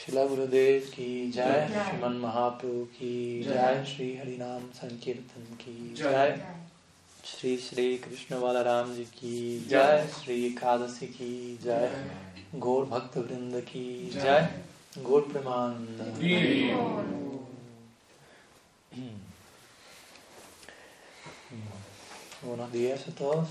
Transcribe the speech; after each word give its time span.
Shila 0.00 0.26
Gurudev 0.26 0.90
ki 0.92 1.30
Jai, 1.30 1.68
Shriman 1.68 2.18
Mahaprabhu 2.20 2.86
ki 2.98 3.44
Jai, 3.46 3.84
Shri 3.84 4.18
Harinam 4.18 4.62
Sankirtan 4.72 5.44
ki 5.58 5.92
Jai, 5.94 6.40
Shri 7.22 7.58
Shri 7.58 7.98
Krishna 7.98 8.36
Balaram 8.38 8.96
ji 8.96 9.06
ki 9.14 9.62
Jai, 9.68 10.06
Shri 10.06 10.54
Kadasi 10.54 11.12
ki 11.14 11.58
Jai, 11.62 11.90
Gaur 12.58 12.86
Bhakta 12.86 13.20
Vrinda 13.20 13.62
ki 13.66 14.10
Jai, 14.14 14.48
Gaur 15.04 15.22
Premananda. 15.28 16.06
Buenos 22.42 22.72
días 22.72 23.06
a 23.06 23.10
todos. 23.12 23.48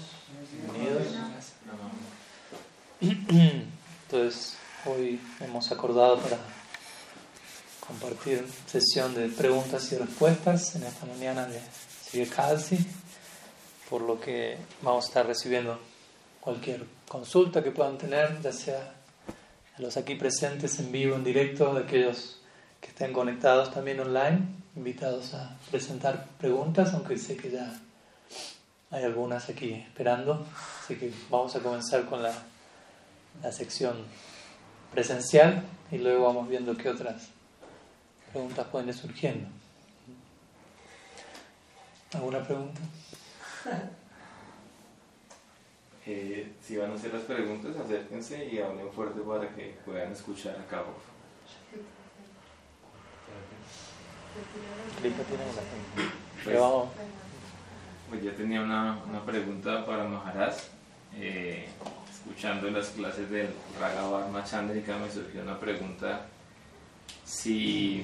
Bienvenidos. 0.73 1.13
Entonces, 3.01 4.57
hoy 4.85 5.19
hemos 5.41 5.71
acordado 5.71 6.19
para 6.19 6.37
compartir 7.85 8.45
sesión 8.65 9.13
de 9.13 9.27
preguntas 9.27 9.91
y 9.91 9.97
respuestas 9.97 10.75
en 10.75 10.83
esta 10.83 11.05
mañana 11.05 11.45
de 11.47 11.59
Sri 12.05 12.25
Kalsi, 12.25 12.77
por 13.89 14.01
lo 14.01 14.19
que 14.19 14.57
vamos 14.81 15.05
a 15.05 15.07
estar 15.07 15.27
recibiendo 15.27 15.79
cualquier 16.39 16.85
consulta 17.07 17.61
que 17.61 17.71
puedan 17.71 17.97
tener, 17.97 18.41
ya 18.41 18.53
sea 18.53 18.93
de 19.77 19.83
los 19.83 19.97
aquí 19.97 20.15
presentes 20.15 20.79
en 20.79 20.91
vivo, 20.91 21.15
en 21.15 21.23
directo, 21.23 21.73
de 21.73 21.83
aquellos 21.83 22.39
que 22.79 22.87
estén 22.87 23.11
conectados 23.11 23.73
también 23.73 23.99
online, 23.99 24.47
invitados 24.75 25.33
a 25.33 25.57
presentar 25.69 26.25
preguntas, 26.37 26.93
aunque 26.93 27.17
sé 27.17 27.35
que 27.35 27.51
ya 27.51 27.77
hay 28.91 29.03
algunas 29.03 29.49
aquí 29.49 29.73
esperando, 29.73 30.45
así 30.81 30.95
que 30.95 31.11
vamos 31.29 31.55
a 31.55 31.59
comenzar 31.59 32.05
con 32.05 32.23
la, 32.23 32.33
la 33.43 33.51
sección 33.51 33.97
presencial 34.91 35.63
y 35.91 35.97
luego 35.97 36.25
vamos 36.25 36.49
viendo 36.49 36.75
qué 36.75 36.89
otras 36.89 37.29
preguntas 38.31 38.67
pueden 38.67 38.89
ir 38.89 38.95
surgiendo. 38.95 39.47
¿Alguna 42.13 42.43
pregunta? 42.43 42.81
Eh, 46.11 46.53
si 46.59 46.75
van 46.75 46.89
a 46.89 46.95
hacer 46.95 47.13
las 47.13 47.21
preguntas, 47.21 47.75
acérquense 47.75 48.43
y 48.43 48.57
hablen 48.57 48.91
fuerte 48.91 49.19
para 49.19 49.47
que 49.53 49.77
puedan 49.85 50.11
escuchar 50.11 50.55
acá, 50.55 50.77
por 50.77 50.95
favor. 50.95 51.19
Vamos. 56.59 56.89
Pues 58.09 58.23
yo 58.23 58.33
tenía 58.33 58.61
una, 58.61 59.03
una 59.07 59.23
pregunta 59.23 59.85
para 59.85 60.05
Maharaj. 60.05 60.55
Eh, 61.15 61.67
escuchando 62.19 62.69
las 62.69 62.89
clases 62.89 63.29
del 63.29 63.49
Raghavar 63.79 64.43
Chandrika 64.43 64.97
me 64.97 65.09
surgió 65.09 65.41
una 65.41 65.59
pregunta 65.59 66.25
si, 67.23 68.03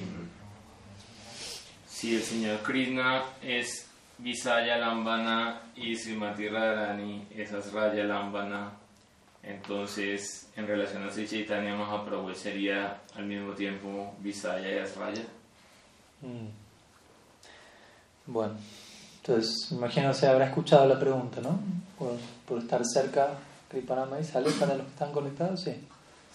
si 1.86 2.16
el 2.16 2.22
señor 2.22 2.60
Krishna 2.62 3.24
es 3.42 3.88
Visaya 4.18 4.78
Lambana 4.78 5.60
y 5.76 5.94
Srimati 5.94 6.48
Radharani 6.48 7.26
es 7.30 7.52
Asraya 7.52 8.04
Lambana 8.04 8.72
entonces 9.42 10.50
en 10.56 10.66
relación 10.66 11.04
a 11.04 11.10
Sri 11.10 11.28
Chaitanya 11.28 11.76
Mahaprabhu 11.76 12.34
sería 12.34 13.02
al 13.14 13.26
mismo 13.26 13.52
tiempo 13.52 14.14
Visaya 14.20 14.72
y 14.72 14.78
Asraya 14.78 15.24
mm. 16.22 16.48
bueno 18.26 18.56
entonces, 19.26 19.72
imagino 19.72 20.14
se 20.14 20.28
habrá 20.28 20.46
escuchado 20.46 20.86
la 20.86 21.00
pregunta, 21.00 21.40
¿no? 21.40 21.58
Por, 21.98 22.12
por 22.46 22.58
estar 22.58 22.80
cerca, 22.84 23.30
Kripanama 23.68 24.20
y 24.20 24.24
sale 24.24 24.50
para 24.52 24.74
los 24.74 24.86
que 24.86 24.92
están 24.92 25.12
conectados, 25.12 25.60
sí. 25.60 25.74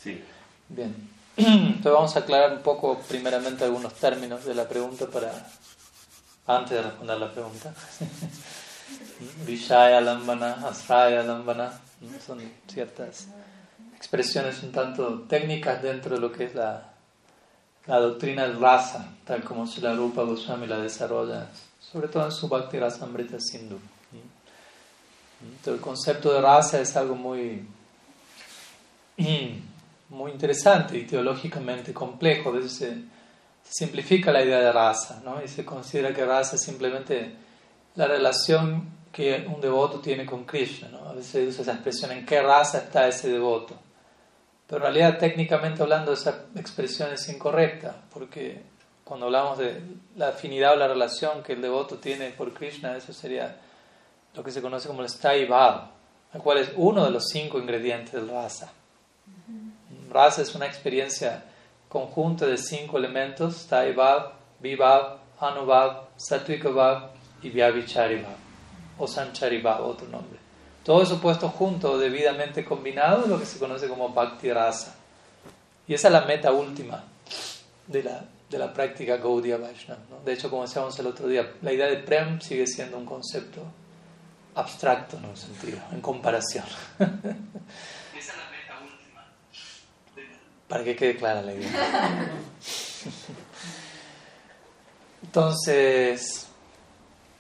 Sí. 0.02 0.24
Bien. 0.70 1.10
Entonces 1.38 1.92
vamos 1.92 2.16
a 2.16 2.20
aclarar 2.20 2.54
un 2.54 2.62
poco 2.62 3.00
primeramente 3.08 3.64
algunos 3.64 3.94
términos 3.94 4.46
de 4.46 4.56
la 4.56 4.68
pregunta 4.68 5.08
para 5.08 5.32
antes 6.48 6.72
de 6.72 6.82
responder 6.82 7.18
la 7.18 7.32
pregunta. 7.32 7.73
Vishaya 9.45 10.02
Lambana, 10.02 10.67
Asraya 10.67 11.23
Lambana, 11.23 11.80
son 12.26 12.42
ciertas 12.67 13.28
expresiones 13.95 14.64
un 14.64 14.72
tanto 14.72 15.22
técnicas 15.22 15.82
dentro 15.82 16.16
de 16.16 16.22
lo 16.22 16.32
que 16.32 16.45
es 16.45 16.55
la, 16.55 16.92
la 17.86 18.00
doctrina 18.00 18.44
del 18.44 18.60
raza, 18.60 19.05
tal 19.26 19.44
como 19.44 19.66
la 19.82 19.94
Rupa 19.94 20.23
Goswami 20.23 20.67
la 20.67 20.80
desarrolla 20.80 21.48
sobre 21.92 22.08
todo 22.08 22.26
en 22.26 22.32
su 22.32 22.48
Bhakti 22.48 22.80
Rasamrita 22.80 23.38
Sindhu. 23.39 23.78
Entonces, 25.44 25.74
el 25.74 25.82
concepto 25.82 26.34
de 26.34 26.42
raza 26.42 26.80
es 26.80 26.96
algo 26.96 27.16
muy, 27.16 27.68
muy 30.10 30.32
interesante 30.32 30.98
y 30.98 31.06
teológicamente 31.06 31.94
complejo. 31.94 32.50
A 32.50 32.54
veces 32.54 32.74
se, 32.74 32.98
simplifica 33.64 34.32
la 34.32 34.44
idea 34.44 34.60
de 34.60 34.72
raza 34.72 35.22
¿no? 35.24 35.42
y 35.44 35.48
se 35.48 35.64
considera 35.64 36.14
que 36.14 36.26
raza 36.26 36.56
es 36.56 36.62
simplemente 36.62 37.36
la 37.96 38.06
relación 38.08 39.02
que 39.12 39.46
un 39.48 39.62
devoto 39.62 40.00
tiene 40.00 40.26
con 40.26 40.46
Krishna. 40.46 40.90
¿no? 40.90 41.10
A 41.10 41.14
veces 41.14 41.32
se 41.32 41.48
usa 41.48 41.62
esa 41.62 41.73
expresión 41.73 42.12
en 42.12 42.26
qué 42.26 42.42
raza 42.42 42.80
está 42.80 43.08
ese 43.08 43.30
devoto. 43.30 43.76
Pero 44.68 44.78
en 44.78 44.94
realidad, 44.94 45.20
técnicamente 45.20 45.82
hablando, 45.82 46.14
esa 46.14 46.46
expresión 46.56 47.12
es 47.12 47.28
incorrecta, 47.28 47.94
porque 48.14 48.62
cuando 49.04 49.26
hablamos 49.26 49.58
de 49.58 49.82
la 50.16 50.30
afinidad 50.30 50.73
o 50.73 50.76
la 50.78 50.88
relación 50.88 51.44
que 51.44 51.52
el 51.52 51.62
devoto 51.62 51.98
tiene 51.98 52.30
por 52.30 52.54
Krishna, 52.54 52.96
eso 52.96 53.12
sería 53.12 53.58
lo 54.33 54.43
que 54.43 54.52
se 54.52 54.61
conoce 54.61 54.87
como 54.87 55.02
el 55.02 55.09
Sthai 55.09 55.45
Bhav, 55.45 55.89
el 56.33 56.42
cual 56.42 56.59
es 56.59 56.71
uno 56.75 57.03
de 57.03 57.11
los 57.11 57.27
cinco 57.30 57.59
ingredientes 57.59 58.14
del 58.14 58.30
rasa. 58.30 58.71
Rasa 60.09 60.42
es 60.42 60.55
una 60.55 60.65
experiencia 60.65 61.43
conjunta 61.89 62.45
de 62.45 62.58
cinco 62.58 62.97
elementos, 62.97 63.55
Sthai 63.55 63.93
Bhav, 63.93 64.31
Vibhav, 64.59 65.19
Anubhav, 65.39 66.09
Satvika 66.15 66.69
Bhav 66.69 67.11
y 67.42 67.49
Vyavichari 67.49 68.21
Bhav, 68.21 68.36
o 68.97 69.08
Sanchari 69.08 69.61
Bhav, 69.61 69.86
otro 69.86 70.08
nombre. 70.08 70.39
Todo 70.83 71.03
eso 71.03 71.19
puesto 71.19 71.49
junto, 71.49 71.98
debidamente 71.98 72.65
combinado, 72.65 73.23
es 73.23 73.27
lo 73.27 73.39
que 73.39 73.45
se 73.45 73.59
conoce 73.59 73.87
como 73.87 74.09
Bhakti 74.09 74.52
Rasa. 74.52 74.95
Y 75.87 75.93
esa 75.93 76.08
es 76.08 76.13
la 76.13 76.21
meta 76.21 76.52
última 76.52 77.03
de 77.87 78.03
la, 78.03 78.23
de 78.49 78.58
la 78.58 78.73
práctica 78.73 79.17
Gaudiya 79.17 79.58
Vaishnava. 79.58 80.02
De 80.23 80.33
hecho, 80.33 80.49
como 80.49 80.63
decíamos 80.63 80.98
el 80.98 81.08
otro 81.08 81.27
día, 81.27 81.53
la 81.61 81.71
idea 81.71 81.87
de 81.87 81.98
Prem 81.98 82.39
sigue 82.39 82.65
siendo 82.65 82.98
un 82.98 83.05
concepto 83.05 83.61
abstracto 84.56 85.17
en 85.17 85.26
un 85.26 85.38
sentido, 85.38 85.80
en 85.92 86.02
comparación. 86.02 86.66
Esa 87.00 87.08
es 87.08 88.38
la 88.38 88.50
meta 88.52 88.80
última. 88.84 89.26
Para 90.67 90.84
que 90.84 90.95
quede 90.95 91.16
clara 91.16 91.42
la 91.42 91.54
idea. 91.54 92.30
Entonces, 95.23 96.48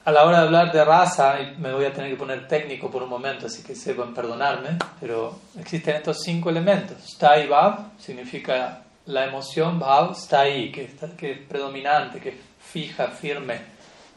a 0.05 0.11
la 0.11 0.25
hora 0.25 0.39
de 0.39 0.45
hablar 0.45 0.71
de 0.71 0.85
raza, 0.85 1.35
me 1.57 1.73
voy 1.73 1.85
a 1.85 1.93
tener 1.93 2.11
que 2.11 2.17
poner 2.17 2.47
técnico 2.47 2.89
por 2.89 3.03
un 3.03 3.09
momento, 3.09 3.47
así 3.47 3.63
que 3.63 3.75
sepan 3.75 4.13
perdonarme, 4.13 4.77
pero 4.99 5.39
existen 5.59 5.97
estos 5.97 6.21
cinco 6.23 6.49
elementos. 6.49 6.97
Stai 7.03 7.47
Bhav 7.47 7.99
significa 7.99 8.83
la 9.05 9.25
emoción 9.25 9.79
bhav 9.79 10.11
está 10.11 10.41
ahí, 10.41 10.71
que, 10.71 10.83
está, 10.85 11.15
que 11.15 11.31
es 11.31 11.39
predominante, 11.39 12.19
que 12.19 12.29
es 12.29 12.35
fija, 12.59 13.07
firme, 13.07 13.59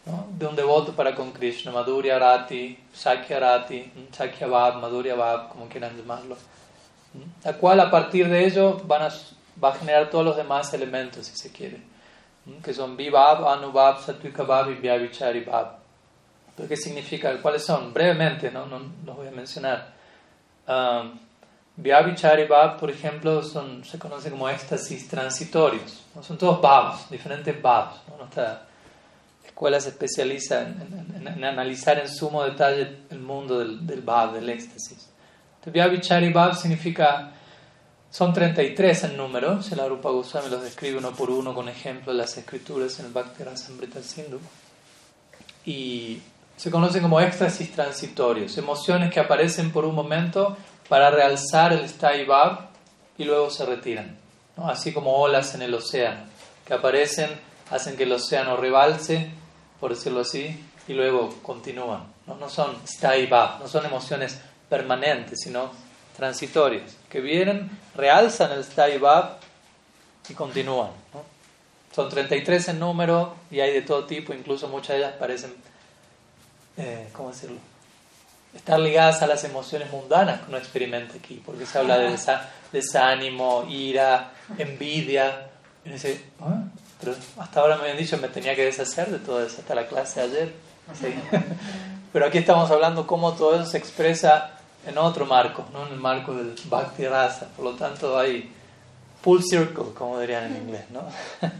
¿no? 0.06 0.26
de 0.30 0.46
un 0.46 0.56
devoto 0.56 0.92
para 0.92 1.14
con 1.14 1.32
Krishna, 1.32 1.72
Madhurya 1.72 2.18
Rati, 2.18 2.78
Sakya 2.92 3.40
Rati, 3.40 3.92
Sakya 4.12 4.46
Bhav, 4.46 4.80
Madhurya 4.80 5.14
Bhav, 5.14 5.48
como 5.48 5.68
quieran 5.68 5.96
llamarlo, 5.96 6.36
la 7.44 7.52
cual 7.54 7.80
a 7.80 7.90
partir 7.90 8.28
de 8.28 8.44
ello 8.44 8.80
van 8.84 9.02
a, 9.02 9.08
va 9.62 9.70
a 9.70 9.74
generar 9.74 10.10
todos 10.10 10.24
los 10.24 10.36
demás 10.36 10.72
elementos, 10.74 11.26
si 11.26 11.36
se 11.36 11.52
quiere, 11.52 11.80
que 12.62 12.74
son 12.74 12.96
Vibhav, 12.96 13.46
Anubhav, 13.46 14.04
Satvika 14.04 14.42
Bhav 14.42 14.70
y 14.70 14.74
Vyavichari 14.74 15.40
Bhav. 15.40 15.84
¿Qué 16.68 16.76
significa? 16.76 17.36
¿Cuáles 17.42 17.64
son? 17.64 17.92
Brevemente, 17.92 18.50
no, 18.50 18.66
no 18.66 18.80
los 19.04 19.16
voy 19.16 19.26
a 19.26 19.32
mencionar. 19.32 19.92
Um, 20.68 21.18
Vyabhichari 21.76 22.46
Bhav, 22.46 22.78
por 22.78 22.90
ejemplo, 22.90 23.42
son, 23.42 23.84
se 23.84 23.98
conoce 23.98 24.30
como 24.30 24.48
éxtasis 24.48 25.08
transitorios. 25.08 26.04
¿no? 26.14 26.22
Son 26.22 26.38
todos 26.38 26.60
Bhavs, 26.60 27.10
diferentes 27.10 27.60
Bhavs. 27.60 27.96
¿no? 28.08 28.18
Nuestra 28.18 28.62
escuela 29.54 29.80
se 29.80 29.90
especializa 29.90 30.62
en, 30.62 31.44
analizar 31.44 32.00
en 32.00 32.08
sumo 32.08 32.42
detalle 32.42 32.96
el 33.08 33.20
mundo 33.20 33.60
del, 33.60 33.86
del 33.86 34.02
Bhav, 34.02 34.34
del 34.34 34.48
éxtasis. 34.48 35.08
Vyabhichari 35.64 36.32
Bhav 36.32 36.56
significa, 36.56 37.30
son 38.10 38.32
33 38.32 39.04
en 39.04 39.16
número, 39.16 39.62
se 39.62 39.76
la 39.76 39.86
Rupa 39.86 40.10
Goswami 40.10 40.50
los 40.50 40.60
describe 40.60 40.98
uno 40.98 41.12
por 41.12 41.30
uno 41.30 41.54
con 41.54 41.68
ejemplos 41.68 42.16
de 42.16 42.22
las 42.22 42.36
escrituras 42.36 42.98
en 42.98 43.06
el 43.06 43.12
Bhakti 43.12 43.44
Rasamrita 43.44 44.02
Sindhu. 44.02 44.40
Y 45.64 46.20
se 46.56 46.70
conocen 46.70 47.02
como 47.02 47.20
éxtasis 47.20 47.70
transitorios, 47.72 48.58
emociones 48.58 49.12
que 49.12 49.20
aparecen 49.20 49.70
por 49.70 49.84
un 49.84 49.94
momento 49.94 50.56
para 50.88 51.10
realzar 51.10 51.72
el 51.72 51.88
Stai 51.88 52.26
y 53.16 53.24
luego 53.24 53.50
se 53.50 53.64
retiran. 53.64 54.18
Así 54.56 54.92
como 54.92 55.14
olas 55.14 55.54
en 55.54 55.62
el 55.62 55.72
océano, 55.74 56.24
que 56.66 56.74
aparecen, 56.74 57.30
hacen 57.70 57.96
que 57.96 58.02
el 58.02 58.12
océano 58.12 58.56
rebalse, 58.56 59.30
por 59.84 59.94
decirlo 59.94 60.20
así, 60.20 60.58
y 60.88 60.94
luego 60.94 61.42
continúan. 61.42 62.04
No, 62.26 62.36
no 62.36 62.48
son 62.48 62.74
Stai 62.86 63.28
no 63.28 63.68
son 63.68 63.84
emociones 63.84 64.40
permanentes, 64.66 65.40
sino 65.42 65.70
transitorias, 66.16 66.96
que 67.10 67.20
vienen, 67.20 67.70
realzan 67.94 68.52
el 68.52 68.64
Stai 68.64 68.98
y 70.26 70.32
continúan. 70.32 70.88
Son 71.94 72.08
33 72.08 72.68
en 72.68 72.80
número 72.80 73.34
y 73.50 73.60
hay 73.60 73.74
de 73.74 73.82
todo 73.82 74.06
tipo, 74.06 74.32
incluso 74.32 74.68
muchas 74.68 74.96
de 74.96 74.96
ellas 75.00 75.12
parecen, 75.18 75.54
eh, 76.78 77.10
¿cómo 77.12 77.28
decirlo? 77.28 77.58
Estar 78.54 78.80
ligadas 78.80 79.20
a 79.20 79.26
las 79.26 79.44
emociones 79.44 79.90
mundanas 79.92 80.40
que 80.40 80.48
uno 80.48 80.56
experimenta 80.56 81.18
aquí, 81.18 81.42
porque 81.44 81.66
se 81.66 81.78
habla 81.78 81.98
de 81.98 82.16
desánimo, 82.72 83.66
ira, 83.68 84.32
envidia. 84.56 85.50
Y 85.84 85.90
dice, 85.90 86.24
ah, 86.40 86.62
pero 87.04 87.16
hasta 87.38 87.60
ahora 87.60 87.76
me 87.76 87.82
habían 87.82 87.98
dicho 87.98 88.16
que 88.16 88.22
me 88.22 88.28
tenía 88.28 88.56
que 88.56 88.64
deshacer 88.64 89.10
de 89.10 89.18
todo 89.18 89.44
eso, 89.44 89.58
hasta 89.60 89.74
la 89.74 89.86
clase 89.86 90.20
de 90.20 90.26
ayer. 90.26 90.52
Pero 92.12 92.26
aquí 92.26 92.38
estamos 92.38 92.70
hablando 92.70 93.06
cómo 93.06 93.32
todo 93.32 93.56
eso 93.56 93.66
se 93.66 93.76
expresa 93.76 94.52
en 94.86 94.96
otro 94.96 95.26
marco, 95.26 95.66
¿no? 95.72 95.86
en 95.86 95.94
el 95.94 95.98
marco 95.98 96.32
del 96.32 96.54
Bhakti 96.66 97.06
Rasa. 97.06 97.48
Por 97.56 97.64
lo 97.64 97.72
tanto, 97.72 98.18
hay 98.18 98.50
full 99.20 99.40
circle, 99.42 99.92
como 99.94 100.18
dirían 100.20 100.44
en 100.44 100.62
inglés. 100.62 100.84
¿no? 100.90 101.02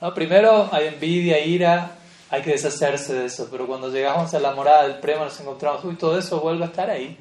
¿No? 0.00 0.12
Primero 0.12 0.68
hay 0.72 0.88
envidia, 0.88 1.38
ira, 1.38 1.92
hay 2.28 2.42
que 2.42 2.50
deshacerse 2.50 3.14
de 3.14 3.26
eso. 3.26 3.48
Pero 3.50 3.66
cuando 3.66 3.88
llegamos 3.88 4.34
a 4.34 4.40
la 4.40 4.52
morada 4.52 4.82
del 4.82 4.96
prema, 4.96 5.24
nos 5.24 5.38
encontramos, 5.40 5.84
uy, 5.84 5.94
todo 5.94 6.18
eso 6.18 6.40
vuelve 6.40 6.64
a 6.64 6.66
estar 6.66 6.90
ahí, 6.90 7.16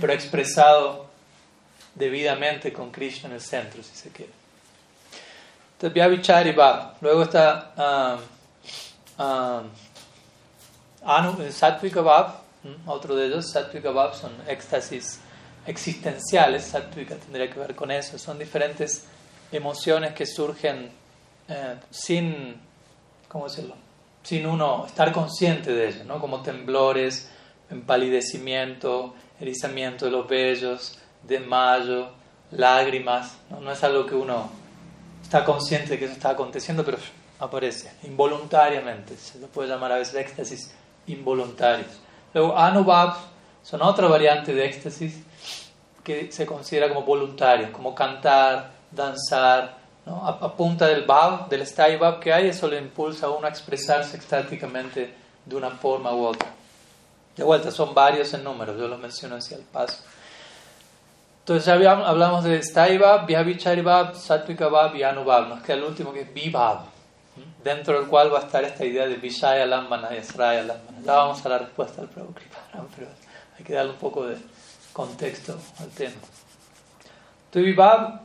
pero 0.00 0.12
expresado 0.12 1.06
debidamente 1.94 2.72
con 2.72 2.90
Krishna 2.90 3.28
en 3.28 3.34
el 3.34 3.40
centro, 3.40 3.82
si 3.82 3.94
se 3.94 4.10
quiere. 4.10 4.43
Vyavichari 5.90 6.52
Bhav. 6.52 6.94
Luego 7.00 7.22
está. 7.22 8.18
Um, 9.18 9.24
um, 9.24 9.70
Anu, 11.06 11.52
Sattvika 11.52 12.00
Bhav, 12.00 12.32
otro 12.86 13.14
de 13.14 13.26
ellos, 13.26 13.50
Sattvika 13.50 13.90
Bhav 13.90 14.14
son 14.14 14.32
éxtasis 14.48 15.20
existenciales, 15.66 16.64
Sattvika 16.64 17.16
tendría 17.16 17.50
que 17.50 17.58
ver 17.58 17.74
con 17.74 17.90
eso, 17.90 18.18
son 18.18 18.38
diferentes 18.38 19.04
emociones 19.52 20.14
que 20.14 20.24
surgen 20.24 20.90
eh, 21.48 21.76
sin, 21.90 22.58
¿cómo 23.28 23.48
decirlo? 23.48 23.74
Sin 24.22 24.46
uno 24.46 24.86
estar 24.86 25.12
consciente 25.12 25.74
de 25.74 25.88
ello, 25.88 26.04
¿no? 26.04 26.18
Como 26.18 26.40
temblores, 26.40 27.30
empalidecimiento, 27.70 29.14
erizamiento 29.38 30.06
de 30.06 30.10
los 30.10 30.26
vellos, 30.26 30.98
desmayo, 31.22 32.08
lágrimas, 32.50 33.36
no 33.50 33.70
es 33.70 33.84
algo 33.84 34.06
que 34.06 34.14
uno 34.14 34.63
está 35.24 35.44
consciente 35.44 35.90
de 35.90 35.98
que 35.98 36.04
eso 36.04 36.14
está 36.14 36.30
aconteciendo, 36.30 36.84
pero 36.84 36.98
aparece 37.40 37.90
involuntariamente, 38.04 39.16
se 39.16 39.38
lo 39.38 39.48
puede 39.48 39.68
llamar 39.68 39.92
a 39.92 39.96
veces 39.96 40.14
éxtasis 40.14 40.72
involuntarios. 41.06 41.90
Luego, 42.32 42.56
anubhav 42.56 43.16
son 43.62 43.82
otra 43.82 44.06
variante 44.06 44.54
de 44.54 44.66
éxtasis 44.66 45.14
que 46.04 46.30
se 46.30 46.44
considera 46.44 46.88
como 46.88 47.02
voluntarios, 47.02 47.70
como 47.70 47.94
cantar, 47.94 48.72
danzar, 48.90 49.78
¿no? 50.04 50.26
a, 50.26 50.54
punta 50.54 50.86
del 50.86 51.04
bhav, 51.04 51.48
del 51.48 51.62
stay 51.62 51.96
bhav 51.96 52.20
que 52.20 52.32
hay, 52.32 52.48
eso 52.48 52.68
le 52.68 52.78
impulsa 52.78 53.26
a 53.26 53.30
uno 53.30 53.46
a 53.46 53.50
expresarse 53.50 54.16
extáticamente 54.16 55.14
de 55.44 55.56
una 55.56 55.70
forma 55.70 56.12
u 56.14 56.26
otra. 56.26 56.48
De 57.34 57.42
vuelta, 57.42 57.70
son 57.70 57.94
varios 57.94 58.32
en 58.34 58.44
número, 58.44 58.76
yo 58.76 58.86
los 58.86 59.00
menciono 59.00 59.36
hacia 59.36 59.56
el 59.56 59.64
paso. 59.64 60.04
Entonces 61.44 61.66
ya 61.66 61.90
hablamos 61.92 62.42
de 62.42 62.56
Stay 62.56 62.96
Bhav, 62.96 63.26
Vyavichari 63.26 63.82
Bhav, 63.82 64.16
Sattvika 64.16 64.68
Bhav 64.68 64.96
y 64.96 65.02
Anubhav. 65.02 65.46
Nos 65.46 65.60
queda 65.60 65.76
el 65.76 65.84
último 65.84 66.10
que 66.10 66.22
es 66.22 66.32
Vibhav 66.32 66.86
dentro 67.62 68.00
del 68.00 68.08
cual 68.08 68.32
va 68.32 68.38
a 68.38 68.42
estar 68.44 68.64
esta 68.64 68.82
idea 68.82 69.06
de 69.06 69.16
Vishaya 69.16 69.66
Lambana 69.66 70.08
y 70.14 70.16
Asraya 70.16 70.62
Lambana. 70.62 70.98
Ya 71.04 71.12
vamos 71.12 71.44
a 71.44 71.48
la 71.50 71.58
respuesta 71.58 72.00
al 72.00 72.08
Prabhu 72.08 72.32
pero 72.96 73.08
hay 73.58 73.62
que 73.62 73.74
darle 73.74 73.92
un 73.92 73.98
poco 73.98 74.26
de 74.26 74.38
contexto 74.94 75.58
al 75.80 75.88
tema. 75.90 76.16
Vibhav 77.52 78.22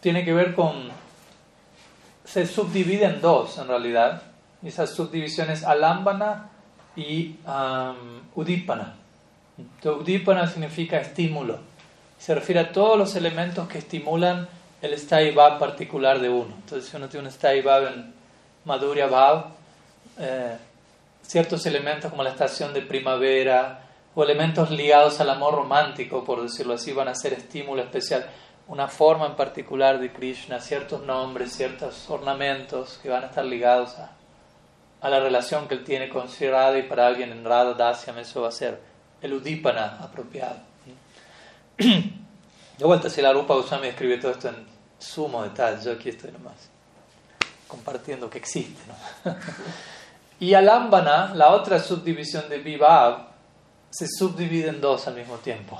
tiene 0.00 0.22
que 0.22 0.34
ver 0.34 0.54
con. 0.54 0.90
se 2.26 2.46
subdivide 2.46 3.06
en 3.06 3.22
dos 3.22 3.56
en 3.56 3.68
realidad. 3.68 4.20
Esas 4.62 4.90
subdivisiones 4.90 5.64
Alambana 5.64 6.50
y 6.96 7.36
um, 7.46 8.20
Udipana. 8.34 8.94
Udipana 9.82 10.46
significa 10.46 10.98
estímulo. 10.98 11.75
Se 12.26 12.34
refiere 12.34 12.58
a 12.58 12.72
todos 12.72 12.98
los 12.98 13.14
elementos 13.14 13.68
que 13.68 13.78
estimulan 13.78 14.48
el 14.82 15.32
Bhav 15.32 15.60
particular 15.60 16.18
de 16.18 16.28
uno. 16.28 16.56
Entonces, 16.56 16.90
si 16.90 16.96
uno 16.96 17.08
tiene 17.08 17.28
un 17.28 17.64
Bhav 17.64 17.86
en 17.86 18.12
Madhurya 18.64 19.06
Bhav, 19.06 19.44
eh, 20.18 20.56
ciertos 21.22 21.64
elementos 21.66 22.10
como 22.10 22.24
la 22.24 22.30
estación 22.30 22.74
de 22.74 22.82
primavera 22.82 23.78
o 24.12 24.24
elementos 24.24 24.72
ligados 24.72 25.20
al 25.20 25.30
amor 25.30 25.54
romántico, 25.54 26.24
por 26.24 26.42
decirlo 26.42 26.74
así, 26.74 26.92
van 26.92 27.06
a 27.06 27.14
ser 27.14 27.32
estímulo 27.32 27.80
especial. 27.80 28.26
Una 28.66 28.88
forma 28.88 29.26
en 29.26 29.36
particular 29.36 30.00
de 30.00 30.12
Krishna, 30.12 30.58
ciertos 30.58 31.04
nombres, 31.04 31.52
ciertos 31.52 32.10
ornamentos 32.10 32.98
que 33.04 33.08
van 33.08 33.22
a 33.22 33.26
estar 33.26 33.44
ligados 33.44 33.94
a, 34.00 35.08
la 35.08 35.20
relación 35.20 35.68
que 35.68 35.74
él 35.74 35.84
tiene 35.84 36.08
con 36.08 36.28
Sri 36.28 36.50
Radha 36.50 36.76
y 36.76 36.88
para 36.88 37.06
alguien 37.06 37.30
en 37.30 37.44
Radha 37.44 37.74
Dasyam 37.74 38.18
eso 38.18 38.42
va 38.42 38.48
a 38.48 38.50
ser 38.50 38.80
el 39.22 39.32
Udipana 39.32 39.98
apropiado. 40.02 40.65
De 41.78 42.84
vuelta, 42.84 43.10
si 43.10 43.22
la 43.22 43.32
Rupa 43.32 43.54
Goswami 43.54 43.88
escribe 43.88 44.18
todo 44.18 44.32
esto 44.32 44.48
en 44.48 44.66
sumo 44.98 45.42
detalle, 45.42 45.84
yo 45.84 45.92
aquí 45.92 46.08
estoy 46.08 46.32
nomás 46.32 46.76
compartiendo 47.66 48.30
que 48.30 48.38
existe. 48.38 48.80
y 50.40 50.54
Alambana, 50.54 51.34
la 51.34 51.50
otra 51.50 51.80
subdivisión 51.80 52.48
de 52.48 52.58
Vibhav, 52.58 53.28
se 53.90 54.06
subdivide 54.08 54.68
en 54.68 54.80
dos 54.80 55.06
al 55.08 55.14
mismo 55.14 55.36
tiempo. 55.36 55.78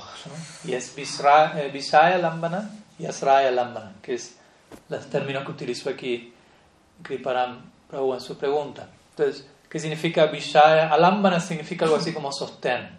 Y 0.65 0.73
es 0.73 0.93
eh, 0.97 1.69
Vishaya 1.71 2.15
Alambana 2.15 2.69
y 2.97 3.05
Asraya 3.05 3.49
Alambana, 3.49 3.93
que 4.01 4.15
es 4.15 4.37
los 4.89 5.05
términos 5.07 5.45
que 5.45 5.51
utilizó 5.51 5.89
aquí 5.89 6.33
Kriparam 7.03 7.61
Prabhu 7.89 8.13
en 8.13 8.21
su 8.21 8.37
pregunta. 8.37 8.87
Entonces, 9.11 9.47
¿qué 9.69 9.79
significa 9.79 10.25
Vishaya? 10.25 10.91
Alambana 10.91 11.39
significa 11.39 11.85
algo 11.85 11.97
así 11.97 12.13
como 12.13 12.31
sostén. 12.31 12.89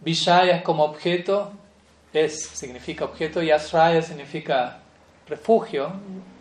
Vishaya 0.00 0.56
es 0.56 0.62
como 0.62 0.84
objeto, 0.84 1.52
es, 2.16 2.46
significa 2.46 3.04
objeto, 3.04 3.42
y 3.42 3.50
Asraya 3.50 4.02
significa 4.02 4.78
refugio, 5.28 5.92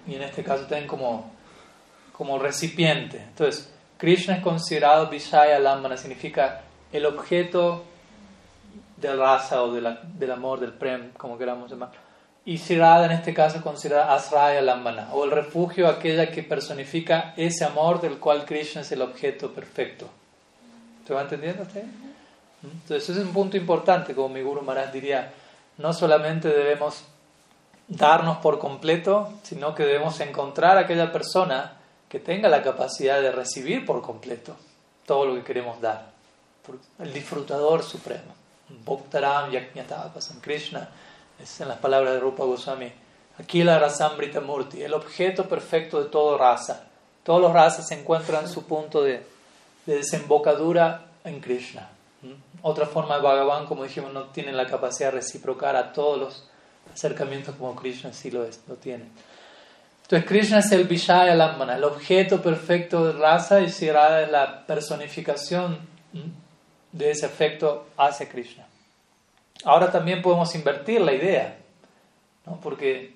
y 0.08 0.16
en 0.16 0.24
este 0.24 0.44
caso 0.44 0.64
también 0.64 0.88
como 0.88 1.36
como 2.18 2.40
recipiente. 2.40 3.18
Entonces, 3.18 3.70
Krishna 3.98 4.36
es 4.36 4.42
considerado 4.42 5.08
Vishaya 5.08 5.60
Lambana, 5.60 5.98
significa 5.98 6.62
el 6.94 7.06
objeto 7.06 7.84
del 8.98 9.20
rasa 9.20 9.64
o 9.64 9.74
del 9.74 10.32
amor, 10.32 10.62
del 10.62 10.72
prem, 10.72 11.12
como 11.18 11.38
queramos 11.38 11.70
llamar. 11.70 11.92
Y 12.46 12.60
Sirada 12.60 13.06
en 13.06 13.12
este 13.12 13.34
caso 13.34 13.58
es 13.58 13.64
considerada 13.64 14.14
Asraya 14.14 14.62
Lambana, 14.62 15.10
o 15.12 15.26
el 15.26 15.32
refugio, 15.32 15.90
aquella 15.90 16.32
que 16.32 16.44
personifica 16.44 17.34
ese 17.36 17.66
amor 17.66 18.00
del 18.00 18.18
cual 18.18 18.46
Krishna 18.46 18.82
es 18.82 18.92
el 18.94 19.02
objeto 19.02 19.52
perfecto. 19.52 20.08
¿Se 21.06 21.14
va 21.14 21.24
entendiendo 21.24 21.64
usted? 21.64 21.84
Entonces, 22.64 23.10
ese 23.10 23.20
es 23.20 23.28
un 23.28 23.34
punto 23.34 23.58
importante, 23.58 24.16
como 24.16 24.30
mi 24.30 24.42
Guru 24.42 24.62
Maharaj 24.62 24.92
diría, 24.94 25.34
no 25.78 25.94
solamente 25.94 26.48
debemos 26.50 27.04
darnos 27.88 28.38
por 28.38 28.60
completo, 28.60 29.34
sino 29.44 29.76
que 29.76 29.84
debemos 29.84 30.20
encontrar 30.20 30.78
a 30.78 30.82
aquella 30.82 31.12
persona 31.12 31.78
que 32.10 32.20
tenga 32.20 32.50
la 32.50 32.64
capacidad 32.64 33.22
de 33.22 33.32
recibir 33.32 33.86
por 33.86 34.02
completo 34.02 34.56
todo 35.06 35.26
lo 35.26 35.36
que 35.36 35.44
queremos 35.44 35.80
dar. 35.82 36.08
El 37.00 37.14
disfrutador 37.14 37.84
supremo. 37.84 38.34
Bhaktaram 38.70 39.52
San 40.20 40.40
Krishna, 40.40 40.90
es 41.42 41.62
en 41.62 41.68
las 41.68 41.78
palabras 41.78 42.14
de 42.14 42.20
Rupa 42.20 42.44
Goswami, 42.44 42.92
Akila 43.40 43.78
Rasambrita 43.78 44.42
Murti, 44.42 44.82
el 44.82 44.94
objeto 44.94 45.48
perfecto 45.48 46.02
de 46.02 46.10
todo 46.10 46.38
raza. 46.38 46.86
Todos 47.24 47.42
los 47.42 47.54
razas 47.54 47.88
se 47.88 48.00
encuentran 48.00 48.46
en 48.46 48.50
su 48.50 48.66
punto 48.66 49.04
de, 49.04 49.26
desembocadura 49.86 51.06
en 51.24 51.40
Krishna. 51.42 51.90
Otra 52.62 52.86
forma 52.86 53.18
de 53.18 53.22
Bhagavan, 53.22 53.66
como 53.66 53.84
dijimos, 53.84 54.12
no 54.12 54.24
tiene 54.24 54.52
la 54.52 54.66
capacidad 54.66 55.12
de 55.12 55.18
reciprocar 55.18 55.76
a 55.76 55.94
todos 55.94 56.20
los 56.20 56.50
acercamientos 56.94 57.56
como 57.56 57.76
Krishna 57.76 58.14
sí 58.14 58.32
lo, 58.32 58.44
es, 58.44 58.62
lo 58.68 58.76
tiene. 58.76 59.06
Entonces 60.04 60.28
Krishna 60.28 60.60
es 60.60 60.72
el 60.72 60.86
Vishaya 60.86 61.34
Lambana, 61.34 61.76
el 61.76 61.84
objeto 61.84 62.42
perfecto 62.42 63.08
de 63.08 63.14
raza 63.14 63.62
y 63.62 63.70
Sri 63.70 63.88
es 63.88 64.32
la 64.32 64.66
personificación 64.68 65.80
de 66.92 67.12
ese 67.12 67.26
efecto 67.26 67.88
hacia 67.98 68.30
Krishna. 68.30 68.66
Ahora 69.64 69.92
también 69.92 70.22
podemos 70.22 70.54
invertir 70.54 71.02
la 71.02 71.14
idea, 71.14 71.58
¿no? 72.46 72.60
porque 72.62 73.16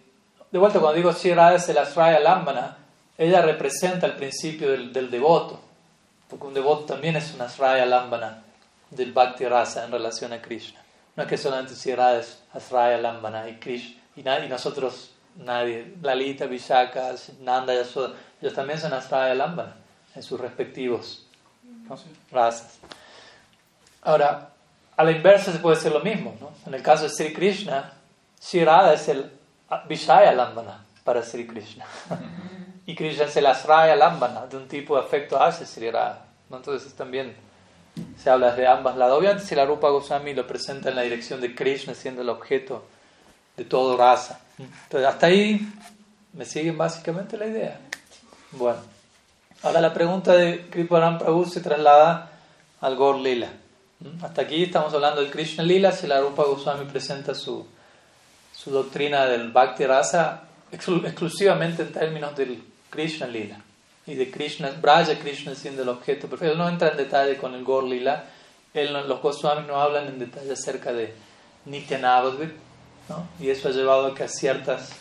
de 0.52 0.60
vuelta 0.60 0.80
cuando 0.80 0.96
digo 0.96 1.14
Sri 1.14 1.32
es 1.54 1.70
el 1.70 1.78
Asraya 1.78 2.20
Lambana, 2.20 2.78
ella 3.18 3.42
representa 3.42 4.08
el 4.08 4.14
principio 4.14 4.72
del, 4.72 5.12
devoto, 5.12 5.60
porque 6.28 6.48
un 6.48 6.54
devoto 6.56 6.86
también 6.86 7.16
es 7.16 7.34
un 7.36 7.42
Asraya 7.42 7.86
Lambana 7.86 8.44
del 8.92 9.12
Bhakti 9.12 9.46
Rasa 9.46 9.86
en 9.86 9.92
relación 9.92 10.34
a 10.34 10.42
Krishna. 10.42 10.80
No 11.16 11.24
es 11.24 11.30
que 11.30 11.38
solamente 11.38 11.76
Sri 11.76 11.92
es 11.92 12.42
Asraya 12.54 12.98
Lambana 12.98 13.48
y, 13.50 13.56
Krishna, 13.56 14.00
y 14.16 14.50
nosotros 14.50 15.12
nadie, 15.36 15.96
Lalita, 16.02 16.46
Vishaka, 16.46 17.14
Nanda, 17.42 17.74
Yasoda, 17.74 18.16
ellos 18.42 18.54
también 18.54 18.80
son 18.80 18.94
Astraya 18.94 19.36
Lambana 19.36 19.76
en 20.16 20.24
sus 20.24 20.40
respectivos 20.40 21.26
razas. 22.32 22.80
Ahora, 24.02 24.52
a 24.96 25.04
la 25.04 25.12
inversa 25.12 25.52
se 25.52 25.60
puede 25.60 25.76
decir 25.76 25.92
lo 25.92 26.02
mismo. 26.02 26.36
¿no? 26.40 26.52
En 26.66 26.74
el 26.74 26.84
caso 26.84 27.04
de 27.04 27.10
Sri 27.10 27.34
Krishna, 27.34 27.94
Sri 28.40 28.64
Radha 28.64 28.94
es 28.94 29.08
el 29.10 29.32
Vishaya 29.88 30.32
Lambana. 30.32 30.86
para 31.04 31.24
Sri 31.24 31.48
Krishna. 31.48 31.86
y 32.86 32.96
Krishna 32.96 33.28
se 33.28 33.42
las 33.42 33.66
raya 33.66 33.96
lambana, 33.96 34.48
de 34.48 34.58
un 34.58 34.68
tipo 34.68 34.96
de 34.96 35.02
afecto 35.02 35.42
hacia 35.42 35.66
Sri 35.66 35.92
Radha. 35.92 36.26
Entonces 36.52 36.94
también 36.94 37.36
se 38.22 38.30
habla 38.30 38.56
de 38.56 38.68
ambas 38.68 38.98
lados. 38.98 39.18
Obviamente 39.20 39.46
si 39.46 39.56
la 39.56 39.66
Rupa 39.66 39.90
Goswami 39.90 40.34
lo 40.34 40.46
presenta 40.48 40.90
en 40.90 40.96
la 40.96 41.02
dirección 41.02 41.42
de 41.42 41.56
Krishna 41.56 41.94
siendo 41.94 42.22
el 42.22 42.30
objeto 42.30 42.86
de 43.56 43.66
todo 43.66 43.98
raza. 43.98 44.40
Entonces 44.58 45.08
hasta 45.08 45.28
ahí 45.28 45.68
me 46.34 46.46
siguen 46.46 46.78
básicamente 46.78 47.38
la 47.38 47.48
idea. 47.48 47.80
Bueno, 48.52 48.80
ahora 49.64 49.82
la 49.82 49.94
pregunta 49.94 50.34
de 50.34 50.68
Kriparam 50.70 51.18
Prabhu 51.18 51.46
se 51.46 51.62
traslada 51.62 52.32
al 52.82 52.96
Gor 52.96 53.18
Lila. 53.18 53.50
Hasta 54.22 54.42
aquí 54.44 54.64
estamos 54.64 54.94
hablando 54.94 55.22
del 55.22 55.30
Krishna 55.30 55.64
Lila, 55.64 55.92
si 55.92 56.08
la 56.08 56.22
Rupa 56.22 56.44
Goswami 56.44 56.86
presenta 56.86 57.36
su, 57.36 57.68
su 58.56 58.72
doctrina 58.72 59.26
del 59.26 59.52
Bhakti 59.52 59.86
Rasa 59.86 60.44
exclusivamente 60.72 61.82
en 61.82 61.92
términos 61.92 62.36
del 62.36 62.64
Krishna 62.90 63.28
Lila 63.28 63.60
y 64.10 64.16
de 64.16 64.32
Krishna, 64.32 64.72
Braja 64.82 65.14
Krishna 65.20 65.54
siendo 65.54 65.84
el 65.84 65.90
objeto 65.90 66.28
perfecto. 66.28 66.54
Él 66.54 66.58
no 66.58 66.68
entra 66.68 66.90
en 66.90 66.98
detalle 66.98 67.38
con 67.38 67.54
el 67.54 67.64
Gor 67.64 67.84
Lila, 67.84 68.26
él, 68.74 68.94
los 69.08 69.22
Goswamis 69.22 69.68
no 69.68 69.80
hablan 69.80 70.08
en 70.08 70.20
detalle 70.20 70.52
acerca 70.52 70.92
de 70.92 71.14
Nityanavadvip, 71.66 72.52
¿no? 73.08 73.28
y 73.40 73.50
eso 73.50 73.70
ha 73.70 73.72
llevado 73.72 74.08
a 74.08 74.16
que 74.16 74.24
a 74.24 74.28
ciertas 74.28 74.92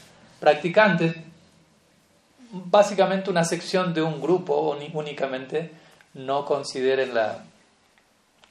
practicantes, 0.40 1.16
básicamente 2.50 3.30
una 3.30 3.44
sección 3.44 3.94
de 3.94 4.02
un 4.02 4.20
grupo 4.20 4.78
únicamente, 4.92 5.72
no 6.14 6.44
consideren 6.44 7.14
la, 7.14 7.44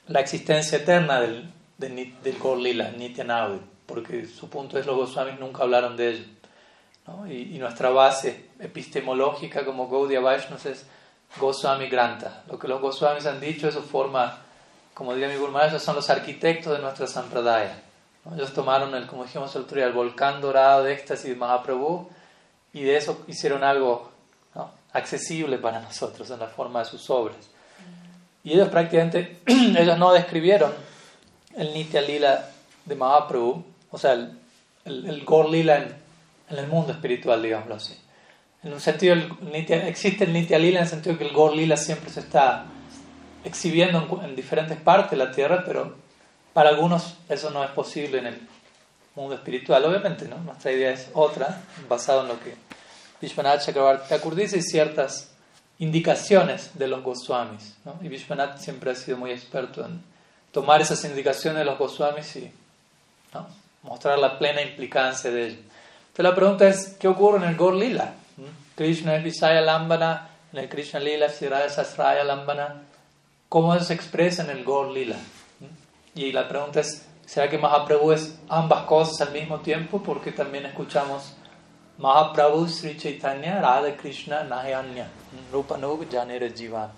la 0.08 0.20
existencia 0.20 0.80
eterna 0.80 1.20
del, 1.20 1.52
del, 1.78 2.16
del 2.24 2.38
Gor 2.40 2.58
Lila, 2.58 2.92
Nityanavadvip, 2.92 3.62
porque 3.86 4.26
su 4.26 4.50
punto 4.50 4.80
es 4.80 4.86
los 4.86 4.96
Goswamis 4.96 5.40
nunca 5.40 5.64
hablaron 5.64 5.98
de 5.98 6.10
ello. 6.10 6.26
Y, 7.30 7.58
nuestra 7.58 7.90
base 7.90 8.50
epistemológica 8.60 9.64
como 9.64 9.88
Gaudiya 9.88 10.20
Vaishnavas 10.20 10.66
es 10.66 10.86
Goswami 11.40 11.88
Granta. 11.88 12.44
Lo 12.48 12.60
que 12.60 12.68
los 12.68 12.82
Goswamis 12.82 13.26
han 13.26 13.40
dicho, 13.40 13.68
eso 13.68 13.82
forma, 13.82 14.40
como 14.94 15.14
diría 15.14 15.30
mi 15.30 15.36
Guru 15.36 15.54
son 15.80 15.96
los 15.96 16.10
arquitectos 16.10 16.74
de 16.74 16.80
nuestra 16.80 17.08
Sampradaya. 17.08 17.82
Ellos 18.36 18.54
tomaron, 18.54 18.94
el, 18.94 19.08
como 19.08 19.24
dijimos 19.24 19.56
el 19.56 19.62
otro 19.62 19.78
día, 19.78 19.86
el 19.86 19.94
volcán 19.94 20.42
dorado 20.42 20.84
de 20.84 20.94
éxtasis 20.94 21.30
de 21.30 21.36
Mahaprabhu 21.36 22.10
y 22.74 22.82
de 22.82 22.98
eso 22.98 23.24
hicieron 23.28 23.64
algo 23.64 24.12
accesible 24.92 25.58
para 25.58 25.80
nosotros 25.80 26.30
en 26.32 26.40
la 26.40 26.48
forma 26.48 26.80
de 26.80 26.86
sus 26.86 27.10
obras. 27.10 27.38
Y 28.44 28.54
ellos 28.54 28.68
prácticamente, 28.68 29.40
ellos 29.46 29.98
no 29.98 30.12
describieron 30.12 30.74
el 31.56 31.74
Nitya 31.74 32.02
Lila 32.02 32.50
de 32.84 32.96
Mahaprabhu, 32.96 33.64
o 33.92 33.98
sea, 33.98 34.14
el, 34.14 34.38
el, 34.84 35.08
el 35.08 35.24
Gor 35.24 35.50
Lila 35.50 35.78
en 35.78 36.07
en 36.50 36.58
el 36.58 36.68
mundo 36.68 36.92
espiritual, 36.92 37.42
digámoslo 37.42 37.75
así. 37.75 37.98
En 38.63 38.74
un 38.74 38.80
sentido, 38.80 39.16
existe 39.54 40.24
el 40.24 40.34
Nitya 40.34 40.58
Lila 40.58 40.80
en 40.80 40.84
el 40.84 40.89
sentido 40.89 41.18
que 41.18 41.25
el 41.25 41.34
Gor 41.34 41.56
Lila 41.56 41.77
siempre 41.77 42.10
se 42.10 42.22
está 42.22 42.66
exhibiendo 43.44 44.22
en, 44.24 44.36
diferentes 44.36 44.77
partes 44.77 45.12
de 45.12 45.18
la 45.18 45.32
tierra, 45.32 45.63
pero 45.66 45.96
para 46.54 46.70
algunos 46.70 47.16
eso 47.30 47.50
no 47.51 47.63
es 47.63 47.70
posible 47.72 48.20
en 48.20 48.27
el 48.27 48.48
mundo 49.16 49.36
espiritual. 49.36 49.86
Obviamente, 49.86 50.27
¿no? 50.27 50.38
nuestra 50.39 50.72
idea 50.72 50.92
es 50.92 51.10
otra, 51.13 51.62
basada 51.88 52.22
en 52.24 52.27
lo 52.30 52.39
que 52.39 52.56
Vishwanath 53.22 53.66
Chakrabarti 53.66 54.10
Thakur 54.10 54.36
dice 54.36 54.58
y 54.58 54.62
ciertas 54.62 55.32
indicaciones 55.80 56.72
de 56.74 56.88
los 56.88 57.04
Goswamis. 57.04 57.75
¿no? 57.86 57.98
Y 58.01 58.08
Vishwanath 58.08 58.58
siempre 58.58 58.92
ha 58.92 58.96
sido 58.96 59.18
muy 59.18 59.32
experto 59.32 59.86
en 59.86 60.01
tomar 60.51 60.82
esas 60.82 61.04
indicaciones 61.06 61.60
de 61.60 61.66
los 61.66 61.77
Goswamis 61.77 62.36
y 62.38 62.51
mostrar 63.84 64.18
la 64.18 64.38
plena 64.38 64.62
implicancia 64.62 65.32
de 65.32 65.48
ellos. 65.48 65.60
Entonces 66.18 66.32
la 66.32 66.36
pregunta 66.36 66.68
es, 66.68 66.98
¿qué 67.00 67.08
ocurre 67.08 67.38
en 67.38 67.44
el 67.44 67.56
Gor 67.56 67.76
Lila? 67.76 68.16
Krishna 68.76 69.18
es 69.18 69.24
Visaya 69.24 69.62
Lambana, 69.62 70.30
en 70.52 70.58
el 70.58 70.68
Krishna 70.68 71.00
Lila, 71.00 71.30
Siraya 71.30 71.70
Sasraya 71.70 72.24
Lambana. 72.24 72.82
¿Cómo 73.48 73.80
se 73.80 73.94
expresa 73.94 74.44
en 74.44 74.50
el 74.50 74.64
Gor 74.64 74.88
Lila? 74.88 75.16
Y 76.16 76.32
la 76.32 76.50
pregunta 76.50 76.80
es, 76.80 77.08
¿será 77.24 77.48
que 77.48 77.60
Mahaprabhu 77.60 78.14
es 78.14 78.40
ambas 78.50 78.86
cosas 78.86 79.28
al 79.28 79.32
mismo 79.32 79.60
tiempo? 79.60 80.02
Porque 80.02 80.32
también 80.32 80.66
escuchamos 80.66 81.36
Mahaprabhu 82.00 82.68
Sri 82.68 82.98
Chaitanya 82.98 83.62
Radha 83.62 83.96
Krishna 83.96 84.44
Nahayanya. 84.44 85.10
Rupa 85.52 85.78
Nug 85.78 86.10
Janera 86.10 86.50
Jivan. 86.50 86.90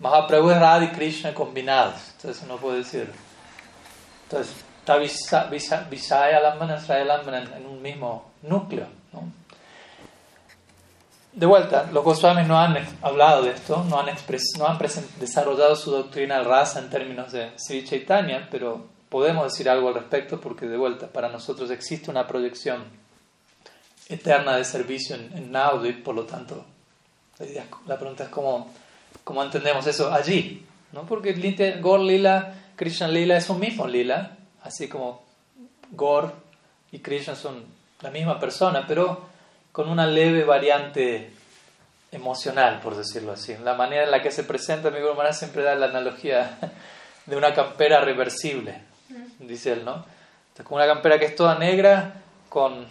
Mahaprabhu 0.00 0.50
es 0.50 0.58
Radha 0.58 0.84
y 0.86 0.92
Krishna 0.92 1.34
combinados. 1.34 2.12
Entonces 2.16 2.42
uno 2.42 2.56
puede 2.56 2.78
decir. 2.78 3.12
Entonces, 4.30 4.54
está 4.80 5.44
Visaya 5.90 6.40
Lambana, 6.40 6.80
Sraya 6.80 7.04
Lambana 7.04 7.42
en 7.54 7.66
un 7.66 7.82
mismo 7.82 8.29
núcleo. 8.42 8.86
De 11.32 11.46
vuelta, 11.46 11.88
los 11.92 12.02
Goswamis 12.02 12.48
no 12.48 12.58
han 12.58 12.76
hablado 13.02 13.42
de 13.42 13.52
esto, 13.52 13.84
no 13.88 14.00
han, 14.00 14.06
no 14.58 14.66
han 14.66 14.78
desarrollado 15.20 15.76
su 15.76 15.92
doctrina 15.92 16.36
al 16.36 16.44
rasa 16.44 16.80
en 16.80 16.90
términos 16.90 17.30
de 17.30 17.52
Sri 17.56 17.84
Chaitanya, 17.84 18.48
pero 18.50 18.84
podemos 19.08 19.44
decir 19.44 19.68
algo 19.68 19.88
al 19.88 19.94
respecto 19.94 20.40
porque 20.40 20.66
de 20.66 20.76
vuelta, 20.76 21.06
para 21.06 21.28
nosotros 21.28 21.70
existe 21.70 22.10
una 22.10 22.26
proyección 22.26 22.82
eterna 24.08 24.56
de 24.56 24.64
servicio 24.64 25.14
en, 25.14 25.54
en 25.54 26.02
por 26.02 26.16
lo 26.16 26.24
tanto, 26.24 26.64
la, 27.86 27.96
pregunta 27.96 28.24
es 28.24 28.30
cómo, 28.30 28.68
cómo, 29.22 29.42
entendemos 29.42 29.86
eso 29.86 30.12
allí, 30.12 30.66
¿no? 30.92 31.06
porque 31.06 31.78
Gor 31.80 32.00
Lila, 32.00 32.54
Krishna 32.74 33.06
Lila 33.06 33.36
es 33.36 33.48
un 33.48 33.60
mismo 33.60 33.86
Lila, 33.86 34.36
así 34.62 34.88
como 34.88 35.22
Gor 35.92 36.32
y 36.90 36.98
Krishna 36.98 37.36
son 37.36 37.64
la 38.02 38.10
misma 38.10 38.38
persona, 38.38 38.84
pero 38.86 39.26
con 39.72 39.88
una 39.88 40.06
leve 40.06 40.44
variante 40.44 41.32
emocional, 42.12 42.80
por 42.82 42.96
decirlo 42.96 43.32
así. 43.32 43.56
La 43.62 43.74
manera 43.74 44.04
en 44.04 44.10
la 44.10 44.22
que 44.22 44.30
se 44.30 44.44
presenta, 44.44 44.90
mi 44.90 44.98
hermana 44.98 45.32
siempre 45.32 45.62
da 45.62 45.74
la 45.74 45.86
analogía 45.86 46.58
de 47.26 47.36
una 47.36 47.54
campera 47.54 48.00
reversible, 48.00 48.82
dice 49.38 49.72
él, 49.72 49.84
¿no? 49.84 50.04
Entonces, 50.48 50.66
con 50.66 50.76
una 50.76 50.86
campera 50.86 51.18
que 51.18 51.26
es 51.26 51.36
toda 51.36 51.56
negra, 51.56 52.14
con 52.48 52.86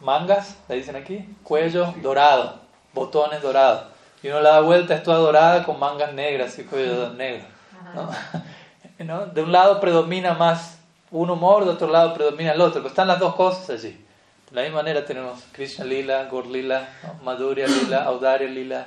mangas, 0.00 0.56
le 0.68 0.76
dicen 0.76 0.96
aquí, 0.96 1.24
cuello 1.42 1.94
dorado, 2.02 2.60
botones 2.92 3.40
dorados. 3.40 3.84
Y 4.22 4.28
uno 4.28 4.40
la 4.40 4.50
da 4.50 4.60
vuelta, 4.60 4.94
es 4.94 5.02
toda 5.02 5.18
dorada 5.18 5.64
con 5.64 5.78
mangas 5.78 6.12
negras 6.12 6.58
y 6.58 6.64
cuello 6.64 7.10
negro. 7.10 7.46
¿no? 8.98 9.26
De 9.26 9.42
un 9.42 9.52
lado 9.52 9.80
predomina 9.80 10.34
más 10.34 10.78
un 11.10 11.30
humor, 11.30 11.64
de 11.64 11.70
otro 11.70 11.88
lado 11.88 12.12
predomina 12.12 12.52
el 12.52 12.60
otro, 12.60 12.80
pero 12.82 12.88
están 12.88 13.08
las 13.08 13.18
dos 13.18 13.34
cosas 13.34 13.70
allí. 13.70 14.04
De 14.50 14.56
la 14.56 14.62
misma 14.62 14.76
manera 14.76 15.04
tenemos 15.04 15.42
Krishna 15.52 15.84
Lila, 15.84 16.24
Gor 16.24 16.46
Lila, 16.46 16.88
Madhurya 17.22 17.66
Lila, 17.66 18.04
Audarya 18.04 18.48
Lila, 18.48 18.86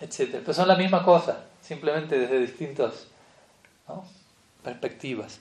etc. 0.00 0.38
Pero 0.40 0.52
son 0.52 0.66
la 0.66 0.74
misma 0.74 1.04
cosa, 1.04 1.44
simplemente 1.60 2.18
desde 2.18 2.40
distintas 2.40 3.06
perspectivas. 4.64 5.38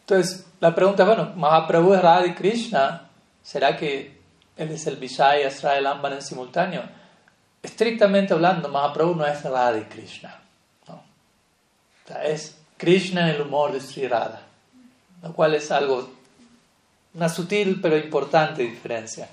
Entonces, 0.00 0.44
la 0.58 0.74
pregunta 0.74 1.04
es, 1.04 1.06
bueno, 1.06 1.32
Mahaprabhu 1.36 1.94
es 1.94 2.02
Radha 2.02 2.34
Krishna, 2.34 3.08
¿será 3.44 3.76
que 3.76 4.18
él 4.56 4.70
es 4.72 4.86
el 4.88 4.96
Vishaya, 4.96 5.48
Sri 5.52 5.80
Lamban 5.80 6.14
en 6.14 6.22
simultáneo? 6.22 6.82
Estrictamente 7.62 8.34
hablando, 8.34 8.68
Mahaprabhu 8.68 9.14
no 9.14 9.24
es 9.24 9.40
Radha 9.44 9.88
Krishna. 9.88 10.40
O 10.88 12.08
sea, 12.08 12.24
es 12.24 12.58
Krishna 12.76 13.28
en 13.28 13.36
el 13.36 13.42
humor 13.42 13.70
de 13.70 13.80
Sri 13.80 14.08
Radha, 14.08 14.40
lo 15.22 15.32
cual 15.32 15.54
es 15.54 15.70
algo 15.70 16.10
una 17.14 17.28
sutil 17.28 17.80
pero 17.80 17.96
importante 17.96 18.62
diferencia. 18.62 19.28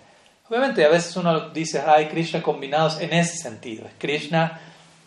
Obviamente 0.49 0.85
a 0.85 0.89
veces 0.89 1.15
uno 1.17 1.49
dice, 1.49 1.81
hay 1.81 2.07
Krishna 2.07 2.41
combinados 2.41 2.99
en 2.99 3.13
ese 3.13 3.37
sentido. 3.37 3.85
Es 3.85 3.93
Krishna, 3.97 4.61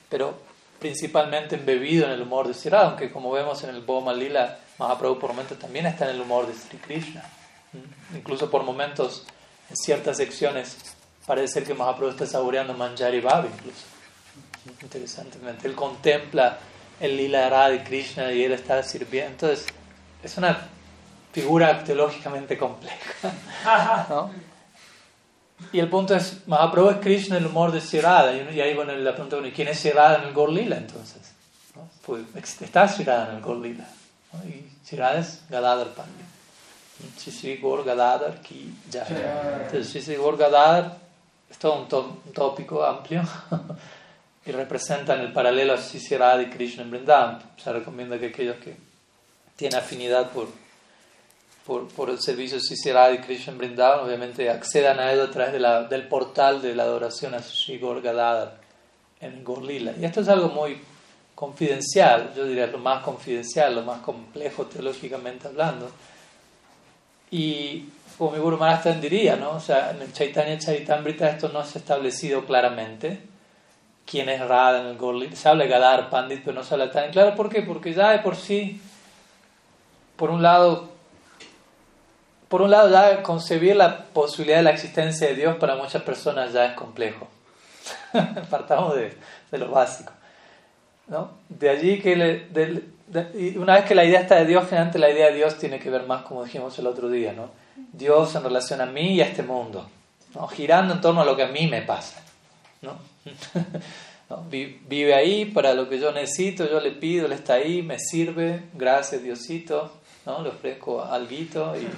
pero 0.09 0.39
principalmente 0.79 1.57
embebido 1.57 2.07
en 2.07 2.13
el 2.13 2.23
humor 2.23 2.49
de 2.49 2.55
Sri 2.55 2.75
aunque 2.75 3.11
como 3.11 3.31
vemos 3.33 3.63
en 3.65 3.71
el 3.71 3.81
Boma 3.83 4.13
Lila, 4.13 4.59
Mahaprabhu 4.79 5.19
por 5.19 5.31
momentos 5.31 5.59
también 5.59 5.87
está 5.87 6.05
en 6.05 6.17
el 6.17 6.21
humor 6.21 6.47
de 6.47 6.55
Sri 6.55 6.79
Krishna. 6.79 7.25
¿Mm? 7.73 8.17
Incluso 8.17 8.51
por 8.51 8.65
momentos, 8.65 9.25
en 9.69 9.77
ciertas 9.77 10.17
secciones, 10.17 10.77
parece 11.27 11.55
ser 11.55 11.65
que 11.65 11.75
Mahaprabhu 11.75 12.11
está 12.11 12.27
saboreando 12.27 12.75
Manjari 12.75 13.21
Bhavi 13.21 13.49
incluso. 13.49 13.85
Interesantemente, 14.83 15.67
él 15.67 15.75
contempla 15.75 16.59
el 17.01 17.17
Lila 17.17 17.69
de 17.71 17.83
Krishna 17.83 18.31
y 18.33 18.45
él 18.45 18.53
está 18.53 18.83
sirviendo. 18.83 19.31
Entonces, 19.33 19.67
es 20.23 20.37
una 20.37 20.69
figura 21.33 21.83
teológicamente 21.85 22.59
compleja. 22.59 24.07
¿no? 24.09 24.31
Y 25.73 25.79
el 25.79 25.89
punto 25.89 26.15
es, 26.15 26.47
Mahaprabhu 26.47 26.91
es 26.91 26.97
Krishna 26.97 27.37
el 27.37 27.47
humor 27.47 27.73
de 27.73 27.81
Sirada. 27.81 28.33
Y 28.35 28.61
ahí 28.61 28.75
bueno, 28.75 28.93
la 28.93 29.13
pregunta, 29.13 29.37
¿y 29.47 29.53
quién 29.53 29.69
es 29.69 29.79
Sirada 29.79 30.19
en 30.19 30.29
el 30.29 30.33
Gorlila 30.33 30.77
entonces? 30.77 31.33
¿no? 31.77 31.89
Pues 32.05 32.23
está 32.61 32.89
Sirada 32.89 33.31
en 33.31 33.37
el 33.37 33.43
Gorlila. 33.43 33.87
¿no? 34.33 34.49
Y 34.49 34.71
Sirada 34.83 35.19
es 35.19 35.43
Gadadhar 35.49 35.89
Pandit. 35.89 36.27
Shri 37.19 37.57
Gor 37.57 37.85
Gadadhar 37.85 38.41
ki 38.43 38.75
ya. 38.91 39.07
Entonces 39.07 40.05
Shri 40.05 40.17
Gor 40.17 40.37
Gadadhar 40.37 40.99
es 41.51 41.59
todo 41.59 41.81
un, 41.81 42.33
tópico 42.33 42.85
amplio 42.85 43.23
y 44.47 44.53
representan 44.53 45.21
el 45.21 45.33
paralelo 45.33 45.75
a 45.75 45.77
Shri 45.77 46.17
Radha 46.17 46.43
y 46.43 46.51
Krishna 46.51 46.83
en 46.83 46.91
Vrindavan. 46.91 47.43
Se 47.57 47.73
recomienda 47.73 48.19
que 48.19 48.27
aquellos 48.27 48.57
que 48.57 48.77
tienen 49.57 49.79
afinidad 49.79 50.31
por 50.31 50.49
por, 51.71 51.87
por, 51.87 52.11
el 52.11 52.21
servicio 52.21 52.59
Radha 52.93 53.13
y 53.13 53.19
Krishna 53.19 53.55
Brindavan, 53.55 54.05
obviamente 54.05 54.51
accedan 54.51 54.99
a 54.99 55.13
él 55.13 55.21
a 55.21 55.31
través 55.31 55.53
de 55.53 55.61
la, 55.61 55.85
del 55.85 56.09
portal 56.09 56.61
de 56.61 56.75
la 56.75 56.83
adoración 56.83 57.33
a 57.33 57.41
Sri 57.41 57.79
Gadadhar 57.79 58.57
en 59.21 59.45
Gorlila. 59.45 59.93
Y 59.97 60.05
esto 60.05 60.21
es 60.21 60.29
algo 60.29 60.49
muy 60.49 60.81
confidencial, 61.33 62.33
yo 62.35 62.45
diría 62.45 62.67
lo 62.67 62.79
más 62.79 63.05
confidencial, 63.05 63.77
lo 63.77 63.83
más 63.83 64.01
complejo 64.01 64.67
teológicamente 64.67 65.47
hablando. 65.47 65.93
Y 67.31 67.85
como 68.19 68.33
mi 68.33 68.39
Guru 68.39 68.59
Maharaj 68.59 68.97
diría, 68.97 69.37
¿no? 69.37 69.53
O 69.53 69.61
sea, 69.61 69.93
en 69.93 70.03
el 70.03 70.13
Chaitanya 70.13 70.59
Charitamrita 70.59 71.31
esto 71.31 71.51
no 71.51 71.65
se 71.65 71.79
ha 71.79 71.83
establecido 71.83 72.47
claramente. 72.47 73.21
¿Quién 74.05 74.29
es 74.29 74.41
Radha 74.41 74.81
en 74.81 74.87
el 74.87 74.97
Gorlila? 74.97 75.37
Se 75.37 75.49
habla 75.49 75.63
de 75.63 75.71
Gadar 75.71 76.11
Pandit, 76.11 76.43
pero 76.45 76.57
no 76.57 76.65
se 76.65 76.75
habla 76.75 76.91
tan 76.91 77.13
claro. 77.13 77.37
¿Por 77.37 77.49
qué? 77.49 77.63
Porque 77.63 77.95
ya 77.95 78.11
de 78.11 78.19
por 78.19 78.35
sí, 78.35 78.81
por 80.17 80.31
un 80.31 80.43
lado, 80.43 80.90
por 82.51 82.63
un 82.63 82.73
lado 82.73 82.91
ya 82.91 83.23
concebir 83.23 83.77
la 83.77 84.07
posibilidad 84.07 84.59
de 84.59 84.65
la 84.65 84.73
existencia 84.73 85.29
de 85.29 85.37
Dios 85.37 85.57
para 85.57 85.77
muchas 85.77 86.03
personas 86.03 86.53
ya 86.53 86.67
es 86.67 86.73
complejo. 86.73 87.29
Partamos 88.51 88.97
de, 88.97 89.17
de 89.53 89.59
lo 89.59 89.71
básico. 89.71 90.13
¿no? 91.07 91.31
De 91.49 91.71
allí 91.71 92.01
que 92.01 92.17
le, 92.17 93.57
una 93.57 93.75
vez 93.75 93.85
que 93.85 93.95
la 93.95 94.05
idea 94.05 94.21
está 94.21 94.35
de 94.35 94.47
Dios, 94.47 94.65
generalmente 94.65 94.99
la 94.99 95.11
idea 95.11 95.27
de 95.27 95.37
Dios 95.37 95.59
tiene 95.59 95.79
que 95.79 95.91
ver 95.91 96.07
más, 96.07 96.23
como 96.23 96.45
dijimos 96.45 96.77
el 96.81 96.89
otro 96.89 97.09
día, 97.09 97.33
¿no? 97.33 97.51
Dios 97.93 98.35
en 98.35 98.43
relación 98.43 98.81
a 98.81 98.87
mí 98.87 99.15
y 99.15 99.21
a 99.21 99.27
este 99.27 99.45
mundo, 99.45 99.89
¿no? 100.35 100.49
girando 100.49 100.95
en 100.95 101.01
torno 101.01 101.21
a 101.21 101.25
lo 101.25 101.37
que 101.37 101.45
a 101.45 101.49
mí 101.49 101.69
me 101.69 101.83
pasa. 101.83 102.21
¿no? 102.83 102.99
Vive 104.51 105.15
ahí 105.15 105.45
para 105.45 105.73
lo 105.75 105.89
que 105.89 106.01
yo 106.01 106.13
necesito, 106.13 106.69
yo 106.69 106.81
le 106.81 106.91
pido, 106.91 107.27
Él 107.27 107.33
está 107.33 107.55
ahí, 107.55 107.83
me 107.83 107.99
sirve, 107.99 108.63
gracias 108.75 109.23
Diosito, 109.23 109.93
¿no? 110.27 110.43
le 110.43 110.51
ofrezco 110.51 111.05
algo 111.05 111.33
y, 111.33 111.89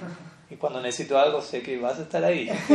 y 0.53 0.57
cuando 0.57 0.83
necesito 0.83 1.19
algo 1.19 1.41
sé 1.41 1.63
que 1.63 1.79
vas 1.79 1.99
a 1.99 2.03
estar 2.03 2.23
ahí. 2.23 2.47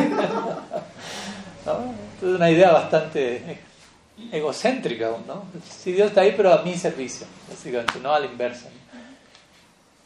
¿no? 1.65 1.93
Es 2.17 2.35
una 2.35 2.49
idea 2.49 2.71
bastante 2.71 3.59
egocéntrica, 4.31 5.11
¿no? 5.27 5.45
Si 5.69 5.91
Dios 5.91 6.07
está 6.07 6.21
ahí, 6.21 6.33
pero 6.35 6.51
a 6.51 6.63
mi 6.63 6.73
servicio, 6.73 7.27
básicamente, 7.47 7.99
no 8.01 8.11
a 8.11 8.19
la 8.19 8.25
inversa. 8.25 8.69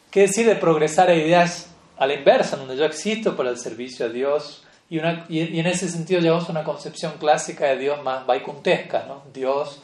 ¿Qué 0.10 0.22
decir 0.22 0.46
de 0.46 0.56
progresar 0.58 1.10
a 1.10 1.16
ideas 1.16 1.68
a 1.98 2.06
la 2.06 2.14
inversa, 2.14 2.58
donde 2.58 2.76
yo 2.76 2.84
existo 2.84 3.38
para 3.38 3.50
el 3.50 3.58
servicio 3.58 4.08
a 4.08 4.10
Dios? 4.10 4.64
Y, 4.90 5.00
una, 5.00 5.26
y, 5.30 5.58
en 5.58 5.66
ese 5.66 5.88
sentido 5.88 6.20
llevamos 6.20 6.50
una 6.50 6.66
concepción 6.66 7.14
clásica 7.18 7.68
de 7.68 7.78
Dios 7.78 8.04
más 8.04 8.26
vaikuntesca, 8.26 9.06
¿no? 9.08 9.24
Dios, 9.34 9.80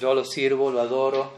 yo 0.00 0.14
lo 0.14 0.24
sirvo, 0.24 0.70
lo 0.70 0.80
adoro. 0.80 1.32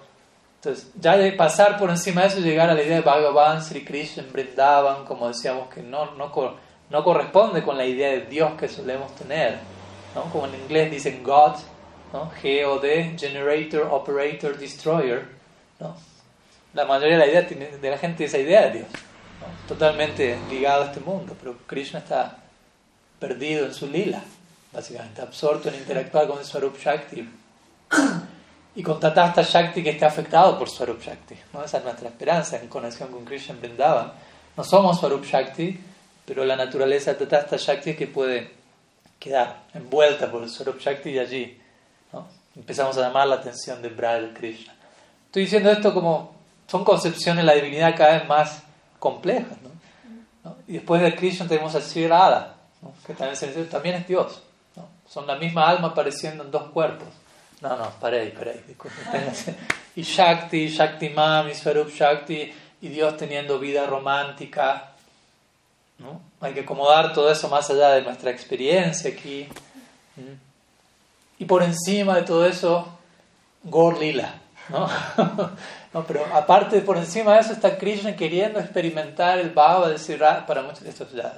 Entonces, 0.63 0.91
ya 1.01 1.17
de 1.17 1.33
pasar 1.33 1.79
por 1.79 1.89
encima 1.89 2.21
de 2.21 2.27
eso, 2.27 2.41
llegar 2.41 2.69
a 2.69 2.75
la 2.75 2.83
idea 2.83 2.97
de 2.97 3.01
Bhagavan, 3.01 3.63
Sri 3.65 3.83
Krishna, 3.83 4.25
Brindavan, 4.31 5.07
como 5.07 5.27
decíamos, 5.29 5.71
que 5.73 5.83
no, 5.83 6.11
no, 6.17 6.31
no 6.91 7.05
corresponde 7.05 7.63
con 7.63 7.79
la 7.79 7.87
idea 7.87 8.11
de 8.11 8.27
Dios 8.27 8.53
que 8.59 8.69
solemos 8.69 9.15
tener. 9.15 9.59
¿no? 10.15 10.25
Como 10.25 10.45
en 10.45 10.57
inglés 10.57 10.91
dicen 10.91 11.23
God, 11.23 11.55
¿no? 12.13 12.31
GOD, 12.43 13.19
Generator, 13.19 13.89
Operator, 13.91 14.59
Destroyer. 14.59 15.29
¿no? 15.79 15.97
La 16.75 16.85
mayoría 16.85 17.17
de 17.17 17.27
la, 17.27 17.27
idea 17.27 17.43
de 17.81 17.91
la 17.91 17.97
gente 17.97 18.19
tiene 18.19 18.29
esa 18.29 18.39
idea 18.39 18.67
de 18.67 18.81
Dios, 18.81 18.89
totalmente 19.67 20.37
ligado 20.51 20.83
a 20.83 20.87
este 20.89 21.01
mundo, 21.01 21.35
pero 21.41 21.57
Krishna 21.67 22.01
está 22.01 22.37
perdido 23.19 23.65
en 23.65 23.73
su 23.73 23.87
lila, 23.87 24.23
básicamente, 24.75 25.23
absorto 25.23 25.71
en 25.71 25.77
interactuar 25.77 26.29
con 26.29 26.45
Swarup 26.45 26.77
Shakti 26.79 27.27
y 28.75 28.83
con 28.83 29.01
Tatasta 29.01 29.43
Shakti 29.43 29.83
que 29.83 29.91
está 29.91 30.07
afectado 30.07 30.59
por 30.59 30.69
Swarup 30.69 31.03
Shakti. 31.03 31.37
¿no? 31.53 31.65
Esa 31.65 31.79
es 31.79 31.85
nuestra 31.85 32.09
esperanza 32.09 32.57
en 32.57 32.69
conexión 32.69 33.11
con 33.11 33.25
Krishna 33.25 33.55
en 33.55 33.61
Vrindavan. 33.61 34.13
No 34.57 34.65
somos 34.65 35.01
Swarup 35.01 35.25
Shakti, 35.25 35.79
pero 36.25 36.45
la 36.45 36.57
naturaleza 36.57 37.15
de 37.15 37.27
Tatasta 37.27 37.57
Shakti 37.57 37.91
es 37.91 37.97
que 37.97 38.07
puede 38.07 38.51
quedar 39.19 39.65
envuelta 39.75 40.31
por 40.31 40.43
el 40.43 40.49
Swarup 40.49 40.79
Shakti 40.81 41.11
y 41.11 41.19
allí 41.19 41.61
empezamos 42.57 42.97
a 42.99 43.03
llamar 43.03 43.27
la 43.29 43.37
atención 43.37 43.81
de 43.83 43.89
Brad 43.89 44.33
Krishna. 44.35 44.75
Estoy 45.27 45.43
diciendo 45.43 45.71
esto 45.71 45.95
como 45.95 46.35
son 46.67 46.85
concepciones 46.85 47.45
de 47.45 47.47
la 47.47 47.55
divinidad 47.55 47.97
cada 47.97 48.19
vez 48.19 48.29
más 48.29 48.63
complejas. 48.99 49.57
¿no? 49.63 50.57
Y 50.67 50.75
después 50.75 51.03
de 51.03 51.15
Krishna 51.17 51.49
tenemos 51.49 51.75
a 51.75 51.81
Sri 51.81 52.07
Radha, 52.07 52.55
que 53.07 53.15
también, 53.15 53.69
también 53.69 53.95
es 53.97 54.07
Dios. 54.07 54.43
Son 55.09 55.27
la 55.27 55.35
misma 55.35 55.69
alma 55.69 55.89
apareciendo 55.89 56.45
en 56.45 56.51
dos 56.51 56.71
cuerpos. 56.71 57.09
No, 57.61 57.77
no, 57.77 57.91
paré, 58.01 58.31
paré. 58.31 58.63
Y 59.97 60.03
Shakti, 60.03 60.69
Shakti 60.69 61.09
Mami, 61.11 61.55
Swarup 61.55 61.91
Shakti, 61.91 62.53
y 62.81 62.89
Dios 62.89 63.17
teniendo 63.17 63.59
vida 63.59 63.87
romántica. 63.87 64.93
¿no? 65.99 66.21
Hay 66.41 66.55
que 66.55 66.61
acomodar 66.61 67.13
todo 67.13 67.31
eso 67.31 67.49
más 67.49 67.69
allá 67.71 67.91
de 67.91 68.03
nuestra 68.03 68.31
experiencia 68.31 69.11
aquí. 69.11 69.49
Y 71.39 71.45
por 71.45 71.63
encima 71.63 72.17
de 72.17 72.23
todo 72.23 72.47
eso, 72.47 72.87
Gorlila. 73.65 74.35
¿no? 74.69 74.89
no, 75.93 76.05
pero 76.05 76.25
aparte, 76.33 76.81
por 76.81 76.97
encima 76.97 77.35
de 77.35 77.41
eso 77.41 77.53
está 77.53 77.77
Krishna 77.77 78.17
queriendo 78.17 78.61
experimentar 78.61 79.39
el 79.39 79.51
Bhava 79.51 79.89
de 79.89 79.99
Sirra 79.99 80.47
para 80.47 80.63
muchos 80.63 80.83
de 80.83 80.91
estos 80.91 81.13
ya. 81.13 81.35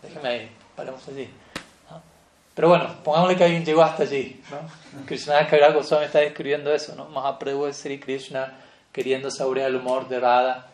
déjeme 0.00 0.28
ahí, 0.28 0.50
paremos 0.76 1.06
allí. 1.08 1.28
Pero 2.54 2.68
bueno, 2.68 2.88
pongámosle 3.02 3.36
que 3.36 3.44
alguien 3.44 3.64
llegó 3.64 3.82
hasta 3.82 4.04
allí. 4.04 4.40
¿no? 4.50 5.04
Krishna 5.06 5.46
Kaviraj 5.46 5.74
Goswami 5.74 6.06
está 6.06 6.20
describiendo 6.20 6.72
eso. 6.72 6.94
¿no? 6.94 7.06
Mahaprabhu 7.06 7.66
es 7.66 7.76
Sri 7.76 7.98
Krishna 7.98 8.52
queriendo 8.92 9.30
saborear 9.30 9.68
el 9.68 9.76
humor 9.76 10.08
de 10.08 10.20
Radha. 10.20 10.66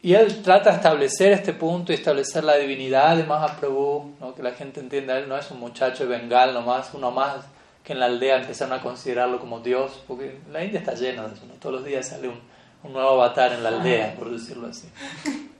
Y 0.00 0.14
él 0.14 0.42
trata 0.42 0.70
de 0.70 0.76
establecer 0.76 1.32
este 1.32 1.52
punto 1.52 1.92
y 1.92 1.96
establecer 1.96 2.44
la 2.44 2.56
divinidad 2.56 3.16
de 3.16 3.24
Mahaprabhu, 3.24 4.14
¿no? 4.20 4.34
que 4.34 4.42
la 4.42 4.52
gente 4.52 4.80
entienda, 4.80 5.18
él 5.18 5.28
no 5.28 5.36
es 5.36 5.50
un 5.50 5.58
muchacho 5.58 6.06
de 6.06 6.16
Bengal 6.16 6.54
nomás, 6.54 6.90
uno 6.94 7.10
más 7.10 7.44
que 7.82 7.92
en 7.92 8.00
la 8.00 8.06
aldea 8.06 8.38
empezaron 8.38 8.78
a 8.78 8.82
considerarlo 8.82 9.38
como 9.38 9.60
Dios, 9.60 10.02
porque 10.06 10.38
la 10.50 10.64
India 10.64 10.80
está 10.80 10.94
llena 10.94 11.26
de 11.26 11.34
eso, 11.34 11.44
todos 11.60 11.76
los 11.76 11.84
días 11.84 12.08
sale 12.08 12.28
un, 12.28 12.40
un, 12.82 12.92
nuevo 12.92 13.10
avatar 13.10 13.52
en 13.52 13.62
la 13.62 13.68
aldea, 13.68 14.14
por 14.16 14.30
decirlo 14.30 14.68
así. 14.68 14.88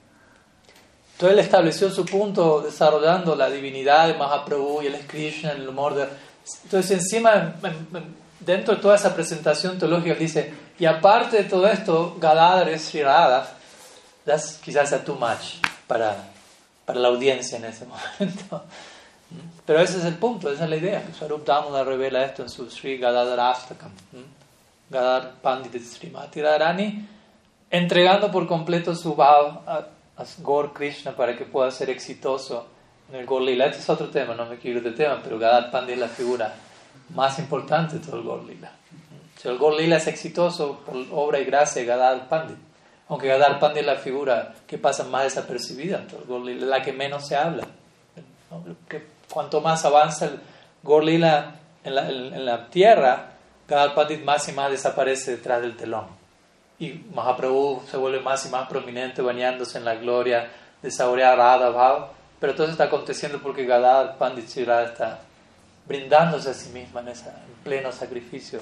Entonces 1.16 1.38
él 1.38 1.44
estableció 1.44 1.90
su 1.90 2.04
punto 2.04 2.60
desarrollando 2.60 3.34
la 3.34 3.48
divinidad 3.48 4.06
de 4.06 4.14
Mahaprabhu 4.18 4.82
y 4.82 4.88
el 4.88 4.98
Krishna, 5.06 5.52
el 5.52 5.66
humor 5.66 5.94
de... 5.94 6.06
Entonces 6.64 6.90
encima, 6.90 7.54
dentro 8.38 8.74
de 8.74 8.82
toda 8.82 8.96
esa 8.96 9.14
presentación 9.14 9.78
teológica, 9.78 10.12
él 10.12 10.18
dice, 10.18 10.52
y 10.78 10.84
aparte 10.84 11.38
de 11.38 11.44
todo 11.44 11.66
esto, 11.68 12.18
Gadadhar 12.20 12.68
es 12.68 12.82
Sri 12.82 13.02
Radha, 13.02 13.48
quizás 14.62 14.90
sea 14.90 15.02
too 15.02 15.14
much 15.14 15.64
para, 15.86 16.16
para 16.84 17.00
la 17.00 17.08
audiencia 17.08 17.56
en 17.56 17.64
ese 17.64 17.86
momento. 18.18 18.64
Pero 19.64 19.80
ese 19.80 19.96
es 19.96 20.04
el 20.04 20.16
punto, 20.16 20.52
esa 20.52 20.64
es 20.64 20.70
la 20.70 20.76
idea. 20.76 21.02
Swarup 21.18 21.46
Damodar 21.46 21.86
revela 21.86 22.26
esto 22.26 22.42
en 22.42 22.50
su 22.50 22.70
Sri 22.70 22.98
Gadadhar 22.98 23.40
Astakam, 23.40 23.90
Gadar 24.90 25.32
Pandit 25.40 25.82
Srimati 25.82 26.42
Radharani, 26.42 27.08
entregando 27.70 28.30
por 28.30 28.46
completo 28.46 28.94
su 28.94 29.14
bhav 29.14 29.95
a, 30.16 30.22
a 30.22 30.26
Gaur 30.38 30.72
Krishna 30.72 31.12
para 31.12 31.36
que 31.36 31.44
pueda 31.44 31.70
ser 31.70 31.90
exitoso 31.90 32.66
en 33.10 33.16
el 33.20 33.26
Gaur 33.26 33.42
Lila. 33.42 33.66
Este 33.66 33.78
es 33.78 33.88
otro 33.88 34.08
tema, 34.08 34.34
no 34.34 34.46
me 34.46 34.58
quiero 34.58 34.78
ir 34.78 34.84
de 34.84 34.92
tema, 34.92 35.20
pero 35.22 35.38
Gadar 35.38 35.70
Pandit 35.70 35.94
es 35.94 36.00
la 36.00 36.08
figura 36.08 36.54
más 37.14 37.38
importante 37.38 37.98
de 37.98 38.04
todo 38.04 38.16
el 38.16 38.24
Gaur 38.24 38.44
Lila. 38.44 38.70
Si 39.40 39.48
el 39.48 39.58
Gaur 39.58 39.74
Lila 39.74 39.96
es 39.96 40.06
exitoso 40.06 40.80
por 40.84 40.96
obra 41.12 41.38
y 41.38 41.44
gracia 41.44 41.82
de 41.82 41.86
Gadar 41.86 42.28
Pandit, 42.28 42.56
aunque 43.08 43.28
Gadar 43.28 43.60
Pandit 43.60 43.82
es 43.82 43.86
la 43.86 43.96
figura 43.96 44.54
que 44.66 44.78
pasa 44.78 45.04
más 45.04 45.24
desapercibida, 45.24 46.04
la 46.28 46.82
que 46.82 46.92
menos 46.92 47.26
se 47.26 47.36
habla. 47.36 47.64
Que 48.88 49.06
cuanto 49.30 49.60
más 49.60 49.84
avanza 49.84 50.26
el 50.26 50.40
Gorlila 50.82 51.54
en 51.84 51.94
la, 51.94 52.08
en 52.08 52.44
la 52.44 52.68
tierra, 52.68 53.32
cada 53.66 53.94
Pandit 53.94 54.24
más 54.24 54.48
y 54.48 54.52
más 54.52 54.70
desaparece 54.70 55.32
detrás 55.32 55.60
del 55.60 55.76
telón. 55.76 56.15
Y 56.78 56.92
Mahaprabhu 57.14 57.82
se 57.90 57.96
vuelve 57.96 58.20
más 58.20 58.44
y 58.46 58.50
más 58.50 58.68
prominente 58.68 59.22
bañándose 59.22 59.78
en 59.78 59.84
la 59.84 59.94
gloria 59.94 60.50
de 60.82 60.90
saborear 60.90 61.38
Radha 61.38 61.70
Bhav. 61.70 62.08
Pero 62.38 62.54
todo 62.54 62.64
eso 62.64 62.72
está 62.72 62.84
aconteciendo 62.84 63.40
porque 63.42 63.64
Gadad 63.64 64.18
Pandit 64.18 64.46
está 64.56 65.20
brindándose 65.86 66.50
a 66.50 66.54
sí 66.54 66.70
misma 66.70 67.00
en, 67.00 67.08
ese 67.08 67.30
pleno 67.64 67.90
sacrificio 67.92 68.60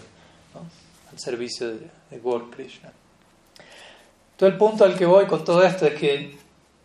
al 1.11 1.19
servicio 1.19 1.69
de, 1.69 1.91
de 2.11 2.21
Krishna. 2.51 2.93
Todo 4.37 4.49
el 4.49 4.57
punto 4.57 4.85
al 4.85 4.97
que 4.97 5.07
voy 5.07 5.27
con 5.27 5.45
todo 5.45 5.63
esto 5.65 5.87
es 5.87 5.95
que 5.95 6.37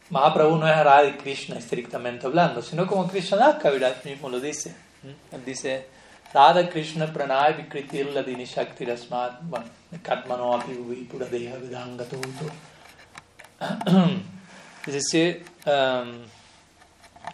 Mahaprabhu 0.10 0.58
no 0.58 0.68
es 0.68 0.78
Radha 0.84 1.16
Krishna 1.18 1.58
estrictamente 1.58 2.26
hablando, 2.26 2.62
sino 2.62 2.88
como 2.88 3.08
Krishna 3.08 3.58
Kaviraj 3.58 4.04
mismo 4.06 4.30
lo 4.30 4.40
dice. 4.40 4.76
Él 5.32 5.46
dice, 5.46 5.88
Radha 6.34 6.68
Krishna 6.68 7.08
pranay 7.08 7.56
vikritir 7.58 8.14
ladini 8.14 8.46
shakti 8.46 8.86
rasmat, 8.86 9.38
katmano 10.04 10.54
api 10.54 10.74
uvi 10.74 11.10
pura 11.10 11.26
deha 11.26 11.58
vidangatuto. 11.58 12.52
Dice, 14.86 15.42
um, 15.66 16.24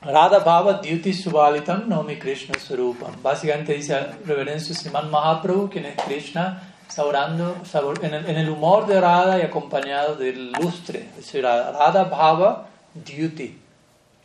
Radha 0.01 0.39
Bhava 0.39 0.81
Dyuti 0.81 1.13
Subalitam 1.13 1.87
Nomi 1.87 2.17
Krishna 2.17 2.55
Swarupam. 2.55 3.21
Básicamente 3.21 3.75
dice 3.75 4.17
reverencia 4.25 4.73
Sriman 4.73 5.09
Mahaprabhu, 5.09 5.69
quien 5.69 5.85
es 5.85 5.95
Krishna, 5.97 6.61
saborando, 6.87 7.65
sabor, 7.65 7.99
en, 8.03 8.13
el, 8.13 8.49
humor 8.49 8.87
de 8.87 9.01
Radha 9.01 9.39
y 9.39 9.41
acompañado 9.41 10.15
del 10.15 10.53
lustre. 10.53 11.09
Es 11.11 11.25
decir, 11.25 11.43
Radha 11.43 12.05
Bhava 12.05 12.67
duty. 12.93 13.59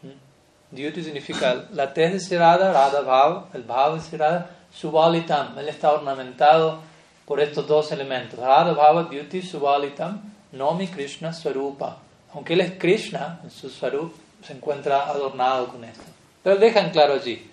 ¿Mm? 0.03 0.77
Duty 0.77 1.03
significa 1.03 1.67
la 1.73 1.93
tez 1.93 2.29
de 2.29 2.39
Radha 2.39 3.01
Bhava, 3.03 3.49
el 3.53 3.65
Bhava 3.65 3.97
de 3.97 4.60
Subalitam. 4.73 5.59
Él 5.59 5.69
está 5.69 5.93
ornamentado 5.93 6.81
por 7.27 7.41
estos 7.41 7.67
dos 7.67 7.93
elementos. 7.93 8.39
Radha 8.39 8.73
Bhava, 8.73 9.05
Duty, 9.05 9.43
Subalitam, 9.43 10.21
Nomi 10.53 10.89
Krishna 10.89 11.33
Swarupa. 11.33 11.99
Aunque 12.35 12.55
él 12.55 12.61
es 12.61 12.73
Krishna, 12.79 13.41
en 13.43 13.51
su 13.51 13.69
Swarup 13.69 14.15
se 14.45 14.53
encuentra 14.53 15.07
adornado 15.09 15.69
con 15.69 15.85
esto. 15.85 16.05
Pero 16.43 16.57
dejan 16.57 16.91
claro 16.91 17.15
allí, 17.15 17.51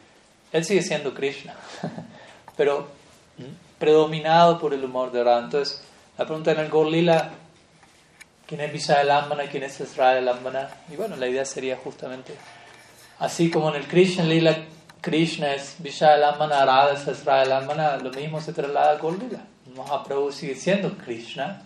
él 0.52 0.64
sigue 0.64 0.82
siendo 0.82 1.14
Krishna, 1.14 1.54
pero 2.56 2.88
predominado 3.78 4.60
por 4.60 4.74
el 4.74 4.84
humor 4.84 5.12
de 5.12 5.24
Radha. 5.24 5.46
Entonces, 5.46 5.82
la 6.18 6.26
pregunta 6.26 6.52
en 6.52 6.60
el 6.60 6.70
Gorlila, 6.70 7.32
¿quién 8.46 8.62
es 8.62 8.72
Vishaya 8.72 9.04
Lambana? 9.04 9.44
¿Quién 9.50 9.64
es 9.64 9.80
Israel 9.80 10.26
Lambana? 10.26 10.70
Y 10.92 10.96
bueno, 10.96 11.16
la 11.16 11.28
idea 11.28 11.46
sería 11.46 11.78
justamente, 11.78 12.34
así 13.20 13.52
como 13.52 13.70
en 13.70 13.76
el 13.76 13.88
Krishna 13.88 14.24
Lila, 14.24 14.58
Krishna 15.02 15.54
es 15.54 15.76
Vishaya 15.80 16.18
Lambana, 16.18 16.66
Radha 16.66 16.94
es 16.94 17.08
Israel 17.08 17.50
Lambana, 17.50 17.98
lo 17.98 18.12
mismo 18.12 18.42
se 18.42 18.54
traslada 18.54 18.92
al 18.92 19.00
Gorlila. 19.00 19.40
Mahaprabhu 19.76 20.32
sigue 20.32 20.56
siendo 20.56 20.98
Krishna, 20.98 21.62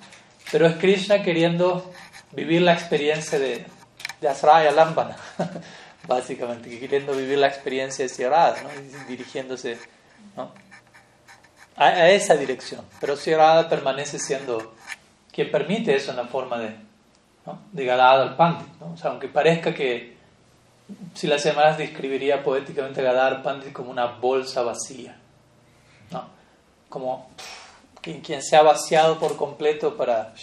pero 0.52 0.67
es 0.67 0.76
Krishna 0.76 1.24
queriendo 1.24 1.91
vivir 2.34 2.62
la 2.62 2.74
experiencia 2.74 3.39
de, 3.39 3.65
de 4.20 4.28
Asraya 4.28 4.72
básicamente, 6.08 6.80
queriendo 6.80 7.13
vivir 7.13 7.38
la 7.38 7.48
experiencia 7.48 8.04
de 8.06 8.10
Sierra, 8.10 8.56
¿no? 8.63 8.70
dirigiéndose 9.08 9.78
¿no? 10.36 10.52
a, 11.76 12.10
esa 12.10 12.36
dirección. 12.36 12.82
Pero 13.00 13.15
Sierra 13.15 13.67
permanece 13.70 14.20
siendo 14.20 14.74
quien 15.32 15.52
permite 15.52 15.96
eso 15.96 16.12
en 16.12 16.17
la 16.17 16.26
forma 16.26 16.58
de, 16.60 16.76
¿no? 17.46 17.62
de 17.72 17.86
Gadad 17.86 18.22
al 18.22 18.36
Pandit. 18.36 18.67
¿no? 18.80 18.94
O 18.94 18.98
sea, 18.98 19.12
aunque 19.12 19.28
parezca 19.28 19.74
que 19.74 20.21
si 21.13 21.27
las 21.27 21.41
semanas 21.41 21.77
describiría 21.77 22.43
poéticamente 22.43 23.01
Gadad 23.01 23.43
Pandit 23.43 23.73
como 23.73 23.91
una 23.91 24.06
bolsa 24.06 24.62
vacía, 24.63 25.17
¿no? 26.12 26.25
como 26.89 27.30
quien 28.01 28.41
se 28.41 28.56
ha 28.56 28.63
vaciado 28.63 29.19
por 29.19 29.38
completo 29.38 29.95
para 29.95 30.34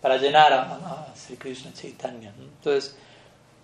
para 0.00 0.16
llenar 0.16 0.52
a, 0.52 0.62
a 0.62 1.14
Sri 1.14 1.36
Krishna 1.36 1.72
Chaitanya. 1.72 2.32
Entonces, 2.38 2.96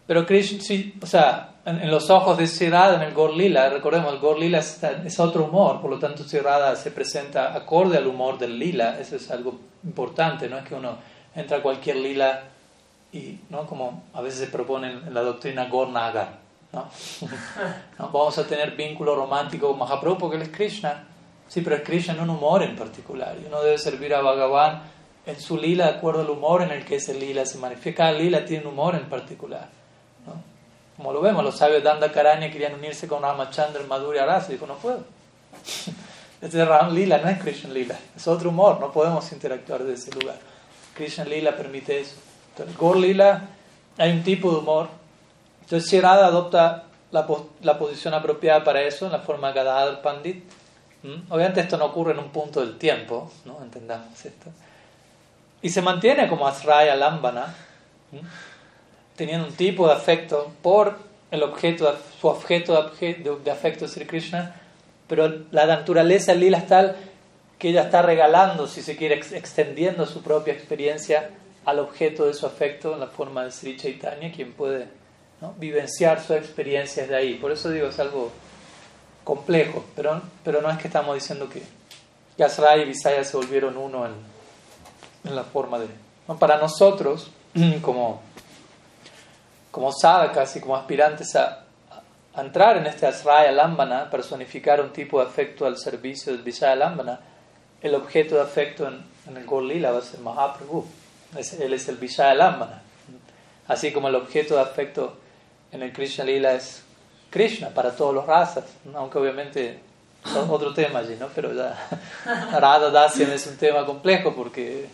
pero 0.07 0.27
Krishna, 0.27 0.63
sí, 0.63 0.95
o 1.03 1.07
sea, 1.07 1.57
en, 1.65 1.91
los 1.91 2.11
ojos 2.11 2.39
de 2.39 2.47
Sri 2.47 2.67
en 2.67 3.03
el 3.03 3.13
Gorlila, 3.13 3.69
recordemos, 3.71 4.13
el 4.13 4.21
Gorlila 4.21 4.59
es, 4.59 4.83
es, 4.83 5.19
otro 5.19 5.45
humor, 5.45 5.81
por 5.81 5.91
lo 5.91 5.99
tanto 5.99 6.25
Sri 6.25 6.41
se 6.77 6.91
presenta 6.91 7.55
acorde 7.55 7.97
al 7.97 8.07
humor 8.07 8.39
del 8.39 8.59
Lila, 8.59 8.99
eso 9.01 9.17
es 9.17 9.31
algo 9.31 9.59
importante, 9.83 10.49
no 10.49 10.59
es 10.59 10.65
que 10.65 10.75
uno 10.75 10.97
entra 11.35 11.59
a 11.59 11.63
cualquier 11.63 11.97
Lila 11.97 12.45
y, 13.17 13.41
¿no? 13.51 13.67
Como 13.67 14.05
a 14.13 14.21
veces 14.21 14.41
se 14.41 14.47
propone 14.47 14.91
en 14.91 15.15
la 15.15 15.23
doctrina 15.23 15.69
Gornagar, 15.69 16.39
¿no? 16.73 16.89
Vamos 17.99 18.39
a 18.39 18.47
tener 18.47 18.77
vínculo 18.77 19.15
romántico 19.15 19.69
con 19.69 19.79
Mahaprabhu 19.79 20.19
porque 20.19 20.37
él 20.37 20.43
es 20.43 20.51
Krishna, 20.51 21.05
sí, 21.49 21.61
pero 21.63 21.77
es 21.77 21.83
Krishna 21.83 22.15
en 22.15 22.21
un 22.21 22.31
humor 22.31 22.63
en 22.63 22.77
particular, 22.77 23.37
y 23.43 23.47
uno 23.47 23.61
debe 23.63 23.79
servir 23.79 24.15
a 24.15 24.21
Bhagavan 24.21 24.83
en 25.27 25.41
su 25.41 25.57
lila 25.57 25.87
de 25.87 25.99
acuerdo 25.99 26.21
al 26.21 26.31
humor 26.31 26.63
en 26.63 26.71
el 26.71 26.85
que 26.85 26.97
ese 26.97 27.15
lila 27.15 27.45
se 27.45 27.59
manifiesta. 27.59 28.05
Cada 28.05 28.13
lila 28.13 28.45
tiene 28.45 28.67
un 28.67 28.73
humor 28.73 28.95
en 28.95 29.09
particular. 29.09 29.69
Como 30.97 31.13
lo 31.13 31.21
vemos, 31.21 31.45
los 31.45 31.59
sabios 31.59 31.83
de 31.83 31.91
Andakaranya 31.91 32.51
querían 32.51 32.75
unirse 32.75 33.07
con 33.07 33.21
Ramachandra, 33.23 33.83
Madhurya 33.85 34.25
Rasa 34.25 34.49
y 34.49 34.53
dijo, 34.53 34.67
no 34.67 34.77
puedo. 34.77 35.01
Este 36.41 36.61
es 36.61 36.69
Ram 36.69 36.95
Lila, 36.95 37.17
no 37.17 37.31
es 37.31 37.39
Krishna 37.43 37.73
Lila, 37.73 37.99
es 38.15 38.29
otro 38.29 38.51
humor, 38.51 38.79
no 38.79 38.93
podemos 38.93 39.33
interactuar 39.33 39.83
de 39.85 39.95
ese 39.95 40.13
lugar. 40.13 40.37
Krishna 40.95 41.25
Lila 41.25 41.57
permite 41.57 42.01
eso. 42.01 42.17
Entonces, 42.59 43.01
Lila 43.01 43.43
hay 43.99 44.13
un 44.13 44.23
tipo 44.23 44.51
de 44.51 44.59
humor. 44.59 44.89
Entonces, 45.63 45.91
Shirada 45.91 46.27
adopta 46.27 46.85
la, 47.11 47.27
la, 47.63 47.79
posición 47.79 48.15
apropiada 48.15 48.65
para 48.65 48.83
eso 48.83 49.07
en 49.07 49.13
la 49.13 49.21
forma 49.21 49.53
Gadadhar 49.53 50.03
Pandit. 50.03 50.45
¿Mm? 51.03 51.33
Obviamente 51.33 51.61
esto 51.61 51.77
no 51.77 51.87
ocurre 51.87 52.13
en 52.13 52.19
un 52.19 52.31
punto 52.31 52.61
del 52.61 52.79
tiempo, 52.79 53.31
¿no? 53.45 53.63
Entendamos 53.63 54.25
esto 54.25 54.51
y 55.63 55.69
se 55.71 55.83
mantiene 55.83 56.29
como 56.29 56.47
Asraya 56.47 56.95
Lambana, 56.95 57.55
teniendo 59.17 59.49
un 59.49 59.55
tipo 59.55 59.89
de 59.89 59.95
afecto 59.95 60.53
por 60.63 60.97
el 61.33 61.43
objeto, 61.43 61.93
su 62.21 62.29
objeto 62.29 62.93
de, 63.01 63.51
afecto 63.51 63.89
Sri 63.89 64.07
Krishna, 64.07 64.55
pero 65.09 65.29
la 65.51 65.67
naturaleza 65.67 66.35
lila 66.35 66.59
es 66.59 66.67
tal 66.69 66.97
que 67.59 67.71
ella 67.71 67.83
está 67.83 68.03
regalando, 68.03 68.69
si 68.69 68.83
se 68.83 68.97
quiere, 68.97 69.17
extendiendo 69.17 70.07
su 70.07 70.23
propia 70.23 70.53
experiencia 70.53 71.31
al 71.67 71.79
objeto 71.79 72.27
de 72.27 72.33
su 72.33 72.47
afecto 72.47 72.95
en 72.95 73.01
la 73.01 73.09
forma 73.09 73.45
de 73.45 73.51
Sri 73.51 73.77
Chaitanya, 73.77 74.33
quien 74.33 74.55
puede 74.55 74.89
vivenciar 75.59 76.23
su 76.23 76.33
experiencia 76.33 77.03
desde 77.03 77.17
ahí. 77.17 77.35
Por 77.35 77.53
eso 77.53 77.71
digo, 77.71 77.89
es 77.89 77.99
algo 78.01 78.33
complejo, 79.23 79.85
pero, 79.95 80.23
pero 80.43 80.63
no 80.63 80.71
es 80.71 80.79
que 80.79 80.87
estamos 80.87 81.15
diciendo 81.15 81.49
que 81.49 81.63
Asraya 82.43 82.83
y 82.83 82.87
Visaya 82.87 83.23
se 83.23 83.37
volvieron 83.37 83.77
uno 83.77 84.07
en 84.07 84.37
en 85.27 85.37
la 85.37 85.45
forma 85.45 85.79
de... 85.79 85.89
Para 86.39 86.59
nosotros, 86.59 87.31
como, 87.83 88.23
como 89.71 89.93
sadhakas 89.93 90.57
y 90.57 90.61
como 90.61 90.77
aspirantes 90.77 91.37
a, 91.37 91.63
entrar 92.37 92.77
en 92.77 92.87
este 92.87 93.07
Asraya 93.07 93.51
Lambana, 93.53 94.11
personificar 94.11 94.81
un 94.81 94.93
tipo 94.93 95.21
de 95.21 95.27
afecto 95.27 95.67
al 95.67 95.79
servicio 95.79 96.33
del 96.33 96.43
Vishaya 96.43 96.77
Lambana, 96.77 97.21
el 97.81 97.95
objeto 97.95 98.35
de 98.35 98.43
afecto 98.43 98.87
en, 98.87 99.03
en 99.27 99.37
el 99.37 99.47
Gorlila 99.47 99.91
va 99.91 99.99
a 99.99 100.03
ser 100.03 100.21
Mahaprabhu. 100.21 100.85
Él 101.35 101.73
es 101.73 101.89
el 101.89 101.97
Vishaya 101.97 102.35
Lambana. 102.35 102.83
Así 103.69 103.93
como 103.93 104.09
el 104.09 104.15
objeto 104.15 104.55
de 104.57 104.63
afecto 104.63 105.17
en 105.73 105.83
el 105.83 105.93
Krishna 105.93 106.25
Lila 106.25 106.53
es 106.53 106.83
Krishna 107.31 107.71
para 107.71 107.95
todos 107.95 108.15
los 108.15 108.27
razas, 108.27 108.65
aunque 108.95 109.19
obviamente 109.19 109.81
es 110.25 110.37
otro 110.37 110.73
tema 110.73 111.01
allí, 111.01 111.17
¿no? 111.19 111.29
Pero 111.35 111.53
ya 111.53 111.77
Radha 112.59 112.91
Dasyam 112.91 113.33
es 113.33 113.47
un 113.47 113.57
tema 113.57 113.85
complejo 113.85 114.35
porque 114.35 114.87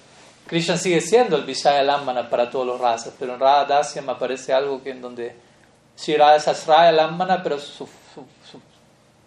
Krishna 0.47 0.77
sigue 0.77 1.01
siendo 1.01 1.37
el 1.37 1.45
Vishaya 1.45 1.83
Lambana 1.83 2.29
para 2.29 2.51
todos 2.51 2.67
los 2.67 2.81
razas, 2.81 3.15
pero 3.19 3.35
en 3.35 3.41
Radha 3.41 3.65
Dasyam 3.67 4.09
aparece 4.11 4.53
algo 4.53 4.83
que 4.83 4.91
en 4.91 5.03
donde 5.03 5.37
si 5.95 6.17
Radha 6.17 6.37
es 6.37 6.49
Asraya 6.49 6.93
Lambana, 6.93 7.43
pero 7.43 7.59
su, 7.59 7.87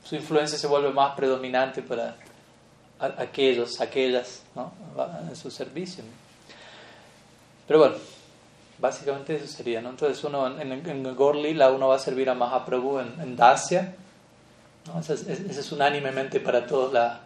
su, 0.03 0.15
influencia 0.15 0.57
se 0.57 0.67
vuelve 0.67 0.91
más 0.91 1.15
predominante 1.15 1.81
para 1.81 2.15
aquellos, 2.99 3.79
aquellas, 3.81 4.43
¿no? 4.55 4.71
en 5.29 5.35
su 5.35 5.49
servicio. 5.51 6.03
Pero 7.67 7.80
bueno, 7.80 7.95
básicamente 8.78 9.36
eso 9.36 9.47
sería, 9.47 9.82
¿no? 9.82 9.89
Entonces 9.89 10.23
uno 10.23 10.60
en, 10.60 10.71
en, 10.71 11.06
el 11.06 11.15
Gorli, 11.15 11.54
la 11.54 11.71
uno 11.71 11.88
va 11.88 11.95
a 11.95 11.99
servir 11.99 12.30
a 12.30 12.34
Mahaprabhu 12.34 12.99
en, 12.99 13.21
en 13.21 13.36
Dasya, 13.36 13.95
¿no? 14.88 14.99
Ese, 14.99 15.13
es, 15.13 15.71
unánimemente 15.71 16.39
para 16.39 16.65
todos 16.65 16.93
la 16.93 17.21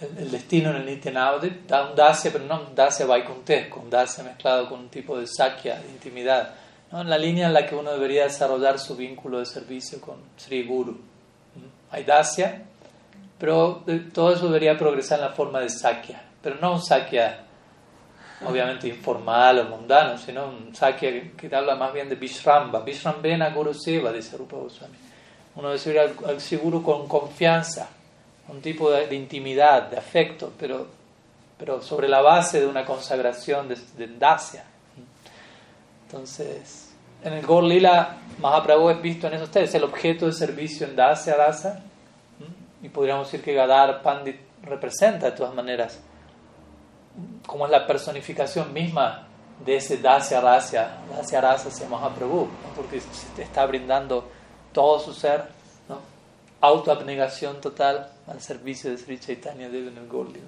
el, 0.00 0.30
destino 0.30 0.70
en 0.70 0.76
el 0.76 0.86
Nityanavadip 0.86 1.68
da 1.68 1.88
un 1.88 1.94
dasya, 1.94 2.32
pero 2.32 2.44
no 2.44 2.60
un 2.68 2.74
dasya 2.74 3.06
vaikuntesco, 3.06 3.80
un 3.80 3.90
dasya 3.90 4.24
mezclado 4.24 4.68
con 4.68 4.80
un 4.80 4.88
tipo 4.88 5.18
de 5.18 5.26
sakya, 5.26 5.80
de 5.80 5.88
intimidad, 5.90 6.54
¿no? 6.90 7.02
en 7.02 7.10
la 7.10 7.18
línea 7.18 7.46
en 7.46 7.52
la 7.52 7.66
que 7.66 7.74
uno 7.74 7.92
debería 7.92 8.24
desarrollar 8.24 8.78
su 8.78 8.96
vínculo 8.96 9.38
de 9.38 9.46
servicio 9.46 10.00
con 10.00 10.16
Sri 10.36 10.64
Guru. 10.64 10.98
Hay 11.90 12.04
dasya, 12.04 12.62
pero 13.38 13.84
todo 14.12 14.32
eso 14.32 14.46
debería 14.46 14.78
progresar 14.78 15.18
en 15.18 15.26
la 15.26 15.32
forma 15.32 15.60
de 15.60 15.68
sakya, 15.68 16.22
pero 16.42 16.56
no 16.60 16.72
un 16.72 16.82
sakya 16.82 17.44
obviamente 18.46 18.88
informal 18.88 19.60
o 19.60 19.64
mundano, 19.64 20.18
sino 20.18 20.46
un 20.46 20.74
sakya 20.74 21.10
que, 21.36 21.54
habla 21.54 21.76
más 21.76 21.92
bien 21.92 22.08
de 22.08 22.16
Vishramba, 22.16 22.80
Vishrambena 22.80 23.50
Guru 23.50 23.74
Seva, 23.74 24.12
dice 24.12 24.36
Rupa 24.36 24.56
Goswami. 24.56 24.96
Uno 25.54 25.70
debe 25.70 25.90
ir 25.90 25.98
al, 25.98 26.14
al 26.24 26.38
Guru 26.58 26.82
con 26.82 27.06
confianza, 27.06 27.88
un 28.48 28.60
tipo 28.60 28.90
de, 28.90 29.14
intimidad, 29.14 29.88
de 29.88 29.98
afecto, 29.98 30.52
pero, 30.58 30.86
pero 31.58 31.82
sobre 31.82 32.08
la 32.08 32.22
base 32.22 32.60
de 32.60 32.66
una 32.66 32.84
consagración 32.84 33.68
de, 33.68 33.76
de 33.96 34.06
Dacia. 34.18 34.64
Entonces, 36.06 36.92
en 37.24 37.34
el 37.34 37.46
Gor 37.46 37.64
Lila, 37.64 38.16
Mahaprabhu 38.40 38.90
es 38.90 39.00
visto 39.00 39.26
en 39.26 39.34
eso 39.34 39.44
ustedes, 39.44 39.74
el 39.74 39.84
objeto 39.84 40.26
de 40.26 40.32
servicio 40.32 40.86
en 40.86 40.96
Dacia 40.96 41.34
Rasa, 41.36 41.82
y 42.82 42.88
podríamos 42.88 43.28
decir 43.30 43.44
que 43.44 43.54
Gadar 43.54 44.02
Pandit 44.02 44.36
representa 44.62 45.26
de 45.30 45.36
todas 45.36 45.54
maneras 45.54 46.00
como 47.46 47.66
es 47.66 47.70
la 47.70 47.86
personificación 47.86 48.72
misma 48.72 49.26
de 49.64 49.76
ese 49.76 49.98
Dasya 49.98 50.40
Rasa, 50.40 50.98
Dasya 51.14 51.40
Rasa 51.40 51.68
hacia 51.68 51.88
Mahaprabhu, 51.88 52.48
porque 52.74 53.00
se 53.00 53.42
está 53.42 53.66
brindando 53.66 54.30
todo 54.72 54.98
su 54.98 55.12
ser 55.12 55.44
autoabnegación 56.60 57.60
total 57.60 58.08
al 58.26 58.40
servicio 58.40 58.90
de 58.90 58.96
Sri 58.96 59.18
Chaitanya 59.18 59.68
Dev 59.68 59.88
en 59.88 59.98
el 59.98 60.08
Gorli. 60.08 60.40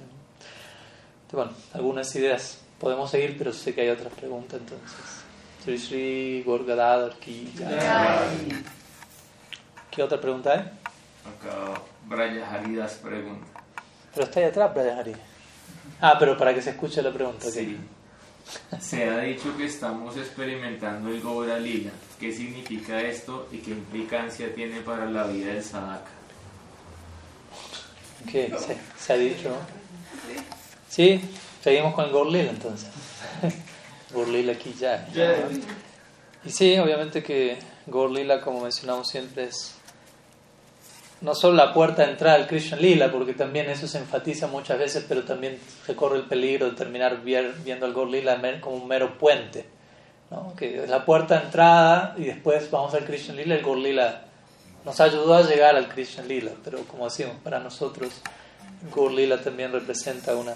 Bueno, 1.32 1.50
algunas 1.72 2.14
ideas 2.14 2.60
podemos 2.78 3.10
seguir, 3.10 3.36
pero 3.36 3.52
sé 3.52 3.74
que 3.74 3.80
hay 3.80 3.88
otras 3.88 4.12
preguntas 4.12 4.60
entonces. 4.60 5.24
Sri 5.64 5.78
Sri 5.78 6.42
Gorgadadar 6.44 7.14
ki 7.14 7.52
¿Qué 9.90 10.02
otra 10.02 10.20
pregunta 10.20 10.52
hay? 10.52 10.60
Acá 10.60 11.80
Braya 12.06 12.48
Haridas 12.48 12.94
pregunta. 12.94 13.46
Pero 14.12 14.26
está 14.26 14.40
ahí 14.40 14.46
atrás 14.46 14.72
Braya 14.72 14.98
Haridas. 14.98 15.33
Ah, 16.00 16.16
pero 16.18 16.36
para 16.36 16.54
que 16.54 16.62
se 16.62 16.70
escuche 16.70 17.02
la 17.02 17.12
pregunta. 17.12 17.50
Sí. 17.50 17.76
Se 18.78 19.08
ha 19.08 19.20
dicho 19.20 19.56
que 19.56 19.66
estamos 19.66 20.16
experimentando 20.16 21.08
el 21.08 21.20
Gobra 21.20 21.58
Lila. 21.58 21.90
¿Qué 22.20 22.32
significa 22.32 23.00
esto 23.00 23.48
y 23.50 23.58
qué 23.58 23.70
implicancia 23.70 24.54
tiene 24.54 24.80
para 24.80 25.06
la 25.06 25.26
vida 25.26 25.52
del 25.52 25.64
sadhaka? 25.64 26.10
¿Qué 28.30 28.54
se, 28.98 29.12
ha 29.12 29.16
dicho? 29.16 29.54
Sí, 30.88 31.20
seguimos 31.62 31.94
con 31.94 32.06
el 32.06 32.12
Gorlila 32.12 32.50
entonces. 32.50 32.88
Gorlila 34.12 34.52
aquí 34.52 34.74
ya. 34.78 35.06
Y 36.44 36.50
sí, 36.50 36.78
obviamente 36.78 37.22
que 37.22 37.58
Gorlila, 37.86 38.40
como 38.40 38.60
mencionamos 38.60 39.08
siempre, 39.08 39.44
es 39.44 39.74
no 41.24 41.34
solo 41.34 41.56
la 41.56 41.72
puerta 41.72 42.04
de 42.04 42.12
entrada 42.12 42.36
al 42.36 42.46
Krishna 42.46 42.76
Lila, 42.76 43.10
porque 43.10 43.32
también 43.32 43.70
eso 43.70 43.88
se 43.88 43.96
enfatiza 43.96 44.46
muchas 44.46 44.78
veces, 44.78 45.06
pero 45.08 45.22
también 45.22 45.58
se 45.86 45.96
corre 45.96 46.18
el 46.18 46.24
peligro 46.24 46.68
de 46.68 46.76
terminar 46.76 47.22
viendo 47.22 47.86
al 47.86 47.94
Gorlila 47.94 48.38
como 48.60 48.76
un 48.76 48.86
mero 48.86 49.16
puente. 49.16 49.64
¿no? 50.30 50.54
Que 50.54 50.84
es 50.84 50.90
la 50.90 51.04
puerta 51.06 51.38
de 51.38 51.46
entrada 51.46 52.14
y 52.18 52.24
después 52.24 52.70
vamos 52.70 52.92
al 52.92 53.06
Krishna 53.06 53.36
Lila. 53.36 53.54
El 53.54 53.62
Gorlila 53.62 54.22
nos 54.84 55.00
ayudó 55.00 55.34
a 55.34 55.42
llegar 55.42 55.76
al 55.76 55.88
Krishna 55.88 56.24
Lila, 56.24 56.50
pero 56.62 56.80
como 56.84 57.06
decimos, 57.06 57.36
para 57.42 57.58
nosotros 57.58 58.12
el 58.84 58.90
también 59.40 59.72
representa 59.72 60.36
una, 60.36 60.54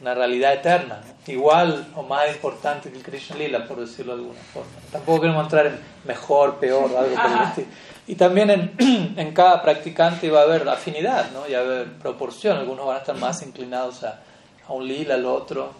una 0.00 0.14
realidad 0.14 0.52
eterna, 0.52 1.00
igual 1.26 1.88
o 1.96 2.02
más 2.02 2.28
importante 2.30 2.90
que 2.90 2.98
el 2.98 3.02
Krishna 3.02 3.36
Lila, 3.36 3.66
por 3.66 3.80
decirlo 3.80 4.14
de 4.14 4.22
alguna 4.22 4.40
forma. 4.40 4.70
Tampoco 4.92 5.20
queremos 5.22 5.44
entrar 5.44 5.66
en 5.66 5.78
mejor, 6.04 6.56
peor, 6.56 6.84
algo 6.96 7.14
por 7.16 7.32
el 7.32 7.48
estilo. 7.48 7.66
Y 8.06 8.14
también 8.14 8.50
en, 8.50 8.74
en, 9.18 9.34
cada 9.34 9.60
practicante 9.60 10.30
va 10.30 10.40
a 10.40 10.42
haber 10.44 10.68
afinidad, 10.68 11.30
¿no? 11.32 11.48
y 11.48 11.52
va 11.52 11.58
a 11.58 11.62
haber 11.62 11.92
proporción. 11.94 12.56
Algunos 12.56 12.86
van 12.86 12.96
a 12.96 13.00
estar 13.00 13.16
más 13.16 13.42
inclinados 13.42 14.04
a, 14.04 14.20
a 14.66 14.72
un 14.72 14.86
lila, 14.86 15.14
al 15.14 15.26
otro. 15.26 15.72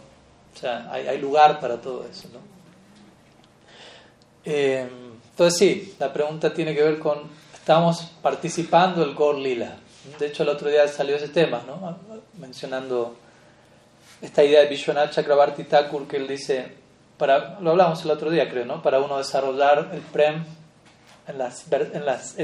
O 0.54 0.58
sea, 0.58 0.88
hay, 0.90 1.06
hay 1.06 1.18
lugar 1.18 1.60
para 1.60 1.80
todo 1.80 2.04
eso. 2.10 2.28
¿no? 2.32 2.40
Eh, 4.44 4.88
entonces, 5.30 5.58
sí, 5.58 5.94
la 5.98 6.12
pregunta 6.12 6.52
tiene 6.52 6.74
que 6.74 6.82
ver 6.82 6.98
con: 6.98 7.22
estamos 7.54 8.12
participando 8.20 9.00
del 9.00 9.14
Gor 9.14 9.38
Lila. 9.38 9.76
De 10.18 10.26
hecho, 10.26 10.42
el 10.42 10.48
otro 10.48 10.68
día 10.68 10.88
salió 10.88 11.16
ese 11.16 11.28
tema, 11.28 11.62
¿no? 11.66 11.96
mencionando 12.38 13.16
esta 14.20 14.44
idea 14.44 14.60
de 14.62 14.68
Vishwanath 14.68 15.12
Chakrabarti 15.12 15.64
Thakur, 15.64 16.06
que 16.08 16.16
él 16.16 16.26
dice: 16.26 16.72
para, 17.16 17.58
lo 17.60 17.70
hablamos 17.70 18.04
el 18.04 18.10
otro 18.10 18.30
día, 18.30 18.48
creo, 18.48 18.64
¿no? 18.64 18.82
Para 18.82 19.00
uno 19.00 19.18
desarrollar 19.18 19.90
el 19.92 20.00
Prem 20.00 20.44
en 21.26 21.38
las, 21.38 21.70
en 21.70 22.06
las 22.06 22.36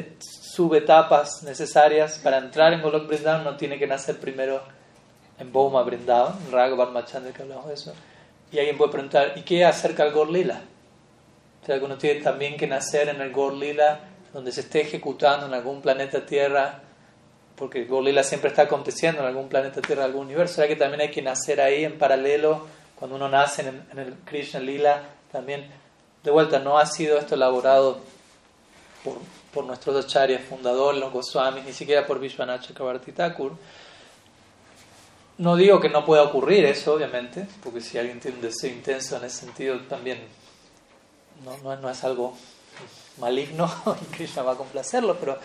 subetapas 0.55 1.43
necesarias 1.43 2.21
para 2.23 2.39
entrar 2.39 2.73
en 2.73 2.83
Golok 2.83 3.07
Brindavan, 3.07 3.45
no 3.45 3.57
tiene 3.57 3.79
que 3.79 3.87
nacer 3.87 4.19
primero 4.19 4.63
en 5.39 5.53
Boma 5.53 5.83
Brindavan, 5.83 6.35
en 6.47 6.53
Raghavan 6.53 6.93
Machandra 6.93 7.33
que 7.33 7.43
hablamos 7.43 7.67
de 7.69 7.75
eso. 7.75 7.95
Y 8.53 8.59
alguien 8.59 8.77
puede 8.77 8.93
preguntar, 8.93 9.33
¿y 9.37 9.43
qué 9.43 9.65
acerca 9.65 10.03
al 10.03 10.13
Gorlila? 10.13 10.61
O 11.63 11.67
sea, 11.67 11.79
que 11.79 11.85
uno 11.85 11.97
tiene 11.97 12.21
también 12.21 12.57
que 12.57 12.67
nacer 12.67 13.09
en 13.09 13.21
el 13.21 13.33
Gorlila, 13.33 14.01
donde 14.33 14.53
se 14.53 14.61
esté 14.61 14.83
ejecutando 14.83 15.47
en 15.47 15.55
algún 15.55 15.81
planeta 15.81 16.25
Tierra, 16.27 16.81
porque 17.57 17.83
el 17.83 17.88
Gorlila 17.88 18.23
siempre 18.23 18.51
está 18.51 18.62
aconteciendo 18.62 19.21
en 19.21 19.29
algún 19.29 19.49
planeta 19.49 19.81
Tierra, 19.81 20.05
algún 20.05 20.27
universo. 20.27 20.57
¿Será 20.57 20.69
que 20.69 20.77
también 20.77 21.03
hay 21.03 21.11
que 21.11 21.23
nacer 21.23 21.61
ahí 21.61 21.85
en 21.85 21.99
paralelo? 21.99 22.67
Cuando 22.97 23.17
uno 23.17 23.29
nace 23.29 23.62
en, 23.62 23.99
el 23.99 24.14
Krishna 24.25 24.61
Lila, 24.61 25.03
también, 25.31 25.71
de 26.23 26.31
vuelta, 26.31 26.59
no 26.59 26.79
ha 26.79 26.87
sido 26.87 27.19
esto 27.19 27.35
elaborado 27.35 28.01
por, 29.05 29.19
por 29.53 29.64
nuestros 29.64 30.05
acharyas 30.05 30.43
fundadores, 30.43 31.01
los 31.01 31.12
Goswamis, 31.12 31.64
ni 31.64 31.73
siquiera 31.73 32.07
por 32.07 32.19
Vishwanath 32.19 32.62
Chakrabarti. 32.62 33.12
No 35.38 35.57
digo 35.57 35.81
que 35.81 35.88
no 35.88 36.05
pueda 36.05 36.23
ocurrir 36.23 36.64
eso, 36.64 36.95
obviamente, 36.95 37.47
porque 37.62 37.81
si 37.81 37.99
alguien 37.99 38.21
tiene 38.21 38.37
un 38.37 38.43
deseo 38.43 38.71
intenso 38.71 39.17
en 39.17 39.25
ese 39.25 39.47
sentido, 39.47 39.81
también 39.81 40.21
no, 41.45 41.57
no, 41.59 41.77
no 41.77 41.90
es 41.90 42.05
algo 42.05 42.37
maligno 43.19 43.71
y 44.03 44.14
Krishna 44.14 44.43
va 44.43 44.53
a 44.53 44.57
complacerlo, 44.57 45.17
pero 45.19 45.38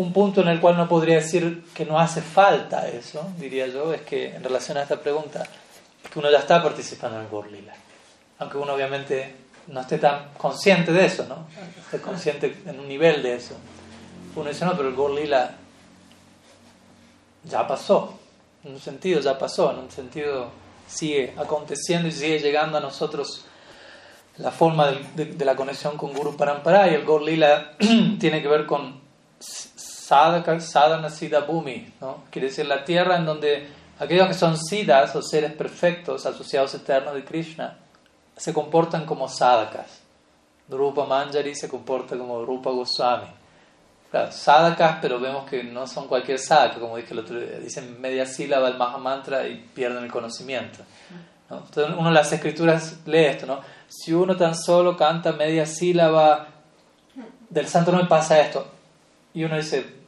un 0.00 0.14
punto 0.14 0.40
en 0.40 0.48
el 0.48 0.60
cual 0.60 0.78
no 0.78 0.88
podría 0.88 1.16
decir 1.16 1.62
que 1.74 1.84
no 1.84 2.00
hace 2.00 2.22
falta 2.22 2.88
eso, 2.88 3.32
diría 3.36 3.66
yo, 3.66 3.92
es 3.92 4.00
que 4.00 4.34
en 4.34 4.42
relación 4.42 4.78
a 4.78 4.82
esta 4.82 4.98
pregunta, 4.98 5.46
que 6.10 6.18
uno 6.18 6.30
ya 6.30 6.38
está 6.38 6.62
participando 6.62 7.20
en 7.20 7.28
el. 7.28 7.74
Aunque 8.38 8.56
uno 8.56 8.72
obviamente 8.72 9.34
no 9.66 9.82
esté 9.82 9.98
tan 9.98 10.30
consciente 10.38 10.90
de 10.90 11.04
eso, 11.04 11.26
¿no? 11.28 11.46
Esté 11.78 12.00
consciente 12.00 12.62
en 12.64 12.80
un 12.80 12.88
nivel 12.88 13.22
de 13.22 13.34
eso. 13.36 13.54
Uno 14.34 14.48
dice, 14.48 14.64
no, 14.64 14.74
pero 14.74 14.88
el 14.88 14.94
Gorlila 14.94 15.50
ya 17.44 17.68
pasó. 17.68 18.18
En 18.64 18.72
un 18.72 18.80
sentido 18.80 19.20
ya 19.20 19.38
pasó, 19.38 19.70
en 19.70 19.80
un 19.80 19.90
sentido 19.90 20.48
sigue 20.88 21.34
aconteciendo 21.36 22.08
y 22.08 22.12
sigue 22.12 22.38
llegando 22.38 22.78
a 22.78 22.80
nosotros 22.80 23.44
la 24.38 24.50
forma 24.50 24.92
de, 25.14 25.44
la 25.44 25.54
conexión 25.54 25.98
con 25.98 26.14
Guru 26.14 26.38
Parampara 26.38 26.90
y 26.90 26.94
el 26.94 27.04
Gorlila 27.04 27.72
tiene 28.18 28.40
que 28.40 28.48
ver 28.48 28.64
con 28.64 29.00
sadhaka, 30.10 30.58
sadhana 30.58 31.08
siddha 31.08 31.40
bhumi, 31.40 31.94
¿no? 32.00 32.24
Quiere 32.30 32.48
decir 32.48 32.66
la 32.66 32.84
tierra 32.84 33.16
en 33.16 33.24
donde 33.24 33.68
aquellos 34.00 34.26
que 34.26 34.34
son 34.34 34.56
siddhas 34.56 35.14
o 35.14 35.22
seres 35.22 35.52
perfectos 35.52 36.26
asociados 36.26 36.74
eternos 36.74 37.14
de 37.14 37.24
Krishna 37.24 37.78
se 38.36 38.52
comportan 38.52 39.06
como 39.06 39.28
sadhakas. 39.28 40.00
Rupa 40.68 41.06
Manjari 41.06 41.54
se 41.54 41.68
comporta 41.68 42.18
como 42.18 42.44
Rupa 42.44 42.70
Goswami. 42.70 43.28
Claro, 44.10 44.32
sadhakas, 44.32 44.98
pero 45.00 45.20
vemos 45.20 45.48
que 45.48 45.62
no 45.62 45.86
son 45.86 46.08
cualquier 46.08 46.40
sadhaka, 46.40 46.80
como 46.80 46.96
dije 46.96 47.12
el 47.12 47.20
otro 47.20 47.38
día. 47.38 47.60
Dicen 47.60 48.00
media 48.00 48.26
sílaba 48.26 48.66
el 48.66 48.76
Mahamantra 48.76 49.46
y 49.46 49.56
pierden 49.72 50.02
el 50.02 50.10
conocimiento. 50.10 50.80
Entonces 51.48 51.94
uno 51.96 52.08
en 52.08 52.14
las 52.14 52.32
escrituras 52.32 52.98
lee 53.06 53.26
esto, 53.26 53.46
¿no? 53.46 53.60
Si 53.86 54.12
uno 54.12 54.36
tan 54.36 54.56
solo 54.56 54.96
canta 54.96 55.32
media 55.32 55.66
sílaba 55.66 56.48
del 57.48 57.66
santo 57.68 57.92
no 57.92 57.98
me 57.98 58.08
pasa 58.08 58.40
esto. 58.40 58.66
Y 59.34 59.44
uno 59.44 59.56
dice, 59.56 59.99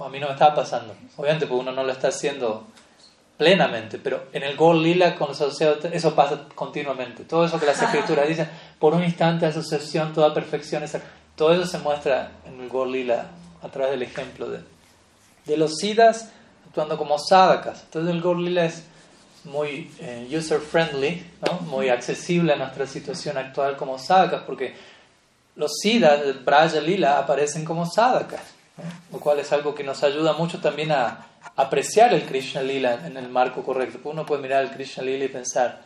a 0.00 0.08
mí 0.08 0.18
no 0.18 0.26
me 0.26 0.32
está 0.32 0.54
pasando. 0.54 0.94
Obviamente 1.16 1.46
porque 1.46 1.60
uno 1.60 1.72
no 1.72 1.84
lo 1.84 1.92
está 1.92 2.08
haciendo 2.08 2.66
plenamente, 3.36 3.98
pero 3.98 4.24
en 4.32 4.42
el 4.42 4.56
Gol 4.56 4.82
Lila 4.82 5.14
con 5.14 5.28
los 5.28 5.40
asociados, 5.40 5.84
eso 5.86 6.14
pasa 6.14 6.46
continuamente. 6.54 7.24
Todo 7.24 7.44
eso 7.44 7.58
que 7.58 7.66
las 7.66 7.80
escrituras 7.82 8.28
dicen, 8.28 8.48
por 8.78 8.94
un 8.94 9.02
instante 9.02 9.46
asociación, 9.46 10.12
toda 10.12 10.34
perfección, 10.34 10.84
todo 11.36 11.54
eso 11.54 11.66
se 11.66 11.78
muestra 11.78 12.32
en 12.46 12.60
el 12.60 12.68
Gol 12.68 12.92
Lila 12.92 13.26
a 13.62 13.68
través 13.68 13.92
del 13.92 14.02
ejemplo 14.02 14.48
de, 14.48 14.60
de 15.46 15.56
los 15.56 15.76
siddhas 15.76 16.30
actuando 16.66 16.96
como 16.96 17.18
sadhakas. 17.18 17.82
Entonces 17.84 18.14
el 18.14 18.20
Gol 18.20 18.44
Lila 18.44 18.66
es 18.66 18.84
muy 19.44 19.90
eh, 20.00 20.28
user 20.30 20.60
friendly, 20.60 21.24
¿no? 21.46 21.60
muy 21.60 21.88
accesible 21.88 22.52
a 22.52 22.56
nuestra 22.56 22.86
situación 22.86 23.38
actual 23.38 23.76
como 23.76 23.98
sadhakas, 23.98 24.42
porque 24.42 24.74
los 25.56 25.72
siddhas 25.82 26.20
del 26.20 26.38
Braja 26.40 26.80
Lila 26.80 27.18
aparecen 27.18 27.64
como 27.64 27.86
sadhakas, 27.86 28.42
lo 29.12 29.20
cual 29.20 29.38
es 29.38 29.52
algo 29.52 29.74
que 29.74 29.84
nos 29.84 30.02
ayuda 30.02 30.32
mucho 30.32 30.60
también 30.60 30.92
a 30.92 31.26
apreciar 31.56 32.12
el 32.14 32.24
Krishna 32.24 32.62
Lila 32.62 33.06
en 33.06 33.16
el 33.16 33.28
marco 33.28 33.62
correcto. 33.62 33.98
Uno 34.04 34.26
puede 34.26 34.42
mirar 34.42 34.64
el 34.64 34.70
Krishna 34.70 35.02
Lila 35.02 35.24
y 35.24 35.28
pensar, 35.28 35.80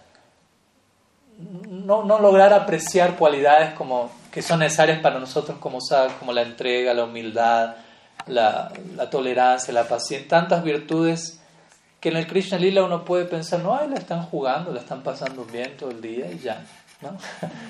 no, 1.38 2.04
no 2.04 2.18
lograr 2.20 2.52
apreciar 2.52 3.16
cualidades 3.16 3.74
como, 3.74 4.10
que 4.32 4.42
son 4.42 4.60
necesarias 4.60 5.00
para 5.00 5.18
nosotros 5.18 5.58
como, 5.58 5.78
como 6.18 6.32
la 6.32 6.42
entrega, 6.42 6.94
la 6.94 7.04
humildad, 7.04 7.76
la, 8.26 8.72
la 8.96 9.10
tolerancia, 9.10 9.72
la 9.74 9.88
paciencia, 9.88 10.28
tantas 10.28 10.62
virtudes 10.62 11.40
que 12.00 12.10
en 12.10 12.16
el 12.18 12.26
Krishna 12.26 12.58
Lila 12.58 12.84
uno 12.84 13.04
puede 13.04 13.24
pensar, 13.24 13.60
no, 13.60 13.74
ahí 13.74 13.88
la 13.88 13.96
están 13.96 14.22
jugando, 14.26 14.72
la 14.72 14.80
están 14.80 15.02
pasando 15.02 15.44
bien 15.46 15.76
todo 15.76 15.90
el 15.90 16.02
día 16.02 16.30
y 16.30 16.38
ya. 16.38 16.62
¿No? 17.04 17.16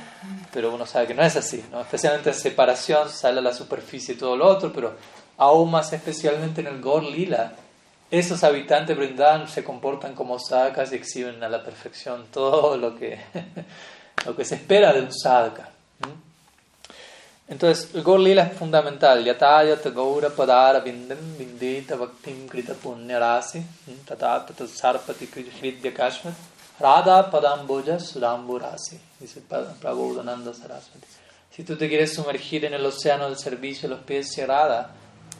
Pero 0.52 0.74
uno 0.74 0.86
sabe 0.86 1.08
que 1.08 1.14
no 1.14 1.22
es 1.22 1.36
así, 1.36 1.62
¿no? 1.70 1.80
especialmente 1.80 2.30
en 2.30 2.34
separación 2.34 3.10
sale 3.10 3.40
a 3.40 3.42
la 3.42 3.52
superficie 3.52 4.14
todo 4.14 4.36
lo 4.36 4.46
otro, 4.46 4.72
pero 4.72 4.94
aún 5.36 5.70
más 5.70 5.92
especialmente 5.92 6.60
en 6.60 6.68
el 6.68 6.80
Gor 6.80 7.02
Lila, 7.02 7.52
esos 8.10 8.44
habitantes 8.44 8.96
brindan 8.96 9.48
se 9.48 9.64
comportan 9.64 10.14
como 10.14 10.38
sadhakas 10.38 10.92
y 10.92 10.94
exhiben 10.94 11.42
a 11.42 11.48
la 11.48 11.62
perfección 11.62 12.26
todo 12.32 12.76
lo 12.76 12.96
que, 12.96 13.18
lo 14.26 14.36
que 14.36 14.44
se 14.44 14.54
espera 14.54 14.92
de 14.92 15.00
un 15.00 15.12
sadhaka. 15.12 15.70
Entonces, 17.46 17.94
el 17.94 18.02
Gaur 18.02 18.20
Lila 18.20 18.44
es 18.44 18.56
fundamental. 18.56 19.22
Yatayat 19.22 19.84
Gaura 19.94 20.30
Padara 20.30 20.80
Bindam 20.80 21.18
Bindita 21.36 21.94
Bhaktim 21.94 22.48
Krita 22.48 22.72
Punya 22.72 23.18
Rasi 23.18 23.62
Tatat 24.06 24.66
Sarpati 24.66 25.26
Hridya 25.26 25.92
Kashmir 25.92 26.32
Radha 26.78 27.30
Padamboja 27.30 28.00
Sudambu 28.00 28.58
Rasi 28.58 28.98
dice 29.20 29.40
Prabodhananda 29.40 30.52
Saraswati. 30.52 31.06
Si 31.50 31.62
tú 31.62 31.76
te 31.76 31.88
quieres 31.88 32.12
sumergir 32.12 32.64
en 32.64 32.74
el 32.74 32.84
océano 32.84 33.26
del 33.26 33.38
servicio 33.38 33.88
de 33.88 33.94
los 33.94 34.04
pies 34.04 34.34
de 34.34 34.44
Radha, 34.44 34.90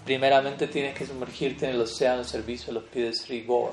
primeramente 0.04 0.68
tienes 0.68 0.94
que 0.96 1.06
sumergirte 1.06 1.66
en 1.66 1.72
el 1.72 1.80
océano 1.80 2.18
del 2.18 2.26
servicio 2.26 2.70
a 2.70 2.74
los 2.74 2.84
pies 2.84 3.06
de 3.06 3.14
Sri 3.14 3.44
Gaur. 3.44 3.72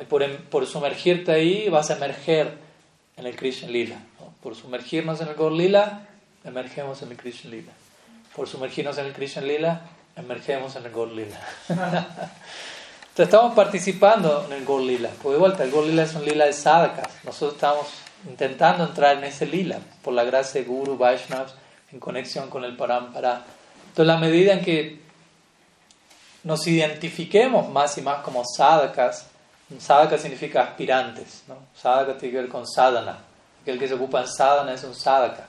Y 0.00 0.04
por, 0.04 0.22
em, 0.22 0.36
por, 0.50 0.66
sumergirte 0.66 1.32
ahí 1.32 1.70
vas 1.70 1.90
a 1.90 1.96
emerger 1.96 2.58
en 3.16 3.26
el 3.26 3.34
Krishna 3.34 3.68
Lila. 3.68 3.96
Por 4.42 4.54
sumergirnos 4.54 5.22
en 5.22 5.28
el 5.28 5.34
Gaur 5.36 5.52
Lila, 5.52 6.06
emergemos 6.44 7.00
en 7.00 7.12
el 7.12 7.16
Krishna 7.16 7.50
Lila. 7.50 7.72
Por 8.36 8.46
sumergirnos 8.46 8.98
en 8.98 9.06
el 9.06 9.14
Krishna 9.14 9.40
Lila, 9.40 9.80
emergemos 10.16 10.76
en 10.76 10.84
el 10.84 10.92
Gaur 10.92 11.08
Lila. 11.12 11.40
Entonces 13.14 13.32
estamos 13.32 13.54
participando 13.54 14.44
en 14.46 14.54
el 14.54 14.64
Gaur 14.64 14.82
Lila. 14.82 15.08
Porque 15.22 15.34
de 15.34 15.38
vuelta, 15.38 15.62
el 15.62 15.70
Gaur 15.70 15.84
Lila 15.86 16.02
es 16.02 16.14
un 16.16 16.24
Lila 16.24 16.46
de 16.46 16.52
sadhakas. 16.52 17.06
Nosotros 17.22 17.52
estamos 17.54 17.86
intentando 18.28 18.82
entrar 18.82 19.18
en 19.18 19.22
ese 19.22 19.46
lila, 19.46 19.78
por 20.02 20.14
la 20.14 20.24
gracia 20.24 20.60
de 20.60 20.66
Guru, 20.66 20.98
Vaishnavas, 20.98 21.54
en 21.92 22.00
conexión 22.00 22.50
con 22.50 22.64
el 22.64 22.76
Parampara. 22.76 23.44
Entonces, 23.86 24.04
la 24.04 24.16
medida 24.16 24.54
en 24.54 24.64
que 24.64 25.00
nos 26.42 26.66
identifiquemos 26.66 27.68
más 27.68 27.96
y 27.98 28.02
más 28.02 28.24
como 28.24 28.42
sadhakas, 28.44 29.28
sadhaka 29.78 30.18
significa 30.18 30.62
aspirantes, 30.62 31.44
¿no? 31.46 31.54
sadhaka 31.80 32.18
tiene 32.18 32.32
que 32.32 32.40
ver 32.40 32.48
con 32.48 32.66
sadhana, 32.66 33.18
aquel 33.62 33.78
que 33.78 33.86
se 33.86 33.94
ocupa 33.94 34.22
en 34.22 34.26
sadhana 34.26 34.74
es 34.74 34.82
un 34.82 34.94
sadhaka. 34.96 35.46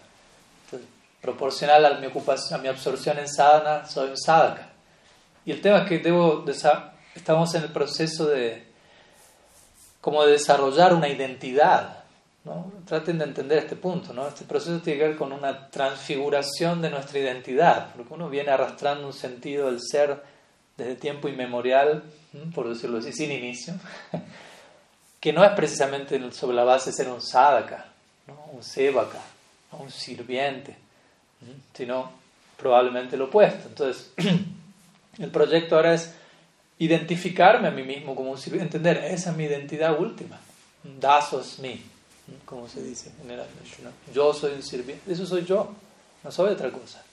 Entonces, 0.66 0.88
proporcional 1.20 1.84
a 1.84 1.94
mi, 1.96 2.06
ocupación, 2.06 2.60
a 2.60 2.62
mi 2.62 2.68
absorción 2.68 3.18
en 3.18 3.28
sadhana, 3.28 3.88
soy 3.88 4.12
un 4.12 4.18
sadhaka. 4.18 4.70
Y 5.48 5.52
el 5.52 5.62
tema 5.62 5.80
es 5.80 5.88
que 5.88 5.98
debo 5.98 6.44
estamos 7.16 7.54
en 7.56 7.64
el 7.64 7.72
proceso 7.72 8.28
de 8.28 8.64
como 10.02 10.24
de 10.24 10.34
desarrollar 10.34 10.94
una 10.94 11.10
identidad. 11.10 12.04
¿no? 12.44 12.72
Traten 12.86 13.18
de 13.18 13.26
entender 13.26 13.58
este 13.58 13.76
punto. 13.76 14.14
¿no? 14.14 14.28
Este 14.28 14.46
proceso 14.46 14.80
tiene 14.80 15.00
que 15.00 15.08
ver 15.08 15.18
con 15.18 15.34
una 15.34 15.70
transfiguración 15.72 16.82
de 16.82 16.92
nuestra 16.92 17.18
identidad, 17.18 17.92
porque 17.96 18.14
uno 18.14 18.30
viene 18.30 18.52
arrastrando 18.52 19.08
un 19.08 19.14
sentido 19.14 19.66
del 19.66 19.82
ser 19.82 20.22
desde 20.78 20.96
tiempo 20.96 21.28
inmemorial, 21.28 22.04
por 22.54 22.70
decirlo 22.70 23.00
así, 23.00 23.14
sin 23.14 23.32
inicio, 23.32 23.74
que 25.20 25.34
no 25.34 25.44
es 25.44 25.52
precisamente 25.54 26.32
sobre 26.32 26.56
la 26.56 26.66
base 26.66 26.92
de 26.92 26.98
ser 26.98 27.08
un 27.08 27.22
sadhaka, 27.22 27.86
¿no? 28.28 28.52
un 28.54 28.62
sevaka, 28.62 29.22
un 29.72 29.90
sirviente, 29.90 30.76
sino 31.74 32.12
probablemente 32.58 33.18
lo 33.18 33.26
opuesto. 33.26 33.70
Entonces, 33.70 34.12
el 35.18 35.32
proyecto 35.32 35.78
ahora 35.78 35.96
es 35.96 36.14
identificarme 36.80 37.68
a 37.68 37.72
mí 37.72 37.84
mismo 37.84 38.16
como 38.16 38.32
un 38.32 38.38
sirviente, 38.38 38.78
entender, 38.78 39.04
esa 39.06 39.32
es 39.32 39.38
mi 39.38 39.46
identidad 39.46 40.00
última, 40.00 40.40
daso 41.00 41.40
es 41.40 41.60
mí, 41.60 41.82
como 42.46 42.68
se 42.68 42.82
dice 42.82 43.12
generalmente. 43.22 43.78
¿no? 43.84 43.92
Yo 44.14 44.34
soy 44.34 44.54
un 44.54 44.64
sirviente, 44.64 45.12
eso 45.12 45.26
soy 45.26 45.46
yo, 45.46 45.74
no 46.24 46.32
soy 46.32 46.52
otra 46.52 46.72
cosa. 46.72 47.04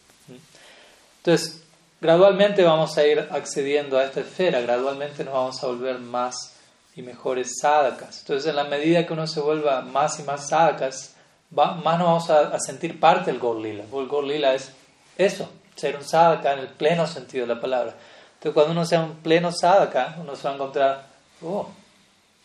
Entonces, 1.18 1.62
gradualmente 2.00 2.64
vamos 2.64 2.96
a 2.98 3.06
ir 3.06 3.20
accediendo 3.30 3.98
a 3.98 4.04
esta 4.04 4.20
esfera, 4.20 4.60
gradualmente 4.60 5.24
nos 5.24 5.34
vamos 5.34 5.62
a 5.62 5.66
volver 5.68 5.98
más 5.98 6.54
y 6.94 7.02
mejores 7.02 7.52
sadhakas. 7.60 8.20
Entonces, 8.20 8.50
en 8.50 8.56
la 8.56 8.64
medida 8.64 9.06
que 9.06 9.12
uno 9.12 9.26
se 9.26 9.40
vuelva 9.40 9.82
más 9.82 10.18
y 10.18 10.24
más 10.24 10.48
sadhakas, 10.48 11.14
más 11.50 11.98
nos 11.98 12.28
vamos 12.28 12.30
a, 12.30 12.58
sentir 12.58 12.98
parte 12.98 13.30
del 13.30 13.40
Gorlila. 13.40 13.84
El 13.84 14.06
Gorlila 14.08 14.54
es 14.54 14.72
eso, 15.16 15.48
ser 15.76 15.96
un 15.96 16.04
sadhaka 16.04 16.52
en 16.54 16.60
el 16.60 16.68
pleno 16.68 17.06
sentido 17.06 17.46
de 17.46 17.54
la 17.54 17.60
palabra. 17.60 17.94
Entonces, 18.42 18.54
cuando 18.54 18.72
uno 18.72 18.84
sea 18.84 19.02
un 19.02 19.14
pleno 19.18 19.52
sadhaka, 19.52 20.16
uno 20.20 20.34
se 20.34 20.42
va 20.42 20.50
a 20.50 20.54
encontrar, 20.54 21.06
oh, 21.42 21.68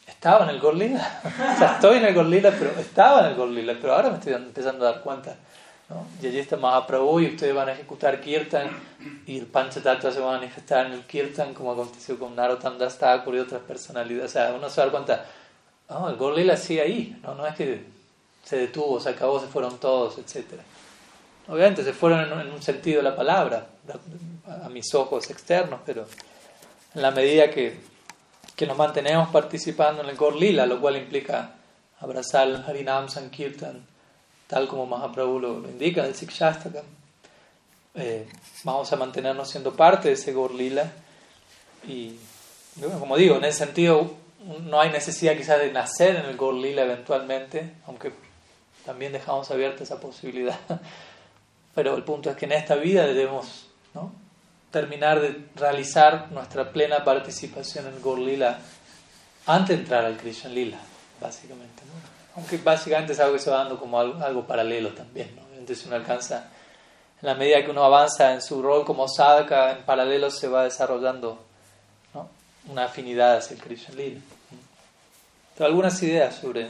estaba 0.05 0.43
en 0.43 0.51
el 0.51 0.59
Gorlila. 0.59 1.21
o 1.55 1.57
sea, 1.57 1.73
estoy 1.73 1.97
en 1.97 2.05
el 2.05 2.13
Gorlila, 2.13 2.51
pero 2.51 2.69
estaba 2.79 3.21
en 3.21 3.25
el 3.31 3.35
Gorlila, 3.35 3.73
pero 3.81 3.95
ahora 3.95 4.11
me 4.11 4.17
estoy 4.17 4.33
empezando 4.33 4.87
a 4.87 4.91
dar 4.91 5.01
cuenta. 5.01 5.35
¿no? 5.89 6.05
Y 6.21 6.27
allí 6.27 6.37
está 6.37 6.55
Mahaprabhu 6.55 7.21
y 7.21 7.29
ustedes 7.29 7.55
van 7.55 7.69
a 7.69 7.71
ejecutar 7.71 8.21
Kirtan 8.21 8.69
y 9.25 9.39
el 9.39 9.47
Panchatattva 9.47 10.11
se 10.11 10.19
va 10.19 10.35
a 10.35 10.37
manifestar 10.37 10.85
en 10.85 10.91
el 10.91 11.01
Kirtan 11.01 11.55
como 11.55 11.71
aconteció 11.71 12.19
con 12.19 12.35
Narottam 12.35 12.77
Thakur 12.77 13.33
y 13.33 13.39
otras 13.39 13.61
personalidades. 13.61 14.29
O 14.29 14.33
sea, 14.33 14.53
uno 14.53 14.69
se 14.69 14.79
va 14.79 14.83
a 14.83 14.85
dar 14.85 14.91
cuenta, 14.91 15.25
oh, 15.89 16.09
el 16.09 16.15
Gorlila 16.15 16.57
sigue 16.57 16.81
ahí, 16.81 17.19
¿no? 17.23 17.33
no 17.33 17.47
es 17.47 17.55
que 17.55 17.83
se 18.43 18.57
detuvo, 18.57 18.99
se 18.99 19.09
acabó, 19.09 19.39
se 19.39 19.47
fueron 19.47 19.79
todos, 19.79 20.19
etcétera. 20.19 20.61
Obviamente 21.47 21.83
se 21.83 21.93
fueron 21.93 22.39
en, 22.39 22.51
un 22.51 22.61
sentido 22.61 22.97
de 22.97 23.09
la 23.09 23.15
palabra, 23.15 23.65
a, 23.89 24.69
mis 24.69 24.93
ojos 24.93 25.29
externos, 25.29 25.81
pero 25.85 26.05
en 26.93 27.01
la 27.01 27.11
medida 27.11 27.49
que, 27.49 27.79
que 28.55 28.65
nos 28.65 28.77
mantenemos 28.77 29.29
participando 29.29 30.03
en 30.03 30.09
el 30.09 30.15
Gorlila, 30.15 30.65
lo 30.65 30.79
cual 30.79 30.97
implica 30.97 31.55
abrazar 31.99 32.47
el 32.47 32.57
Harinam 32.57 33.09
Sankirtan, 33.09 33.85
tal 34.47 34.67
como 34.67 34.85
Mahaprabhu 34.85 35.39
lo, 35.39 35.69
indica, 35.69 36.05
el 36.05 36.15
Sikshastakam, 36.15 36.85
eh, 37.95 38.27
vamos 38.63 38.91
a 38.93 38.95
mantenernos 38.95 39.49
siendo 39.49 39.75
parte 39.75 40.09
de 40.09 40.13
ese 40.13 40.31
Gorlila. 40.31 40.91
Y 41.87 42.15
como 42.99 43.17
digo, 43.17 43.37
en 43.37 43.45
ese 43.45 43.65
sentido 43.65 44.13
no 44.65 44.79
hay 44.79 44.91
necesidad 44.91 45.35
quizás 45.35 45.59
de 45.59 45.71
nacer 45.71 46.15
en 46.15 46.25
el 46.25 46.37
Gorlila 46.37 46.83
eventualmente, 46.83 47.73
aunque 47.87 48.11
también 48.85 49.11
dejamos 49.11 49.49
abierta 49.51 49.83
esa 49.83 49.99
posibilidad. 49.99 50.59
Pero 51.75 51.95
el 51.95 52.03
punto 52.03 52.29
es 52.29 52.37
que 52.37 52.45
en 52.45 52.53
esta 52.53 52.75
vida 52.75 53.05
debemos 53.05 53.66
¿no? 53.97 54.11
terminar 54.71 55.19
de 55.21 55.45
realizar 55.55 56.31
nuestra 56.31 56.71
plena 56.71 57.03
participación 57.03 57.87
en 57.87 58.01
Gorlila 58.01 58.59
antes 59.45 59.75
de 59.75 59.83
entrar 59.83 60.05
al 60.05 60.17
Krishna 60.17 60.49
Lila, 60.49 60.77
básicamente. 61.21 61.83
Aunque 62.35 62.57
básicamente 62.57 63.13
es 63.13 63.19
algo 63.19 63.33
que 63.33 63.39
se 63.39 63.49
va 63.49 63.57
dando 63.57 63.79
como 63.79 63.99
algo, 63.99 64.45
paralelo 64.45 64.89
también. 64.93 65.35
¿no? 65.35 65.41
Entonces 65.57 65.85
uno 65.85 65.95
alcanza, 65.95 66.49
en 67.21 67.27
la 67.27 67.33
medida 67.33 67.63
que 67.63 67.71
uno 67.71 67.83
avanza 67.83 68.33
en 68.33 68.41
su 68.41 68.61
rol 68.61 68.85
como 68.85 69.07
sadhaka, 69.07 69.71
en 69.71 69.83
paralelo 69.83 70.29
se 70.29 70.47
va 70.47 70.65
desarrollando 70.65 71.43
¿no? 72.13 72.29
una 72.69 72.85
afinidad 72.85 73.37
hacia 73.37 73.55
el 73.55 73.63
Krishna 73.63 73.95
Lila. 73.95 74.19
algunas 75.59 76.03
ideas 76.03 76.35
sobre 76.35 76.67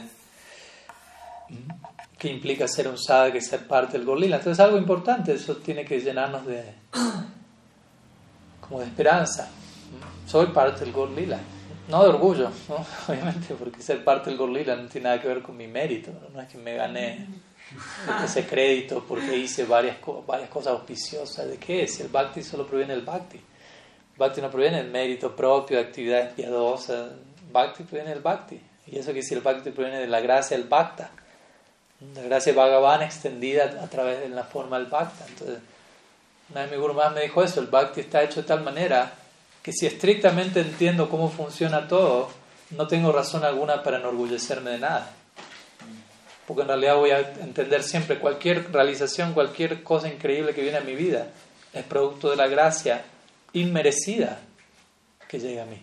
que 2.16 2.28
implica 2.28 2.66
ser 2.68 2.88
un 2.88 2.98
sadhaka 2.98 3.36
y 3.36 3.42
ser 3.42 3.66
parte 3.66 3.98
del 3.98 4.06
gorlila. 4.06 4.36
Entonces 4.36 4.64
algo 4.64 4.78
importante, 4.78 5.34
eso 5.34 5.56
tiene 5.56 5.84
que 5.84 6.00
llenarnos 6.00 6.46
de 6.46 6.77
como 8.60 8.80
de 8.80 8.86
esperanza. 8.86 9.50
Soy 10.26 10.46
parte 10.46 10.84
del 10.84 10.92
gorlila. 10.92 11.38
No 11.88 12.02
de 12.02 12.10
orgullo, 12.10 12.50
obviamente, 13.08 13.54
porque 13.54 13.80
ser 13.80 14.04
parte 14.04 14.28
del 14.28 14.38
gorlila 14.38 14.76
no 14.76 14.88
tiene 14.88 15.04
nada 15.04 15.20
que 15.20 15.28
ver 15.28 15.42
con 15.42 15.56
mi 15.56 15.66
mérito. 15.66 16.12
No 16.34 16.40
es 16.40 16.48
que 16.48 16.58
me 16.58 16.74
gané 16.74 17.26
ese 18.24 18.46
crédito 18.46 19.04
porque 19.08 19.36
hice 19.36 19.64
varias, 19.64 19.96
varias 20.26 20.50
cosas 20.50 20.74
auspiciosas. 20.74 21.48
¿De 21.48 21.56
qué 21.56 21.84
es? 21.84 22.00
El 22.00 22.08
bhakti 22.08 22.42
solo 22.42 22.66
proviene 22.66 22.94
del 22.94 23.04
bhakti. 23.04 23.40
Bhakti 24.18 24.42
no 24.42 24.50
proviene 24.50 24.78
del 24.82 24.90
mérito 24.90 25.34
propio, 25.34 25.78
de 25.78 25.84
actividades 25.84 26.34
piadosas. 26.34 27.12
Bhakti 27.50 27.84
proviene 27.84 28.10
del 28.10 28.20
bhakti. 28.20 28.60
Y 28.88 28.98
eso 28.98 29.14
que 29.14 29.22
si 29.22 29.34
el 29.34 29.40
bhakti 29.40 29.70
proviene 29.70 30.00
de 30.00 30.08
la 30.08 30.20
gracia 30.20 30.58
del 30.58 30.68
bhakta. 30.68 31.10
La 32.14 32.22
gracia 32.22 32.52
Bhagavan 32.52 33.02
extendida 33.02 33.64
a 33.82 33.88
través 33.88 34.20
de 34.20 34.28
la 34.28 34.44
forma 34.44 34.78
del 34.78 34.86
Bhakta. 34.86 35.24
Entonces, 35.26 35.58
mi 36.54 36.76
Guru 36.76 36.94
me 37.14 37.22
dijo 37.22 37.42
eso, 37.42 37.60
el 37.60 37.66
Bhakti 37.66 38.00
está 38.00 38.22
hecho 38.22 38.40
de 38.40 38.48
tal 38.48 38.62
manera 38.62 39.12
que 39.62 39.72
si 39.72 39.86
estrictamente 39.86 40.60
entiendo 40.60 41.08
cómo 41.10 41.30
funciona 41.30 41.88
todo, 41.88 42.30
no 42.70 42.86
tengo 42.86 43.12
razón 43.12 43.44
alguna 43.44 43.82
para 43.82 43.98
enorgullecerme 43.98 44.70
de 44.70 44.78
nada. 44.78 45.10
Porque 46.46 46.62
en 46.62 46.68
realidad 46.68 46.96
voy 46.96 47.10
a 47.10 47.20
entender 47.20 47.82
siempre 47.82 48.18
cualquier 48.18 48.72
realización, 48.72 49.34
cualquier 49.34 49.82
cosa 49.82 50.08
increíble 50.08 50.54
que 50.54 50.62
viene 50.62 50.78
a 50.78 50.82
mi 50.82 50.94
vida, 50.94 51.26
es 51.74 51.84
producto 51.84 52.30
de 52.30 52.36
la 52.36 52.48
gracia 52.48 53.04
inmerecida 53.52 54.40
que 55.28 55.38
llega 55.38 55.64
a 55.64 55.66
mí. 55.66 55.82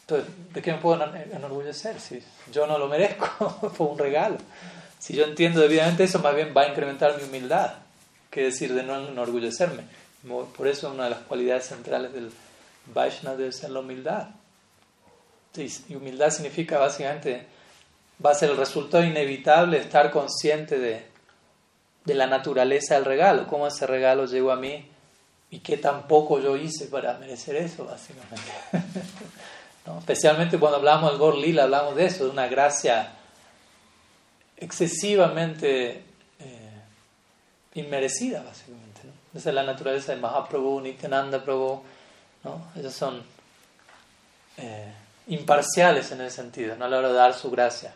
Entonces, 0.00 0.34
¿de 0.52 0.62
qué 0.62 0.72
me 0.72 0.78
puedo 0.78 1.00
enorgullecer? 1.32 2.00
Si 2.00 2.20
yo 2.50 2.66
no 2.66 2.76
lo 2.76 2.88
merezco, 2.88 3.70
fue 3.76 3.86
un 3.86 3.98
regalo. 3.98 4.38
Si 4.98 5.14
yo 5.14 5.24
entiendo 5.24 5.60
debidamente 5.60 6.04
eso, 6.04 6.18
más 6.18 6.34
bien 6.34 6.52
va 6.56 6.62
a 6.62 6.68
incrementar 6.68 7.16
mi 7.16 7.24
humildad, 7.24 7.74
que 8.32 8.44
decir 8.44 8.72
de 8.74 8.82
no 8.82 9.08
enorgullecerme. 9.08 9.84
Por 10.56 10.66
eso 10.66 10.90
una 10.90 11.04
de 11.04 11.10
las 11.10 11.20
cualidades 11.20 11.66
centrales 11.66 12.12
del 12.14 12.32
Vaishnava 12.86 13.36
debe 13.36 13.52
ser 13.52 13.70
la 13.70 13.80
humildad. 13.80 14.28
Y 15.54 15.94
humildad 15.94 16.30
significa 16.30 16.78
básicamente, 16.78 17.46
va 18.24 18.30
a 18.30 18.34
ser 18.34 18.50
el 18.50 18.56
resultado 18.56 19.04
inevitable 19.04 19.76
estar 19.76 20.10
consciente 20.10 20.78
de, 20.78 21.04
de 22.06 22.14
la 22.14 22.26
naturaleza 22.26 22.94
del 22.94 23.04
regalo, 23.04 23.46
cómo 23.46 23.66
ese 23.66 23.86
regalo 23.86 24.24
llegó 24.24 24.50
a 24.50 24.56
mí 24.56 24.88
y 25.50 25.58
qué 25.58 25.76
tan 25.76 26.08
poco 26.08 26.40
yo 26.40 26.56
hice 26.56 26.86
para 26.86 27.18
merecer 27.18 27.56
eso, 27.56 27.84
básicamente. 27.84 28.50
Especialmente 29.98 30.58
cuando 30.58 30.78
hablamos 30.78 31.10
del 31.10 31.18
Gor 31.18 31.36
Lila, 31.36 31.64
hablamos 31.64 31.96
de 31.96 32.06
eso, 32.06 32.24
de 32.24 32.30
una 32.30 32.46
gracia 32.46 33.12
excesivamente 34.56 36.02
inmerecida, 37.74 38.42
básicamente. 38.42 39.00
Esa 39.34 39.48
es 39.48 39.54
la 39.54 39.62
naturaleza 39.62 40.12
de 40.12 40.20
Mahaprabhu, 40.20 40.80
Nityananda 40.80 41.42
Prabhu. 41.42 41.82
¿no? 42.44 42.66
Ellos 42.76 42.92
son 42.92 43.22
eh, 44.58 44.92
imparciales 45.28 46.10
en 46.12 46.20
ese 46.20 46.36
sentido, 46.36 46.76
¿no? 46.76 46.84
a 46.84 46.88
la 46.88 46.98
hora 46.98 47.08
de 47.08 47.14
dar 47.14 47.34
su 47.34 47.50
gracia. 47.50 47.92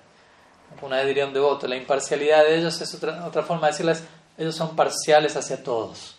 Una 0.83 0.97
vez 0.97 1.07
diría 1.07 1.27
un 1.27 1.33
devoto, 1.33 1.67
la 1.67 1.77
imparcialidad 1.77 2.45
de 2.45 2.59
ellos 2.59 2.81
es 2.81 2.95
otra, 2.95 3.25
otra 3.25 3.43
forma 3.43 3.67
de 3.67 3.73
decirles, 3.73 4.03
ellos 4.37 4.55
son 4.55 4.75
parciales 4.75 5.37
hacia 5.37 5.63
todos. 5.63 6.17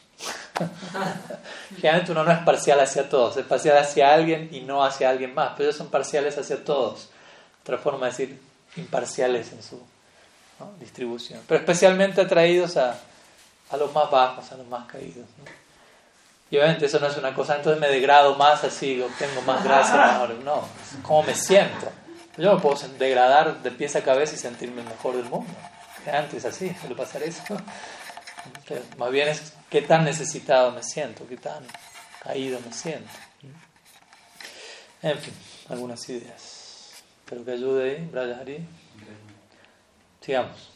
Generalmente 1.76 2.12
uno 2.12 2.24
no 2.24 2.32
es 2.32 2.40
parcial 2.40 2.80
hacia 2.80 3.10
todos, 3.10 3.38
es 3.38 3.46
parcial 3.46 3.78
hacia 3.78 4.14
alguien 4.14 4.50
y 4.52 4.62
no 4.62 4.84
hacia 4.84 5.10
alguien 5.10 5.34
más, 5.34 5.52
pero 5.56 5.70
ellos 5.70 5.78
son 5.78 5.90
parciales 5.90 6.38
hacia 6.38 6.64
todos. 6.64 7.10
Otra 7.62 7.78
forma 7.78 8.06
de 8.06 8.12
decir 8.12 8.42
imparciales 8.78 9.52
en 9.52 9.62
su 9.62 9.80
distribución, 10.80 11.42
pero 11.48 11.60
especialmente 11.60 12.22
atraídos 12.22 12.78
a, 12.78 12.98
a, 13.70 13.78
los 13.78 13.94
más 13.94 14.10
bajos, 14.10 14.52
a 14.52 14.58
los 14.58 14.68
más 14.68 14.86
caídos. 14.88 15.26
Y 16.50 16.58
obviamente 16.58 16.86
eso 16.86 17.00
no 17.00 17.08
es 17.08 17.18
una 17.18 17.34
cosa, 17.34 17.58
entonces 17.58 17.80
me 17.82 17.90
degrado 17.90 18.36
más 18.36 18.64
así, 18.64 19.02
obtengo 19.02 19.42
más 19.42 19.64
gracia, 19.64 19.96
mejor. 20.14 20.36
No, 20.44 20.68
cómo 21.04 21.24
me 21.24 21.36
siento. 21.36 21.92
Yo 22.38 22.54
no 22.54 22.62
puedo 22.62 22.78
degradar 23.00 23.62
de 23.64 23.72
pies 23.72 23.96
a 23.96 24.04
cabeza 24.04 24.36
y 24.36 24.38
sentirme 24.38 24.82
el 24.82 24.88
mejor 24.88 25.16
del 25.16 25.26
mundo. 25.26 25.52
Antes 26.12 26.46
así, 26.46 26.74
suele 26.80 26.96
pasar 26.96 27.24
eso. 27.24 27.44
más 28.98 29.12
bien 29.12 29.28
es 29.28 29.54
qué 29.70 29.82
tan 29.82 30.06
necesitado 30.06 30.72
me 30.72 30.84
siento, 30.84 31.28
qué 31.28 31.36
tan 31.38 31.66
caído 32.24 32.60
me 32.66 32.72
siento. 32.72 33.10
En 35.02 35.18
fin, 35.18 35.34
algunas 35.70 36.08
ideas. 36.10 36.94
Espero 37.20 37.44
que 37.44 37.52
ayude 37.52 37.92
ahí, 37.92 38.10
Brian 38.12 38.68
Sigamos. 40.22 40.70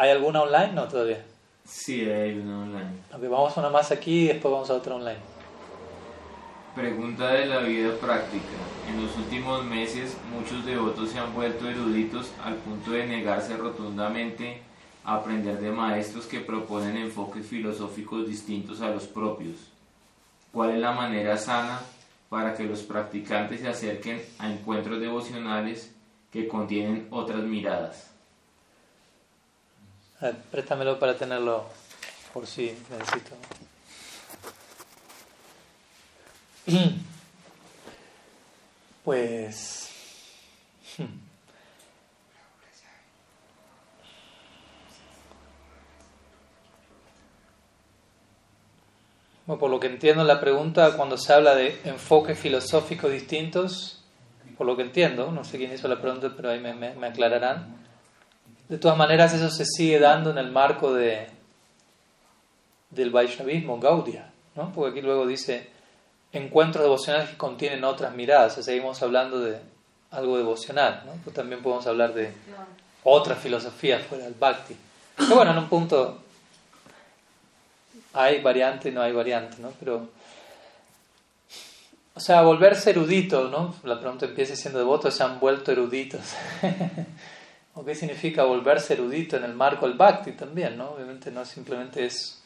¿Hay 0.00 0.10
alguna 0.10 0.42
online? 0.42 0.74
No, 0.74 0.86
todavía. 0.86 1.24
Sí, 1.64 2.08
hay 2.08 2.38
una 2.38 2.60
online. 2.60 2.92
Okay, 3.12 3.28
vamos 3.28 3.56
a 3.56 3.60
una 3.60 3.68
más 3.68 3.90
aquí 3.90 4.20
y 4.20 4.28
después 4.28 4.52
vamos 4.52 4.70
a 4.70 4.74
otra 4.74 4.94
online. 4.94 5.18
Pregunta 6.76 7.32
de 7.32 7.46
la 7.46 7.58
vida 7.58 7.92
práctica. 8.00 8.44
En 8.88 9.02
los 9.02 9.16
últimos 9.16 9.64
meses 9.64 10.16
muchos 10.32 10.64
devotos 10.64 11.10
se 11.10 11.18
han 11.18 11.34
vuelto 11.34 11.68
eruditos 11.68 12.30
al 12.44 12.54
punto 12.54 12.92
de 12.92 13.08
negarse 13.08 13.56
rotundamente 13.56 14.62
a 15.04 15.16
aprender 15.16 15.58
de 15.58 15.72
maestros 15.72 16.26
que 16.26 16.38
proponen 16.38 16.96
enfoques 16.96 17.44
filosóficos 17.44 18.28
distintos 18.28 18.80
a 18.80 18.90
los 18.90 19.08
propios. 19.08 19.56
¿Cuál 20.52 20.70
es 20.74 20.78
la 20.78 20.92
manera 20.92 21.36
sana 21.36 21.80
para 22.28 22.54
que 22.54 22.62
los 22.62 22.82
practicantes 22.82 23.62
se 23.62 23.68
acerquen 23.68 24.22
a 24.38 24.48
encuentros 24.48 25.00
devocionales 25.00 25.92
que 26.30 26.46
contienen 26.46 27.08
otras 27.10 27.42
miradas? 27.42 28.07
Préstamelo 30.50 30.98
para 30.98 31.16
tenerlo 31.16 31.66
por 32.32 32.46
si 32.46 32.76
necesito. 32.90 33.36
Pues... 39.04 39.88
Bueno, 49.46 49.58
por 49.58 49.70
lo 49.70 49.80
que 49.80 49.86
entiendo 49.86 50.24
la 50.24 50.40
pregunta, 50.40 50.94
cuando 50.94 51.16
se 51.16 51.32
habla 51.32 51.54
de 51.54 51.80
enfoques 51.84 52.38
filosóficos 52.38 53.10
distintos, 53.10 54.04
por 54.58 54.66
lo 54.66 54.76
que 54.76 54.82
entiendo, 54.82 55.32
no 55.32 55.42
sé 55.42 55.56
quién 55.56 55.72
hizo 55.72 55.88
la 55.88 56.02
pregunta, 56.02 56.34
pero 56.36 56.50
ahí 56.50 56.60
me 56.60 57.06
aclararán, 57.06 57.77
de 58.68 58.78
todas 58.78 58.96
maneras, 58.96 59.32
eso 59.32 59.50
se 59.50 59.64
sigue 59.64 59.98
dando 59.98 60.30
en 60.30 60.38
el 60.38 60.50
marco 60.50 60.92
de, 60.92 61.26
del 62.90 63.10
Vaishnavismo, 63.10 63.78
Gaudia, 63.78 64.30
¿no? 64.54 64.72
porque 64.72 64.90
aquí 64.90 65.02
luego 65.02 65.26
dice 65.26 65.70
encuentros 66.32 66.84
devocionales 66.84 67.30
que 67.30 67.36
contienen 67.36 67.84
otras 67.84 68.14
miradas, 68.14 68.58
o 68.58 68.62
seguimos 68.62 69.02
hablando 69.02 69.40
de 69.40 69.58
algo 70.10 70.36
devocional, 70.36 71.02
¿no? 71.06 71.12
pues 71.24 71.34
también 71.34 71.62
podemos 71.62 71.86
hablar 71.86 72.12
de 72.12 72.32
otras 73.04 73.38
filosofías 73.38 74.02
fuera 74.02 74.24
del 74.24 74.34
Bhakti. 74.34 74.76
Pero 75.16 75.34
bueno, 75.34 75.52
en 75.52 75.58
un 75.58 75.68
punto 75.68 76.18
hay 78.12 78.40
variante 78.40 78.90
y 78.90 78.92
no 78.92 79.02
hay 79.02 79.12
variante, 79.12 79.56
¿no? 79.60 79.72
Pero, 79.80 80.08
o 82.14 82.20
sea, 82.20 82.42
volverse 82.42 82.90
erudito, 82.90 83.48
¿no? 83.48 83.74
La 83.84 83.98
pregunta 83.98 84.26
empieza 84.26 84.54
siendo 84.54 84.78
devotos, 84.78 85.14
se 85.14 85.22
han 85.22 85.40
vuelto 85.40 85.72
eruditos. 85.72 86.20
¿O 87.78 87.84
qué 87.84 87.94
significa 87.94 88.42
volverse 88.42 88.94
erudito 88.94 89.36
en 89.36 89.44
el 89.44 89.54
marco 89.54 89.86
del 89.86 89.96
bhakti 89.96 90.32
también? 90.32 90.76
¿no? 90.76 90.90
Obviamente 90.90 91.30
no 91.30 91.44
simplemente 91.44 92.06
es 92.06 92.42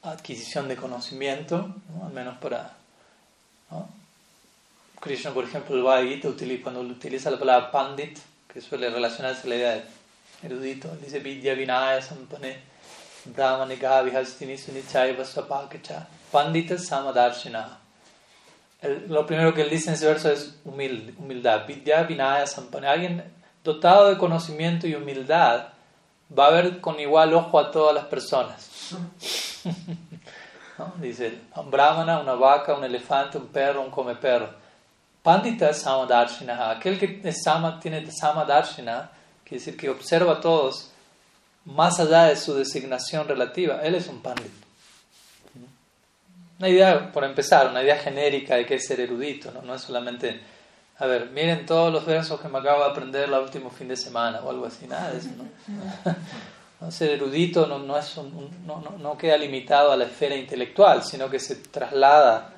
adquisición 0.00 0.68
de 0.68 0.76
conocimiento, 0.76 1.74
al 2.04 2.12
menos 2.12 2.38
para... 2.38 2.72
Krishna, 5.00 5.32
por 5.32 5.42
ejemplo, 5.42 5.74
el 5.74 5.82
Bhagavad 5.82 6.24
utiliza, 6.24 6.62
cuando 6.62 6.82
utiliza 6.82 7.32
la 7.32 7.38
palabra 7.38 7.72
pandit, 7.72 8.16
que 8.46 8.60
suele 8.60 8.90
relacionarse 8.90 9.44
a 9.44 9.50
la 9.50 9.56
idea 9.56 9.72
de 9.74 9.84
erudito, 10.44 10.88
dice 11.02 11.18
vidya 11.18 11.54
vinaya 11.54 12.00
sampane 12.00 12.58
brahmanika 13.24 14.02
vihastini 14.02 14.56
pandita 16.30 16.78
samadarshina. 16.78 17.78
lo 19.08 19.26
primero 19.26 19.52
que 19.52 19.62
él 19.62 19.70
dice 19.70 19.88
en 19.88 19.94
ese 19.94 20.06
verso 20.06 20.30
es 20.30 20.54
humildad. 20.64 21.66
Vidya 21.66 22.04
vinaya 22.04 22.46
sampane. 22.46 22.86
Alguien 22.86 23.36
dotado 23.66 24.08
de 24.08 24.16
conocimiento 24.16 24.86
y 24.86 24.94
humildad, 24.94 25.66
va 26.36 26.46
a 26.46 26.50
ver 26.50 26.80
con 26.80 26.98
igual 27.00 27.34
ojo 27.34 27.58
a 27.58 27.70
todas 27.70 27.94
las 27.94 28.04
personas. 28.06 28.70
Dice, 31.00 31.40
un 31.56 31.70
brahmana, 31.70 32.20
una 32.20 32.34
vaca, 32.34 32.74
un 32.74 32.84
elefante, 32.84 33.38
un 33.38 33.48
perro, 33.48 33.82
un 33.82 33.90
come 33.90 34.14
perro. 34.14 34.48
Pandita 35.22 35.70
es 35.70 35.78
samadarshina. 35.78 36.70
Aquel 36.70 36.98
que 36.98 37.20
es 37.24 37.42
sama, 37.42 37.80
tiene 37.80 38.08
samadarshina, 38.10 39.10
quiere 39.42 39.58
decir 39.58 39.76
que 39.76 39.90
observa 39.90 40.34
a 40.34 40.40
todos 40.40 40.90
más 41.64 41.98
allá 41.98 42.24
de 42.24 42.36
su 42.36 42.54
designación 42.54 43.26
relativa. 43.26 43.80
Él 43.82 43.96
es 43.96 44.06
un 44.06 44.20
pandit. 44.20 44.52
Una 46.58 46.68
idea, 46.68 47.12
por 47.12 47.24
empezar, 47.24 47.66
una 47.68 47.82
idea 47.82 47.98
genérica 47.98 48.54
de 48.54 48.64
qué 48.64 48.76
es 48.76 48.86
ser 48.86 49.00
erudito, 49.00 49.50
no 49.62 49.74
es 49.74 49.82
solamente 49.82 50.40
a 50.98 51.06
ver, 51.06 51.30
miren 51.30 51.66
todos 51.66 51.92
los 51.92 52.06
versos 52.06 52.40
que 52.40 52.48
me 52.48 52.58
acabo 52.58 52.84
de 52.84 52.90
aprender 52.90 53.24
el 53.24 53.34
último 53.34 53.70
fin 53.70 53.88
de 53.88 53.96
semana 53.96 54.40
o 54.40 54.50
algo 54.50 54.66
así, 54.66 54.86
nada 54.86 55.10
de 55.10 55.18
eso, 55.18 55.28
¿no? 55.36 56.14
ser 56.90 57.10
erudito 57.10 57.66
no, 57.66 57.78
no, 57.78 57.98
es 57.98 58.16
un, 58.16 58.50
no, 58.66 58.82
no, 58.98 59.18
queda 59.18 59.36
limitado 59.36 59.92
a 59.92 59.96
la 59.96 60.04
esfera 60.04 60.36
intelectual, 60.36 61.02
sino 61.02 61.28
que 61.28 61.40
se 61.40 61.56
traslada 61.56 62.52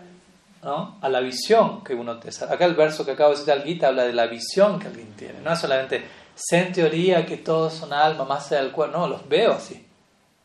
¿no? 0.63 0.99
a 1.01 1.09
la 1.09 1.21
visión 1.21 1.83
que 1.85 1.95
uno 1.95 2.19
te 2.19 2.31
Acá 2.45 2.65
el 2.65 2.75
verso 2.75 3.05
que 3.05 3.13
acabo 3.13 3.31
de 3.31 3.37
citar, 3.37 3.63
Gita, 3.63 3.89
habla 3.89 4.05
de 4.05 4.13
la 4.13 4.27
visión 4.27 4.79
que 4.79 4.89
alguien 4.89 5.13
tiene. 5.15 5.41
No 5.41 5.53
es 5.53 5.59
solamente 5.59 6.05
sé 6.35 6.59
en 6.59 6.73
teoría 6.73 7.25
que 7.25 7.37
todos 7.39 7.75
son 7.75 7.93
alma, 7.93 8.25
más 8.25 8.51
allá 8.51 8.63
del 8.63 8.73
cuerpo. 8.73 8.99
No, 8.99 9.09
los 9.09 9.29
veo 9.29 9.53
así. 9.53 9.87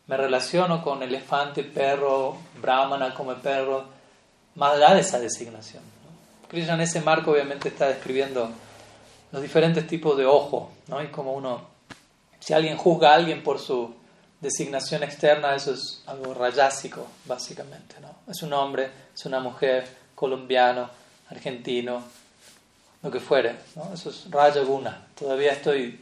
Me 0.07 0.17
relaciono 0.17 0.83
con 0.83 1.01
elefante, 1.01 1.63
perro, 1.63 2.37
brahmana 2.61 3.13
come 3.13 3.35
perro, 3.35 3.85
más 4.55 4.75
allá 4.75 4.93
de 4.93 5.01
esa 5.01 5.19
designación. 5.19 5.92
Krishna 6.53 6.75
en 6.75 6.81
ese 6.81 7.01
marco 7.01 7.31
obviamente 7.31 7.69
está 7.69 7.87
describiendo 7.87 8.47
los 9.31 9.41
diferentes 9.41 9.87
tipos 9.87 10.15
de 10.15 10.27
ojo, 10.27 10.71
¿no? 10.87 11.01
Y 11.01 11.07
como 11.07 11.33
uno, 11.33 11.63
si 12.39 12.53
alguien 12.53 12.77
juzga 12.77 13.09
a 13.09 13.15
alguien 13.15 13.41
por 13.41 13.57
su 13.57 13.91
designación 14.39 15.01
externa, 15.01 15.55
eso 15.55 15.73
es 15.73 16.03
algo 16.05 16.31
rayásico, 16.35 17.07
básicamente, 17.25 17.95
¿no? 17.99 18.31
Es 18.31 18.43
un 18.43 18.53
hombre, 18.53 18.91
es 19.15 19.25
una 19.25 19.39
mujer, 19.39 19.87
colombiano, 20.13 20.91
argentino, 21.31 22.03
lo 23.01 23.09
que 23.09 23.19
fuere, 23.19 23.55
¿no? 23.75 23.91
Eso 23.91 24.11
es 24.11 24.29
raya 24.29 24.61
guna. 24.61 25.07
Todavía 25.17 25.53
estoy. 25.53 26.01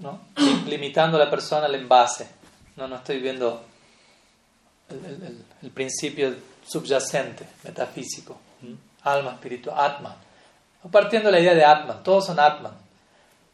Limitando 0.66 1.18
a 1.18 1.24
la 1.26 1.30
persona 1.30 1.66
al 1.66 1.74
envase, 1.74 2.26
¿no? 2.76 2.88
No 2.88 2.96
estoy 2.96 3.18
viendo 3.20 3.62
el 4.88 5.70
principio 5.70 6.34
subyacente, 6.66 7.46
metafísico 7.62 8.45
alma 9.06 9.32
espiritual, 9.32 9.76
Atman. 9.78 10.14
Partiendo 10.90 11.28
de 11.28 11.32
la 11.32 11.40
idea 11.40 11.54
de 11.54 11.64
Atman, 11.64 12.02
todos 12.02 12.26
son 12.26 12.38
Atman. 12.38 12.72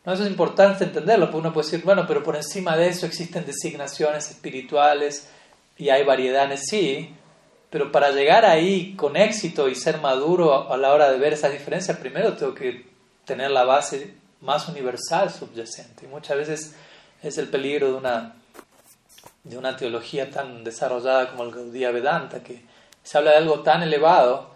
¿No? 0.05 0.13
Eso 0.13 0.25
es 0.25 0.31
importante 0.31 0.85
entenderlo, 0.85 1.27
porque 1.27 1.39
uno 1.39 1.53
puede 1.53 1.67
decir, 1.67 1.85
bueno, 1.85 2.07
pero 2.07 2.23
por 2.23 2.35
encima 2.35 2.77
de 2.77 2.89
eso 2.89 3.07
existen 3.07 3.47
designaciones 3.47 4.31
espirituales 4.31 5.29
y 5.79 5.91
hay 5.91 6.05
variedades, 6.05 6.65
sí, 6.69 7.15
pero 7.71 7.93
para 7.93 8.11
llegar 8.11 8.45
ahí 8.45 8.95
con 8.97 9.17
éxito 9.17 9.69
y 9.69 9.75
ser 9.75 9.99
maduro 10.01 10.73
a 10.73 10.77
la 10.77 10.93
hora 10.93 11.11
de 11.11 11.19
ver 11.19 11.33
esas 11.33 11.53
diferencias, 11.53 11.97
primero 11.99 12.35
tengo 12.35 12.55
que 12.55 12.87
tener 13.25 13.51
la 13.51 13.65
base 13.65 14.15
más 14.41 14.69
universal 14.69 15.31
subyacente. 15.31 16.05
Y 16.05 16.09
muchas 16.09 16.37
veces 16.37 16.75
es 17.23 17.39
el 17.39 17.49
peligro 17.49 17.89
de 17.89 17.95
una, 17.95 18.35
de 19.45 19.57
una 19.57 19.77
teología 19.77 20.31
tan 20.31 20.65
desarrollada 20.65 21.31
como 21.31 21.45
el 21.45 21.53
Gaudiya 21.53 21.93
Vedanta, 21.93 22.43
que 22.43 22.63
se 23.03 23.19
habla 23.19 23.31
de 23.31 23.39
algo 23.39 23.61
tan 23.61 23.83
elevado 23.83 24.52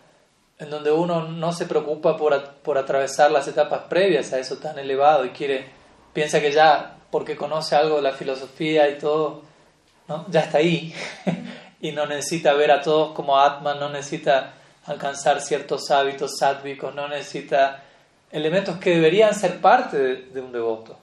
en 0.59 0.71
donde 0.71 0.91
uno 0.91 1.29
no 1.29 1.53
se 1.53 1.67
preocupa 1.67 2.17
por, 2.17 2.43
por, 2.63 2.79
atravesar 2.79 3.31
las 3.31 3.47
etapas 3.47 3.83
previas 3.89 4.33
a 4.33 4.39
eso 4.39 4.57
tan 4.57 4.79
elevado 4.79 5.25
y 5.25 5.31
quiere, 5.31 5.67
piensa 6.13 6.41
que 6.41 6.51
ya 6.51 6.97
porque 7.11 7.37
conoce 7.37 7.77
algo 7.77 7.97
de 7.97 8.03
la 8.03 8.13
filosofía 8.13 8.89
y 8.89 8.99
todo, 8.99 9.43
¿no? 10.09 10.25
ya 10.29 10.41
está 10.41 10.59
ahí 10.59 10.95
y 11.81 11.93
no 11.93 12.07
necesita 12.07 12.55
ver 12.55 12.71
a 12.71 12.81
todos 12.81 13.13
como 13.13 13.39
Atman, 13.39 13.79
no 13.79 13.91
necesita 13.91 14.55
alcanzar 14.87 15.41
ciertos 15.41 15.91
hábitos 15.91 16.39
sádvicos, 16.39 16.95
no 16.95 17.09
necesita 17.09 17.83
elementos 18.31 18.79
que 18.79 18.91
deberían 18.91 19.35
ser 19.35 19.61
parte 19.61 19.99
de, 19.99 20.41
un 20.41 20.53
devoto. 20.53 20.97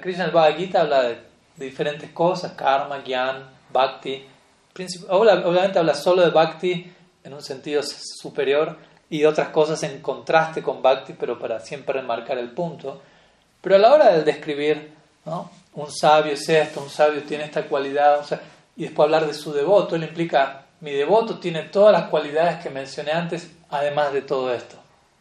Krishna 0.00 0.24
el 0.24 0.30
Bhagavad 0.30 0.56
Gita 0.56 0.80
habla 0.80 1.02
de, 1.02 1.18
diferentes 1.56 2.10
cosas, 2.10 2.52
karma, 2.52 3.02
gyan, 3.04 3.44
bhakti. 3.72 4.26
Obviamente 5.08 5.78
habla 5.78 5.94
solo 5.94 6.22
de 6.22 6.30
bhakti 6.30 6.92
en 7.24 7.34
un 7.34 7.42
sentido 7.42 7.82
superior 7.82 8.76
y 9.10 9.24
otras 9.24 9.48
cosas 9.48 9.82
en 9.82 10.00
contraste 10.00 10.62
con 10.62 10.82
Bhakti, 10.82 11.12
pero 11.12 11.38
para 11.38 11.60
siempre 11.60 12.00
remarcar 12.00 12.38
el 12.38 12.50
punto. 12.50 13.00
Pero 13.60 13.76
a 13.76 13.78
la 13.78 13.92
hora 13.92 14.12
de 14.12 14.24
describir, 14.24 14.92
¿no? 15.24 15.50
un 15.74 15.90
sabio 15.90 16.32
es 16.32 16.48
esto, 16.48 16.80
un 16.80 16.90
sabio 16.90 17.22
tiene 17.22 17.44
esta 17.44 17.64
cualidad, 17.64 18.20
o 18.20 18.24
sea, 18.24 18.40
y 18.76 18.84
después 18.84 19.04
hablar 19.04 19.26
de 19.26 19.34
su 19.34 19.52
devoto, 19.52 19.96
él 19.96 20.04
implica, 20.04 20.64
mi 20.80 20.92
devoto 20.92 21.38
tiene 21.38 21.64
todas 21.64 21.92
las 21.92 22.08
cualidades 22.08 22.62
que 22.62 22.70
mencioné 22.70 23.12
antes, 23.12 23.50
además 23.70 24.12
de 24.12 24.22
todo 24.22 24.52
esto. 24.52 24.76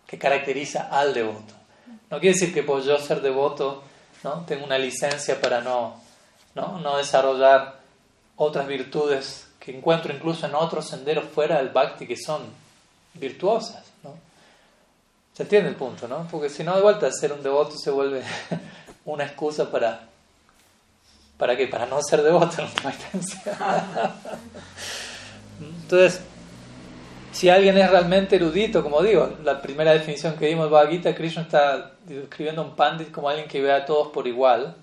que 0.07 0.17
caracteriza 0.17 0.89
al 0.91 1.13
devoto. 1.13 1.53
No 2.09 2.19
quiere 2.19 2.33
decir 2.33 2.53
que 2.53 2.63
por 2.63 2.83
yo 2.83 2.97
ser 2.97 3.21
devoto 3.21 3.81
¿no? 4.23 4.43
tengo 4.45 4.65
una 4.65 4.77
licencia 4.77 5.39
para 5.39 5.61
no, 5.61 6.01
no, 6.53 6.79
no 6.79 6.97
desarrollar 6.97 7.79
otras 8.35 8.67
virtudes 8.67 9.47
que 9.63 9.77
encuentro 9.77 10.11
incluso 10.13 10.47
en 10.47 10.55
otros 10.55 10.87
senderos 10.87 11.25
fuera 11.25 11.57
del 11.59 11.69
bhakti 11.69 12.07
que 12.07 12.17
son 12.17 12.41
virtuosas. 13.13 13.83
¿no? 14.03 14.15
¿Se 15.33 15.43
entiende 15.43 15.69
el 15.69 15.75
punto? 15.75 16.07
¿no? 16.07 16.27
Porque 16.31 16.49
si 16.49 16.63
no, 16.63 16.75
de 16.75 16.81
vuelta, 16.81 17.11
ser 17.11 17.31
un 17.31 17.43
devoto 17.43 17.77
se 17.77 17.91
vuelve 17.91 18.23
una 19.05 19.25
excusa 19.25 19.71
para... 19.71 20.07
¿Para 21.37 21.55
qué? 21.55 21.67
Para 21.67 21.85
no 21.85 21.99
ser 22.01 22.21
devoto 22.21 22.61
en 22.61 22.65
última 22.65 22.91
instancia. 22.91 24.13
Entonces, 25.59 26.21
si 27.31 27.49
alguien 27.49 27.77
es 27.77 27.89
realmente 27.89 28.35
erudito, 28.35 28.83
como 28.83 29.01
digo, 29.01 29.37
la 29.43 29.61
primera 29.61 29.91
definición 29.91 30.35
que 30.37 30.47
dimos 30.47 30.69
Bhagavad 30.69 30.91
Gita, 30.91 31.15
Krishna 31.15 31.43
está 31.43 31.93
describiendo 32.05 32.61
a 32.61 32.65
un 32.65 32.75
pandit 32.75 33.11
como 33.11 33.29
alguien 33.29 33.47
que 33.47 33.61
ve 33.61 33.71
a 33.71 33.85
todos 33.85 34.09
por 34.09 34.27
igual. 34.27 34.75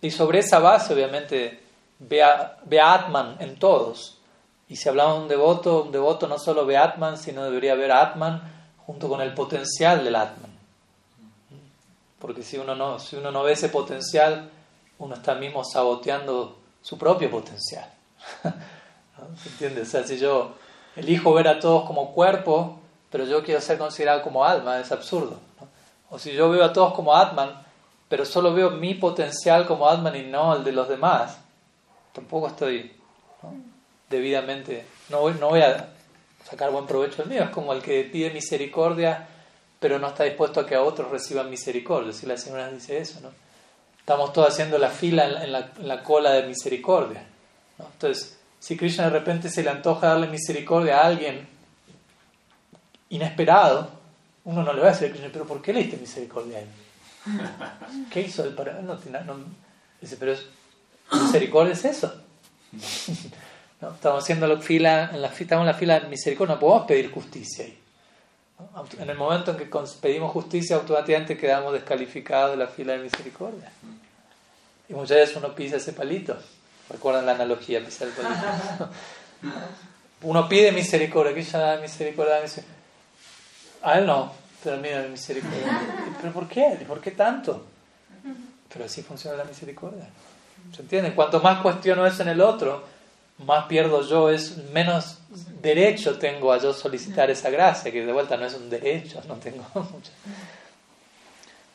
Y 0.00 0.10
sobre 0.10 0.40
esa 0.40 0.60
base, 0.60 0.94
obviamente, 0.94 1.60
ve 2.00 2.22
a, 2.22 2.56
Atman 2.94 3.36
en 3.38 3.56
todos. 3.56 4.18
Y 4.68 4.76
si 4.76 4.88
hablamos 4.88 5.16
de 5.16 5.22
un 5.22 5.28
devoto, 5.28 5.82
un 5.84 5.92
devoto 5.92 6.26
no 6.26 6.38
solo 6.38 6.66
ve 6.66 6.76
a 6.76 6.84
Atman, 6.84 7.18
sino 7.18 7.44
debería 7.44 7.74
ver 7.74 7.92
a 7.92 8.02
Atman 8.02 8.42
junto 8.86 9.08
con 9.08 9.20
el 9.20 9.34
potencial 9.34 10.02
del 10.04 10.16
Atman. 10.16 10.50
Porque 12.18 12.42
si 12.42 12.58
uno 12.58 12.74
no, 12.74 12.98
si 12.98 13.16
uno 13.16 13.30
no 13.30 13.42
ve 13.42 13.52
ese 13.52 13.68
potencial, 13.68 14.50
uno 14.98 15.14
está 15.14 15.34
mismo 15.34 15.64
saboteando 15.64 16.58
su 16.82 16.98
propio 16.98 17.30
potencial. 17.30 17.88
¿Se 19.42 19.48
entiende? 19.48 19.82
O 19.82 19.86
sea, 19.86 20.04
si 20.04 20.18
yo 20.18 20.54
elijo 20.96 21.32
ver 21.32 21.48
a 21.48 21.58
todos 21.58 21.84
como 21.86 22.12
cuerpo, 22.12 22.78
pero 23.10 23.24
yo 23.24 23.42
quiero 23.42 23.60
ser 23.60 23.78
considerado 23.78 24.22
como 24.22 24.44
alma, 24.44 24.78
es 24.80 24.92
absurdo. 24.92 25.38
O 26.10 26.18
si 26.18 26.32
yo 26.32 26.50
veo 26.50 26.64
a 26.64 26.72
todos 26.72 26.94
como 26.94 27.14
Atman, 27.14 27.62
pero 28.08 28.24
solo 28.24 28.52
veo 28.52 28.70
mi 28.70 28.94
potencial 28.94 29.66
como 29.66 29.88
Atman 29.88 30.16
y 30.16 30.22
no 30.22 30.54
el 30.54 30.64
de 30.64 30.72
los 30.72 30.88
demás, 30.88 31.39
tampoco 32.12 32.48
estoy 32.48 32.92
debidamente, 34.08 34.84
no 35.08 35.20
voy, 35.20 35.34
no 35.38 35.50
voy 35.50 35.62
a 35.62 35.88
sacar 36.48 36.70
buen 36.70 36.86
provecho 36.86 37.22
del 37.22 37.30
mío. 37.30 37.44
Es 37.44 37.50
como 37.50 37.72
el 37.72 37.82
que 37.82 38.04
pide 38.04 38.30
misericordia, 38.30 39.28
pero 39.78 39.98
no 39.98 40.08
está 40.08 40.24
dispuesto 40.24 40.60
a 40.60 40.66
que 40.66 40.74
a 40.74 40.82
otros 40.82 41.10
reciban 41.10 41.48
misericordia. 41.48 42.12
Si 42.12 42.26
la 42.26 42.36
señora 42.36 42.70
dice 42.70 42.98
eso, 42.98 43.20
¿no? 43.20 43.30
Estamos 43.98 44.32
todos 44.32 44.48
haciendo 44.48 44.78
la 44.78 44.90
fila 44.90 45.24
en 45.44 45.52
la, 45.52 45.70
en 45.76 45.88
la 45.88 46.02
cola 46.02 46.32
de 46.32 46.46
misericordia. 46.46 47.22
Entonces, 47.78 48.38
si 48.58 48.76
Krishna 48.76 49.04
de 49.04 49.10
repente 49.10 49.48
se 49.48 49.62
le 49.62 49.70
antoja 49.70 50.08
darle 50.08 50.26
misericordia 50.26 51.00
a 51.00 51.06
alguien 51.06 51.46
inesperado, 53.10 53.90
uno 54.44 54.62
no 54.62 54.72
le 54.72 54.80
va 54.80 54.88
a 54.88 54.92
decir 54.92 55.08
a 55.08 55.10
Krishna, 55.10 55.30
pero 55.32 55.46
¿por 55.46 55.62
qué 55.62 55.72
le 55.72 55.80
diste 55.82 55.96
misericordia 55.96 56.58
a 56.58 56.60
él? 56.60 56.68
¿Qué 58.10 58.22
hizo 58.22 58.42
él 58.44 58.54
para.? 58.54 58.80
No, 58.80 58.94
no, 58.94 59.36
dice, 60.00 60.16
pero 60.18 60.34
misericordia 61.12 61.72
es 61.72 61.84
eso. 61.84 62.14
¿No? 63.80 63.90
Estamos 63.90 64.22
haciendo 64.22 64.46
la 64.46 64.60
fila, 64.60 65.10
en 65.12 65.22
la, 65.22 65.28
estamos 65.28 65.62
en 65.62 65.66
la 65.66 65.74
fila 65.74 66.00
de 66.00 66.08
misericordia, 66.08 66.54
no 66.54 66.60
podemos 66.60 66.86
pedir 66.86 67.10
justicia 67.10 67.64
ahí. 67.64 67.78
En 68.98 69.08
el 69.08 69.16
momento 69.16 69.52
en 69.52 69.56
que 69.56 69.70
pedimos 70.00 70.32
justicia, 70.32 70.76
automáticamente 70.76 71.36
quedamos 71.36 71.72
descalificados 71.72 72.52
de 72.52 72.56
la 72.58 72.66
fila 72.66 72.92
de 72.92 72.98
misericordia. 72.98 73.72
Y 74.88 74.92
muchas 74.92 75.16
veces 75.16 75.36
uno 75.36 75.54
pisa 75.54 75.76
ese 75.76 75.92
palito. 75.92 76.36
Recuerdan 76.90 77.24
la 77.24 77.32
analogía, 77.32 77.84
pisar 77.84 78.08
el 78.08 78.14
palito. 78.14 78.90
Uno 80.22 80.46
pide 80.46 80.70
misericordia, 80.70 81.32
que 81.34 81.42
ya 81.42 81.78
misericordia, 81.80 82.42
misericordia. 82.42 82.76
A 83.82 83.98
él 83.98 84.06
no, 84.06 84.32
pero 84.62 84.76
mira 84.76 85.02
misericordia. 85.04 85.80
¿Pero 86.20 86.32
por 86.32 86.46
qué? 86.46 86.84
¿Por 86.86 87.00
qué 87.00 87.12
tanto? 87.12 87.64
Pero 88.70 88.84
así 88.84 89.02
funciona 89.02 89.38
la 89.38 89.44
misericordia. 89.44 90.06
¿Se 90.74 90.82
entiende? 90.82 91.12
Cuanto 91.14 91.40
más 91.40 91.60
cuestiono 91.60 92.06
eso 92.06 92.22
en 92.22 92.28
el 92.28 92.40
otro, 92.40 92.84
más 93.44 93.66
pierdo 93.66 94.06
yo, 94.06 94.30
es 94.30 94.56
menos 94.72 95.18
derecho 95.60 96.18
tengo 96.18 96.52
a 96.52 96.58
yo 96.58 96.72
solicitar 96.72 97.30
esa 97.30 97.50
gracia, 97.50 97.92
que 97.92 98.04
de 98.04 98.12
vuelta 98.12 98.36
no 98.36 98.46
es 98.46 98.54
un 98.54 98.68
derecho, 98.70 99.20
no 99.28 99.34
tengo 99.36 99.64
mucho. 99.74 100.10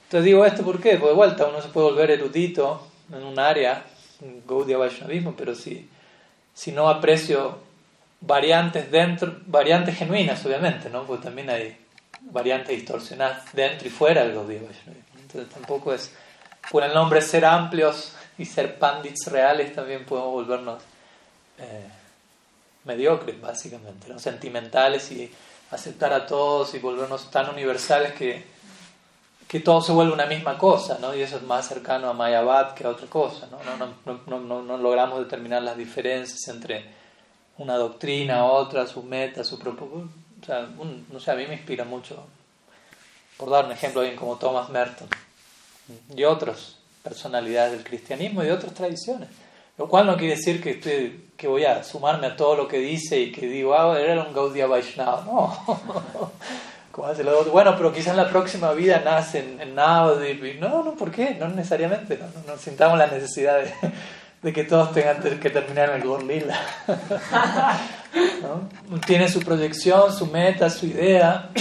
Entonces 0.06 0.26
digo 0.26 0.46
esto 0.46 0.64
¿por 0.64 0.80
qué? 0.80 0.92
Porque 0.98 1.08
de 1.08 1.14
vuelta 1.14 1.48
uno 1.48 1.62
se 1.62 1.70
puede 1.70 1.88
volver 1.90 2.12
erudito 2.12 2.88
en 3.12 3.24
un 3.24 3.40
área 3.40 3.84
Gaudiya 4.48 4.78
Vaishnavismo, 4.78 5.34
pero 5.36 5.56
si, 5.56 5.90
si 6.54 6.72
no 6.72 6.90
aprecio 6.90 7.60
variantes 8.22 8.90
dentro, 8.92 9.36
variantes 9.46 9.98
genuinas, 9.98 10.46
obviamente, 10.46 10.90
¿no? 10.90 11.04
Porque 11.04 11.26
también 11.26 11.50
hay 11.50 11.78
variantes 12.22 12.76
distorsionadas 12.76 13.54
dentro 13.54 13.88
y 13.88 13.92
fuera 13.92 14.24
del 14.24 14.36
Gaudiya 14.36 14.62
Vaishnavismo. 14.62 15.20
Entonces 15.22 15.54
tampoco 15.54 15.94
es, 15.94 16.14
por 16.72 16.84
el 16.84 16.94
nombre 16.94 17.22
ser 17.22 17.46
amplios 17.46 18.14
y 18.38 18.46
ser 18.46 18.78
pandits 18.78 19.28
reales, 19.28 19.74
también 19.74 20.06
podemos 20.06 20.32
volvernos 20.32 20.82
eh, 21.58 21.88
mediocres, 22.84 23.40
básicamente, 23.40 24.08
¿no? 24.08 24.20
Sentimentales 24.20 25.12
y 25.12 25.32
aceptar 25.72 26.14
a 26.14 26.26
todos 26.26 26.74
y 26.76 26.80
volvernos 26.80 27.32
tan 27.32 27.50
universales 27.50 28.14
que 28.14 28.56
que 29.48 29.60
todo 29.60 29.82
se 29.82 29.92
vuelve 29.92 30.14
una 30.14 30.26
misma 30.26 30.58
cosa, 30.58 30.98
¿no? 31.00 31.16
Y 31.16 31.22
eso 31.22 31.38
es 31.38 31.44
más 31.44 31.68
cercano 31.68 32.10
a 32.10 32.14
Mayavad 32.14 32.74
que 32.74 32.84
a 32.84 32.90
otra 32.90 33.08
cosa, 33.08 33.48
¿no? 33.48 33.60
No, 33.78 34.40
no, 34.40 34.62
no, 34.62 34.78
logramos 34.78 35.20
determinar 35.20 35.62
las 35.62 35.78
diferencias 35.78 36.48
entre 36.48 36.86
una 37.58 37.78
doctrina, 37.78 38.46
otra, 38.46 38.88
su 38.88 39.04
meta, 39.04 39.44
su 39.44 39.60
propósito. 39.60 40.10
Sea, 40.46 40.68
no 41.12 41.20
sé, 41.20 41.32
a 41.32 41.36
mí 41.36 41.46
me 41.48 41.54
inspira 41.56 41.84
mucho, 41.84 42.26
por 43.38 43.50
dar 43.50 43.66
un 43.66 43.72
ejemplo, 43.72 44.02
alguien 44.02 44.18
como 44.18 44.38
Thomas 44.38 44.70
Merton 44.70 45.08
y 46.16 46.24
otras 46.24 46.78
personalidades 47.06 47.74
del 47.74 47.84
cristianismo 47.84 48.44
y 48.44 48.48
de 48.48 48.52
otras 48.52 48.74
tradiciones. 48.74 49.30
Lo 49.78 49.88
cual 49.88 50.08
no 50.08 50.18
quiere 50.18 50.36
decir 50.36 50.62
que, 50.62 50.72
estoy, 50.72 51.30
que 51.38 51.48
voy 51.48 51.66
a 51.66 51.84
sumarme 51.84 52.28
a 52.28 52.36
todo 52.36 52.56
lo 52.56 52.68
que 52.68 52.80
dice 52.80 53.20
y 53.20 53.32
que 53.32 53.46
digo, 53.46 53.76
ah, 53.76 54.00
era 54.00 54.24
un 54.24 54.34
Gaudiya 54.34 54.68
Vaishnava. 54.68 55.24
No. 55.26 56.32
Bueno, 57.52 57.76
pero 57.76 57.92
quizás 57.92 58.12
en 58.12 58.18
la 58.18 58.30
próxima 58.30 58.72
vida 58.72 59.02
nace 59.04 59.40
en, 59.40 59.60
en 59.60 59.76
Navadip. 59.76 60.62
No, 60.62 60.82
no, 60.82 60.94
¿por 60.94 61.12
qué? 61.12 61.36
No 61.38 61.50
necesariamente. 61.50 62.18
No, 62.18 62.28
no, 62.48 62.58
sintamos 62.58 62.98
la 62.98 63.08
necesidad 63.08 63.60
de, 64.42 64.54
que 64.54 64.64
todos 64.64 64.94
tengan 64.94 65.22
que 65.22 65.50
terminar 65.50 65.90
en 65.90 65.96
el 65.96 66.08
Gorlila. 66.08 66.58
¿no? 68.42 69.00
Tiene 69.06 69.28
su 69.28 69.42
proyección, 69.42 70.14
su 70.14 70.28
meta, 70.28 70.70
su 70.70 70.86
idea. 70.86 71.50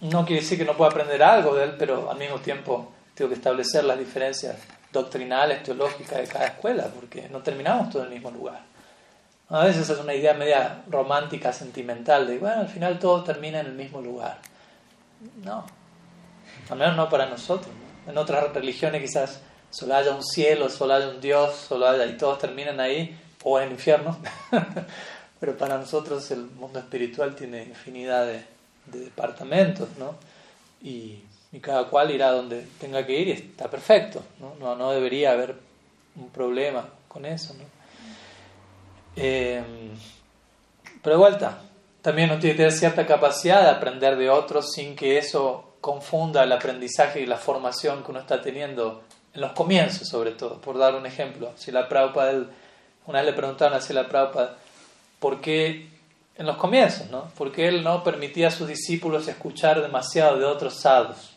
No 0.00 0.26
quiere 0.26 0.42
decir 0.42 0.58
que 0.58 0.64
no 0.64 0.76
pueda 0.76 0.90
aprender 0.90 1.22
algo 1.22 1.54
de 1.54 1.62
él, 1.62 1.74
pero 1.78 2.10
al 2.10 2.18
mismo 2.18 2.38
tiempo 2.38 2.91
tengo 3.14 3.28
que 3.28 3.36
establecer 3.36 3.84
las 3.84 3.98
diferencias 3.98 4.56
doctrinales, 4.92 5.62
teológicas 5.62 6.18
de 6.18 6.26
cada 6.26 6.46
escuela, 6.46 6.88
porque 6.94 7.28
no 7.28 7.42
terminamos 7.42 7.90
todo 7.90 8.02
en 8.02 8.08
el 8.08 8.14
mismo 8.14 8.30
lugar. 8.30 8.60
A 9.48 9.64
veces 9.64 9.88
es 9.88 9.98
una 9.98 10.14
idea 10.14 10.34
media 10.34 10.82
romántica, 10.88 11.52
sentimental, 11.52 12.26
de, 12.26 12.38
bueno, 12.38 12.62
al 12.62 12.68
final 12.68 12.98
todo 12.98 13.22
termina 13.22 13.60
en 13.60 13.66
el 13.66 13.74
mismo 13.74 14.00
lugar. 14.00 14.38
No, 15.44 15.66
al 16.70 16.78
menos 16.78 16.96
no 16.96 17.08
para 17.08 17.26
nosotros. 17.26 17.72
En 18.06 18.16
otras 18.18 18.52
religiones 18.52 19.02
quizás 19.02 19.40
solo 19.70 19.94
haya 19.94 20.12
un 20.12 20.24
cielo, 20.24 20.68
solo 20.68 20.94
haya 20.94 21.08
un 21.08 21.20
Dios, 21.20 21.54
solo 21.54 21.88
haya, 21.88 22.06
y 22.06 22.16
todos 22.16 22.38
terminan 22.38 22.80
ahí, 22.80 23.18
o 23.42 23.58
en 23.58 23.66
el 23.66 23.72
infierno. 23.72 24.18
Pero 25.40 25.56
para 25.56 25.76
nosotros 25.76 26.30
el 26.30 26.44
mundo 26.44 26.78
espiritual 26.78 27.34
tiene 27.34 27.64
infinidad 27.64 28.26
de, 28.26 28.44
departamentos, 28.86 29.88
¿no? 29.98 30.14
Y, 30.82 31.22
y, 31.52 31.60
cada 31.60 31.84
cual 31.84 32.10
irá 32.10 32.32
donde 32.32 32.66
tenga 32.80 33.04
que 33.04 33.18
ir 33.18 33.28
y 33.28 33.32
está 33.32 33.68
perfecto, 33.70 34.22
¿no? 34.40 34.74
No, 34.74 34.90
debería 34.90 35.32
haber 35.32 35.54
un 36.16 36.30
problema 36.30 36.88
con 37.08 37.24
eso. 37.26 37.54
Eh, 39.16 39.62
pero 41.02 41.16
de 41.16 41.20
vuelta, 41.20 41.60
también 42.00 42.30
uno 42.30 42.40
tiene 42.40 42.54
que 42.54 42.58
tener 42.58 42.72
cierta 42.72 43.06
capacidad 43.06 43.62
de 43.62 43.70
aprender 43.70 44.16
de 44.16 44.30
otros 44.30 44.72
sin 44.72 44.96
que 44.96 45.18
eso 45.18 45.74
confunda 45.80 46.44
el 46.44 46.52
aprendizaje 46.52 47.20
y 47.20 47.26
la 47.26 47.36
formación 47.36 48.02
que 48.02 48.10
uno 48.10 48.20
está 48.20 48.40
teniendo 48.40 49.02
en 49.34 49.40
los 49.40 49.52
comienzos, 49.52 50.08
sobre 50.08 50.32
todo. 50.32 50.60
Por 50.60 50.78
dar 50.78 50.94
un 50.94 51.06
ejemplo, 51.06 51.52
si 51.56 51.70
la 51.72 51.88
Prabhupada, 51.88 52.46
una 53.06 53.18
vez 53.18 53.26
le 53.26 53.32
preguntaron 53.32 53.78
a 53.78 53.92
la 53.92 54.08
Prabhupada, 54.08 54.56
¿por 55.18 55.40
qué 55.40 55.88
en 56.36 56.46
los 56.46 56.56
comienzos, 56.56 57.10
¿no? 57.10 57.30
Porque 57.36 57.68
él 57.68 57.82
no 57.82 58.02
permitía 58.02 58.48
a 58.48 58.50
sus 58.50 58.68
discípulos 58.68 59.28
escuchar 59.28 59.82
demasiado 59.82 60.38
de 60.38 60.44
otros 60.44 60.80
sadhus 60.80 61.31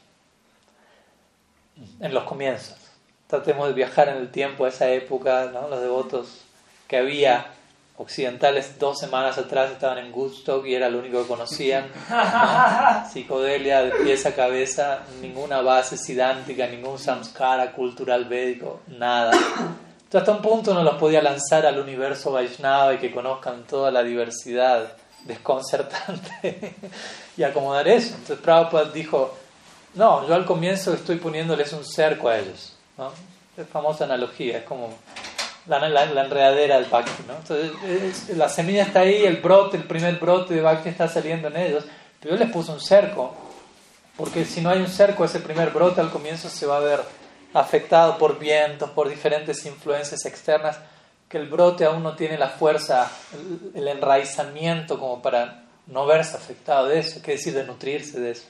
en 1.99 2.13
los 2.13 2.23
comienzos. 2.23 2.77
Tratemos 3.27 3.67
de 3.67 3.73
viajar 3.73 4.09
en 4.09 4.17
el 4.17 4.31
tiempo 4.31 4.65
a 4.65 4.69
esa 4.69 4.89
época, 4.89 5.49
¿no? 5.53 5.67
Los 5.67 5.81
devotos 5.81 6.41
que 6.87 6.97
había 6.97 7.47
occidentales 7.97 8.77
dos 8.77 8.99
semanas 8.99 9.37
atrás 9.37 9.71
estaban 9.71 9.97
en 9.99 10.13
Woodstock 10.13 10.65
y 10.65 10.75
era 10.75 10.89
lo 10.89 10.99
único 10.99 11.21
que 11.21 11.27
conocían. 11.27 11.85
Psicodelia 13.11 13.83
de 13.83 13.91
pies 14.03 14.25
a 14.25 14.35
cabeza, 14.35 14.99
ninguna 15.21 15.61
base 15.61 15.97
sidántica, 15.97 16.67
ningún 16.67 16.99
samskara 16.99 17.71
cultural 17.71 18.25
védico, 18.25 18.81
nada. 18.87 19.31
Entonces 19.31 20.21
hasta 20.21 20.31
un 20.31 20.41
punto 20.41 20.73
no 20.73 20.83
los 20.83 20.95
podía 20.95 21.21
lanzar 21.21 21.65
al 21.65 21.79
universo 21.79 22.31
Vaishnava 22.31 22.93
y 22.93 22.97
que 22.97 23.11
conozcan 23.11 23.63
toda 23.63 23.91
la 23.91 24.03
diversidad 24.03 24.91
desconcertante 25.23 26.75
y 27.37 27.43
acomodar 27.43 27.87
eso. 27.87 28.13
Entonces 28.15 28.39
Prabhupada 28.39 28.91
dijo, 28.91 29.35
no, 29.95 30.27
yo 30.27 30.35
al 30.35 30.45
comienzo 30.45 30.93
estoy 30.93 31.17
poniéndoles 31.17 31.73
un 31.73 31.85
cerco 31.85 32.29
a 32.29 32.37
ellos. 32.37 32.73
Es 33.57 33.67
famosa 33.67 34.03
analogía, 34.03 34.59
es 34.59 34.63
como 34.63 34.93
la, 35.67 35.87
la, 35.89 36.23
enredadera 36.23 36.79
del 36.79 36.89
Bhakti. 36.89 37.23
¿no? 37.27 37.35
Entonces, 37.35 38.29
la 38.35 38.49
semilla 38.49 38.83
está 38.83 39.01
ahí, 39.01 39.23
el 39.23 39.37
brote, 39.37 39.77
el 39.77 39.83
primer 39.83 40.17
brote 40.19 40.53
de 40.53 40.61
Bhakti 40.61 40.89
está 40.89 41.07
saliendo 41.07 41.47
en 41.47 41.57
ellos, 41.57 41.85
pero 42.19 42.35
yo 42.35 42.43
les 42.43 42.51
puse 42.51 42.71
un 42.71 42.79
cerco, 42.79 43.33
porque 44.17 44.45
si 44.45 44.61
no 44.61 44.69
hay 44.69 44.79
un 44.79 44.87
cerco, 44.87 45.25
ese 45.25 45.39
primer 45.39 45.71
brote 45.71 46.01
al 46.01 46.11
comienzo 46.11 46.49
se 46.49 46.65
va 46.65 46.77
a 46.77 46.81
ver 46.81 47.01
afectado 47.53 48.17
por 48.17 48.37
vientos, 48.37 48.89
por 48.89 49.07
diferentes 49.07 49.65
influencias 49.65 50.25
externas, 50.25 50.77
que 51.29 51.37
el 51.37 51.47
brote 51.47 51.85
aún 51.85 52.03
no 52.03 52.15
tiene 52.15 52.37
la 52.37 52.49
fuerza, 52.49 53.09
el, 53.73 53.87
enraizamiento 53.87 54.99
como 54.99 55.21
para 55.21 55.63
no 55.87 56.05
verse 56.05 56.35
afectado 56.35 56.87
de 56.87 56.99
eso, 56.99 57.21
que 57.21 57.31
decir, 57.31 57.53
de 57.53 57.63
nutrirse 57.63 58.19
de 58.19 58.31
eso. 58.31 58.43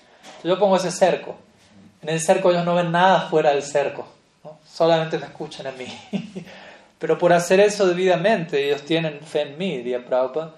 Yo 0.44 0.60
pongo 0.60 0.78
ese 0.78 0.92
cerco. 0.92 1.36
En 2.02 2.10
el 2.10 2.20
cerco 2.20 2.52
ellos 2.52 2.66
no 2.66 2.76
ven 2.76 2.92
nada 2.92 3.30
fuera 3.30 3.52
del 3.52 3.64
cerco, 3.64 4.08
solamente 4.72 5.18
me 5.18 5.26
escuchan 5.26 5.68
a 5.68 5.72
mí. 5.72 5.88
Pero 7.00 7.18
por 7.18 7.34
hacer 7.34 7.60
eso 7.60 7.88
debidamente, 7.88 8.66
ellos 8.66 8.84
tienen 8.84 9.20
fe 9.22 9.42
en 9.42 9.58
mí, 9.58 9.78
diría 9.78 10.06
Prabhupada, 10.06 10.56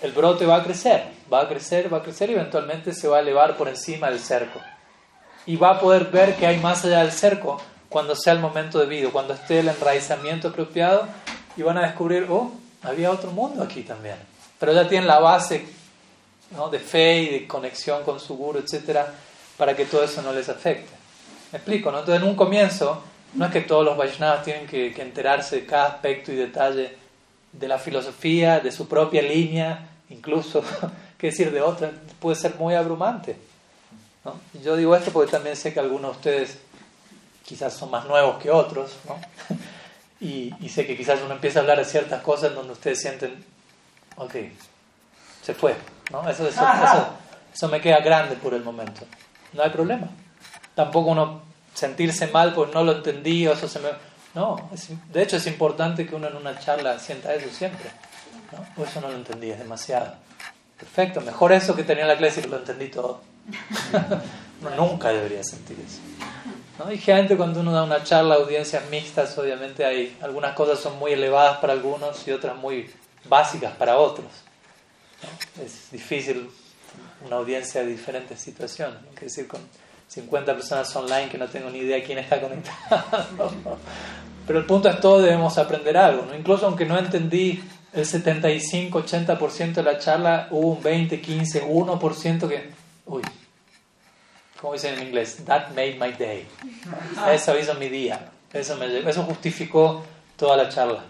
el 0.00 0.12
brote 0.12 0.46
va 0.46 0.56
a 0.56 0.62
crecer, 0.62 1.04
va 1.32 1.42
a 1.42 1.48
crecer, 1.48 1.92
va 1.92 1.98
a 1.98 2.02
crecer 2.02 2.30
y 2.30 2.34
eventualmente 2.34 2.92
se 2.92 3.08
va 3.08 3.16
a 3.16 3.20
elevar 3.20 3.56
por 3.56 3.68
encima 3.68 4.08
del 4.10 4.20
cerco. 4.20 4.60
Y 5.44 5.56
va 5.56 5.70
a 5.70 5.80
poder 5.80 6.04
ver 6.04 6.36
que 6.36 6.46
hay 6.46 6.58
más 6.58 6.84
allá 6.84 7.00
del 7.00 7.10
cerco 7.10 7.60
cuando 7.88 8.14
sea 8.14 8.34
el 8.34 8.38
momento 8.38 8.78
debido, 8.78 9.10
cuando 9.10 9.34
esté 9.34 9.60
el 9.60 9.68
enraizamiento 9.68 10.48
apropiado 10.48 11.08
y 11.56 11.62
van 11.62 11.78
a 11.78 11.82
descubrir, 11.82 12.26
oh, 12.28 12.52
había 12.82 13.10
otro 13.10 13.32
mundo 13.32 13.62
aquí 13.62 13.82
también. 13.82 14.16
Pero 14.60 14.72
ya 14.72 14.88
tienen 14.88 15.08
la 15.08 15.18
base 15.18 15.66
¿no? 16.50 16.68
de 16.68 16.78
fe 16.78 17.22
y 17.22 17.28
de 17.28 17.46
conexión 17.46 18.02
con 18.04 18.20
su 18.20 18.36
guru, 18.36 18.58
etcétera, 18.58 19.12
para 19.56 19.76
que 19.76 19.84
todo 19.84 20.04
eso 20.04 20.22
no 20.22 20.32
les 20.32 20.48
afecte. 20.48 20.90
¿Me 21.52 21.58
explico? 21.58 21.90
¿no? 21.90 22.00
Entonces, 22.00 22.22
en 22.22 22.28
un 22.28 22.36
comienzo, 22.36 23.02
no 23.34 23.46
es 23.46 23.52
que 23.52 23.60
todos 23.62 23.84
los 23.84 23.96
Vaishnavas 23.96 24.44
tienen 24.44 24.66
que, 24.66 24.94
enterarse 25.00 25.56
de 25.56 25.66
cada 25.66 25.86
aspecto 25.86 26.32
y 26.32 26.36
detalle 26.36 26.96
de 27.52 27.68
la 27.68 27.78
filosofía, 27.78 28.60
de 28.60 28.72
su 28.72 28.88
propia 28.88 29.22
línea, 29.22 29.88
incluso, 30.10 30.62
qué 31.18 31.28
decir 31.28 31.50
de 31.50 31.60
otra, 31.60 31.92
puede 32.20 32.36
ser 32.36 32.54
muy 32.56 32.74
abrumante. 32.74 33.36
¿no? 34.24 34.38
Yo 34.62 34.76
digo 34.76 34.94
esto 34.94 35.10
porque 35.10 35.30
también 35.30 35.56
sé 35.56 35.72
que 35.72 35.80
algunos 35.80 36.12
de 36.12 36.16
ustedes 36.16 36.58
quizás 37.44 37.72
son 37.72 37.90
más 37.90 38.06
nuevos 38.06 38.42
que 38.42 38.50
otros, 38.50 38.92
¿no? 39.06 39.18
y, 40.20 40.52
y, 40.60 40.68
sé 40.68 40.86
que 40.86 40.96
quizás 40.96 41.20
uno 41.24 41.32
empieza 41.32 41.60
a 41.60 41.62
hablar 41.62 41.78
de 41.78 41.86
ciertas 41.86 42.20
cosas 42.22 42.54
donde 42.54 42.72
ustedes 42.72 43.00
sienten, 43.00 43.42
ok, 44.16 44.34
se 45.48 45.54
fue, 45.54 45.74
¿no? 46.10 46.28
Eso, 46.28 46.46
eso, 46.46 47.68
me 47.68 47.80
queda 47.80 48.00
grande 48.00 48.36
por 48.36 48.52
el 48.52 48.62
momento. 48.62 49.06
No 49.54 49.62
hay 49.62 49.70
problema. 49.70 50.06
Tampoco 50.74 51.08
uno 51.08 51.40
sentirse 51.72 52.26
mal 52.26 52.52
porque 52.52 52.74
no 52.74 52.84
lo 52.84 52.92
entendí 52.92 53.46
o 53.46 53.54
eso 53.54 53.66
se 53.66 53.78
me... 53.78 53.88
No, 54.34 54.68
de 55.10 55.22
hecho 55.22 55.38
es 55.38 55.46
importante 55.46 56.06
que 56.06 56.14
uno 56.14 56.28
en 56.28 56.36
una 56.36 56.58
charla 56.58 56.98
sienta 56.98 57.34
eso 57.34 57.48
siempre. 57.48 57.88
¿no? 58.52 58.62
Por 58.74 58.86
eso 58.86 59.00
no 59.00 59.08
lo 59.08 59.14
entendí, 59.14 59.50
es 59.50 59.58
demasiado. 59.58 60.16
Perfecto, 60.78 61.22
mejor 61.22 61.52
eso 61.52 61.74
que 61.74 61.82
tenía 61.82 62.04
la 62.04 62.18
clase 62.18 62.42
y 62.42 62.46
lo 62.46 62.58
entendí 62.58 62.88
todo. 62.88 63.22
uno 64.60 64.70
nunca 64.76 65.08
debería 65.08 65.42
sentir 65.42 65.78
eso. 65.80 66.00
¿no? 66.78 66.92
Y 66.92 66.98
gente 66.98 67.38
cuando 67.38 67.60
uno 67.60 67.72
da 67.72 67.84
una 67.84 68.04
charla 68.04 68.34
a 68.34 68.38
audiencias 68.38 68.82
mixtas, 68.90 69.38
obviamente 69.38 69.86
hay 69.86 70.14
algunas 70.20 70.52
cosas 70.52 70.78
son 70.78 70.98
muy 70.98 71.12
elevadas 71.12 71.56
para 71.56 71.72
algunos 71.72 72.28
y 72.28 72.32
otras 72.32 72.54
muy 72.54 72.90
básicas 73.26 73.72
para 73.76 73.96
otros. 73.96 74.26
Es 75.62 75.90
difícil 75.90 76.48
una 77.26 77.36
audiencia 77.36 77.82
de 77.82 77.88
diferentes 77.88 78.40
situaciones. 78.40 78.98
Es 79.16 79.20
decir, 79.20 79.48
con 79.48 79.60
50 80.08 80.54
personas 80.54 80.94
online 80.96 81.28
que 81.28 81.38
no 81.38 81.48
tengo 81.48 81.70
ni 81.70 81.78
idea 81.78 82.02
quién 82.04 82.18
está 82.18 82.40
conectado. 82.40 83.52
Pero 84.46 84.60
el 84.60 84.66
punto 84.66 84.88
es 84.88 85.00
todo 85.00 85.20
debemos 85.20 85.58
aprender 85.58 85.96
algo. 85.96 86.24
¿no? 86.24 86.34
Incluso 86.34 86.66
aunque 86.66 86.86
no 86.86 86.98
entendí 86.98 87.62
el 87.92 88.04
75-80% 88.04 89.74
de 89.74 89.82
la 89.82 89.98
charla, 89.98 90.48
hubo 90.50 90.72
un 90.72 90.82
20, 90.82 91.20
15, 91.20 91.64
1% 91.66 92.48
que... 92.48 92.70
Uy, 93.06 93.22
como 94.60 94.72
dicen 94.72 94.94
en 94.94 95.06
inglés, 95.06 95.38
that 95.44 95.68
made 95.70 95.96
my 96.00 96.12
day. 96.12 96.46
Eso 97.30 97.58
hizo 97.58 97.74
mi 97.74 97.88
día. 97.88 98.30
Eso, 98.52 98.76
me, 98.76 99.08
eso 99.08 99.22
justificó 99.22 100.04
toda 100.36 100.56
la 100.56 100.68
charla. 100.68 101.04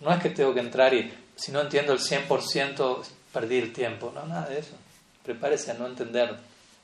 No 0.00 0.12
es 0.12 0.22
que 0.22 0.30
tengo 0.30 0.54
que 0.54 0.60
entrar 0.60 0.94
y 0.94 1.12
si 1.36 1.52
no 1.52 1.60
entiendo 1.60 1.92
el 1.92 1.98
100% 1.98 3.02
perdí 3.34 3.58
el 3.58 3.72
tiempo. 3.72 4.10
No, 4.14 4.24
nada 4.24 4.48
de 4.48 4.60
eso. 4.60 4.74
Prepárese 5.24 5.72
a 5.72 5.74
no 5.74 5.86
entender 5.86 6.34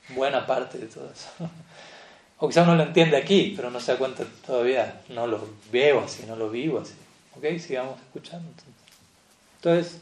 buena 0.09 0.45
parte 0.45 0.77
de 0.77 0.87
todo 0.87 1.09
eso. 1.11 1.29
O 2.43 2.47
quizás 2.47 2.67
uno 2.67 2.75
lo 2.75 2.81
entiende 2.81 3.17
aquí, 3.17 3.53
pero 3.55 3.69
no 3.69 3.79
se 3.79 3.91
da 3.91 3.99
cuenta 3.99 4.23
todavía, 4.43 5.01
no 5.09 5.27
lo 5.27 5.47
veo 5.71 5.99
así, 5.99 6.25
no 6.25 6.35
lo 6.35 6.49
vivo 6.49 6.79
así. 6.79 6.95
¿Ok? 7.37 7.59
Sigamos 7.59 7.99
escuchando. 8.01 8.49
Entonces, 9.57 10.01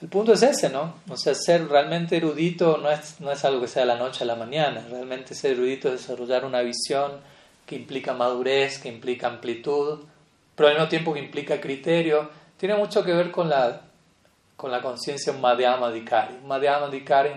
el 0.00 0.08
punto 0.08 0.32
es 0.32 0.42
ese, 0.42 0.70
¿no? 0.70 0.94
O 1.10 1.18
sea, 1.18 1.34
ser 1.34 1.68
realmente 1.68 2.16
erudito 2.16 2.78
no 2.78 2.90
es, 2.90 3.20
no 3.20 3.30
es 3.30 3.44
algo 3.44 3.60
que 3.60 3.68
sea 3.68 3.82
de 3.82 3.88
la 3.88 3.98
noche 3.98 4.24
a 4.24 4.26
la 4.26 4.36
mañana. 4.36 4.86
Realmente 4.90 5.34
ser 5.34 5.52
erudito 5.52 5.88
es 5.88 6.00
desarrollar 6.00 6.46
una 6.46 6.62
visión 6.62 7.20
que 7.66 7.76
implica 7.76 8.14
madurez, 8.14 8.78
que 8.78 8.88
implica 8.88 9.26
amplitud, 9.26 10.00
pero 10.56 10.68
al 10.70 10.76
mismo 10.76 10.88
tiempo 10.88 11.12
que 11.12 11.20
implica 11.20 11.60
criterio. 11.60 12.30
Tiene 12.56 12.74
mucho 12.76 13.04
que 13.04 13.12
ver 13.12 13.30
con 13.30 13.50
la, 13.50 13.82
con 14.60 14.70
la 14.70 14.82
conciencia 14.82 15.32
Madhyama 15.32 15.90
Dikari. 15.90 16.34
Madhyama 16.44 16.88
Dikari 16.88 17.30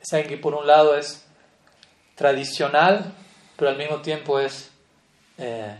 es 0.00 0.12
alguien 0.12 0.28
que 0.28 0.36
por 0.36 0.52
un 0.52 0.66
lado 0.66 0.96
es 0.96 1.24
tradicional, 2.16 3.12
pero 3.54 3.70
al 3.70 3.76
mismo 3.76 3.98
tiempo 3.98 4.40
es, 4.40 4.72
eh, 5.38 5.76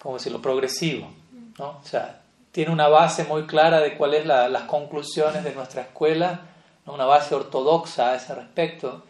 ¿cómo 0.00 0.14
decirlo?, 0.14 0.40
progresivo. 0.40 1.10
¿no? 1.58 1.80
O 1.82 1.84
sea, 1.84 2.20
tiene 2.52 2.70
una 2.70 2.86
base 2.86 3.24
muy 3.24 3.46
clara 3.46 3.80
de 3.80 3.96
cuáles 3.96 4.24
son 4.24 4.52
las 4.52 4.62
conclusiones 4.62 5.42
de 5.42 5.52
nuestra 5.52 5.82
escuela, 5.82 6.40
una 6.86 7.04
base 7.04 7.34
ortodoxa 7.34 8.10
a 8.10 8.14
ese 8.14 8.32
respecto. 8.32 9.02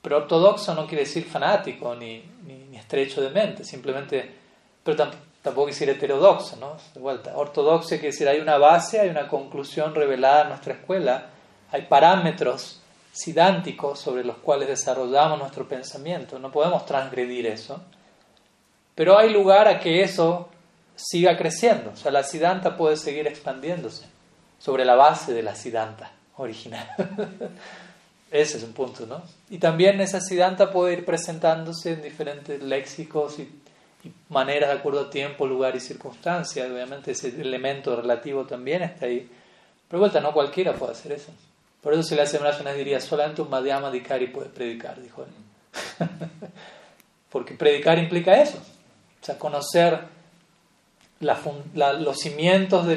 Pero 0.00 0.16
ortodoxo 0.16 0.74
no 0.74 0.86
quiere 0.86 1.04
decir 1.04 1.26
fanático 1.26 1.94
ni, 1.94 2.24
ni, 2.46 2.74
estrecho 2.78 3.20
de 3.20 3.28
mente, 3.28 3.64
simplemente, 3.64 4.34
pero 4.82 4.96
tampoco 4.96 5.22
quiere 5.42 5.66
decir 5.66 5.90
heterodoxo, 5.90 6.56
¿no? 6.56 6.76
De 6.94 7.00
vuelta, 7.00 7.36
ortodoxo 7.36 7.88
quiere 7.90 8.08
decir 8.08 8.28
hay 8.28 8.40
una 8.40 8.58
base, 8.58 9.00
hay 9.00 9.08
una 9.08 9.28
conclusión 9.28 9.94
revelada 9.94 10.42
en 10.42 10.48
nuestra 10.50 10.74
escuela, 10.74 11.26
hay 11.70 11.82
parámetros 11.82 12.80
sidánticos 13.12 13.98
sobre 13.98 14.24
los 14.24 14.38
cuales 14.38 14.68
desarrollamos 14.68 15.38
nuestro 15.38 15.68
pensamiento. 15.68 16.38
No 16.38 16.50
podemos 16.50 16.86
transgredir 16.86 17.46
eso. 17.46 17.80
Pero 18.94 19.18
hay 19.18 19.30
lugar 19.30 19.68
a 19.68 19.80
que 19.80 20.02
eso 20.02 20.48
siga 20.96 21.36
creciendo. 21.36 21.90
O 21.90 21.96
sea, 21.96 22.10
la 22.10 22.22
sidanta 22.22 22.76
puede 22.76 22.96
seguir 22.96 23.26
expandiéndose 23.26 24.06
sobre 24.58 24.84
la 24.84 24.94
base 24.94 25.32
de 25.32 25.42
la 25.42 25.54
sidanta 25.54 26.12
original. 26.36 26.88
Ese 28.30 28.56
es 28.56 28.64
un 28.64 28.72
punto, 28.72 29.04
¿no? 29.06 29.22
Y 29.50 29.58
también 29.58 30.00
esa 30.00 30.18
sidanta 30.18 30.70
puede 30.70 30.94
ir 30.94 31.04
presentándose 31.04 31.92
en 31.92 32.00
diferentes 32.00 32.62
léxicos 32.62 33.38
y 33.38 33.62
maneras 34.32 34.70
de 34.70 34.76
acuerdo 34.78 35.02
a 35.02 35.10
tiempo, 35.10 35.46
lugar 35.46 35.76
y 35.76 35.80
circunstancia. 35.80 36.64
Obviamente 36.64 37.12
ese 37.12 37.28
elemento 37.28 37.94
relativo 37.94 38.44
también 38.44 38.82
está 38.82 39.06
ahí. 39.06 39.28
Pero 39.88 40.00
vuelta, 40.00 40.20
no 40.20 40.32
cualquiera 40.32 40.74
puede 40.74 40.92
hacer 40.92 41.12
eso. 41.12 41.30
Por 41.82 41.92
eso 41.92 42.02
si 42.02 42.14
le 42.14 42.22
hace 42.22 42.38
una 42.38 42.72
diría, 42.72 43.00
solamente 43.00 43.42
un 43.42 43.50
Madhyama 43.50 43.90
Dikari 43.90 44.28
puede 44.28 44.48
predicar, 44.48 45.00
dijo 45.00 45.24
él. 45.24 46.08
Porque 47.30 47.54
predicar 47.54 47.98
implica 47.98 48.40
eso. 48.40 48.58
O 48.58 49.24
sea, 49.24 49.38
conocer 49.38 50.00
los 51.20 52.18
cimientos 52.18 52.86
de 52.86 52.96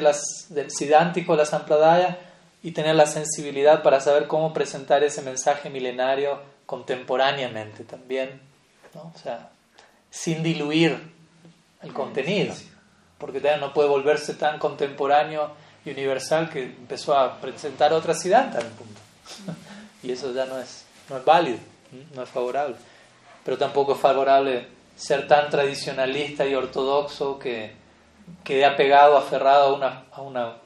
del 0.50 0.70
Siddhántico, 0.70 1.36
la 1.36 1.46
Sampradaya, 1.46 2.18
y 2.62 2.72
tener 2.72 2.96
la 2.96 3.06
sensibilidad 3.06 3.82
para 3.82 4.00
saber 4.00 4.26
cómo 4.26 4.52
presentar 4.52 5.04
ese 5.04 5.22
mensaje 5.22 5.70
milenario 5.70 6.40
contemporáneamente 6.66 7.84
también. 7.84 8.40
¿no? 8.94 9.12
O 9.14 9.18
sea, 9.18 9.50
sin 10.10 10.42
diluir 10.42 11.15
el 11.86 11.92
contenido. 11.92 12.54
Porque 13.18 13.40
no 13.58 13.72
puede 13.72 13.88
volverse 13.88 14.34
tan 14.34 14.58
contemporáneo 14.58 15.50
universal 15.84 16.50
que 16.50 16.64
empezó 16.64 17.16
a 17.16 17.40
presentar 17.40 17.92
otra 17.92 18.14
Siddhanta 18.14 18.60
en 18.60 18.70
punto. 18.70 19.00
y 20.02 20.12
eso 20.12 20.32
ya 20.32 20.44
no 20.46 20.58
es, 20.58 20.84
no 21.08 21.16
es 21.16 21.24
válido, 21.24 21.58
no 22.14 22.22
es 22.22 22.28
favorable. 22.28 22.76
Pero 23.44 23.56
tampoco 23.56 23.94
es 23.94 24.00
favorable 24.00 24.66
ser 24.96 25.28
tan 25.28 25.48
tradicionalista 25.50 26.46
y 26.46 26.54
ortodoxo 26.54 27.38
que 27.38 27.72
quede 28.42 28.64
apegado, 28.64 29.16
aferrado 29.16 29.68
a, 29.68 29.72
una, 29.74 30.04
a, 30.12 30.20
una, 30.20 30.56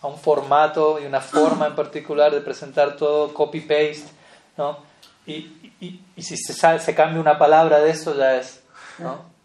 a 0.00 0.06
un 0.06 0.18
formato 0.18 1.00
y 1.00 1.06
una 1.06 1.20
forma 1.20 1.66
en 1.66 1.74
particular 1.74 2.32
de 2.32 2.40
presentar 2.40 2.96
todo 2.96 3.32
copy-paste. 3.32 4.10
¿no? 4.56 4.78
Y, 5.26 5.32
y, 5.80 6.00
y, 6.16 6.22
si 6.22 6.36
se, 6.36 6.78
se 6.78 6.94
cambia 6.94 7.20
una 7.20 7.38
palabra 7.38 7.80
de 7.80 7.90
eso 7.90 8.16
ya 8.16 8.36
es 8.36 8.62
¿no? 8.98 9.37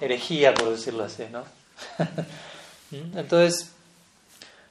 Herejía, 0.00 0.54
por 0.54 0.70
decirlo 0.70 1.04
así. 1.04 1.24
¿no? 1.30 1.44
Entonces, 3.18 3.72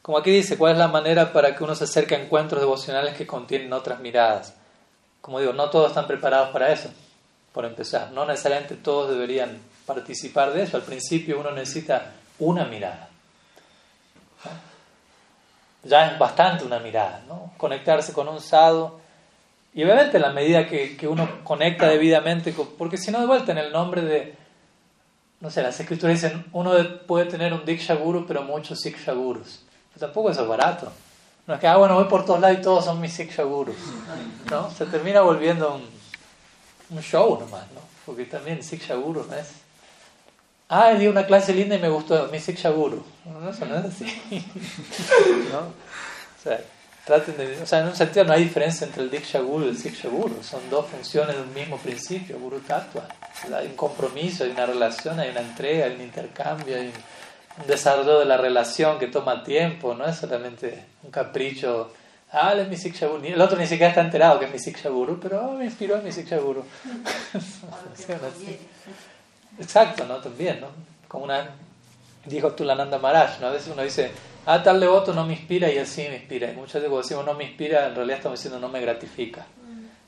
Como 0.01 0.17
aquí 0.17 0.31
dice, 0.31 0.57
¿cuál 0.57 0.73
es 0.73 0.77
la 0.77 0.87
manera 0.87 1.33
para 1.33 1.55
que 1.55 1.63
uno 1.63 1.75
se 1.75 1.83
acerque 1.83 2.15
a 2.15 2.19
encuentros 2.19 2.61
devocionales 2.61 3.15
que 3.15 3.27
contienen 3.27 3.73
otras 3.73 3.99
miradas? 3.99 4.53
Como 5.19 5.41
digo, 5.41 5.51
no 5.51 5.69
todos 5.69 5.89
están 5.89 6.07
preparados 6.07 6.49
para 6.51 6.71
eso, 6.71 6.89
por 7.51 7.65
empezar. 7.65 8.11
No 8.11 8.25
necesariamente 8.25 8.75
todos 8.75 9.09
deberían 9.09 9.59
participar 9.85 10.53
de 10.53 10.63
eso. 10.63 10.77
Al 10.77 10.83
principio 10.83 11.39
uno 11.39 11.51
necesita 11.51 12.13
una 12.39 12.63
mirada. 12.63 13.09
Ya 15.83 16.11
es 16.11 16.17
bastante 16.17 16.63
una 16.63 16.79
mirada, 16.79 17.23
¿no? 17.27 17.51
Conectarse 17.57 18.13
con 18.13 18.29
un 18.29 18.39
sado. 18.39 19.01
Y 19.73 19.83
obviamente 19.83 20.15
en 20.15 20.23
la 20.23 20.31
medida 20.31 20.67
que, 20.67 20.95
que 20.95 21.07
uno 21.07 21.43
conecta 21.43 21.87
debidamente, 21.89 22.55
porque 22.77 22.97
si 22.97 23.11
no 23.11 23.19
de 23.19 23.25
vuelta 23.25 23.51
en 23.51 23.57
el 23.57 23.73
nombre 23.73 24.01
de, 24.01 24.36
no 25.39 25.49
sé, 25.51 25.61
las 25.61 25.79
escrituras 25.79 26.21
dicen, 26.21 26.45
uno 26.51 26.71
puede 27.05 27.25
tener 27.25 27.53
un 27.53 27.65
Diksha 27.65 27.95
Guru, 27.95 28.25
pero 28.27 28.43
muchos 28.43 28.79
Siksha 28.79 29.13
Gurus. 29.13 29.61
tampoco 29.99 30.31
es 30.31 30.47
barato. 30.47 30.91
No 31.45 31.53
es 31.53 31.59
que, 31.59 31.67
ah, 31.67 31.77
bueno, 31.77 31.95
voy 31.95 32.05
por 32.05 32.25
todos 32.25 32.39
lados 32.39 32.57
y 32.59 32.61
todos 32.61 32.85
son 32.85 32.99
mis 32.99 33.13
Siksha 33.13 33.43
Gurus. 33.43 33.77
¿No? 34.49 34.69
Se 34.71 34.85
termina 34.85 35.21
volviendo 35.21 35.75
un, 35.75 36.97
un 36.97 37.03
show 37.03 37.39
nomás, 37.39 37.63
¿no? 37.73 37.81
Porque 38.05 38.25
también 38.25 38.63
Siksha 38.63 38.95
Guru 38.95 39.25
no 39.29 39.35
es 39.35 39.47
Ah, 40.69 40.93
di 40.93 41.07
una 41.07 41.25
clase 41.25 41.53
linda 41.53 41.75
y 41.75 41.79
me 41.79 41.87
gustó, 41.87 42.27
mi 42.27 42.39
Siksha 42.39 42.69
Guru. 42.71 43.01
No, 43.23 43.49
eso 43.49 43.65
no 43.65 43.77
es 43.77 43.85
así. 43.85 44.05
¿No? 45.51 45.59
O 45.59 46.43
sea, 46.43 46.61
traten 47.07 47.37
de, 47.37 47.61
o 47.61 47.65
sea, 47.65 47.79
en 47.79 47.87
un 47.87 47.95
sentido 47.95 48.25
no 48.25 48.33
hay 48.33 48.43
diferencia 48.43 48.85
entre 48.85 49.01
el 49.01 49.09
Diksha 49.09 49.39
Guru 49.39 49.65
y 49.65 49.69
el 49.69 49.77
Siksha 49.77 50.09
Guru. 50.09 50.43
Son 50.43 50.59
dos 50.69 50.87
funciones 50.87 51.37
de 51.37 51.41
un 51.41 51.53
mismo 51.53 51.77
principio, 51.77 52.37
Guru 52.37 52.59
Tattva. 52.59 53.07
Hay 53.55 53.67
un 53.67 53.77
compromiso, 53.77 54.43
hay 54.43 54.51
una 54.51 54.65
relación, 54.65 55.17
hay 55.17 55.29
una 55.29 55.39
entrega, 55.39 55.85
hay 55.85 55.95
un 55.95 56.01
intercambio, 56.01 56.75
hay 56.75 56.87
un, 56.87 56.93
desarrollo 57.65 58.19
de 58.19 58.25
la 58.25 58.37
relación 58.37 58.99
que 58.99 59.07
toma 59.07 59.41
tiempo. 59.41 59.95
No 59.95 60.05
es 60.05 60.17
solamente 60.17 60.83
un 61.01 61.09
capricho. 61.09 61.93
Ah, 62.31 62.51
él 62.51 62.59
es 62.59 62.67
mi 62.67 62.75
Siksha 62.75 63.07
Guru. 63.07 63.23
El 63.23 63.41
otro 63.41 63.57
ni 63.57 63.67
siquiera 63.67 63.89
está 63.89 64.01
enterado 64.01 64.37
que 64.37 64.45
es 64.45 64.51
mi 64.51 64.59
Siksha 64.59 64.89
Guru, 64.89 65.17
pero 65.17 65.47
oh, 65.47 65.53
me 65.53 65.63
inspiró 65.63 65.95
en 65.95 66.03
mi 66.03 66.11
Siksha 66.11 66.37
Guru. 66.37 66.65
Exacto, 69.59 70.05
¿no? 70.05 70.17
También, 70.17 70.59
¿no? 70.59 70.67
Como 71.07 71.23
una, 71.23 71.51
dijo 72.27 72.51
Tulananda 72.51 72.97
Maharaj, 72.97 73.39
¿no? 73.39 73.47
A 73.47 73.51
veces 73.51 73.69
uno 73.73 73.83
dice, 73.83 74.11
ah, 74.45 74.61
tal 74.61 74.79
devoto 74.79 75.13
no 75.13 75.25
me 75.25 75.33
inspira 75.33 75.71
y 75.71 75.77
él 75.77 75.87
sí 75.87 76.05
me 76.09 76.15
inspira. 76.17 76.51
Y 76.51 76.55
muchas 76.55 76.75
veces 76.75 76.89
cuando 76.89 77.01
decimos 77.03 77.25
no 77.25 77.33
me 77.33 77.45
inspira, 77.45 77.87
en 77.87 77.95
realidad 77.95 78.17
estamos 78.17 78.39
diciendo 78.39 78.59
no 78.59 78.69
me 78.69 78.81
gratifica. 78.81 79.45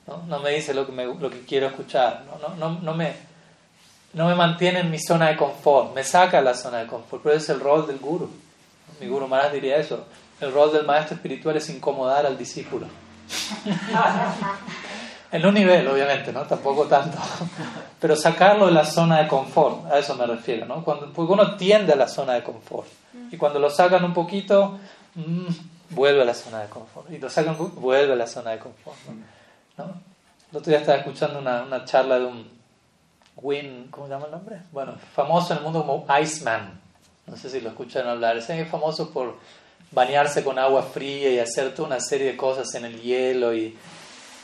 ¿no? 0.07 0.23
no 0.27 0.39
me 0.39 0.51
dice 0.51 0.73
lo 0.73 0.85
que, 0.85 0.91
me, 0.91 1.05
lo 1.05 1.29
que 1.29 1.41
quiero 1.41 1.67
escuchar, 1.67 2.23
¿no? 2.25 2.55
No, 2.55 2.79
no, 2.79 2.93
me, 2.93 3.13
no 4.13 4.27
me 4.27 4.35
mantiene 4.35 4.79
en 4.79 4.89
mi 4.89 4.99
zona 4.99 5.27
de 5.29 5.37
confort, 5.37 5.93
me 5.93 6.03
saca 6.03 6.37
de 6.37 6.43
la 6.43 6.53
zona 6.53 6.79
de 6.79 6.87
confort. 6.87 7.23
Pero 7.23 7.35
ese 7.35 7.51
es 7.51 7.57
el 7.57 7.63
rol 7.63 7.87
del 7.87 7.99
guru. 7.99 8.29
Mi 8.99 9.07
guru 9.07 9.27
Maharaj 9.27 9.53
diría 9.53 9.77
eso. 9.77 10.05
El 10.41 10.53
rol 10.53 10.71
del 10.71 10.85
maestro 10.85 11.15
espiritual 11.15 11.57
es 11.57 11.69
incomodar 11.69 12.25
al 12.25 12.37
discípulo. 12.37 12.87
En 15.31 15.45
un 15.45 15.53
nivel, 15.53 15.87
obviamente, 15.87 16.33
¿no? 16.33 16.41
Tampoco 16.41 16.85
tanto. 16.85 17.17
Pero 17.99 18.15
sacarlo 18.15 18.67
de 18.67 18.71
la 18.71 18.85
zona 18.85 19.21
de 19.21 19.27
confort, 19.27 19.91
a 19.91 19.99
eso 19.99 20.15
me 20.15 20.25
refiero, 20.25 20.65
¿no? 20.65 20.83
Cuando, 20.83 21.11
porque 21.11 21.33
uno 21.33 21.55
tiende 21.55 21.93
a 21.93 21.95
la 21.95 22.07
zona 22.07 22.33
de 22.33 22.43
confort. 22.43 22.87
Y 23.31 23.37
cuando 23.37 23.59
lo 23.59 23.69
sacan 23.69 24.03
un 24.05 24.13
poquito, 24.13 24.79
mm, 25.15 25.47
vuelve 25.89 26.21
a 26.21 26.25
la 26.25 26.33
zona 26.33 26.61
de 26.61 26.69
confort. 26.69 27.11
Y 27.11 27.17
lo 27.17 27.29
sacan, 27.29 27.57
vuelve 27.75 28.13
a 28.13 28.15
la 28.15 28.27
zona 28.27 28.51
de 28.51 28.59
confort, 28.59 28.97
¿no? 29.77 30.09
El 30.51 30.57
otro 30.57 30.71
día 30.71 30.79
estaba 30.79 30.97
escuchando 30.97 31.39
una, 31.39 31.63
una 31.63 31.85
charla 31.85 32.19
de 32.19 32.25
un 32.25 32.59
Win, 33.41 33.87
¿cómo 33.89 34.07
se 34.07 34.13
llama 34.13 34.25
el 34.25 34.31
nombre? 34.31 34.61
Bueno, 34.71 34.95
famoso 35.13 35.53
en 35.53 35.59
el 35.59 35.63
mundo 35.63 35.85
como 35.85 36.05
Iceman. 36.21 36.79
No 37.27 37.37
sé 37.37 37.49
si 37.49 37.61
lo 37.61 37.69
escuchan 37.69 38.07
hablar. 38.07 38.37
Es 38.37 38.47
famoso 38.69 39.11
por 39.11 39.37
bañarse 39.91 40.43
con 40.43 40.59
agua 40.59 40.83
fría 40.83 41.29
y 41.31 41.39
hacer 41.39 41.73
toda 41.73 41.87
una 41.87 41.99
serie 41.99 42.31
de 42.31 42.37
cosas 42.37 42.73
en 42.75 42.85
el 42.85 43.01
hielo 43.01 43.53
y, 43.53 43.77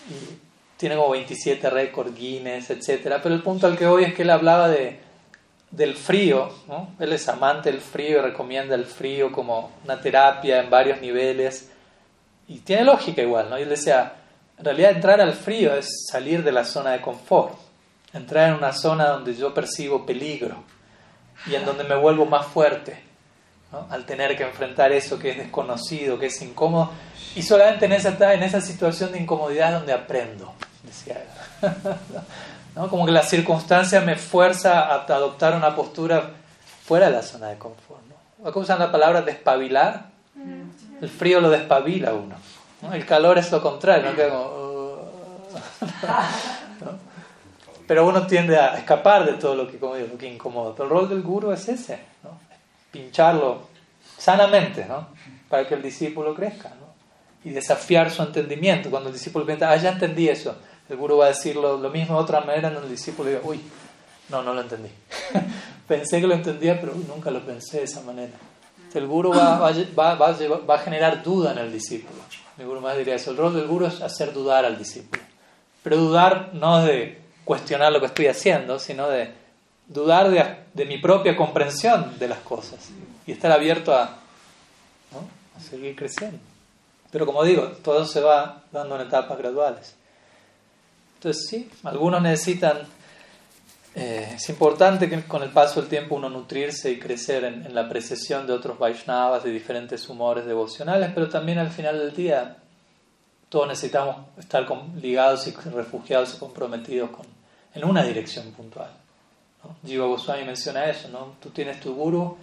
y 0.09 0.39
tiene 0.77 0.95
como 0.95 1.11
27 1.11 1.69
récords 1.69 2.15
Guinness, 2.15 2.69
etc. 2.69 3.19
Pero 3.21 3.35
el 3.35 3.41
punto 3.41 3.67
al 3.67 3.77
que 3.77 3.85
voy 3.85 4.03
es 4.03 4.13
que 4.13 4.23
él 4.23 4.29
hablaba 4.29 4.67
de, 4.67 4.99
del 5.71 5.95
frío, 5.95 6.49
él 6.99 7.13
es 7.13 7.27
amante 7.27 7.71
del 7.71 7.81
frío 7.81 8.19
y 8.19 8.21
recomienda 8.21 8.75
el 8.75 8.85
frío 8.85 9.31
como 9.31 9.71
una 9.83 9.99
terapia 9.99 10.61
en 10.61 10.69
varios 10.69 11.01
niveles. 11.01 11.69
Y 12.47 12.59
tiene 12.59 12.83
lógica 12.83 13.21
igual, 13.21 13.49
¿no? 13.49 13.57
Y 13.57 13.63
él 13.63 13.69
decía, 13.69 14.13
en 14.57 14.65
realidad 14.65 14.91
entrar 14.91 15.19
al 15.21 15.33
frío 15.33 15.73
es 15.73 16.05
salir 16.09 16.43
de 16.43 16.51
la 16.51 16.63
zona 16.63 16.91
de 16.91 17.01
confort, 17.01 17.57
entrar 18.13 18.49
en 18.49 18.55
una 18.55 18.71
zona 18.71 19.07
donde 19.07 19.35
yo 19.35 19.53
percibo 19.53 20.05
peligro 20.05 20.63
y 21.47 21.55
en 21.55 21.65
donde 21.65 21.83
me 21.83 21.95
vuelvo 21.95 22.25
más 22.25 22.45
fuerte, 22.45 23.03
al 23.89 24.05
tener 24.05 24.37
que 24.37 24.43
enfrentar 24.43 24.93
eso 24.93 25.19
que 25.19 25.31
es 25.31 25.37
desconocido, 25.37 26.17
que 26.17 26.27
es 26.27 26.41
incómodo, 26.41 26.91
y 27.35 27.41
solamente 27.41 27.85
en 27.85 27.91
esa, 27.91 28.33
en 28.33 28.43
esa 28.43 28.61
situación 28.61 29.11
de 29.11 29.19
incomodidad 29.19 29.73
donde 29.73 29.91
aprendo 29.91 30.53
decía 30.85 31.23
¿No? 32.75 32.89
Como 32.89 33.05
que 33.05 33.11
la 33.11 33.23
circunstancia 33.23 34.01
me 34.01 34.15
fuerza 34.15 34.81
a 34.81 34.95
adoptar 34.95 35.55
una 35.55 35.73
postura 35.75 36.31
fuera 36.83 37.05
de 37.07 37.13
la 37.13 37.21
zona 37.23 37.47
de 37.47 37.57
confort. 37.57 38.01
¿no? 38.09 38.49
Acá 38.49 38.59
usan 38.59 38.79
la 38.79 38.91
palabra 38.91 39.21
despabilar. 39.21 40.07
Mm. 40.35 41.03
El 41.03 41.09
frío 41.09 41.39
lo 41.39 41.49
despabila 41.49 42.13
uno. 42.13 42.35
El 42.93 43.05
calor 43.05 43.37
es 43.37 43.49
lo 43.51 43.61
contrario. 43.61 44.11
Pero 47.87 48.07
uno 48.07 48.27
tiende 48.27 48.57
a 48.57 48.75
escapar 48.77 49.25
de 49.25 49.33
todo 49.33 49.55
lo 49.55 49.67
que, 49.67 49.77
como 49.77 49.95
lo 49.95 50.17
que 50.17 50.31
incomoda. 50.31 50.73
Pero 50.73 50.83
el 50.85 50.89
rol 50.89 51.09
del 51.09 51.21
guru 51.21 51.51
es 51.51 51.69
ese. 51.69 51.99
¿no? 52.23 52.31
Pincharlo 52.91 53.69
sanamente 54.17 54.85
¿no? 54.85 55.07
para 55.47 55.65
que 55.67 55.75
el 55.75 55.81
discípulo 55.81 56.35
crezca. 56.35 56.69
¿no? 56.69 56.93
Y 57.49 57.51
desafiar 57.53 58.11
su 58.11 58.21
entendimiento. 58.21 58.89
Cuando 58.89 59.09
el 59.09 59.15
discípulo 59.15 59.45
piensa, 59.45 59.71
ah, 59.71 59.77
ya 59.77 59.91
entendí 59.91 60.27
eso 60.27 60.57
el 60.89 60.97
gurú 60.97 61.17
va 61.17 61.25
a 61.25 61.29
decirlo 61.29 61.77
lo 61.77 61.89
mismo 61.89 62.15
de 62.17 62.23
otra 62.23 62.41
manera 62.41 62.69
en 62.69 62.77
el 62.77 62.89
discípulo 62.89 63.29
diga, 63.29 63.41
uy, 63.43 63.61
no, 64.29 64.41
no 64.41 64.53
lo 64.53 64.61
entendí. 64.61 64.89
Pensé 65.87 66.19
que 66.19 66.27
lo 66.27 66.33
entendía, 66.33 66.79
pero 66.79 66.93
nunca 66.95 67.29
lo 67.29 67.45
pensé 67.45 67.77
de 67.77 67.83
esa 67.83 68.01
manera. 68.01 68.33
El 68.93 69.07
gurú 69.07 69.31
va, 69.31 69.59
va, 69.59 70.15
va, 70.15 70.25
va, 70.35 70.75
a 70.75 70.79
generar 70.79 71.21
duda 71.21 71.51
en 71.51 71.57
el 71.57 71.71
discípulo. 71.71 72.21
El 72.57 72.65
gurú 72.65 72.79
más 72.79 72.97
diría 72.97 73.15
eso. 73.15 73.31
El 73.31 73.37
rol 73.37 73.53
del 73.53 73.67
gurú 73.67 73.85
es 73.85 74.01
hacer 74.01 74.33
dudar 74.33 74.63
al 74.63 74.77
discípulo. 74.77 75.21
Pero 75.83 75.97
dudar 75.97 76.51
no 76.53 76.81
de 76.83 77.21
cuestionar 77.43 77.91
lo 77.91 77.99
que 77.99 78.05
estoy 78.05 78.27
haciendo, 78.27 78.79
sino 78.79 79.09
de 79.09 79.31
dudar 79.85 80.31
de, 80.31 80.43
de 80.73 80.85
mi 80.85 80.97
propia 80.97 81.35
comprensión 81.35 82.17
de 82.17 82.29
las 82.29 82.39
cosas 82.39 82.89
y 83.27 83.33
estar 83.33 83.51
abierto 83.51 83.93
a, 83.93 84.03
a 84.03 85.59
seguir 85.59 85.95
creciendo. 85.95 86.39
Pero 87.11 87.25
como 87.25 87.43
digo, 87.43 87.63
todo 87.83 88.05
se 88.05 88.21
va 88.21 88.63
dando 88.71 88.95
en 88.95 89.07
etapas 89.07 89.37
graduales. 89.37 89.95
Entonces, 91.25 91.47
sí, 91.49 91.71
algunos 91.83 92.21
necesitan, 92.21 92.81
eh, 93.95 94.33
es 94.35 94.47
importante 94.49 95.09
que 95.09 95.23
con 95.23 95.41
el 95.41 95.49
paso 95.49 95.81
del 95.81 95.89
tiempo 95.89 96.13
uno 96.13 96.29
nutrirse 96.29 96.91
y 96.91 96.99
crecer 96.99 97.43
en, 97.45 97.73
la 97.73 97.81
apreciación 97.81 98.45
de 98.45 98.53
otros 98.53 98.77
Vaishnavas, 98.77 99.43
de 99.43 99.49
diferentes 99.49 100.07
humores 100.07 100.45
devocionales, 100.45 101.09
pero 101.15 101.27
también 101.27 101.57
al 101.57 101.71
final 101.71 101.97
del 101.97 102.15
día 102.15 102.57
todos 103.49 103.67
necesitamos 103.67 104.17
estar 104.37 104.67
ligados 105.01 105.47
y 105.47 105.51
refugiados 105.51 106.35
y 106.35 106.37
comprometidos 106.37 107.09
con, 107.09 107.25
en 107.73 107.85
una 107.85 108.03
dirección 108.03 108.51
puntual. 108.51 108.91
Jiva 109.83 110.05
Goswami 110.05 110.43
menciona 110.43 110.85
eso, 110.85 111.09
¿no? 111.09 111.37
Tú 111.41 111.49
tienes 111.49 111.79
tu 111.79 111.95
guru 111.95 112.37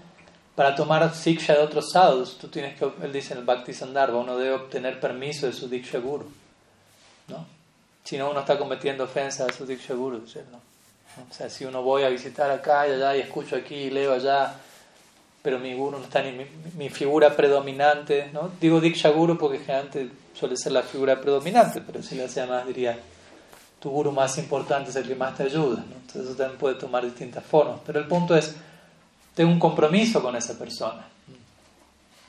para 0.56 0.74
tomar 0.74 1.14
siksha 1.14 1.52
de 1.52 1.60
otros 1.60 1.92
sadhus, 1.92 2.36
tú 2.36 2.48
tienes 2.48 2.74
él 3.00 3.12
dice 3.12 3.34
en 3.34 3.38
el 3.38 3.44
Bhakti 3.44 3.74
Sandarbha, 3.74 4.18
uno 4.18 4.36
debe 4.36 4.54
obtener 4.54 4.98
permiso 4.98 5.46
de 5.46 5.52
su 5.52 5.68
diksha 5.68 6.00
guru, 6.00 6.28
¿no? 7.28 7.61
Si 8.04 8.18
no 8.18 8.30
uno 8.30 8.40
está 8.40 8.58
cometiendo 8.58 9.04
ofensa 9.04 9.46
a 9.46 9.52
su 9.52 9.66
Diksha 9.66 9.94
Guru. 9.94 10.24
O 10.24 11.34
sea, 11.34 11.50
si 11.50 11.64
uno 11.64 11.82
voy 11.82 12.04
a 12.04 12.08
visitar 12.08 12.50
acá 12.50 12.88
y 12.88 12.92
allá 12.92 13.16
y 13.16 13.20
escucho 13.20 13.56
aquí 13.56 13.74
y 13.74 13.90
leo 13.90 14.14
allá, 14.14 14.54
pero 15.42 15.58
mi 15.58 15.74
guru 15.74 15.98
no 15.98 16.04
está 16.04 16.22
ni 16.22 16.32
mi, 16.76 16.88
figura 16.88 17.34
predominante, 17.34 18.30
¿no? 18.32 18.50
Digo 18.60 18.80
Diksha 18.80 19.10
Guru 19.10 19.36
porque 19.36 19.58
generalmente 19.58 20.08
suele 20.34 20.56
ser 20.56 20.72
la 20.72 20.82
figura 20.82 21.20
predominante, 21.20 21.80
pero 21.80 22.02
si 22.02 22.14
le 22.14 22.24
hacía 22.24 22.46
más 22.46 22.66
diría 22.66 22.98
tu 23.82 23.90
guru 23.90 24.12
más 24.12 24.38
importante 24.38 24.90
es 24.90 24.96
el 24.96 25.08
que 25.08 25.16
más 25.16 25.36
te 25.36 25.42
ayuda, 25.42 25.78
¿no? 25.78 25.96
Entonces 25.96 26.22
eso 26.22 26.36
también 26.36 26.58
puede 26.58 26.76
tomar 26.76 27.04
distintas 27.04 27.44
formas, 27.44 27.80
pero 27.84 27.98
el 27.98 28.06
punto 28.06 28.36
es, 28.36 28.54
tengo 29.34 29.50
un 29.50 29.58
compromiso 29.58 30.22
con 30.22 30.36
esa 30.36 30.56
persona. 30.56 31.04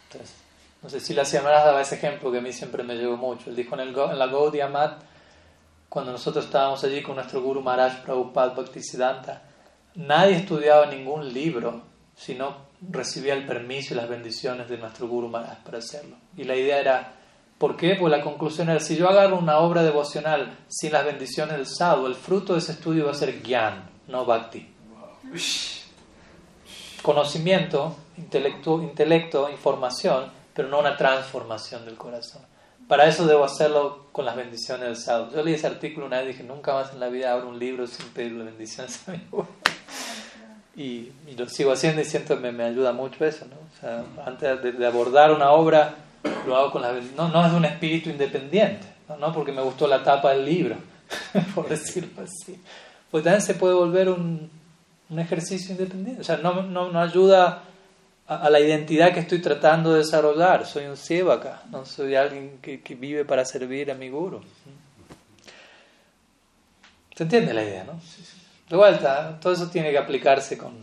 Entonces, 0.10 0.36
no 0.82 0.90
sé 0.90 1.00
si 1.00 1.14
la 1.14 1.24
Siamarás 1.24 1.66
daba 1.66 1.82
ese 1.82 1.96
ejemplo 1.96 2.32
que 2.32 2.40
a 2.40 2.42
mí 2.42 2.52
siempre 2.52 2.84
me 2.84 2.96
llegó 2.96 3.18
mucho. 3.18 3.52
Él 3.52 3.56
dijo 3.56 3.76
en, 3.76 3.82
el, 3.82 3.90
en 3.90 4.18
la 4.18 4.28
Gaudiya 4.28 4.68
Mat, 4.68 5.00
cuando 5.94 6.12
nosotros 6.12 6.46
estábamos 6.46 6.84
allí 6.84 7.04
con 7.04 7.14
nuestro 7.14 7.40
Guru 7.40 7.62
Maharaj 7.62 8.02
Prabhupada 8.02 8.56
Bhaktisiddhanta, 8.56 9.44
nadie 9.94 10.38
estudiaba 10.38 10.88
ningún 10.88 11.32
libro 11.32 11.84
si 12.16 12.34
no 12.34 12.56
recibía 12.90 13.36
el 13.36 13.46
permiso 13.46 13.94
y 13.94 13.98
las 13.98 14.10
bendiciones 14.10 14.68
de 14.68 14.80
nuestro 14.80 15.08
Guru 15.08 15.28
Maharaj 15.28 15.60
para 15.60 15.78
hacerlo. 15.78 16.16
Y 16.36 16.46
la 16.46 16.56
idea 16.56 16.80
era, 16.80 17.14
¿por 17.60 17.78
qué? 17.78 17.96
Pues 17.96 18.10
la 18.10 18.24
conclusión 18.24 18.70
era, 18.70 18.80
si 18.80 18.96
yo 18.96 19.08
agarro 19.08 19.38
una 19.38 19.60
obra 19.60 19.84
devocional 19.84 20.58
sin 20.68 20.94
las 20.94 21.06
bendiciones 21.06 21.58
del 21.58 21.68
sadhu, 21.68 22.08
el 22.08 22.16
fruto 22.16 22.54
de 22.54 22.60
ese 22.60 22.72
estudio 22.72 23.06
va 23.06 23.12
a 23.12 23.14
ser 23.14 23.44
gyan, 23.44 23.88
no 24.08 24.26
bhakti. 24.26 24.68
Conocimiento, 27.04 27.96
intelecto 28.18 29.48
información, 29.48 30.32
pero 30.56 30.70
no 30.70 30.80
una 30.80 30.98
transformación 30.98 31.86
del 31.86 31.98
corazón. 31.98 32.42
Para 32.88 33.08
eso 33.08 33.26
debo 33.26 33.44
hacerlo 33.44 34.08
con 34.12 34.26
las 34.26 34.36
bendiciones 34.36 34.86
del 34.86 34.98
sadhu. 34.98 35.36
Yo 35.36 35.44
leí 35.44 35.54
ese 35.54 35.68
artículo 35.68 36.06
una 36.06 36.18
vez 36.18 36.26
y 36.26 36.32
dije, 36.34 36.44
nunca 36.44 36.74
más 36.74 36.94
en 36.94 37.00
la 37.00 37.10
vida 37.10 37.32
abro 37.32 37.50
un 37.50 37.60
libro 37.60 37.88
sin 37.88 38.08
pedirle 38.08 38.44
bendiciones 38.44 39.08
a 39.08 39.12
mi 39.12 39.20
y, 40.76 41.12
y, 41.28 41.36
lo 41.38 41.48
sigo 41.48 41.72
haciendo 41.72 42.02
y 42.02 42.06
siento 42.06 42.42
que 42.42 42.52
me, 42.52 42.64
ayuda 42.64 42.94
mucho 42.94 43.24
eso. 43.26 43.46
¿no? 43.46 43.56
O 43.56 43.80
sea, 43.80 44.04
antes 44.26 44.78
de, 44.78 44.88
abordar 44.88 45.32
una 45.32 45.52
obra, 45.52 45.96
lo 46.48 46.56
hago 46.56 46.72
con 46.72 46.82
la 46.82 46.94
no, 47.16 47.30
no 47.30 47.46
es 47.46 47.54
un 47.54 47.66
espíritu 47.66 48.10
independiente, 48.10 48.88
¿no? 49.08 49.18
no 49.18 49.34
porque 49.34 49.52
me 49.52 49.62
gustó 49.62 49.88
la 49.88 50.04
tapa 50.04 50.32
del 50.32 50.46
libro, 50.46 50.76
por 51.56 51.70
decirlo 51.70 52.24
así. 52.24 52.60
Pues 53.12 53.24
también 53.24 53.44
se 53.44 53.54
puede 53.54 53.76
volver 53.76 54.10
un, 54.10 54.50
un 55.10 55.20
ejercicio 55.20 55.72
independiente. 55.74 56.22
O 56.22 56.24
sea, 56.24 56.38
no, 56.38 56.64
no, 56.64 56.92
no 56.92 57.00
ayuda 57.00 57.64
a, 58.28 58.50
la 58.50 58.60
identidad 58.60 59.14
que 59.14 59.20
estoy 59.20 59.40
tratando 59.40 59.94
de 59.94 60.00
desarrollar. 60.00 60.66
Soy 60.66 60.86
un 60.86 60.98
sevaka, 60.98 61.64
no 61.72 61.86
soy 61.86 62.16
alguien 62.16 62.60
que, 62.62 62.82
que 62.82 62.96
vive 62.96 63.26
para 63.26 63.46
servir 63.46 63.92
a 63.92 63.96
mi 63.96 64.10
guru. 64.10 64.42
¿Se 67.16 67.24
entiende 67.24 67.54
la 67.54 67.64
idea, 67.64 67.84
no? 67.84 68.00
De 68.70 68.76
vuelta, 68.76 69.38
todo 69.40 69.54
eso 69.54 69.68
tiene 69.70 69.92
que 69.92 69.98
aplicarse 69.98 70.58
con 70.58 70.74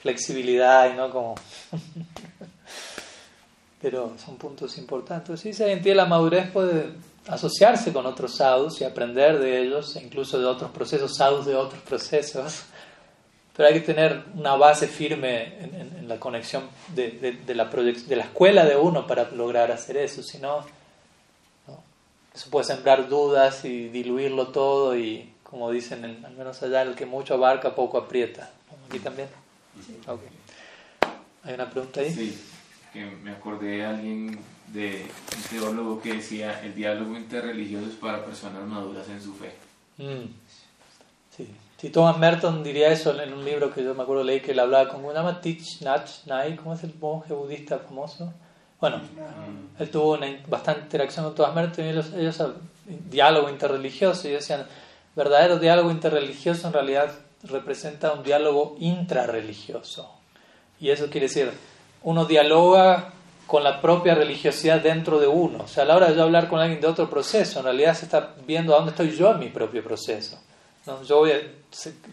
flexibilidad 0.00 0.92
y 0.92 0.96
no 0.96 1.10
como... 1.10 1.34
Pero 3.82 4.12
son 4.24 4.36
puntos 4.36 4.76
importantes. 4.76 5.40
Si 5.40 5.54
se 5.54 5.64
entiende 5.72 5.94
la 5.94 6.04
madurez 6.04 6.50
puede 6.50 6.92
asociarse 7.28 7.92
con 7.92 8.04
otros 8.06 8.36
sadhus 8.36 8.80
y 8.80 8.84
aprender 8.84 9.38
de 9.38 9.62
ellos, 9.62 9.96
incluso 9.96 10.38
de 10.38 10.44
otros 10.44 10.70
procesos, 10.70 11.16
sadhus 11.16 11.46
de 11.46 11.56
otros 11.56 11.80
procesos. 11.82 12.64
Pero 13.60 13.74
hay 13.74 13.78
que 13.78 13.92
tener 13.92 14.24
una 14.36 14.56
base 14.56 14.86
firme 14.86 15.58
en, 15.60 16.08
la 16.08 16.18
conexión 16.18 16.62
de, 16.94 17.10
de, 17.46 17.54
la 17.54 17.66
de 17.66 18.16
la 18.16 18.24
escuela 18.24 18.64
de 18.64 18.74
uno 18.74 19.06
para 19.06 19.30
lograr 19.32 19.70
hacer 19.70 19.98
eso. 19.98 20.22
Si 20.22 20.38
no, 20.38 20.64
eso 22.34 22.48
puede 22.48 22.64
sembrar 22.64 23.10
dudas 23.10 23.66
y 23.66 23.90
diluirlo 23.90 24.48
todo 24.48 24.96
y, 24.96 25.30
como 25.42 25.70
dicen, 25.70 26.24
al 26.24 26.32
menos 26.38 26.62
allá, 26.62 26.80
el 26.80 26.94
que 26.94 27.04
mucho 27.04 27.34
abarca, 27.34 27.74
poco 27.74 27.98
aprieta. 27.98 28.50
¿Aquí 28.88 28.98
también? 28.98 29.28
Okay. 30.06 30.28
¿Hay 31.42 31.52
una 31.52 31.68
pregunta 31.68 32.00
ahí? 32.00 32.14
Sí, 32.14 32.42
que 32.94 33.04
me 33.04 33.32
acordé 33.32 33.76
de 33.76 33.84
alguien, 33.84 34.38
de 34.68 35.04
un 35.36 35.42
teólogo 35.50 36.00
que 36.00 36.14
decía, 36.14 36.62
el 36.64 36.74
diálogo 36.74 37.14
interreligioso 37.14 37.90
es 37.90 37.96
para 37.96 38.24
personas 38.24 38.66
maduras 38.66 39.06
en 39.10 39.20
su 39.20 39.34
fe. 39.34 39.52
Mm. 39.98 40.39
Si 41.80 41.88
Thomas 41.88 42.18
Merton 42.18 42.62
diría 42.62 42.88
eso 42.88 43.18
en 43.18 43.32
un 43.32 43.42
libro 43.42 43.72
que 43.72 43.82
yo 43.82 43.94
me 43.94 44.02
acuerdo 44.02 44.22
leí 44.22 44.40
que 44.40 44.50
él 44.50 44.58
hablaba 44.58 44.90
con 44.90 45.02
una 45.02 45.40
Tich 45.40 45.80
Nach 45.80 46.06
Nai, 46.26 46.54
¿cómo 46.54 46.74
es 46.74 46.84
el 46.84 46.92
monje 47.00 47.32
budista 47.32 47.78
famoso? 47.78 48.34
Bueno, 48.78 48.98
mm. 48.98 49.80
él 49.80 49.88
tuvo 49.90 50.12
una 50.12 50.26
bastante 50.46 50.82
interacción 50.82 51.24
con 51.24 51.34
Thomas 51.34 51.54
Merton 51.54 51.86
y 51.86 51.88
ellos, 51.88 52.12
ellos 52.12 52.42
diálogo 52.84 53.48
interreligioso 53.48 54.28
y 54.28 54.32
decían, 54.32 54.66
verdadero 55.16 55.58
diálogo 55.58 55.90
interreligioso 55.90 56.66
en 56.66 56.74
realidad 56.74 57.12
representa 57.44 58.12
un 58.12 58.24
diálogo 58.24 58.76
intrarreligioso. 58.78 60.12
Y 60.80 60.90
eso 60.90 61.08
quiere 61.08 61.28
decir, 61.28 61.50
uno 62.02 62.26
dialoga 62.26 63.14
con 63.46 63.64
la 63.64 63.80
propia 63.80 64.14
religiosidad 64.14 64.82
dentro 64.82 65.18
de 65.18 65.28
uno. 65.28 65.64
O 65.64 65.66
sea, 65.66 65.84
a 65.84 65.86
la 65.86 65.96
hora 65.96 66.10
de 66.10 66.16
yo 66.16 66.24
hablar 66.24 66.46
con 66.46 66.60
alguien 66.60 66.82
de 66.82 66.88
otro 66.88 67.08
proceso, 67.08 67.60
en 67.60 67.64
realidad 67.64 67.94
se 67.94 68.04
está 68.04 68.34
viendo 68.46 68.74
a 68.74 68.76
dónde 68.76 68.90
estoy 68.90 69.16
yo 69.16 69.30
en 69.30 69.38
mi 69.38 69.48
propio 69.48 69.82
proceso. 69.82 70.38
¿No? 70.86 71.02
Yo 71.02 71.18
voy 71.18 71.32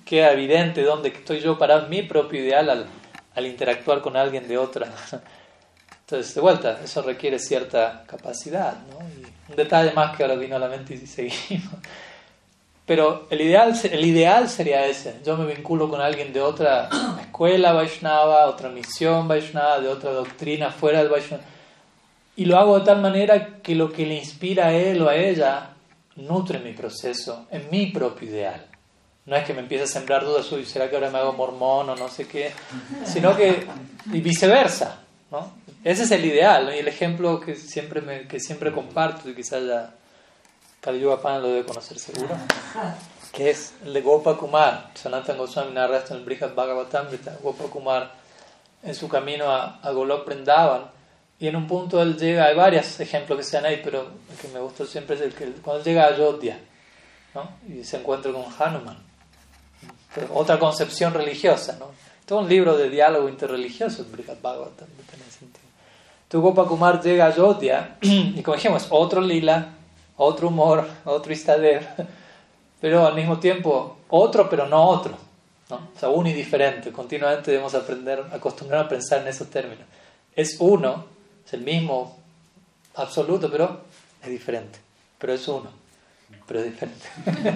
queda 0.05 0.31
evidente 0.31 0.83
dónde 0.83 1.09
estoy 1.09 1.39
yo 1.39 1.57
para 1.57 1.81
mi 1.81 2.03
propio 2.03 2.43
ideal 2.43 2.69
al, 2.69 2.85
al 3.35 3.45
interactuar 3.45 4.01
con 4.01 4.15
alguien 4.15 4.47
de 4.47 4.57
otra. 4.57 4.91
Entonces, 6.01 6.33
de 6.33 6.41
vuelta, 6.41 6.79
eso 6.83 7.01
requiere 7.01 7.37
cierta 7.39 8.03
capacidad. 8.07 8.77
¿no? 8.89 8.97
un 9.49 9.55
detalle 9.55 9.93
más 9.93 10.15
que 10.15 10.23
ahora 10.23 10.35
vino 10.35 10.55
a 10.55 10.59
la 10.59 10.67
mente 10.67 10.93
y 10.95 10.97
seguimos. 11.07 11.73
Pero 12.85 13.27
el 13.29 13.41
ideal, 13.41 13.77
el 13.83 14.05
ideal 14.05 14.49
sería 14.49 14.85
ese. 14.85 15.19
Yo 15.25 15.35
me 15.35 15.53
vinculo 15.53 15.89
con 15.89 15.99
alguien 15.99 16.31
de 16.31 16.41
otra 16.41 16.89
escuela 17.21 17.73
Vaishnava, 17.73 18.45
otra 18.47 18.69
misión 18.69 19.27
Vaishnava, 19.27 19.79
de 19.79 19.89
otra 19.89 20.11
doctrina 20.11 20.71
fuera 20.71 20.99
del 20.99 21.09
Vaishnava. 21.09 21.43
Y 22.37 22.45
lo 22.45 22.57
hago 22.57 22.79
de 22.79 22.85
tal 22.85 23.01
manera 23.01 23.59
que 23.61 23.75
lo 23.75 23.91
que 23.91 24.05
le 24.05 24.15
inspira 24.15 24.67
a 24.67 24.73
él 24.73 25.01
o 25.01 25.09
a 25.09 25.15
ella 25.15 25.71
nutre 26.17 26.59
mi 26.59 26.73
proceso 26.73 27.47
en 27.51 27.69
mi 27.71 27.87
propio 27.87 28.29
ideal. 28.29 28.65
No 29.25 29.35
es 29.35 29.45
que 29.45 29.53
me 29.53 29.59
empiece 29.59 29.83
a 29.83 29.87
sembrar 29.87 30.23
dudas, 30.23 30.49
uy, 30.51 30.65
¿será 30.65 30.89
que 30.89 30.95
ahora 30.95 31.09
me 31.09 31.17
hago 31.17 31.33
mormón 31.33 31.89
o 31.89 31.95
no 31.95 32.07
sé 32.07 32.27
qué? 32.27 32.53
Sino 33.05 33.35
que, 33.35 33.67
y 34.11 34.21
viceversa, 34.21 34.99
¿no? 35.31 35.51
Ese 35.83 36.03
es 36.03 36.11
el 36.11 36.25
ideal, 36.25 36.73
y 36.73 36.79
el 36.79 36.87
ejemplo 36.87 37.39
que 37.39 37.55
siempre, 37.55 38.01
me, 38.01 38.27
que 38.27 38.39
siempre 38.39 38.71
comparto, 38.71 39.29
y 39.29 39.35
quizás 39.35 39.65
ya 39.65 39.93
Kali 40.79 40.99
Yuga 40.99 41.39
lo 41.39 41.47
debe 41.49 41.65
conocer 41.65 41.99
seguro, 41.99 42.35
que 43.33 43.49
es 43.49 43.73
el 43.83 43.93
de 43.93 44.01
Gopa 44.01 44.37
Kumar. 44.37 44.91
Sanatan 44.95 45.37
Goswami 45.37 45.73
narra 45.73 45.97
esto 45.97 46.13
en 46.13 46.19
el 46.19 46.25
Brihad 46.25 46.55
Bhagavatamrita. 46.55 47.37
Gopa 47.43 47.65
Kumar, 47.65 48.11
en 48.83 48.95
su 48.95 49.09
camino 49.09 49.51
a, 49.51 49.79
a 49.81 49.91
Golok 49.91 50.23
Prendavan, 50.23 50.96
y 51.39 51.47
en 51.47 51.55
un 51.55 51.67
punto 51.67 52.01
él 52.01 52.17
llega, 52.17 52.45
hay 52.45 52.55
varios 52.55 52.99
ejemplos 52.99 53.37
que 53.37 53.43
se 53.43 53.57
dan 53.57 53.67
ahí, 53.67 53.81
pero 53.83 54.07
el 54.31 54.37
que 54.37 54.47
me 54.47 54.59
gustó 54.59 54.85
siempre 54.85 55.15
es 55.15 55.21
el 55.21 55.33
que 55.33 55.45
cuando 55.61 55.83
llega 55.83 56.05
a 56.05 56.07
Ayodhya 56.07 56.59
¿no? 57.35 57.49
y 57.67 57.83
se 57.83 57.97
encuentra 57.97 58.31
con 58.31 58.45
Hanuman. 58.57 58.97
otra 60.33 60.57
concepción 60.57 61.13
religiosa. 61.13 61.77
¿no? 61.79 61.91
Todo 62.25 62.39
un 62.39 62.49
libro 62.49 62.75
de 62.75 62.89
diálogo 62.89 63.29
interreligioso 63.29 64.01
en 64.01 64.11
Brihad 64.11 64.37
Bhagavatam. 64.41 64.87
Entonces 66.27 66.41
Gopa 66.41 66.67
Kumar 66.67 67.01
llega 67.01 67.25
a 67.25 67.27
Ayodhya 67.29 67.97
y 68.01 68.41
como 68.41 68.55
dijimos, 68.55 68.87
otro 68.89 69.21
lila, 69.21 69.75
otro 70.17 70.47
humor, 70.47 70.87
otro 71.05 71.31
istadev, 71.31 71.85
pero 72.81 73.05
al 73.05 73.13
mismo 73.13 73.39
tiempo 73.39 73.97
otro 74.09 74.49
pero 74.49 74.67
no 74.67 74.83
otro. 74.87 75.15
¿no? 75.69 75.75
O 75.75 75.99
sea, 75.99 76.09
uno 76.09 76.29
y 76.29 76.33
diferente. 76.33 76.91
Continuamente 76.91 77.51
debemos 77.51 77.75
aprender, 77.75 78.25
acostumbrar 78.31 78.85
a 78.85 78.89
pensar 78.89 79.21
en 79.21 79.27
esos 79.27 79.49
términos. 79.49 79.85
Es 80.35 80.57
uno, 80.59 81.05
es 81.47 81.53
el 81.53 81.61
mismo 81.61 82.17
absoluto, 82.95 83.49
pero 83.49 83.79
es 84.21 84.29
diferente. 84.29 84.79
Pero 85.17 85.33
es 85.33 85.47
uno, 85.47 85.69
pero 86.45 86.59
es 86.59 86.65
diferente. 86.65 87.07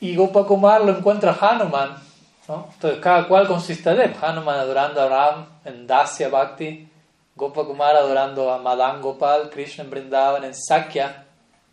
y 0.00 0.14
Gopakumar 0.14 0.84
lo 0.84 0.96
encuentra 0.96 1.36
Hanuman. 1.40 2.02
Entonces 2.48 3.00
cada 3.00 3.26
cual 3.26 3.48
consiste 3.48 3.92
de 3.94 4.14
Hanuman 4.20 4.58
adorando 4.60 5.00
a 5.00 5.08
Ram 5.08 5.46
en 5.64 5.86
Dasya 5.86 6.28
Bhakti, 6.28 6.88
Gopakumar 7.34 7.96
adorando 7.96 8.52
a 8.52 8.58
Madan 8.58 9.00
Gopal, 9.00 9.50
Krishna 9.50 9.84
en 9.84 9.90
Brindavan, 9.90 10.44
en 10.44 10.54
Sakya, 10.54 11.24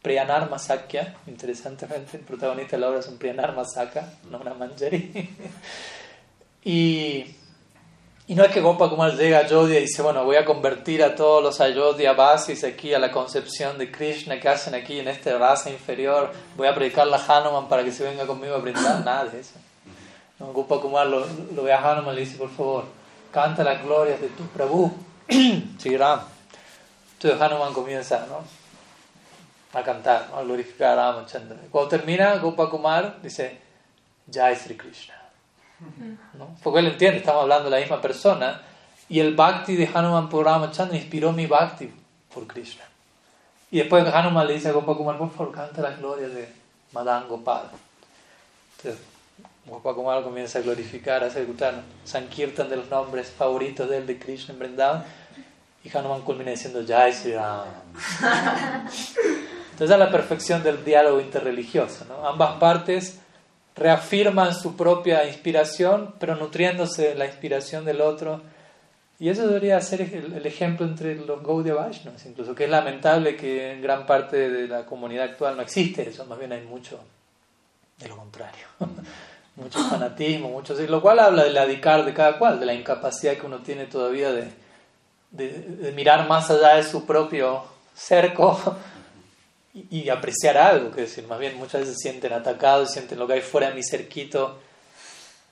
Priyanarma 0.01 0.57
Sakya, 0.57 1.15
interesantemente 1.27 2.17
el 2.17 2.23
protagonista 2.23 2.75
de 2.75 2.81
la 2.81 2.89
obra 2.89 2.99
es 2.99 3.07
un 3.07 3.17
Priyanarma 3.17 3.65
Sakya, 3.65 4.07
no 4.31 4.39
una 4.39 4.53
Manjari. 4.53 5.29
y 6.63 7.35
y 8.25 8.35
no 8.35 8.43
es 8.45 8.51
que 8.51 8.61
Gopa 8.61 8.89
Kumar 8.89 9.15
llega 9.17 9.39
a 9.39 9.41
Ayodhya 9.41 9.79
y 9.79 9.81
dice, 9.81 10.01
bueno, 10.01 10.23
voy 10.23 10.37
a 10.37 10.45
convertir 10.45 11.03
a 11.03 11.13
todos 11.13 11.43
los 11.43 11.59
Ayodhya 11.59 12.13
basis 12.13 12.63
aquí 12.63 12.93
a 12.93 12.99
la 12.99 13.11
concepción 13.11 13.77
de 13.77 13.91
Krishna 13.91 14.39
que 14.39 14.47
hacen 14.47 14.73
aquí 14.75 14.99
en 14.99 15.09
esta 15.09 15.37
raza 15.37 15.69
inferior, 15.69 16.31
voy 16.55 16.67
a 16.67 16.73
predicar 16.73 17.05
la 17.07 17.17
Hanuman 17.17 17.67
para 17.67 17.83
que 17.83 17.91
se 17.91 18.03
venga 18.03 18.25
conmigo 18.25 18.55
a 18.55 18.59
brindar, 18.59 18.99
nada 19.05 19.25
de 19.25 19.41
eso. 19.41 19.55
No, 20.39 20.53
Gopa 20.53 20.79
Kumar 20.79 21.07
lo, 21.07 21.25
lo, 21.53 21.63
ve 21.63 21.73
a 21.73 21.79
Hanuman 21.79 22.13
y 22.13 22.19
le 22.19 22.21
dice, 22.21 22.37
por 22.37 22.49
favor, 22.49 22.85
canta 23.31 23.61
las 23.61 23.83
glorias 23.83 24.21
de 24.21 24.29
tu 24.29 24.43
Prabhu, 24.47 24.91
Ram. 25.97 26.21
Entonces 27.13 27.41
Hanuman 27.41 27.73
comienza 27.73 28.25
¿no? 28.29 28.39
a 29.77 29.83
cantar, 29.83 30.29
¿no? 30.29 30.37
a 30.37 30.43
glorificar 30.43 30.97
a 30.97 31.11
Ramachandra. 31.11 31.57
Cuando 31.69 31.89
termina, 31.89 32.37
Gopa 32.37 32.69
Kumar 32.69 33.21
dice, 33.21 33.57
Jai 34.31 34.55
Sri 34.55 34.75
Krishna. 34.75 35.22
¿No? 36.37 36.55
Porque 36.63 36.79
él 36.79 36.87
entiende, 36.87 37.19
estamos 37.19 37.43
hablando 37.43 37.65
de 37.65 37.71
la 37.71 37.79
misma 37.79 38.01
persona. 38.01 38.61
Y 39.09 39.19
el 39.19 39.35
bhakti 39.35 39.75
de 39.75 39.89
Hanuman 39.93 40.29
por 40.29 40.45
Ramachandra 40.45 40.95
inspiró 40.95 41.31
mi 41.33 41.45
bhakti 41.45 41.91
por 42.33 42.47
Krishna. 42.47 42.83
Y 43.69 43.79
después 43.79 44.05
Hanuman 44.05 44.47
le 44.47 44.53
dice 44.53 44.69
a 44.69 44.71
Gopakumar, 44.71 45.17
por 45.17 45.31
favor, 45.31 45.51
canta 45.53 45.81
la 45.81 45.91
gloria 45.91 46.29
de 46.29 46.47
Madan 46.91 47.27
Gopal. 47.27 47.69
Entonces, 48.77 49.01
Gopakumar 49.65 50.23
comienza 50.23 50.59
a 50.59 50.61
glorificar, 50.61 51.23
a 51.23 51.27
ejecutar 51.27 51.81
Sankirtan 52.05 52.69
de 52.69 52.77
los 52.77 52.89
nombres 52.89 53.31
favoritos 53.31 53.89
de 53.89 53.97
él, 53.97 54.07
de 54.07 54.19
Krishna 54.19 54.53
en 54.53 54.59
Vrindavan. 54.59 55.03
Y 55.83 55.95
Hanuman 55.97 56.21
culmina 56.21 56.51
diciendo, 56.51 56.81
Jai 56.87 57.11
Sri 57.13 57.33
Ram. 57.33 57.65
Entonces, 59.71 59.89
es 59.89 59.99
la 59.99 60.11
perfección 60.11 60.61
del 60.63 60.85
diálogo 60.85 61.19
interreligioso. 61.19 62.05
¿no? 62.05 62.27
Ambas 62.27 62.57
partes 62.57 63.19
reafirman 63.75 64.53
su 64.53 64.75
propia 64.75 65.27
inspiración, 65.27 66.15
pero 66.19 66.35
nutriéndose 66.35 67.09
de 67.09 67.15
la 67.15 67.25
inspiración 67.25 67.85
del 67.85 68.01
otro. 68.01 68.41
Y 69.19 69.29
eso 69.29 69.47
debería 69.47 69.79
ser 69.81 70.01
el, 70.01 70.45
ejemplo 70.45 70.85
entre 70.85 71.15
los 71.15 71.41
Gaudiya 71.43 71.75
Vaishnavas, 71.75 72.25
incluso, 72.25 72.53
que 72.53 72.65
es 72.65 72.69
lamentable 72.69 73.35
que 73.35 73.71
en 73.73 73.81
gran 73.81 74.05
parte 74.05 74.49
de 74.49 74.67
la 74.67 74.85
comunidad 74.85 75.25
actual 75.25 75.55
no 75.55 75.61
existe 75.61 76.09
eso, 76.09 76.25
más 76.25 76.37
bien 76.37 76.51
hay 76.51 76.61
mucho 76.61 76.99
de 77.97 78.09
lo 78.09 78.17
contrario. 78.17 78.65
mucho 79.55 79.79
fanatismo, 79.79 80.49
mucho, 80.49 80.73
lo 80.73 81.01
cual 81.01 81.19
habla 81.19 81.43
de 81.43 81.51
la 81.51 81.65
dedicar 81.65 82.03
de 82.05 82.13
cada 82.13 82.39
cual, 82.39 82.59
de 82.59 82.65
la 82.65 82.73
incapacidad 82.73 83.37
que 83.37 83.45
uno 83.45 83.59
tiene 83.59 83.85
todavía 83.85 84.31
de, 84.31 84.51
de, 85.31 85.91
mirar 85.95 86.27
más 86.27 86.49
allá 86.49 86.75
de 86.75 86.83
su 86.83 87.05
propio 87.05 87.63
cerco 87.93 88.77
y, 89.73 90.09
apreciar 90.09 90.57
algo, 90.57 90.91
que 90.91 91.01
decir, 91.01 91.25
más 91.27 91.39
bien 91.39 91.57
muchas 91.57 91.81
veces 91.81 91.97
sienten 91.99 92.33
atacados, 92.33 92.91
sienten 92.91 93.17
lo 93.17 93.25
que 93.25 93.33
hay 93.33 93.41
fuera 93.41 93.69
de 93.69 93.75
mi 93.75 93.83
cerquito 93.83 94.59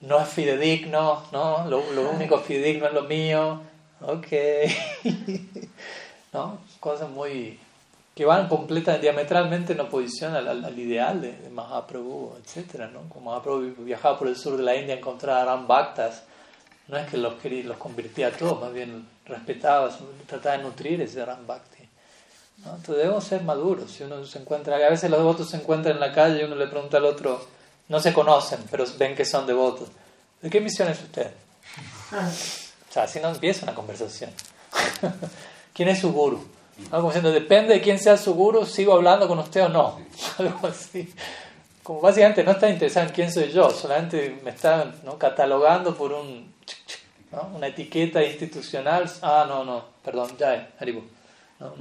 no 0.02 0.20
es 0.20 0.30
fidedigno, 0.30 1.24
¿no? 1.32 1.66
Lo, 1.68 1.92
lo 1.94 2.10
único 2.10 2.40
fidedigno 2.40 2.88
es 2.88 2.94
lo 2.94 3.04
mío, 3.04 3.62
ok, 4.02 4.28
¿no? 6.34 6.60
Cosas 6.80 7.10
muy 7.10 7.60
que 8.16 8.26
van 8.26 8.50
completamente, 8.50 9.06
diametralmente 9.06 9.74
en 9.74 9.80
oposición 9.80 10.36
al, 10.36 10.78
ideal 10.78 11.22
de, 11.22 11.50
Mahaprabhu, 11.50 12.36
etc. 12.38 12.90
¿no? 12.92 13.08
Como 13.08 13.32
Mahaprabhu 13.32 13.74
viajaba 13.86 14.20
por 14.20 14.28
el 14.28 14.36
sur 14.36 14.58
de 14.58 14.64
la 14.64 14.76
India 14.76 14.96
a 14.96 14.98
encontrar 14.98 15.38
a 15.40 15.46
Ram 15.46 15.66
Bhaktas, 15.66 16.24
no 16.88 16.98
es 16.98 17.10
que 17.10 17.18
los, 17.18 17.36
quería, 17.36 17.64
los 17.64 17.78
convirtiera 17.78 18.36
a 18.36 18.38
todos, 18.38 18.60
más 18.60 18.74
bien 18.74 19.08
respetaba, 19.26 19.90
trataba 20.28 20.58
de 20.58 20.64
nutrir 20.64 21.02
ese 21.02 21.24
Ram 21.24 21.48
Bhakti. 21.48 21.81
¿No? 22.66 22.76
Entonces 22.76 22.98
debemos 22.98 23.24
ser 23.24 23.44
maduros. 23.44 23.92
Si 23.92 24.04
uno 24.04 24.26
se 24.26 24.40
encuentra, 24.40 24.76
a 24.76 24.90
veces 24.90 25.10
los 25.10 25.20
devotos 25.20 25.50
se 25.50 25.58
encuentran 25.58 25.96
en 25.96 26.00
la 26.00 26.12
calle 26.12 26.42
y 26.42 26.44
uno 26.44 26.56
le 26.56 26.68
pregunta 26.68 26.98
al 26.98 27.06
otro, 27.06 27.46
no 27.90 28.00
se 28.00 28.14
conocen, 28.14 28.60
pero 28.70 28.86
ven 28.98 29.16
que 29.16 29.26
son 29.26 29.46
devotos. 29.46 29.90
¿De 30.42 30.50
qué 30.50 30.62
misión 30.62 30.90
es 30.90 31.02
usted? 31.02 31.32
O 32.92 32.94
sea, 32.94 33.04
así 33.04 33.22
no 33.22 33.30
empieza 33.30 33.64
una 33.64 33.74
conversación. 33.74 34.32
¿Quién 35.74 35.88
es 35.88 36.02
su 36.02 36.12
guru? 36.12 36.46
Como 36.90 37.08
diciendo, 37.08 37.32
depende 37.32 37.76
de 37.76 37.82
quién 37.82 37.98
sea 37.98 38.18
su 38.18 38.34
guru, 38.34 38.66
sigo 38.66 38.94
hablando 38.94 39.30
con 39.30 39.40
usted 39.40 39.64
o 39.64 39.70
no. 39.70 39.98
Algo 40.38 40.68
así. 40.68 41.14
Como 41.84 42.02
básicamente 42.02 42.44
no 42.44 42.52
está 42.52 42.70
interesado 42.70 43.08
en 43.08 43.14
quién 43.14 43.32
soy 43.32 43.50
yo, 43.50 43.70
solamente 43.70 44.42
me 44.44 44.52
están 44.52 44.94
¿no? 45.04 45.18
catalogando 45.18 45.96
por 45.96 46.12
un, 46.12 46.54
una 47.54 47.68
etiqueta 47.68 48.22
institucional. 48.24 49.10
Ah, 49.22 49.46
no, 49.48 49.64
no, 49.64 49.86
perdón, 50.04 50.32
ya 50.38 50.72
Haribu. 50.78 51.02
¿no? 51.60 51.74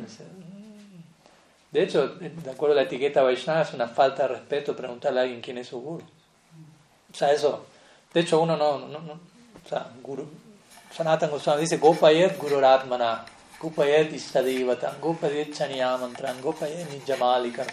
De 1.71 1.83
hecho, 1.83 2.09
de 2.09 2.51
acuerdo 2.51 2.73
a 2.73 2.77
la 2.77 2.83
etiqueta 2.83 3.23
Vaishnava, 3.23 3.63
es 3.63 3.73
una 3.73 3.89
falta 3.89 4.23
de 4.23 4.35
respeto 4.35 4.75
preguntarle 4.75 5.21
a 5.21 5.23
alguien 5.23 5.41
quién 5.41 5.59
es 5.59 5.69
su 5.69 5.81
guru. 5.81 6.05
O 7.13 7.17
sea, 7.17 7.33
eso. 7.33 7.67
De 8.13 8.21
hecho, 8.21 8.41
uno 8.41 8.57
no. 8.57 8.79
no, 8.79 8.99
no 8.99 9.13
o 9.13 9.69
sea, 9.69 9.87
guru. 10.03 10.29
Sanatan 10.93 11.31
Goswami 11.31 11.61
dice 11.61 11.77
Gopayet 11.77 12.37
Guru 12.39 12.61
Ratmana. 12.61 13.25
Gopayet 13.61 14.13
Istadivata, 14.13 14.97
Gopayet 15.01 15.53
Chaniyamantran, 15.53 16.41
Gopayet 16.41 16.91
Nijamalika. 16.91 17.65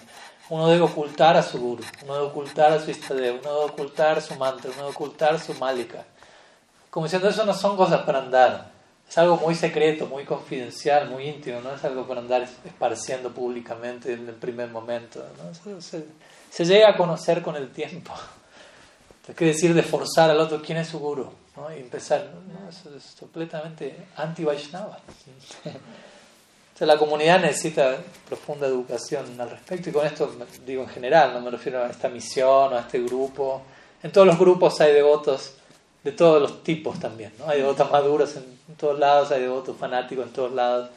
Uno 0.49 0.67
debe 0.67 0.83
ocultar 0.83 1.35
a 1.35 1.43
su 1.43 1.59
guru, 1.59 1.83
uno 2.03 2.13
debe 2.13 2.27
ocultar 2.27 2.71
a 2.71 2.79
su 2.79 2.91
Istadev, 2.91 3.39
uno 3.41 3.53
debe 3.53 3.65
ocultar 3.65 4.21
su 4.21 4.35
mantra, 4.35 4.69
uno 4.69 4.77
debe 4.77 4.89
ocultar 4.89 5.39
su 5.39 5.53
malika. 5.55 6.05
Como 6.89 7.05
diciendo, 7.05 7.27
eso 7.27 7.45
no 7.45 7.53
son 7.53 7.75
cosas 7.75 8.01
para 8.01 8.19
andar. 8.19 8.71
Es 9.09 9.17
algo 9.17 9.37
muy 9.37 9.55
secreto, 9.55 10.07
muy 10.07 10.25
confidencial, 10.25 11.09
muy 11.09 11.27
íntimo, 11.27 11.61
no 11.61 11.73
es 11.73 11.83
algo 11.83 12.05
para 12.05 12.19
andar 12.19 12.47
esparciendo 12.65 13.31
públicamente 13.31 14.13
en 14.13 14.27
el 14.27 14.35
primer 14.35 14.69
momento. 14.69 15.25
¿no? 15.37 15.79
Se, 15.81 16.03
se, 16.51 16.65
llega 16.65 16.89
a 16.89 16.97
conocer 16.97 17.41
con 17.41 17.55
el 17.55 17.71
tiempo. 17.71 18.13
Es 19.27 19.35
que 19.35 19.43
decir 19.43 19.73
de 19.73 19.83
forzar 19.83 20.29
al 20.29 20.39
otro 20.39 20.61
quién 20.61 20.77
es 20.77 20.87
su 20.87 20.99
guru. 20.99 21.29
¿no? 21.57 21.75
y 21.75 21.79
empezar. 21.79 22.29
Eso 22.69 22.95
es 22.95 23.15
completamente 23.19 24.07
anti-Vaishnava. 24.15 24.99
la 26.79 26.97
comunidad 26.97 27.41
necesita 27.41 27.97
profunda 28.27 28.67
educación 28.67 29.39
al 29.41 29.49
respecto, 29.49 29.89
y 29.89 29.93
con 29.93 30.05
esto 30.05 30.31
digo 30.65 30.83
en 30.83 30.89
general, 30.89 31.33
no 31.33 31.41
me 31.41 31.49
refiero 31.49 31.83
a 31.83 31.87
esta 31.87 32.07
misión 32.07 32.73
o 32.73 32.77
a 32.77 32.81
este 32.81 33.01
grupo. 33.01 33.63
En 34.03 34.11
todos 34.11 34.27
los 34.27 34.37
grupos 34.37 34.79
hay 34.79 34.93
devotos 34.93 35.56
de 36.07 36.13
todos 36.13 36.41
los 36.41 36.63
tipos 36.63 36.97
también, 37.01 37.33
¿no? 37.37 37.49
Hay 37.49 37.57
devotos 37.57 37.91
maduros 37.91 38.37
en, 38.37 38.45
todos 38.77 38.97
lados, 38.97 39.29
hay 39.29 39.41
devotos 39.41 39.75
fanáticos 39.75 40.25
en 40.25 40.31
todos 40.31 40.53
lados. 40.53 40.89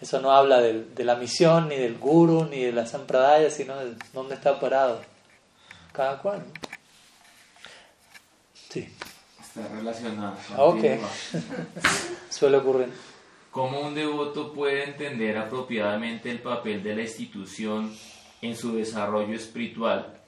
Eso 0.00 0.18
no 0.18 0.32
habla 0.32 0.62
de, 0.62 0.82
de 0.82 1.04
la 1.04 1.14
misión, 1.14 1.68
ni 1.68 1.76
del 1.76 1.98
guru, 1.98 2.46
ni 2.46 2.64
de 2.64 2.72
la 2.72 2.86
sampradaya, 2.86 3.50
sino 3.50 3.76
de 3.76 3.96
dónde 4.14 4.36
está 4.36 4.58
parado 4.58 5.02
cada 5.92 6.16
cual. 6.22 6.42
Sí. 8.70 8.88
Está 9.42 9.68
relacionado. 9.68 10.36
Ok. 10.56 10.84
Suele 12.30 12.56
ocurrir. 12.56 12.88
¿Cómo 13.50 13.80
un 13.80 13.94
devoto 13.94 14.54
puede 14.54 14.84
entender 14.84 15.36
apropiadamente 15.36 16.30
el 16.30 16.38
papel 16.38 16.82
de 16.82 16.96
la 16.96 17.02
institución 17.02 17.94
en 18.40 18.56
su 18.56 18.74
desarrollo 18.74 19.34
espiritual, 19.34 20.18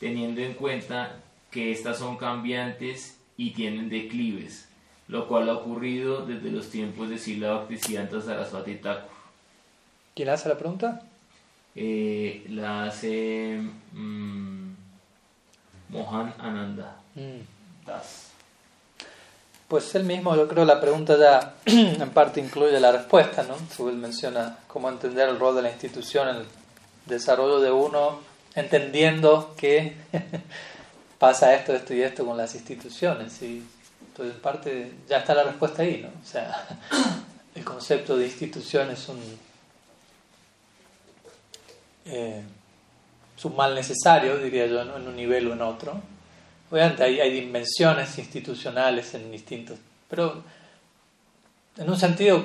teniendo 0.00 0.40
en 0.40 0.54
cuenta 0.54 1.20
que 1.52 1.70
éstas 1.70 1.98
son 1.98 2.16
cambiantes 2.16 3.19
y 3.40 3.52
tienen 3.52 3.88
declives, 3.88 4.68
lo 5.08 5.26
cual 5.26 5.48
ha 5.48 5.54
ocurrido 5.54 6.26
desde 6.26 6.50
los 6.50 6.68
tiempos 6.68 7.08
de 7.08 7.16
Sila 7.16 7.52
Bhaktisiddhanta 7.52 8.20
Saraswati 8.20 8.74
Thakur? 8.74 9.08
¿Quién 10.14 10.28
hace 10.28 10.50
la 10.50 10.58
pregunta? 10.58 11.00
Eh, 11.74 12.44
la 12.50 12.84
hace 12.84 13.58
mm, 13.92 14.72
Mohan 15.88 16.34
Ananda 16.38 16.98
mm. 17.14 17.86
Das. 17.86 18.26
Pues 19.68 19.94
él 19.94 20.04
mismo, 20.04 20.36
yo 20.36 20.46
creo, 20.46 20.66
la 20.66 20.78
pregunta 20.78 21.16
ya 21.18 21.54
en 21.64 22.10
parte 22.10 22.40
incluye 22.40 22.78
la 22.78 22.92
respuesta, 22.92 23.44
¿no? 23.44 23.88
Él 23.88 23.96
menciona 23.96 24.58
cómo 24.66 24.90
entender 24.90 25.30
el 25.30 25.38
rol 25.38 25.56
de 25.56 25.62
la 25.62 25.70
institución 25.70 26.28
en 26.28 26.36
el 26.36 26.46
desarrollo 27.06 27.58
de 27.60 27.70
uno, 27.70 28.20
entendiendo 28.54 29.54
que 29.56 29.96
pasa 31.20 31.54
esto, 31.54 31.72
esto 31.72 31.94
y 31.94 32.02
esto 32.02 32.26
con 32.26 32.36
las 32.36 32.52
instituciones. 32.56 33.40
Y 33.42 33.62
entonces, 34.08 34.34
en 34.34 34.40
parte, 34.40 34.92
ya 35.08 35.18
está 35.18 35.34
la 35.34 35.44
respuesta 35.44 35.82
ahí, 35.82 36.00
¿no? 36.02 36.08
O 36.08 36.26
sea, 36.26 36.66
el 37.54 37.62
concepto 37.62 38.16
de 38.16 38.26
institución 38.26 38.90
es 38.90 39.08
un, 39.08 39.20
eh, 42.06 42.42
es 43.36 43.44
un 43.44 43.54
mal 43.54 43.74
necesario, 43.74 44.38
diría 44.38 44.66
yo, 44.66 44.80
en 44.80 45.06
un 45.06 45.14
nivel 45.14 45.46
o 45.46 45.52
en 45.52 45.62
otro 45.62 46.00
Obviamente 46.70 47.02
hay, 47.02 47.32
dimensiones 47.32 48.16
institucionales 48.16 49.12
en 49.14 49.32
distintos, 49.32 49.76
pero 50.08 50.44
en 51.76 51.90
un 51.90 51.98
sentido, 51.98 52.36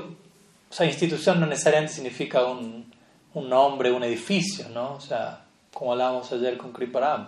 o 0.67 0.73
sea, 0.73 0.87
institución 0.87 1.39
no 1.39 1.45
necesariamente 1.45 1.93
significa 1.93 2.43
un, 2.43 2.91
un 3.35 3.49
nombre, 3.49 3.91
un 3.91 4.03
edificio, 4.03 4.67
¿no? 4.69 4.93
O 4.93 4.99
sea, 4.99 5.45
como 5.71 5.91
hablábamos 5.91 6.31
ayer 6.31 6.57
con 6.57 6.73
Kriparam, 6.73 7.27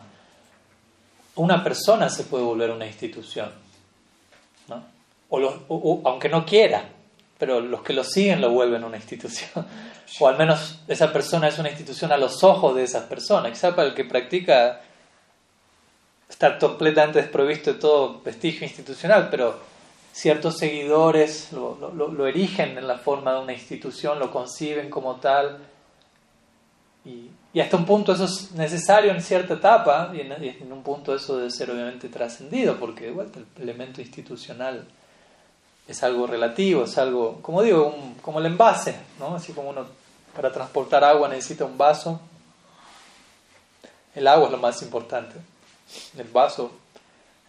una 1.37 1.63
persona 1.63 2.09
se 2.09 2.23
puede 2.23 2.43
volver 2.43 2.71
una 2.71 2.85
institución, 2.85 3.51
¿no? 4.67 4.83
O, 5.29 6.01
aunque 6.05 6.29
no 6.29 6.45
quiera, 6.45 6.89
pero 7.37 7.59
los 7.59 7.81
que 7.81 7.93
lo 7.93 8.03
siguen 8.03 8.41
lo 8.41 8.51
vuelven 8.51 8.83
una 8.83 8.97
institución. 8.97 9.65
O 10.19 10.27
al 10.27 10.37
menos 10.37 10.79
esa 10.87 11.11
persona 11.11 11.49
es 11.49 11.59
una 11.59 11.69
institución 11.69 12.11
a 12.11 12.17
los 12.17 12.43
ojos 12.43 12.75
de 12.75 12.83
esas 12.83 13.03
personas. 13.03 13.51
Quizá 13.51 13.75
para 13.75 13.89
el 13.89 13.93
que 13.93 14.05
practica 14.05 14.81
estar 16.29 16.57
completamente 16.57 17.21
desprovisto 17.21 17.73
de 17.73 17.79
todo 17.79 18.21
vestigio 18.21 18.65
institucional, 18.65 19.27
pero 19.29 19.59
ciertos 20.13 20.57
seguidores 20.57 21.51
lo, 21.51 21.77
lo, 21.93 22.25
erigen 22.27 22.77
en 22.77 22.87
la 22.87 22.97
forma 22.97 23.33
de 23.33 23.39
una 23.41 23.53
institución, 23.53 24.17
lo 24.17 24.31
conciben 24.31 24.89
como 24.89 25.17
tal, 25.17 25.59
y, 27.05 27.29
y, 27.57 27.61
hasta 27.61 27.77
un 27.77 27.85
punto 27.85 28.13
eso 28.13 28.25
es 28.25 28.51
necesario 28.51 29.11
en 29.11 29.21
cierta 29.21 29.55
etapa, 29.55 30.11
y 30.13 30.21
en, 30.21 30.71
un 30.71 30.83
punto 30.83 31.15
eso 31.15 31.37
debe 31.37 31.51
ser 31.51 31.71
obviamente 31.71 32.09
trascendido, 32.09 32.77
porque 32.79 33.11
de 33.11 33.11
el 33.11 33.45
elemento 33.63 34.01
institucional 34.01 34.85
es 35.87 36.03
algo 36.03 36.27
relativo, 36.27 36.83
es 36.83 36.97
algo, 36.97 37.39
como 37.41 37.61
digo, 37.61 37.95
como 38.21 38.39
el 38.39 38.45
envase, 38.45 38.95
¿no? 39.19 39.35
así 39.35 39.53
como 39.53 39.69
uno 39.69 39.85
para 40.35 40.51
transportar 40.51 41.03
agua 41.03 41.27
necesita 41.29 41.65
un 41.65 41.77
vaso, 41.77 42.19
el 44.13 44.27
agua 44.27 44.45
es 44.45 44.51
lo 44.51 44.57
más 44.57 44.81
importante 44.81 45.35
el 46.17 46.27
vaso 46.27 46.71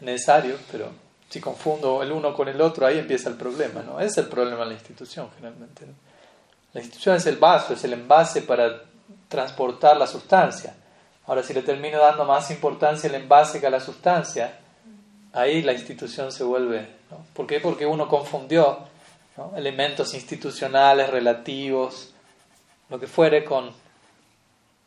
necesario, 0.01 0.57
pero 0.71 0.91
si 1.29 1.41
confundo 1.41 2.03
el 2.03 2.13
uno 2.13 2.35
con 2.35 2.49
el 2.49 2.61
otro, 2.61 2.87
ahí 2.87 2.99
empieza 2.99 3.29
el 3.29 3.37
problema, 3.37 3.83
¿no? 3.83 4.01
Es 4.01 4.17
el 4.19 4.27
problema 4.27 4.61
de 4.61 4.67
la 4.67 4.75
institución, 4.75 5.29
generalmente. 5.35 5.87
La 6.73 6.81
institución 6.81 7.17
es 7.17 7.27
el 7.27 7.37
vaso, 7.37 7.75
es 7.75 7.85
el 7.85 7.95
envase 7.95 8.43
para 8.43 8.83
transportar 9.29 9.97
la 9.97 10.07
sustancia. 10.07 10.75
Ahora, 11.27 11.43
si 11.43 11.53
le 11.53 11.63
termino 11.63 11.99
dando 11.99 12.25
más 12.25 12.51
importancia 12.51 13.09
al 13.09 13.17
envase 13.17 13.61
que 13.61 13.67
a 13.67 13.71
la 13.71 13.81
sustancia, 13.81 14.59
ahí 15.33 15.63
la 15.63 15.73
institución 15.73 16.33
se 16.33 16.45
vuelve. 16.45 16.89
¿Por 17.35 17.47
qué? 17.47 17.61
Porque 17.61 17.87
uno 17.87 18.09
confundió 18.09 18.79
elementos 19.57 20.15
institucionales, 20.15 21.11
relativos, 21.11 22.15
lo 22.89 22.99
que 22.99 23.07
fuere, 23.07 23.45
con. 23.45 23.71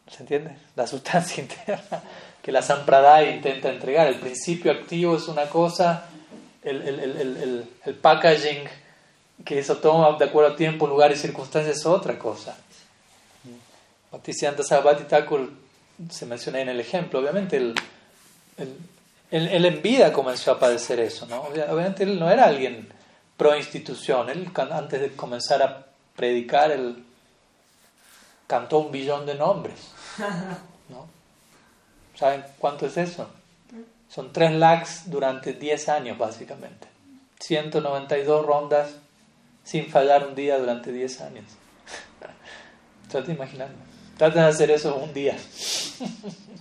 ¿Se 0.08 0.24
entiende? 0.24 0.58
La 0.76 0.88
sustancia 0.88 1.42
interna 1.44 2.02
que 2.42 2.52
la 2.52 2.62
Sampradaya 2.62 3.32
intenta 3.32 3.70
entregar. 3.70 4.08
El 4.08 4.16
principio 4.16 4.72
activo 4.72 5.16
es 5.16 5.28
una 5.28 5.46
cosa, 5.46 6.06
el, 6.64 6.82
el, 6.82 7.68
el, 7.86 7.96
packaging 7.96 8.64
que 9.46 9.60
eso 9.60 9.78
toma 9.78 10.18
de 10.18 10.26
acuerdo 10.26 10.54
a 10.54 10.56
tiempo, 10.56 10.88
lugar 10.88 11.12
y 11.12 11.16
circunstancias 11.16 11.78
es 11.78 11.86
otra 11.86 12.18
cosa. 12.18 12.58
Bhaktisiddhanta 14.12 14.64
Sarvati 14.64 15.04
Thakur 15.06 15.50
se 16.10 16.26
menciona 16.26 16.60
en 16.60 16.70
el 16.70 16.80
ejemplo, 16.80 17.20
obviamente 17.20 17.58
él, 17.58 17.76
él, 19.32 19.66
en 19.66 19.82
vida 19.82 20.12
comenzó 20.12 20.52
a 20.52 20.60
padecer 20.60 21.00
eso, 21.00 21.26
¿no? 21.28 21.42
Obviamente 21.42 22.04
él 22.04 22.20
no 22.20 22.30
era 22.30 22.46
alguien 22.46 22.90
pro 23.42 23.56
institución. 23.56 24.30
Él, 24.30 24.52
antes 24.72 25.02
de 25.02 25.12
comenzar 25.14 25.64
a 25.64 25.88
predicar, 26.16 26.70
él 26.70 27.04
cantó 28.46 28.78
un 28.78 28.92
billón 28.92 29.26
de 29.26 29.34
nombres. 29.34 29.80
¿no? 30.90 31.08
¿Saben 32.16 32.44
cuánto 32.60 32.86
es 32.86 32.98
eso? 32.98 33.28
Son 34.10 34.32
tres 34.32 34.52
lakhs 34.52 35.10
durante 35.10 35.54
10 35.54 35.90
años, 35.90 36.18
básicamente. 36.20 36.88
192 37.40 38.46
rondas 38.46 38.92
sin 39.64 39.90
fallar 39.90 40.28
un 40.28 40.36
día 40.36 40.60
durante 40.60 40.92
10 40.92 41.22
años. 41.22 41.46
Trata 43.10 43.26
de 43.26 43.34
imaginarlo. 43.34 43.91
Trata 44.22 44.44
de 44.44 44.50
hacer 44.50 44.70
eso 44.70 44.98
un 44.98 45.12
día. 45.16 45.36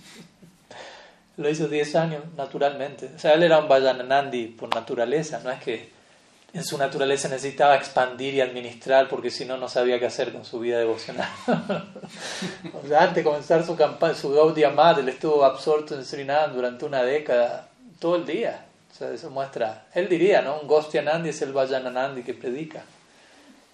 Lo 1.37 1.47
hizo 1.47 1.67
10 1.67 1.95
años, 1.95 2.23
naturalmente. 2.35 3.11
O 3.15 3.19
sea, 3.19 3.33
él 3.33 3.43
era 3.43 3.59
un 3.59 3.67
Vajananandi 3.67 4.47
por 4.47 4.73
naturaleza, 4.73 5.39
no 5.43 5.51
es 5.51 5.61
que 5.61 5.91
en 6.55 6.63
su 6.63 6.75
naturaleza 6.79 7.27
necesitaba 7.27 7.75
expandir 7.75 8.33
y 8.33 8.41
administrar 8.41 9.07
porque 9.07 9.29
si 9.29 9.45
no, 9.45 9.57
no 9.57 9.67
sabía 9.67 9.99
qué 9.99 10.07
hacer 10.07 10.33
con 10.33 10.43
su 10.43 10.59
vida 10.59 10.79
devocional. 10.79 11.29
o 12.83 12.87
sea, 12.87 13.01
antes 13.01 13.17
de 13.17 13.23
comenzar 13.23 13.63
su 13.63 13.77
su 14.19 14.31
Gaudiya 14.31 14.73
él 14.97 15.09
estuvo 15.09 15.45
absorto 15.45 15.93
en 15.93 16.03
Srinam 16.03 16.55
durante 16.55 16.85
una 16.85 17.03
década, 17.03 17.67
todo 17.99 18.15
el 18.15 18.25
día. 18.25 18.65
O 18.91 18.95
sea, 18.95 19.11
eso 19.11 19.29
muestra, 19.29 19.85
él 19.93 20.09
diría, 20.09 20.41
¿no? 20.41 20.61
Un 20.61 20.67
Gostyanandi 20.67 21.29
es 21.29 21.39
el 21.43 21.53
Vajananandi 21.53 22.23
que 22.23 22.33
predica. 22.33 22.81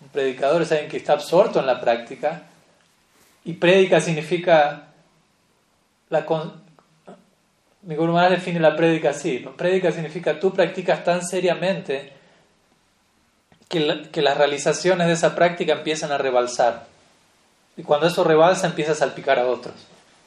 Un 0.01 0.09
predicador 0.09 0.63
es 0.63 0.73
alguien 0.73 0.91
que 0.91 0.97
está 0.97 1.13
absorto 1.13 1.61
en 1.61 1.67
la 1.67 1.79
práctica 1.79 2.43
y 3.47 3.53
prédica 3.53 4.01
significa 4.01 4.89
mi 7.83 7.95
Guru 7.95 8.11
Maharaj 8.11 8.39
define 8.39 8.59
la 8.59 8.75
prédica 8.75 9.11
así. 9.11 9.39
Prédica 9.55 9.89
significa 9.93 10.37
tú 10.37 10.53
practicas 10.53 11.05
tan 11.05 11.25
seriamente 11.25 12.11
que, 13.69 14.09
que, 14.11 14.21
las 14.21 14.37
realizaciones 14.37 15.07
de 15.07 15.13
esa 15.13 15.33
práctica 15.33 15.71
empiezan 15.71 16.11
a 16.11 16.17
rebalsar. 16.17 16.87
Y 17.77 17.83
cuando 17.83 18.07
eso 18.07 18.25
rebalsa 18.25 18.67
empieza 18.67 18.91
a 18.91 18.95
salpicar 18.95 19.39
a 19.39 19.47
otros. 19.47 19.75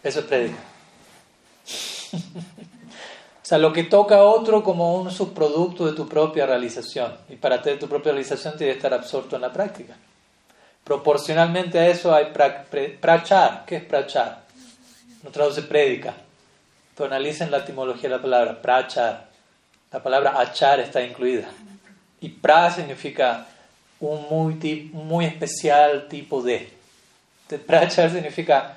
Eso 0.02 0.20
es 0.20 0.24
prédica. 0.24 0.56
o 2.14 3.42
sea, 3.42 3.58
lo 3.58 3.74
que 3.74 3.84
toca 3.84 4.16
a 4.16 4.24
otro 4.24 4.64
como 4.64 4.94
un 4.94 5.10
subproducto 5.10 5.84
de 5.84 5.92
tu 5.92 6.08
propia 6.08 6.46
realización. 6.46 7.14
Y 7.28 7.36
para 7.36 7.60
tener 7.60 7.78
tu 7.78 7.86
propia 7.86 8.12
realización 8.12 8.56
tienes 8.56 8.76
que 8.76 8.78
estar 8.78 8.94
absorto 8.94 9.36
en 9.36 9.42
la 9.42 9.52
práctica. 9.52 9.94
Proporcionalmente 10.84 11.78
a 11.78 11.88
eso 11.88 12.14
hay 12.14 12.26
prachar. 13.00 13.64
¿Qué 13.66 13.76
es 13.76 13.84
prachar? 13.84 14.42
No 15.22 15.30
traduce 15.30 15.62
prédica 15.62 16.14
analicen 17.04 17.50
la 17.50 17.58
etimología 17.58 18.08
de 18.08 18.16
la 18.16 18.22
palabra, 18.22 18.60
prachar. 18.60 19.28
La 19.92 20.02
palabra 20.02 20.40
achar 20.40 20.80
está 20.80 21.02
incluida. 21.02 21.48
Y 22.20 22.28
pra 22.28 22.70
significa 22.70 23.46
un 23.98 24.26
muy, 24.28 24.90
muy 24.92 25.24
especial 25.24 26.06
tipo 26.08 26.42
de. 26.42 26.72
prachar 27.66 28.10
significa, 28.10 28.76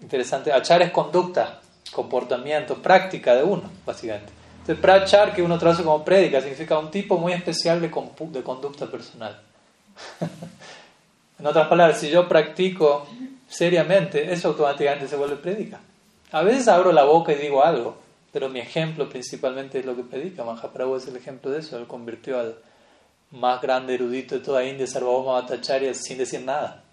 interesante, 0.00 0.52
achar 0.52 0.82
es 0.82 0.90
conducta, 0.90 1.60
comportamiento, 1.92 2.80
práctica 2.80 3.34
de 3.34 3.42
uno, 3.42 3.64
básicamente. 3.84 4.32
Entonces, 4.60 4.80
prachar, 4.80 5.34
que 5.34 5.42
uno 5.42 5.58
traduce 5.58 5.82
como 5.82 6.04
prédica, 6.04 6.40
significa 6.40 6.78
un 6.78 6.90
tipo 6.90 7.18
muy 7.18 7.32
especial 7.32 7.80
de 7.80 7.90
conducta 7.90 8.86
personal. 8.86 9.40
en 11.42 11.48
otras 11.48 11.66
palabras, 11.66 11.98
si 11.98 12.08
yo 12.08 12.28
practico 12.28 13.04
seriamente, 13.48 14.32
eso 14.32 14.50
automáticamente 14.50 15.08
se 15.08 15.16
vuelve 15.16 15.34
prédica. 15.34 15.80
A 16.30 16.42
veces 16.42 16.68
abro 16.68 16.92
la 16.92 17.02
boca 17.02 17.32
y 17.32 17.34
digo 17.34 17.64
algo, 17.64 17.96
pero 18.32 18.48
mi 18.48 18.60
ejemplo 18.60 19.08
principalmente 19.08 19.80
es 19.80 19.84
lo 19.84 19.96
que 19.96 20.04
predica. 20.04 20.44
Mahaprabhu 20.44 20.94
es 20.94 21.08
el 21.08 21.16
ejemplo 21.16 21.50
de 21.50 21.58
eso. 21.58 21.76
Él 21.76 21.88
convirtió 21.88 22.38
al 22.38 22.54
más 23.32 23.60
grande 23.60 23.96
erudito 23.96 24.36
de 24.36 24.40
toda 24.40 24.64
India, 24.64 24.86
Sarvabhauma 24.86 25.40
Bhattacharya, 25.40 25.94
sin 25.94 26.18
decir 26.18 26.42
nada. 26.42 26.84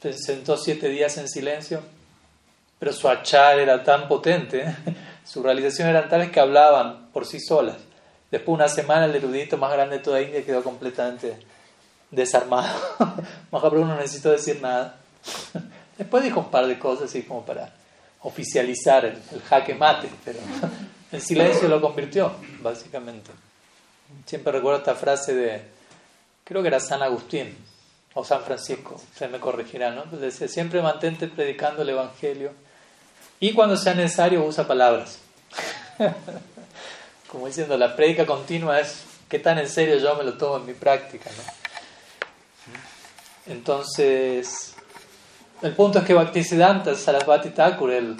Se 0.00 0.14
sentó 0.14 0.56
siete 0.56 0.88
días 0.88 1.18
en 1.18 1.28
silencio, 1.28 1.82
pero 2.78 2.94
su 2.94 3.10
achar 3.10 3.58
era 3.58 3.84
tan 3.84 4.08
potente, 4.08 4.74
su 5.26 5.42
realización 5.42 5.90
eran 5.90 6.08
tales 6.08 6.30
que 6.30 6.40
hablaban 6.40 7.10
por 7.12 7.26
sí 7.26 7.40
solas. 7.40 7.76
Después 8.30 8.56
de 8.56 8.64
una 8.64 8.68
semana 8.68 9.04
el 9.04 9.14
erudito 9.16 9.58
más 9.58 9.70
grande 9.70 9.98
de 9.98 10.02
toda 10.02 10.22
India 10.22 10.42
quedó 10.42 10.62
completamente 10.62 11.36
desarmado. 12.10 12.74
Mahaprabhu 13.50 13.84
no 13.84 13.96
necesitó 13.96 14.30
decir 14.30 14.60
nada. 14.60 14.96
Después 15.98 16.22
dijo 16.22 16.40
un 16.40 16.50
par 16.50 16.66
de 16.66 16.78
cosas 16.78 17.08
así 17.08 17.22
como 17.22 17.44
para 17.44 17.72
oficializar 18.22 19.04
el, 19.04 19.20
jaque 19.48 19.74
mate, 19.74 20.08
pero 20.24 20.38
el 21.12 21.20
silencio 21.20 21.68
lo 21.68 21.80
convirtió, 21.80 22.32
básicamente. 22.60 23.30
Siempre 24.24 24.52
recuerdo 24.52 24.78
esta 24.78 24.94
frase 24.94 25.34
de, 25.34 25.62
creo 26.44 26.62
que 26.62 26.68
era 26.68 26.80
San 26.80 27.02
Agustín 27.02 27.56
o 28.14 28.24
San 28.24 28.42
Francisco, 28.42 29.00
se 29.14 29.28
me 29.28 29.38
corregirá, 29.38 29.90
¿no? 29.90 30.04
Pues 30.04 30.20
decía, 30.20 30.48
siempre 30.48 30.80
mantente 30.82 31.28
predicando 31.28 31.82
el 31.82 31.90
Evangelio 31.90 32.52
y 33.40 33.52
cuando 33.52 33.76
sea 33.76 33.94
necesario 33.94 34.44
usa 34.44 34.66
palabras. 34.66 35.18
Como 37.28 37.46
diciendo, 37.46 37.76
la 37.76 37.94
prédica 37.94 38.24
continua 38.24 38.80
es 38.80 39.04
qué 39.28 39.38
tan 39.38 39.58
en 39.58 39.68
serio 39.68 39.98
yo 39.98 40.14
me 40.14 40.24
lo 40.24 40.34
tomo 40.34 40.56
en 40.56 40.66
mi 40.66 40.74
práctica, 40.74 41.30
¿no? 41.36 41.65
Entonces, 43.46 44.74
el 45.62 45.72
punto 45.72 46.00
es 46.00 46.04
que 46.04 46.14
Bhaktisiddhanta 46.14 46.94
Sarasvati 46.94 47.50
Thakur, 47.50 47.90
él 47.90 48.16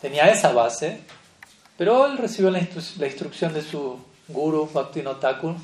tenía 0.00 0.30
esa 0.30 0.52
base, 0.52 1.00
pero 1.76 2.06
él 2.06 2.16
recibió 2.16 2.50
la, 2.50 2.60
instrucción 2.60 3.52
de 3.52 3.62
su 3.62 3.98
guru, 4.28 4.68
Bhaktivinoda 4.72 5.20
Thakur. 5.20 5.54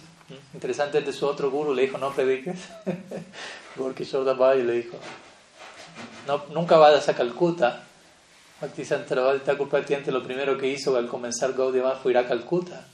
Interesante, 0.52 1.00
de 1.00 1.12
su 1.12 1.26
otro 1.26 1.50
guru 1.50 1.74
le 1.74 1.82
dijo, 1.82 1.98
no 1.98 2.12
prediques. 2.12 2.58
Gorkishore 3.76 4.64
le 4.64 4.72
dijo, 4.72 4.96
no, 6.26 6.44
nunca 6.50 6.76
vayas 6.76 7.08
a 7.08 7.14
Calcuta. 7.14 7.84
Bhaktisiddhanta 8.60 9.08
Sarasvati 9.08 9.44
Thakur 9.44 10.12
lo 10.12 10.22
primero 10.22 10.58
que 10.58 10.68
hizo 10.68 10.96
al 10.96 11.06
comenzar 11.08 11.52
Gaudiya 11.52 11.92
fue 11.92 12.12
ir 12.12 12.18
a 12.18 12.26
Calcuta. 12.26 12.86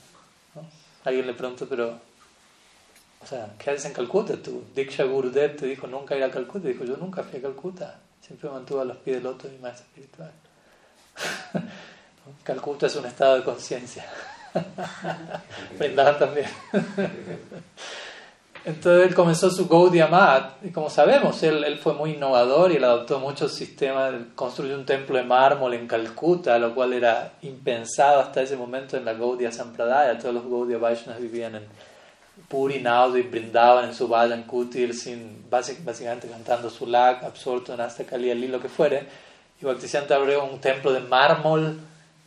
Alguien 1.03 1.25
le 1.25 1.33
preguntó, 1.33 1.65
pero 1.67 1.99
o 3.23 3.27
sea, 3.27 3.53
¿qué 3.57 3.69
haces 3.69 3.85
en 3.85 3.93
Calcuta? 3.93 4.35
Tu 4.37 4.63
Diksha 4.75 5.03
Gurudev 5.03 5.55
te 5.55 5.67
dijo 5.67 5.87
nunca 5.87 6.15
ir 6.15 6.23
a 6.23 6.31
Calcuta. 6.31 6.67
Dijo, 6.67 6.83
yo 6.83 6.97
nunca 6.97 7.23
fui 7.23 7.39
a 7.39 7.41
Calcuta. 7.41 7.99
Siempre 8.19 8.49
mantuvo 8.49 8.81
a 8.81 8.85
los 8.85 8.97
pies 8.97 9.17
del 9.17 9.27
otro 9.27 9.49
y 9.51 9.57
más 9.59 9.79
espiritual. 9.79 10.31
Calcuta 12.43 12.87
es 12.87 12.95
un 12.95 13.05
estado 13.05 13.35
de 13.35 13.43
conciencia. 13.43 14.05
Brindaban 15.77 16.17
también. 16.17 16.47
Entonces 18.63 19.07
él 19.07 19.15
comenzó 19.15 19.49
su 19.49 19.67
Gaudiya 19.67 20.05
Mat, 20.05 20.63
y 20.63 20.69
como 20.69 20.87
sabemos, 20.87 21.41
él, 21.41 21.63
él, 21.63 21.79
fue 21.79 21.95
muy 21.95 22.11
innovador 22.11 22.71
y 22.71 22.75
él 22.75 22.83
adoptó 22.83 23.19
muchos 23.19 23.55
sistemas, 23.55 24.13
construyó 24.35 24.75
un 24.75 24.85
templo 24.85 25.17
de 25.17 25.23
mármol 25.23 25.73
en 25.73 25.87
Calcuta, 25.87 26.59
lo 26.59 26.75
cual 26.75 26.93
era 26.93 27.33
impensado 27.41 28.19
hasta 28.19 28.43
ese 28.43 28.57
momento 28.57 28.97
en 28.97 29.05
la 29.05 29.13
Gaudiya 29.13 29.51
Sampradaya, 29.51 30.19
todos 30.19 30.35
los 30.35 30.43
Gaudiya 30.47 30.77
Vaishnavas 30.77 31.19
vivían 31.19 31.55
en 31.55 31.63
Puri, 32.51 32.83
y 33.15 33.21
brindaban 33.21 33.85
en 33.85 33.95
su 33.95 34.09
Vajan 34.09 34.43
Kutir, 34.43 34.93
sin, 34.93 35.45
básicamente 35.49 36.27
cantando 36.27 36.69
su 36.69 36.85
lag, 36.85 37.23
absorto 37.23 37.73
en 37.73 37.79
hasta 37.79 38.03
Kali 38.03 38.33
lo 38.49 38.59
que 38.59 38.67
fuere. 38.67 39.05
Y 39.61 39.65
Bhaktisiddhanta 39.65 40.15
abrió 40.15 40.43
un 40.43 40.59
templo 40.59 40.91
de 40.91 40.99
mármol 40.99 41.79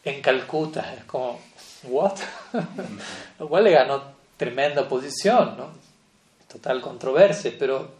en 0.02 0.22
Calcuta. 0.22 0.94
Es 0.94 1.04
como, 1.04 1.38
¿what? 1.84 2.18
lo 3.38 3.48
cual 3.48 3.64
le 3.64 3.72
ganó 3.72 4.02
tremenda 4.38 4.88
posición, 4.88 5.58
¿no? 5.58 5.68
Total 6.50 6.80
controversia, 6.80 7.52
pero 7.58 7.90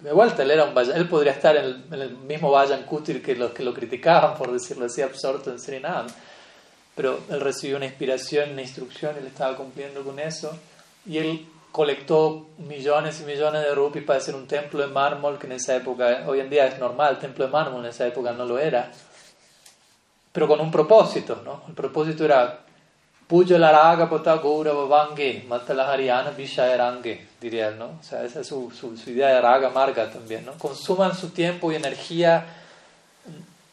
de 0.00 0.12
vuelta 0.12 0.42
él 0.42 0.50
era 0.50 0.64
un 0.64 0.76
él 0.76 1.08
podría 1.08 1.32
estar 1.32 1.56
en 1.56 1.82
el, 1.92 2.10
mismo 2.18 2.50
Vajan 2.50 2.82
Kutir 2.82 3.22
que 3.22 3.36
los 3.36 3.52
que 3.52 3.62
lo 3.62 3.72
criticaban, 3.72 4.36
por 4.36 4.52
decirlo 4.52 4.84
así, 4.84 5.00
absorto 5.00 5.50
en 5.50 5.58
Srinam. 5.58 6.06
Pero 6.94 7.20
él 7.30 7.40
recibió 7.40 7.78
una 7.78 7.86
inspiración, 7.86 8.50
una 8.50 8.60
instrucción, 8.60 9.16
él 9.16 9.26
estaba 9.26 9.56
cumpliendo 9.56 10.04
con 10.04 10.18
eso 10.18 10.54
y 11.06 11.18
él 11.18 11.46
colectó 11.74 12.50
millones 12.58 13.20
y 13.20 13.24
millones 13.24 13.62
de 13.62 13.74
rupias 13.74 14.04
para 14.04 14.20
hacer 14.20 14.36
un 14.36 14.46
templo 14.46 14.78
de 14.78 14.86
mármol 14.86 15.40
que 15.40 15.46
en 15.48 15.54
esa 15.54 15.74
época, 15.74 16.22
hoy 16.24 16.38
en 16.38 16.48
día 16.48 16.68
es 16.68 16.78
normal, 16.78 17.14
el 17.14 17.18
templo 17.18 17.46
de 17.46 17.50
mármol 17.50 17.80
en 17.80 17.90
esa 17.90 18.06
época 18.06 18.30
no 18.30 18.44
lo 18.44 18.60
era, 18.60 18.92
pero 20.30 20.46
con 20.46 20.60
un 20.60 20.70
propósito, 20.70 21.42
¿no? 21.44 21.62
El 21.66 21.74
propósito 21.74 22.24
era 22.24 22.60
Puja 23.26 23.58
la 23.58 23.72
raga 23.72 24.08
pota 24.08 24.36
vange, 24.36 25.44
mata 25.48 25.74
la 25.74 25.92
hariana 25.92 26.30
vishayarange, 26.30 27.26
diría 27.40 27.70
él, 27.70 27.78
¿no? 27.80 27.86
O 27.86 28.02
sea, 28.04 28.22
esa 28.22 28.42
es 28.42 28.46
su, 28.46 28.70
su, 28.70 29.10
idea 29.10 29.30
de 29.30 29.40
raga 29.40 29.68
marga 29.70 30.08
también, 30.12 30.46
¿no? 30.46 30.52
Consuman 30.52 31.16
su 31.16 31.30
tiempo 31.30 31.72
y 31.72 31.74
energía, 31.74 32.46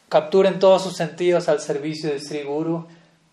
capturen 0.08 0.58
todos 0.58 0.82
sus 0.82 0.96
sentidos 0.96 1.48
al 1.48 1.60
servicio 1.60 2.10
de 2.10 2.18
Sri 2.18 2.42
Guru 2.42 2.84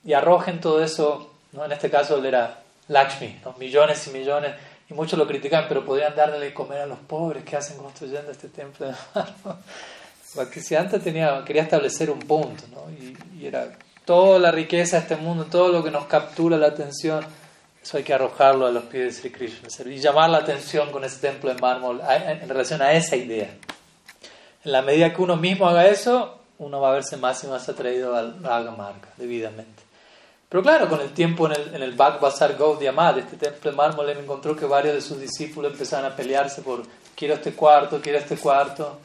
y 0.05 0.13
arrojen 0.13 0.61
todo 0.61 0.83
eso, 0.83 1.33
¿no? 1.53 1.65
En 1.65 1.71
este 1.71 1.89
caso 1.89 2.17
él 2.17 2.27
era 2.27 2.59
Lakshmi, 2.89 3.39
millones 3.57 4.05
y 4.07 4.11
millones, 4.11 4.55
y 4.89 4.93
muchos 4.93 5.17
lo 5.17 5.25
critican, 5.25 5.65
pero 5.67 5.85
podrían 5.85 6.15
darle 6.15 6.39
de 6.39 6.53
comer 6.53 6.81
a 6.81 6.85
los 6.85 6.99
pobres 6.99 7.43
que 7.45 7.55
hacen 7.55 7.77
construyendo 7.77 8.31
este 8.31 8.49
templo 8.49 8.87
de 8.87 8.93
antes 10.77 11.03
tenía, 11.03 11.43
quería 11.45 11.63
establecer 11.63 12.09
un 12.11 12.19
punto, 12.19 12.63
¿no? 12.71 12.85
y, 12.91 13.45
era 13.45 13.71
toda 14.05 14.37
la 14.39 14.51
riqueza 14.51 14.97
de 14.97 15.03
este 15.03 15.15
mundo, 15.15 15.45
todo 15.45 15.69
lo 15.69 15.83
que 15.83 15.91
nos 15.91 16.05
captura 16.05 16.57
la 16.57 16.67
atención, 16.67 17.23
Eso 17.81 17.97
hay 17.97 18.03
que 18.03 18.13
arrojarlo 18.13 18.65
a 18.65 18.71
los 18.71 18.83
pies 18.85 19.05
de 19.05 19.11
Sri 19.21 19.31
Krishna 19.31 19.69
y 19.85 19.99
llamar 19.99 20.29
la 20.29 20.39
atención 20.39 20.91
con 20.91 21.03
ese 21.03 21.19
templo 21.19 21.53
de 21.53 21.61
mármol 21.61 22.01
en 22.01 22.49
relación 22.49 22.81
a 22.81 22.91
esa 22.93 23.15
idea. 23.15 23.49
En 24.65 24.71
la 24.71 24.81
medida 24.81 25.13
que 25.13 25.21
uno 25.21 25.37
mismo 25.37 25.67
haga 25.67 25.87
eso, 25.87 26.39
uno 26.57 26.81
va 26.81 26.89
a 26.89 26.93
verse 26.93 27.17
más 27.17 27.43
y 27.43 27.47
más 27.47 27.69
atraído 27.69 28.15
al 28.15 28.43
Raga 28.43 28.71
Marga, 28.71 29.09
debidamente. 29.15 29.88
Pero 30.49 30.63
claro, 30.63 30.89
con 30.89 30.99
el 30.99 31.13
tiempo 31.13 31.45
en 31.45 31.51
el, 31.53 31.75
en 31.75 31.83
el 31.83 31.91
Bazar 31.93 32.57
Gaudiya 32.57 32.91
este 33.17 33.37
templo 33.37 33.69
de 33.69 33.77
mármol, 33.77 34.09
él 34.09 34.17
encontró 34.17 34.55
que 34.55 34.65
varios 34.65 34.95
de 34.95 35.01
sus 35.01 35.19
discípulos 35.19 35.71
empezaron 35.71 36.11
a 36.11 36.15
pelearse 36.15 36.63
por 36.63 36.81
quiero 37.15 37.35
este 37.35 37.53
cuarto, 37.53 38.01
quiero 38.01 38.17
este 38.17 38.35
cuarto 38.35 38.97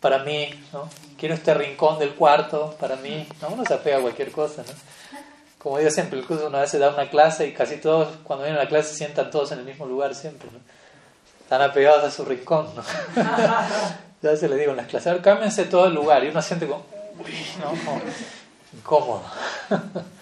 para 0.00 0.18
mí, 0.20 0.48
¿no? 0.72 0.88
quiero 1.18 1.34
este 1.34 1.54
rincón 1.54 1.98
del 1.98 2.14
cuarto 2.14 2.76
para 2.78 2.94
mí. 2.96 3.26
¿no? 3.40 3.48
Uno 3.48 3.64
se 3.64 3.74
apega 3.74 3.98
a 3.98 4.00
cualquier 4.00 4.30
cosa. 4.30 4.62
¿no? 4.62 4.72
Como 5.58 5.78
digo 5.78 5.90
siempre, 5.90 6.22
curso 6.22 6.46
una 6.46 6.60
vez 6.60 6.70
se 6.70 6.78
da 6.78 6.90
una 6.90 7.10
clase 7.10 7.48
y 7.48 7.52
casi 7.52 7.78
todos, 7.78 8.08
cuando 8.22 8.44
vienen 8.44 8.60
a 8.60 8.64
la 8.64 8.68
clase, 8.68 8.90
se 8.90 8.96
sientan 8.98 9.28
todos 9.28 9.50
en 9.50 9.58
el 9.58 9.64
mismo 9.64 9.86
lugar 9.86 10.14
siempre. 10.14 10.48
¿no? 10.52 10.60
Están 11.40 11.62
apegados 11.62 12.04
a 12.04 12.12
su 12.12 12.24
rincón. 12.24 12.68
¿no? 12.76 12.82
ya 14.22 14.36
se 14.36 14.48
le 14.48 14.54
digo 14.54 14.70
en 14.70 14.76
las 14.76 14.86
clases, 14.86 15.08
ahora 15.08 15.22
cámbiense 15.22 15.64
todo 15.64 15.86
el 15.86 15.94
lugar 15.94 16.22
y 16.22 16.28
uno 16.28 16.40
siente 16.40 16.68
como, 16.68 16.84
uy, 17.18 17.34
no, 17.58 17.72
incómodo. 18.72 19.24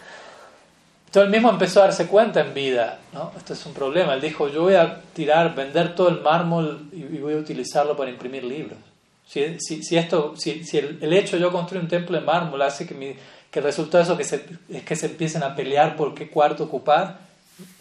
Entonces 1.10 1.26
él 1.26 1.30
mismo 1.32 1.50
empezó 1.50 1.80
a 1.80 1.86
darse 1.86 2.06
cuenta 2.06 2.40
en 2.40 2.54
vida, 2.54 3.00
¿no? 3.12 3.32
Esto 3.36 3.54
es 3.54 3.66
un 3.66 3.74
problema. 3.74 4.14
Él 4.14 4.20
dijo, 4.20 4.46
yo 4.46 4.62
voy 4.62 4.74
a 4.74 5.02
tirar, 5.12 5.56
vender 5.56 5.96
todo 5.96 6.08
el 6.08 6.20
mármol 6.20 6.88
y 6.92 7.18
voy 7.18 7.34
a 7.34 7.38
utilizarlo 7.38 7.96
para 7.96 8.10
imprimir 8.10 8.44
libros. 8.44 8.78
Si, 9.26 9.58
si, 9.58 9.96
esto, 9.96 10.34
si, 10.36 10.62
si 10.62 10.78
el, 10.78 11.12
hecho 11.12 11.34
de 11.34 11.42
yo 11.42 11.50
construir 11.50 11.82
un 11.82 11.88
templo 11.88 12.16
de 12.16 12.24
mármol 12.24 12.62
hace 12.62 12.86
que, 12.86 12.94
mi, 12.94 13.16
que 13.50 13.58
el 13.58 13.64
resultado 13.64 14.04
eso 14.04 14.16
que 14.16 14.22
se, 14.22 14.44
es 14.68 14.84
que 14.84 14.94
se 14.94 15.06
empiecen 15.06 15.42
a 15.42 15.56
pelear 15.56 15.96
por 15.96 16.14
qué 16.14 16.30
cuarto 16.30 16.62
ocupar, 16.62 17.18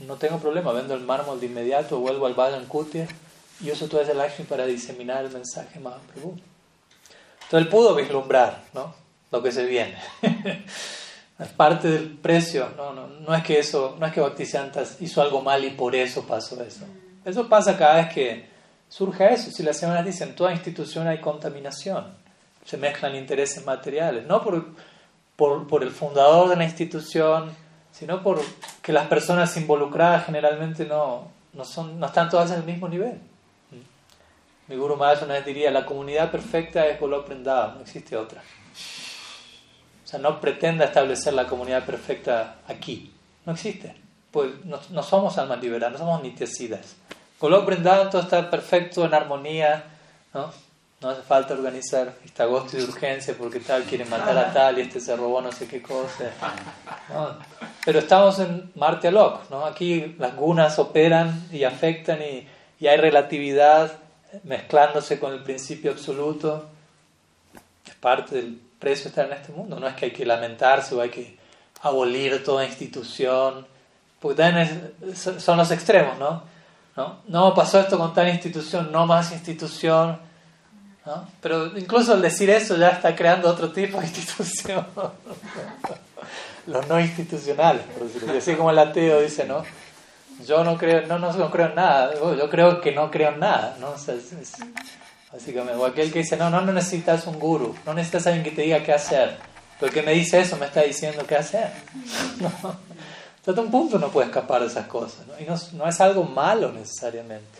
no 0.08 0.16
tengo 0.16 0.40
problema, 0.40 0.72
vendo 0.72 0.96
el 0.96 1.02
mármol 1.02 1.40
de 1.40 1.46
inmediato, 1.46 2.00
vuelvo 2.00 2.26
al 2.26 2.34
Valle 2.34 2.58
Kutia 2.68 3.08
y 3.62 3.70
uso 3.70 3.88
todo 3.88 4.02
ese 4.02 4.16
Lakshmi 4.16 4.46
para 4.46 4.66
diseminar 4.66 5.24
el 5.24 5.32
mensaje 5.32 5.80
más. 5.80 5.98
Entonces 6.16 6.40
él 7.52 7.68
pudo 7.68 7.94
vislumbrar 7.94 8.64
¿no? 8.74 8.96
lo 9.32 9.44
que 9.44 9.52
se 9.52 9.66
viene. 9.66 9.98
es 11.40 11.48
parte 11.50 11.88
del 11.88 12.18
precio, 12.18 12.70
no, 12.76 12.94
no, 12.94 13.08
no 13.08 13.34
es 13.34 13.44
que 13.44 13.60
eso, 13.60 13.96
no 13.98 14.06
es 14.06 14.14
que 14.14 14.22
hizo 15.00 15.22
algo 15.22 15.42
mal 15.42 15.64
y 15.64 15.70
por 15.70 15.96
eso 15.96 16.28
pasó 16.28 16.62
eso. 16.62 16.86
Eso 17.24 17.48
pasa 17.48 17.78
cada 17.78 17.96
vez 17.96 18.14
que 18.14 18.50
surge 18.90 19.34
eso. 19.34 19.50
Si 19.50 19.64
las 19.64 19.78
semanas 19.78 20.06
dicen, 20.06 20.30
en 20.30 20.36
toda 20.36 20.52
institución 20.52 21.08
hay 21.08 21.22
contaminación, 21.22 22.14
se 22.66 22.76
mezclan 22.76 23.16
intereses 23.16 23.66
materiales, 23.66 24.26
no 24.26 24.44
por, 24.44 24.66
por, 25.38 25.66
por 25.68 25.84
el 25.84 25.92
fundador 25.92 26.50
de 26.50 26.58
la 26.58 26.66
institución, 26.66 27.52
sino 27.92 28.22
por 28.22 28.42
que 28.82 28.92
las 28.92 29.08
personas 29.08 29.56
involucradas 29.56 30.26
generalmente 30.26 30.86
no, 30.86 31.32
no, 31.54 31.64
son, 31.64 32.00
no 32.00 32.08
están 32.08 32.30
todas 32.30 32.52
en 32.52 32.58
el 32.58 32.64
mismo 32.64 32.90
nivel. 32.90 33.20
Mi 34.68 34.76
Guru 34.76 34.98
Maharaj 34.98 35.24
una 35.24 35.34
vez 35.36 35.46
diría, 35.46 35.72
la 35.72 35.86
comunidad 35.86 36.30
perfecta 36.30 36.86
es 36.86 37.00
Golok 37.00 37.26
Prendada, 37.26 37.74
no 37.76 37.82
existe 37.82 38.16
otra. 38.16 38.44
Sea, 40.10 40.20
no 40.20 40.42
pretenda 40.42 40.86
establecer 40.86 41.34
la 41.34 41.46
comunidad 41.46 41.86
perfecta 41.86 42.56
aquí. 42.68 43.14
No 43.46 43.54
existe. 43.54 43.96
Pues 44.32 44.50
no, 44.66 45.04
somos 45.04 45.38
almas 45.38 45.62
liberadas, 45.62 45.94
no 45.94 46.00
somos 46.00 46.24
nitiasidas. 46.24 46.96
Golok 47.40 47.68
Brindavan 47.68 48.10
todo 48.10 48.24
está 48.24 48.50
perfecto, 48.50 49.06
en 49.06 49.14
armonía, 49.14 49.84
¿no? 50.34 50.52
No 51.00 51.10
hace 51.10 51.22
falta 51.22 51.54
organizar 51.54 52.16
esta 52.26 52.46
agosto 52.46 52.76
de 52.76 52.86
urgencia 52.86 53.36
porque 53.38 53.60
tal 53.60 53.84
quiere 53.84 54.04
matar 54.06 54.36
a 54.36 54.52
tal 54.52 54.80
y 54.80 54.82
este 54.82 55.00
se 55.00 55.16
robó 55.16 55.42
no 55.42 55.52
sé 55.52 55.68
qué 55.68 55.80
cosa. 55.80 56.32
Pero 57.86 58.00
estamos 58.00 58.40
en 58.40 58.72
Marte 58.74 59.10
Alok, 59.10 59.48
¿no? 59.52 59.64
Aquí 59.64 60.16
las 60.18 60.36
gunas 60.36 60.80
operan 60.80 61.48
y 61.52 61.66
afectan 61.66 62.20
y, 62.24 62.48
y 62.80 62.88
hay 62.88 62.98
relatividad 62.98 63.92
mezclándose 64.44 65.20
con 65.20 65.34
el 65.34 65.44
principio 65.44 65.92
absoluto. 65.92 66.68
Es 67.86 67.94
parte 67.94 68.38
del 68.38 68.69
precio 68.80 69.10
estar 69.10 69.26
en 69.26 69.34
este 69.34 69.52
mundo. 69.52 69.80
No 69.80 69.88
es 69.88 69.96
que 69.96 70.06
hay 70.06 70.12
que 70.12 70.26
lamentarse 70.26 70.96
o 70.96 71.02
hay 71.02 71.10
que 71.10 71.38
abolir 71.82 72.44
toda 72.44 72.66
institución, 72.66 73.68
porque 74.20 74.42
también 74.42 74.94
son 75.14 75.58
los 75.58 75.72
extremos, 75.72 76.18
¿no? 76.18 76.44
¿no? 76.96 77.20
No 77.28 77.54
pasó 77.54 77.80
esto 77.80 77.98
con 77.98 78.14
tal 78.14 78.28
institución, 78.30 78.92
no 78.92 79.06
más 79.06 79.32
institución. 79.32 80.20
¿no? 81.06 81.28
Pero 81.42 81.78
incluso 81.78 82.14
al 82.14 82.22
decir 82.22 82.50
eso 82.50 82.76
ya 82.76 82.90
está 82.90 83.16
creando 83.16 83.50
otro 83.50 83.72
tipo 83.72 84.00
de 84.00 84.08
institución. 84.08 84.86
los 86.68 86.88
no 86.88 87.00
institucionales, 87.00 87.84
por 87.84 88.08
decirlo. 88.08 88.38
Así 88.38 88.56
como 88.56 88.72
el 88.72 88.80
ateo 88.80 89.22
dice, 89.22 89.46
¿no? 89.46 89.64
Yo 90.46 90.64
no 90.64 90.78
creo, 90.78 91.06
no, 91.08 91.20
no, 91.20 91.52
creo 91.52 91.68
en 91.68 91.76
nada, 91.76 92.14
yo 92.16 92.50
creo 92.50 92.80
que 92.80 92.94
no 92.94 93.12
creo 93.12 93.34
en 93.34 93.40
nada, 93.40 93.76
¿no? 93.80 93.92
O 93.92 93.98
sea, 93.98 94.16
Básicamente, 95.32 95.80
o 95.80 95.86
aquel 95.86 96.12
que 96.12 96.20
dice, 96.20 96.36
no, 96.38 96.50
no, 96.50 96.62
no 96.62 96.74
necesitas 96.74 97.28
un 97.28 97.40
guru, 97.40 97.76
no 97.86 97.94
necesitas 97.94 98.26
alguien 98.28 98.44
que 98.44 98.52
te 98.52 98.64
diga 98.64 98.84
qué 98.84 98.94
hacer. 98.94 99.38
Porque 99.80 100.02
me 100.02 100.14
dice 100.14 100.40
eso, 100.40 100.58
me 100.58 100.66
está 100.66 100.82
diciendo 100.82 101.26
qué 101.28 101.36
hacer. 101.36 101.72
No. 102.40 102.90
Hasta 103.46 103.62
un 103.62 103.72
punto 103.72 103.98
no 103.98 104.10
puede 104.10 104.28
escapar 104.28 104.62
de 104.62 104.68
esas 104.68 104.86
cosas. 104.86 105.26
Y 105.40 105.44
no, 105.44 105.56
no, 105.74 105.88
es 105.88 106.00
algo 106.02 106.24
malo 106.24 106.72
necesariamente. 106.72 107.58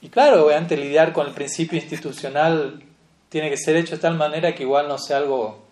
Y 0.00 0.08
claro, 0.08 0.46
obviamente 0.46 0.76
lidiar 0.76 1.12
con 1.12 1.26
el 1.26 1.32
principio 1.32 1.78
institucional 1.78 2.82
tiene 3.28 3.50
que 3.50 3.56
ser 3.56 3.74
hecho 3.76 3.96
de 3.96 4.02
tal 4.02 4.16
manera 4.16 4.54
que 4.54 4.62
igual 4.62 4.86
no 4.86 4.98
sea 4.98 5.16
algo 5.16 5.64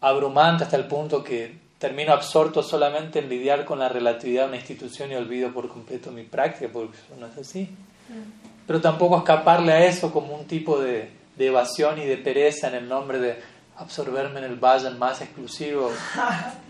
abrumante 0.00 0.64
hasta 0.64 0.76
el 0.76 0.86
punto 0.86 1.22
que 1.22 1.58
termino 1.78 2.12
absorto 2.12 2.62
solamente 2.62 3.20
en 3.20 3.28
lidiar 3.28 3.64
con 3.64 3.78
la 3.78 3.88
relatividad 3.88 4.44
de 4.44 4.48
una 4.48 4.56
institución 4.56 5.12
y 5.12 5.14
olvido 5.14 5.52
por 5.52 5.68
completo 5.68 6.10
mi 6.10 6.24
práctica, 6.24 6.68
porque 6.72 6.96
eso 6.96 7.14
no 7.20 7.26
es 7.26 7.38
así. 7.38 7.68
Mm 8.08 8.43
pero 8.66 8.80
tampoco 8.80 9.18
escaparle 9.18 9.72
a 9.72 9.84
eso 9.84 10.12
como 10.12 10.34
un 10.34 10.46
tipo 10.46 10.78
de, 10.78 11.10
evasión 11.38 11.98
y 11.98 12.04
de 12.04 12.16
pereza 12.16 12.68
en 12.68 12.74
el 12.74 12.88
nombre 12.88 13.18
de 13.18 13.36
absorberme 13.76 14.38
en 14.38 14.44
el 14.44 14.56
valle 14.56 14.90
más 14.90 15.20
exclusivo 15.20 15.90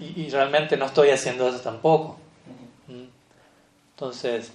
y, 0.01 0.29
realmente 0.31 0.77
no 0.77 0.87
estoy 0.87 1.11
haciendo 1.11 1.47
eso 1.49 1.61
tampoco. 1.61 2.16
¿Mm? 2.89 3.05
Entonces, 3.91 4.51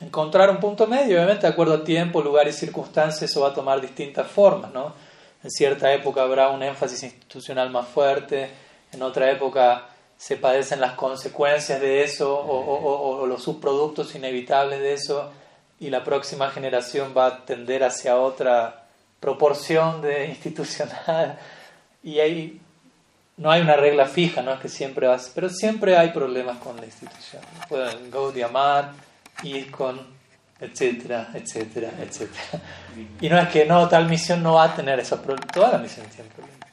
encontrar 0.00 0.50
un 0.50 0.58
punto 0.58 0.86
medio, 0.86 1.16
obviamente 1.16 1.46
de 1.46 1.52
acuerdo 1.52 1.74
a 1.74 1.84
tiempo, 1.84 2.22
lugar 2.22 2.46
y 2.46 2.52
circunstancias, 2.52 3.30
eso 3.30 3.40
va 3.40 3.48
a 3.48 3.54
tomar 3.54 3.80
distintas 3.80 4.28
formas, 4.28 4.72
¿no? 4.72 4.94
En 5.42 5.50
cierta 5.50 5.92
época 5.92 6.22
habrá 6.22 6.48
un 6.48 6.62
énfasis 6.62 7.02
institucional 7.02 7.70
más 7.70 7.86
fuerte, 7.88 8.50
en 8.92 9.02
otra 9.02 9.30
época 9.30 9.88
se 10.16 10.36
padecen 10.36 10.80
las 10.80 10.92
consecuencias 10.94 11.80
de 11.80 12.02
eso 12.02 12.36
o 12.40 13.24
los 13.26 13.42
subproductos 13.42 14.14
inevitables 14.16 14.80
de 14.80 14.94
eso 14.94 15.30
y 15.80 15.90
la 15.90 16.02
próxima 16.04 16.50
generación 16.50 17.14
va 17.16 17.26
a 17.26 17.44
tender 17.44 17.84
hacia 17.84 18.16
otra 18.16 18.84
proporción 19.20 20.02
de 20.02 20.26
institucional 20.28 21.38
y 22.02 22.18
ahí 22.20 22.60
no 23.36 23.50
hay 23.50 23.60
una 23.60 23.76
regla 23.76 24.06
fija, 24.06 24.42
no 24.42 24.52
es 24.52 24.60
que 24.60 24.68
siempre 24.68 25.06
vas, 25.06 25.30
pero 25.34 25.48
siempre 25.48 25.96
hay 25.96 26.10
problemas 26.10 26.58
con 26.58 26.76
la 26.76 26.84
institución. 26.84 27.40
Pueden 27.68 28.10
go 28.10 28.32
diamar, 28.32 28.92
ir 29.44 29.70
con, 29.70 30.00
etcétera, 30.60 31.28
etcétera, 31.32 31.90
etcétera. 32.00 32.60
Y 33.20 33.28
no 33.28 33.38
es 33.38 33.48
que 33.48 33.64
no, 33.64 33.88
tal 33.88 34.08
misión 34.08 34.42
no 34.42 34.54
va 34.54 34.64
a 34.64 34.74
tener 34.74 35.00
problemas, 35.04 35.52
toda 35.52 35.72
la 35.72 35.78
misión 35.78 36.06
tiene 36.06 36.28
problemas. 36.30 36.68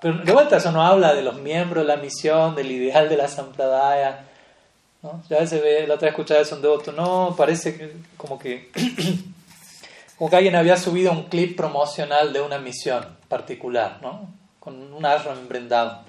Pero 0.00 0.18
de 0.18 0.32
vuelta 0.32 0.56
eso 0.56 0.72
no 0.72 0.82
habla 0.84 1.14
de 1.14 1.22
los 1.22 1.36
miembros 1.36 1.86
de 1.86 1.94
la 1.94 2.02
misión, 2.02 2.56
del 2.56 2.70
ideal 2.70 3.08
de 3.08 3.16
la 3.16 3.28
sampradaya, 3.28 4.24
ya 5.28 5.46
se 5.46 5.60
ve, 5.60 5.86
la 5.86 5.94
otra 5.94 6.06
vez 6.06 6.12
escuchaba 6.12 6.40
eso 6.40 6.56
un 6.56 6.62
devoto, 6.62 6.92
no, 6.92 7.34
parece 7.36 7.76
que, 7.76 7.92
como 8.16 8.38
que 8.38 8.70
como 10.18 10.34
alguien 10.34 10.56
había 10.56 10.76
subido 10.76 11.12
un 11.12 11.24
clip 11.24 11.56
promocional 11.56 12.32
de 12.32 12.40
una 12.40 12.58
misión 12.58 13.06
particular, 13.28 13.98
¿no? 14.02 14.30
Con 14.58 14.92
un 14.92 15.04
ashram 15.04 15.38
embrendado. 15.38 16.04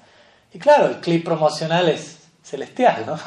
Y 0.52 0.58
claro, 0.58 0.86
el 0.86 0.96
clip 0.96 1.24
promocional 1.24 1.88
es 1.88 2.18
celestial, 2.42 3.04
¿no? 3.06 3.18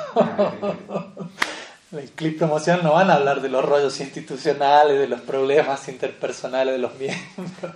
el 1.98 2.10
clip 2.12 2.38
promocional 2.38 2.84
no 2.84 2.94
van 2.94 3.12
a 3.12 3.16
hablar 3.16 3.42
de 3.42 3.50
los 3.50 3.64
rollos 3.64 4.00
institucionales, 4.00 4.98
de 4.98 5.08
los 5.08 5.22
problemas 5.22 5.88
interpersonales 5.88 6.74
de 6.74 6.80
los 6.80 6.96
miembros. 7.00 7.76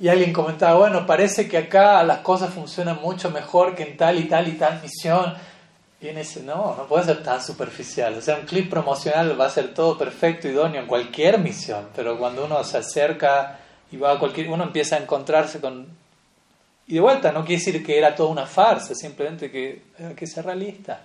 Y 0.00 0.06
alguien 0.06 0.32
comentaba, 0.32 0.78
bueno, 0.78 1.06
parece 1.06 1.48
que 1.48 1.58
acá 1.58 2.04
las 2.04 2.18
cosas 2.18 2.54
funcionan 2.54 3.00
mucho 3.02 3.30
mejor 3.30 3.74
que 3.74 3.82
en 3.82 3.96
tal 3.96 4.16
y 4.20 4.28
tal 4.28 4.46
y 4.46 4.52
tal 4.52 4.80
misión. 4.80 5.34
No, 6.00 6.76
no 6.76 6.86
puede 6.86 7.04
ser 7.04 7.22
tan 7.24 7.42
superficial. 7.42 8.14
O 8.14 8.20
sea, 8.20 8.36
un 8.36 8.46
clip 8.46 8.70
promocional 8.70 9.38
va 9.38 9.46
a 9.46 9.50
ser 9.50 9.74
todo 9.74 9.98
perfecto, 9.98 10.46
idóneo 10.46 10.82
en 10.82 10.86
cualquier 10.86 11.38
misión, 11.38 11.88
pero 11.94 12.16
cuando 12.16 12.44
uno 12.44 12.62
se 12.62 12.78
acerca 12.78 13.58
y 13.90 13.96
va 13.96 14.12
a 14.12 14.18
cualquier... 14.18 14.48
uno 14.48 14.62
empieza 14.64 14.96
a 14.96 15.00
encontrarse 15.00 15.60
con... 15.60 15.88
Y 16.86 16.94
de 16.94 17.00
vuelta, 17.00 17.32
no 17.32 17.44
quiere 17.44 17.58
decir 17.62 17.84
que 17.84 17.98
era 17.98 18.14
toda 18.14 18.30
una 18.30 18.46
farsa, 18.46 18.94
simplemente 18.94 19.50
que 19.50 19.82
hay 19.98 20.14
que 20.14 20.26
ser 20.26 20.44
realista. 20.44 21.00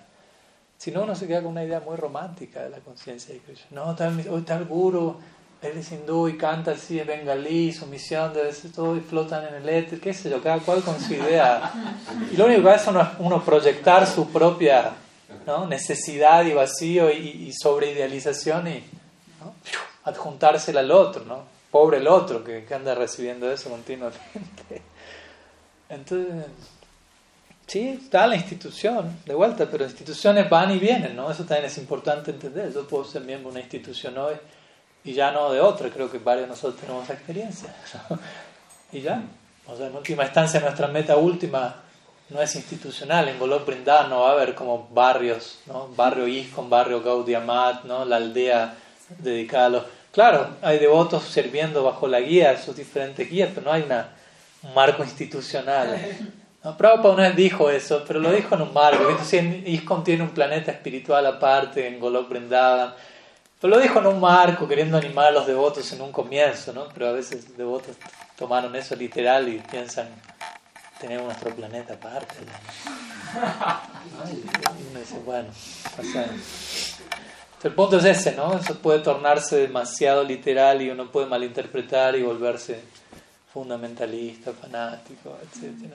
Si 0.78 0.92
no, 0.92 1.04
uno 1.04 1.16
se 1.16 1.28
queda 1.28 1.42
con 1.42 1.52
una 1.52 1.64
idea 1.64 1.80
muy 1.80 1.96
romántica 1.96 2.62
de 2.62 2.70
la 2.70 2.78
conciencia 2.80 3.34
de 3.34 3.42
Krishna. 3.42 3.68
No, 3.72 3.96
tal, 3.96 4.24
tal 4.46 4.66
guru, 4.66 5.20
él 5.64 5.78
es 5.78 5.92
hindú 5.92 6.28
y 6.28 6.38
canta 6.38 6.72
así 6.72 7.00
en 7.00 7.08
bengalí, 7.08 7.72
su 7.72 7.88
misión 7.88 8.34
debe 8.34 8.52
ser 8.52 8.72
todo 8.72 8.98
y 8.98 9.00
flotan 9.00 9.46
en 9.48 9.56
el 9.56 9.70
éter, 9.70 10.00
qué 10.00 10.14
sé 10.14 10.30
yo, 10.30 10.42
cada 10.42 10.60
cual 10.60 10.82
con 10.82 11.00
su 11.00 11.14
idea. 11.14 11.72
Y 12.32 12.36
lo 12.36 12.46
único 12.46 12.64
que 12.64 12.70
hace 12.70 12.90
uno 12.90 13.02
es 13.02 13.08
uno 13.20 13.44
proyectar 13.44 14.06
su 14.06 14.30
propia 14.30 14.92
¿no? 15.48 15.66
necesidad 15.66 16.46
y 16.46 16.54
vacío 16.54 17.10
y, 17.10 17.48
y 17.48 17.54
sobreidealización 17.54 18.68
y 18.68 18.84
¿no? 19.40 19.56
adjuntársela 20.04 20.82
al 20.82 20.92
otro, 20.92 21.24
¿no? 21.24 21.44
Pobre 21.72 21.98
el 21.98 22.08
otro 22.08 22.44
que, 22.44 22.66
que 22.66 22.74
anda 22.74 22.94
recibiendo 22.94 23.52
eso 23.52 23.70
continuamente. 23.70 24.20
Entonces, 25.90 26.46
sí, 27.66 28.00
está 28.04 28.28
la 28.28 28.36
institución, 28.36 29.20
de 29.26 29.34
vuelta, 29.34 29.68
pero 29.72 29.86
instituciones 29.86 30.50
van 30.50 30.72
y 30.72 30.78
vienen, 30.78 31.16
¿no? 31.16 31.32
Eso 31.32 31.46
también 31.46 31.66
es 31.66 31.78
importante 31.78 32.32
entender. 32.32 32.72
Yo 32.74 32.86
puedo 32.86 33.06
ser 33.06 33.24
miembro 33.24 33.50
de 33.50 33.54
una 33.54 33.62
institución 33.62 34.18
hoy 34.18 34.36
y 35.04 35.14
ya 35.14 35.32
no 35.32 35.52
de 35.52 35.60
otra, 35.60 35.90
creo 35.90 36.10
que 36.10 36.18
varios 36.18 36.48
de 36.48 36.50
nosotros 36.50 36.80
tenemos 36.80 37.04
esa 37.04 37.14
experiencia. 37.14 37.76
y 38.92 39.02
ya, 39.02 39.22
o 39.68 39.76
sea, 39.76 39.88
en 39.88 39.96
última 39.96 40.24
instancia 40.24 40.60
nuestra 40.60 40.88
meta 40.88 41.18
última 41.18 41.84
no 42.30 42.42
es 42.42 42.56
institucional, 42.56 43.28
en 43.28 43.38
Golok 43.38 43.66
Brindar 43.66 44.08
no 44.10 44.22
va 44.22 44.30
a 44.30 44.34
haber 44.34 44.56
como 44.56 44.88
barrios, 44.92 45.60
¿no? 45.66 45.90
Barrio 45.96 46.28
Iskon, 46.28 46.70
barrio 46.70 47.02
Gaudiamat, 47.02 47.84
¿no? 47.84 48.06
La 48.06 48.16
aldea 48.18 48.76
dedicada 49.20 49.66
a 49.66 49.70
los... 49.70 49.84
Claro, 50.12 50.48
hay 50.62 50.80
devotos 50.80 51.24
sirviendo 51.24 51.84
bajo 51.84 52.08
la 52.08 52.20
guía, 52.20 52.52
esos 52.52 52.76
diferentes 52.76 53.30
guías, 53.30 53.50
pero 53.54 53.66
no 53.66 53.74
hay 53.74 53.84
una, 53.84 54.10
un 54.64 54.74
marco 54.74 55.04
institucional. 55.04 56.00
¿no? 56.64 56.78
Prabhupada 56.78 57.14
una 57.14 57.24
vez 57.24 57.36
dijo 57.36 57.70
eso, 57.70 58.04
pero 58.08 58.20
lo 58.20 58.32
dijo 58.32 58.56
en 58.56 58.62
un 58.62 58.74
marco. 58.74 59.10
Entonces, 59.10 59.44
Iskon 59.66 60.04
tiene 60.04 60.24
un 60.24 60.30
planeta 60.30 60.72
espiritual 60.72 61.26
aparte, 61.26 61.88
en 61.88 62.00
Golok 62.00 62.30
Vrindavan. 62.30 62.94
Pero 63.64 63.78
lo 63.78 63.82
dijo 63.82 64.00
en 64.00 64.08
un 64.08 64.20
marco, 64.20 64.68
queriendo 64.68 64.98
animar 64.98 65.28
a 65.28 65.32
los 65.32 65.48
devotos 65.48 65.90
en 65.94 66.02
un 66.02 66.12
comienzo, 66.12 66.74
¿no? 66.74 66.90
Pero 66.94 67.08
a 67.08 67.12
veces 67.14 67.48
los 67.48 67.58
devotos 67.58 67.96
tomaron 68.38 68.76
eso 68.76 68.94
literal 68.94 69.48
y 69.48 69.58
piensan, 69.60 70.10
tenemos 71.00 71.28
nuestro 71.28 71.56
planeta 71.56 71.94
aparte. 71.94 72.36
Y 74.30 74.90
uno 74.92 75.00
dice, 75.00 75.18
bueno, 75.24 75.48
el 77.64 77.72
punto 77.72 78.00
es 78.00 78.04
ese, 78.04 78.36
¿no? 78.36 78.58
Eso 78.58 78.78
puede 78.80 79.00
tornarse 79.00 79.56
demasiado 79.60 80.26
literal 80.26 80.82
y 80.82 80.90
uno 80.90 81.10
puede 81.10 81.28
malinterpretar 81.28 82.18
y 82.18 82.22
volverse 82.22 82.82
fundamentalista, 83.54 84.52
fanático, 84.52 85.38
etc. 85.42 85.90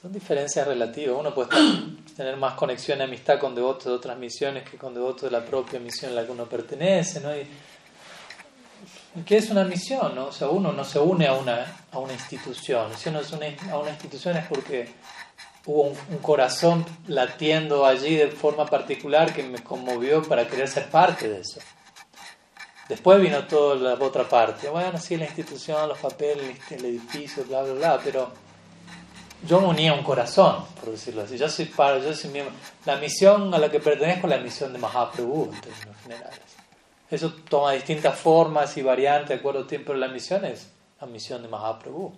son 0.00 0.12
diferencias 0.12 0.66
relativas. 0.66 1.16
Uno 1.18 1.34
puede 1.34 1.50
tener 2.16 2.36
más 2.36 2.54
conexión 2.54 3.00
y 3.00 3.02
amistad 3.02 3.38
con 3.38 3.54
devotos 3.54 3.86
de 3.86 3.92
otras 3.92 4.16
misiones 4.18 4.68
que 4.68 4.78
con 4.78 4.94
devotos 4.94 5.22
de 5.22 5.30
la 5.30 5.44
propia 5.44 5.78
misión 5.78 6.12
a 6.12 6.14
la 6.14 6.24
que 6.24 6.32
uno 6.32 6.46
pertenece, 6.46 7.20
¿no? 7.20 7.36
Y, 7.36 7.46
¿Qué 9.26 9.38
es 9.38 9.50
una 9.50 9.64
misión? 9.64 10.14
¿no? 10.14 10.26
O 10.26 10.32
sea, 10.32 10.48
uno 10.48 10.72
no 10.72 10.84
se 10.84 11.00
une 11.00 11.26
a 11.26 11.34
una, 11.34 11.84
a 11.90 11.98
una 11.98 12.12
institución. 12.12 12.96
Si 12.96 13.08
uno 13.08 13.24
se 13.24 13.34
une 13.34 13.56
a 13.70 13.76
una 13.76 13.90
institución 13.90 14.36
es 14.36 14.46
porque 14.46 14.88
hubo 15.66 15.82
un, 15.82 16.18
corazón 16.18 16.86
latiendo 17.08 17.84
allí 17.84 18.14
de 18.14 18.28
forma 18.28 18.66
particular 18.66 19.34
que 19.34 19.42
me 19.42 19.62
conmovió 19.64 20.22
para 20.22 20.46
querer 20.46 20.68
ser 20.68 20.88
parte 20.88 21.28
de 21.28 21.40
eso. 21.40 21.60
Después 22.88 23.20
vino 23.20 23.44
toda 23.48 23.74
la 23.74 24.04
otra 24.04 24.28
parte. 24.28 24.68
Bueno, 24.68 24.96
sí, 24.98 25.16
la 25.16 25.24
institución, 25.24 25.88
los 25.88 25.98
papeles, 25.98 26.58
el 26.70 26.84
edificio, 26.84 27.44
bla, 27.44 27.62
bla, 27.62 27.72
bla, 27.72 28.00
pero 28.02 28.32
yo 29.46 29.60
me 29.60 29.68
unía 29.68 29.92
a 29.92 29.94
un 29.94 30.02
corazón, 30.02 30.64
por 30.78 30.90
decirlo 30.90 31.22
así. 31.22 31.38
Yo 31.38 31.48
soy, 31.48 31.66
para, 31.66 31.98
yo 31.98 32.14
soy 32.14 32.30
miembro. 32.30 32.54
La 32.84 32.96
misión 32.96 33.52
a 33.54 33.58
la 33.58 33.70
que 33.70 33.80
pertenezco 33.80 34.26
es 34.26 34.36
la 34.36 34.42
misión 34.42 34.72
de 34.72 34.78
Mahaprabhu, 34.78 35.50
en 35.52 35.60
términos 35.60 35.96
generales. 36.02 36.40
Eso 37.10 37.32
toma 37.48 37.72
distintas 37.72 38.18
formas 38.18 38.76
y 38.76 38.82
variantes 38.82 39.30
de 39.30 39.34
acuerdo 39.36 39.60
al 39.60 39.66
tiempo, 39.66 39.88
pero 39.88 39.98
la 39.98 40.08
misión 40.08 40.44
es 40.44 40.70
la 41.00 41.06
misión 41.06 41.42
de 41.42 41.48
Mahaprabhu. 41.48 42.12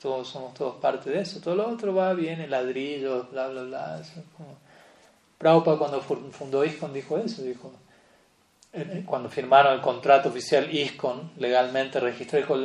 Todos 0.00 0.28
somos 0.28 0.54
todos 0.54 0.76
parte 0.76 1.10
de 1.10 1.20
eso. 1.20 1.40
Todo 1.40 1.56
lo 1.56 1.68
otro 1.68 1.94
va, 1.94 2.12
viene, 2.14 2.46
ladrillos, 2.46 3.30
bla, 3.30 3.48
bla, 3.48 3.62
bla. 3.62 4.00
Eso 4.00 4.22
como... 4.36 4.56
Prabhupada 5.38 5.78
cuando 5.78 6.00
fundó 6.00 6.64
ISKCON 6.64 6.92
dijo 6.92 7.16
eso, 7.16 7.42
dijo, 7.42 7.72
cuando 9.06 9.28
firmaron 9.28 9.74
el 9.74 9.80
contrato 9.80 10.30
oficial 10.30 10.68
ISKCON, 10.74 11.32
legalmente 11.36 12.00
registró, 12.00 12.38
dijo, 12.38 12.56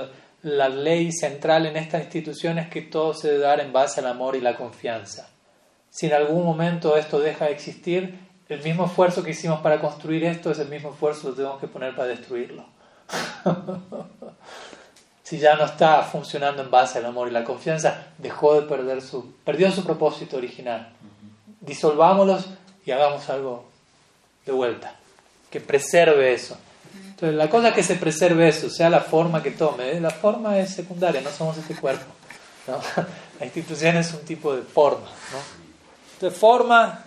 la 0.44 0.68
ley 0.68 1.12
central 1.14 1.66
en 1.66 1.78
esta 1.78 2.00
institución 2.00 2.60
es 2.60 2.68
que 2.68 2.82
todo 2.82 3.14
se 3.14 3.30
debe 3.30 3.44
dar 3.44 3.62
en 3.62 3.72
base 3.72 4.02
al 4.02 4.08
amor 4.08 4.36
y 4.36 4.42
la 4.42 4.58
confianza. 4.58 5.30
Si 5.90 6.08
en 6.08 6.14
algún 6.14 6.44
momento 6.44 6.98
esto 6.98 7.20
deja 7.20 7.46
de 7.46 7.52
existir, 7.52 8.20
el 8.50 8.62
mismo 8.62 8.86
esfuerzo 8.86 9.24
que 9.24 9.32
hicimos 9.32 9.62
para 9.62 9.80
construir 9.80 10.26
esto 10.26 10.52
es 10.52 10.60
el 10.60 10.68
mismo 10.68 10.92
esfuerzo 10.92 11.30
que 11.30 11.38
tenemos 11.38 11.62
que 11.62 11.68
poner 11.68 11.96
para 11.96 12.10
destruirlo. 12.10 12.66
si 15.24 15.40
ya 15.40 15.56
no 15.56 15.64
está 15.64 16.04
funcionando 16.04 16.62
en 16.62 16.70
base 16.70 17.00
al 17.00 17.06
amor 17.06 17.30
y 17.30 17.32
la 17.32 17.46
confianza, 17.46 18.08
dejó 18.18 18.60
de 18.60 18.68
perder 18.68 19.02
su, 19.02 19.34
perdió 19.46 19.72
su 19.72 19.86
propósito 19.86 20.36
original. 20.36 20.90
Disolvámoslos 21.62 22.50
y 22.86 22.92
hagamos 22.92 23.30
algo 23.30 23.66
de 24.46 24.52
vuelta, 24.52 24.96
que 25.50 25.62
preserve 25.62 26.34
eso. 26.34 26.58
Entonces, 26.94 27.36
la 27.36 27.50
cosa 27.50 27.70
es 27.70 27.76
que 27.76 27.84
se 27.84 27.96
preserve 27.96 28.48
eso, 28.48 28.70
sea 28.70 28.90
la 28.90 29.02
forma 29.02 29.42
que 29.42 29.52
tome. 29.52 30.00
La 30.00 30.10
forma 30.10 30.60
es 30.60 30.74
secundaria, 30.74 31.22
no 31.22 31.30
somos 31.30 31.58
este 31.58 31.76
cuerpo. 31.76 32.06
¿no? 32.68 32.80
La 33.40 33.46
institución 33.46 33.98
es 33.98 34.14
un 34.14 34.22
tipo 34.22 34.56
de 34.56 34.62
forma. 34.62 35.08
¿no? 35.08 35.40
Entonces, 36.14 36.40
forma 36.40 37.06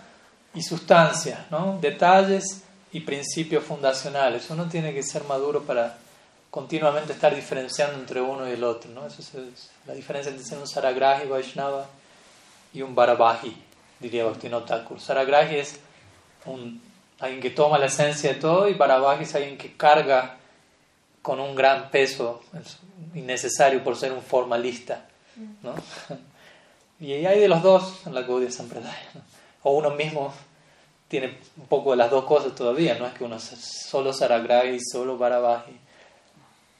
y 0.53 0.61
sustancia, 0.61 1.45
¿no? 1.49 1.77
detalles 1.79 2.63
y 2.91 3.01
principios 3.01 3.63
fundacionales. 3.63 4.49
Uno 4.49 4.67
tiene 4.67 4.93
que 4.93 5.03
ser 5.03 5.23
maduro 5.25 5.63
para 5.63 5.97
continuamente 6.49 7.13
estar 7.13 7.35
diferenciando 7.35 7.99
entre 7.99 8.21
uno 8.21 8.47
y 8.47 8.53
el 8.53 8.63
otro. 8.63 8.89
¿no? 8.91 9.05
Eso 9.05 9.21
es 9.21 9.69
la 9.85 9.93
diferencia 9.93 10.31
entre 10.31 10.45
ser 10.45 10.57
un 10.57 10.67
Saragrahi 10.67 11.27
Vaishnava 11.27 11.85
y 12.73 12.81
un 12.81 12.95
Bharavahi, 12.95 13.55
diría 13.99 14.25
Bhaktivinoda 14.25 14.65
Thakur. 14.65 14.99
Saragrahi 14.99 15.57
es 15.57 15.79
un, 16.45 16.81
alguien 17.19 17.41
que 17.41 17.49
toma 17.49 17.77
la 17.77 17.87
esencia 17.87 18.33
de 18.33 18.39
todo 18.39 18.67
y 18.67 18.73
Bharavahi 18.73 19.23
es 19.23 19.35
alguien 19.35 19.57
que 19.57 19.75
carga 19.75 20.37
con 21.21 21.39
un 21.39 21.55
gran 21.55 21.89
peso 21.89 22.41
innecesario 23.13 23.83
por 23.83 23.95
ser 23.95 24.11
un 24.11 24.21
formalista. 24.21 25.05
¿no? 25.61 25.75
Y 26.99 27.13
hay 27.13 27.39
de 27.39 27.47
los 27.47 27.61
dos 27.61 28.07
en 28.07 28.15
la 28.15 28.23
Gaudiya 28.23 28.49
Sampradaya. 28.51 29.09
¿no? 29.13 29.21
O 29.61 29.73
uno 29.73 29.91
mismo 29.91 30.33
tiene 31.07 31.37
un 31.55 31.67
poco 31.67 31.91
de 31.91 31.97
las 31.97 32.09
dos 32.09 32.25
cosas 32.25 32.55
todavía, 32.55 32.97
no 32.97 33.05
es 33.05 33.13
que 33.13 33.23
uno 33.23 33.39
solo 33.39 34.13
Saragrahi, 34.13 34.79
solo 34.79 35.15
Bharavahi, 35.15 35.77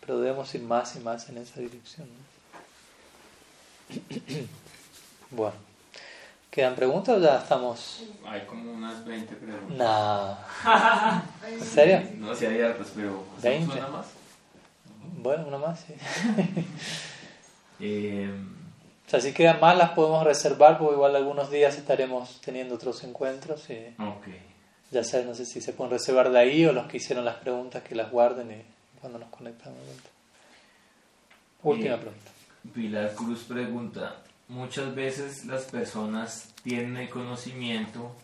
pero 0.02 0.20
debemos 0.20 0.54
ir 0.56 0.64
más 0.64 0.96
y 0.96 1.00
más 1.02 1.30
en 1.30 1.38
esa 1.38 1.60
dirección. 1.60 2.08
¿no? 3.90 3.98
bueno, 5.38 5.67
¿quedan 6.58 6.74
preguntas 6.74 7.16
o 7.18 7.20
ya 7.22 7.38
estamos? 7.38 8.02
Hay 8.26 8.42
como 8.48 8.72
unas 8.74 9.06
20 9.06 9.36
preguntas. 9.36 9.78
Nah. 9.78 11.22
¿En 11.48 11.62
serio? 11.64 12.02
No, 12.18 12.34
si 12.34 12.48
hay 12.48 12.60
hartas, 12.62 12.88
pero 12.96 13.24
¿20? 13.44 13.74
una 13.78 13.88
más? 13.90 14.08
Bueno, 15.20 15.48
una 15.50 15.58
más, 15.60 15.80
sí. 15.82 15.94
Eh, 17.80 18.28
O 19.06 19.10
sea, 19.10 19.22
si 19.22 19.34
quedan 19.34 19.60
más 19.60 19.78
las 19.78 19.92
podemos 19.92 20.24
reservar 20.24 20.80
porque 20.80 20.96
igual 20.96 21.16
algunos 21.16 21.52
días 21.52 21.78
estaremos 21.78 22.42
teniendo 22.42 22.74
otros 22.74 23.04
encuentros 23.04 23.70
y 23.70 23.94
ok. 24.02 24.26
ya 24.90 25.04
sé, 25.04 25.24
no 25.26 25.36
sé 25.36 25.46
si 25.46 25.62
se 25.62 25.74
pueden 25.74 25.92
reservar 25.92 26.32
de 26.32 26.40
ahí 26.40 26.66
o 26.66 26.74
los 26.74 26.88
que 26.88 26.98
hicieron 26.98 27.24
las 27.24 27.36
preguntas 27.36 27.84
que 27.84 27.94
las 27.94 28.10
guarden 28.10 28.50
y 28.52 29.00
cuando 29.00 29.20
nos 29.20 29.30
conectamos. 29.30 29.78
de 29.78 29.86
vuelta. 29.86 30.10
Última 31.62 31.94
Eh, 31.94 31.98
pregunta. 32.00 32.32
Pilar 32.74 33.14
Cruz 33.14 33.44
pregunta, 33.44 34.16
muchas 34.48 34.96
veces 34.96 35.46
las 35.46 35.64
personas 35.66 36.54
tienen 36.64 36.98
el 36.98 37.10
conocimiento 37.10 38.16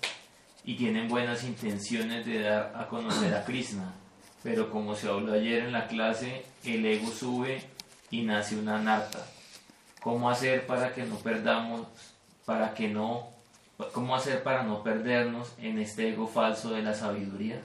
y 0.64 0.76
tienen 0.76 1.10
buenas 1.10 1.44
intenciones 1.44 2.26
de 2.26 2.41
dar 2.41 2.74
a 2.76 2.88
conocer 2.88 3.34
a 3.36 3.44
Krishna, 3.44 3.94
pero 4.41 4.70
como 4.70 4.95
se 4.95 5.10
habló 5.10 5.34
ayer 5.34 5.64
en 5.64 5.74
la 5.74 5.88
clase, 5.88 6.45
el 6.64 6.86
ego 6.86 7.12
sube 7.12 7.62
y 8.10 8.22
nace 8.22 8.56
una 8.56 8.80
narta. 8.80 9.26
¿Cómo 10.02 10.30
hacer 10.30 10.66
para 10.66 10.94
que 10.94 11.04
no 11.04 11.16
perdamos, 11.18 11.88
para 12.45 12.74
que 12.74 12.88
no, 12.88 13.28
cómo 13.91 14.16
hacer 14.16 14.44
para 14.44 14.64
no 14.64 14.84
perdernos 14.84 15.52
en 15.60 15.80
este 15.80 16.10
ego 16.10 16.28
falso 16.28 16.72
de 16.72 16.82
la 16.82 16.94
sabiduría? 16.94 17.62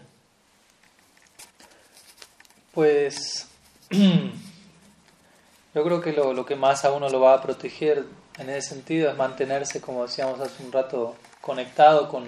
Pues 2.72 3.48
yo 3.90 5.84
creo 5.84 6.00
que 6.00 6.12
lo, 6.12 6.32
lo 6.32 6.46
que 6.46 6.56
más 6.56 6.84
a 6.84 6.92
uno 6.92 7.08
lo 7.08 7.20
va 7.20 7.34
a 7.34 7.42
proteger 7.42 8.06
en 8.38 8.50
ese 8.50 8.70
sentido 8.70 9.10
es 9.10 9.16
mantenerse, 9.16 9.80
como 9.80 10.06
decíamos 10.06 10.40
hace 10.40 10.62
un 10.62 10.72
rato, 10.72 11.16
conectado 11.40 12.08
con 12.08 12.24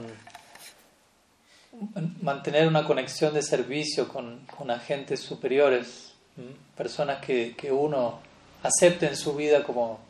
mantener 2.21 2.67
una 2.67 2.85
conexión 2.85 3.33
de 3.33 3.43
servicio 3.43 4.09
con, 4.09 4.41
con 4.57 4.71
agentes 4.71 5.21
superiores, 5.21 6.13
¿m? 6.37 6.49
personas 6.77 7.25
que, 7.25 7.55
que 7.57 7.71
uno 7.73 8.19
acepte 8.63 9.07
en 9.07 9.17
su 9.17 9.35
vida 9.35 9.63
como, 9.63 10.01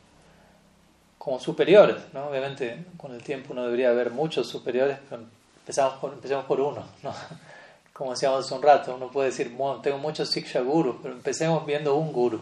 como 1.18 1.38
superiores. 1.38 1.96
¿no? 2.12 2.28
Obviamente 2.28 2.86
con 2.96 3.12
el 3.14 3.22
tiempo 3.22 3.52
uno 3.52 3.64
debería 3.64 3.90
haber 3.90 4.10
muchos 4.10 4.48
superiores, 4.48 4.98
pero 5.08 5.22
empezamos 5.60 5.94
por, 6.00 6.12
empecemos 6.12 6.44
por 6.46 6.60
uno. 6.60 6.84
¿no? 7.02 7.14
Como 7.92 8.12
decíamos 8.12 8.46
hace 8.46 8.54
un 8.54 8.62
rato, 8.62 8.94
uno 8.94 9.10
puede 9.10 9.28
decir, 9.28 9.50
bueno, 9.50 9.82
tengo 9.82 9.98
muchos 9.98 10.30
Siksha 10.30 10.60
Gurus, 10.60 10.96
pero 11.02 11.14
empecemos 11.14 11.66
viendo 11.66 11.96
un 11.96 12.12
Guru. 12.12 12.40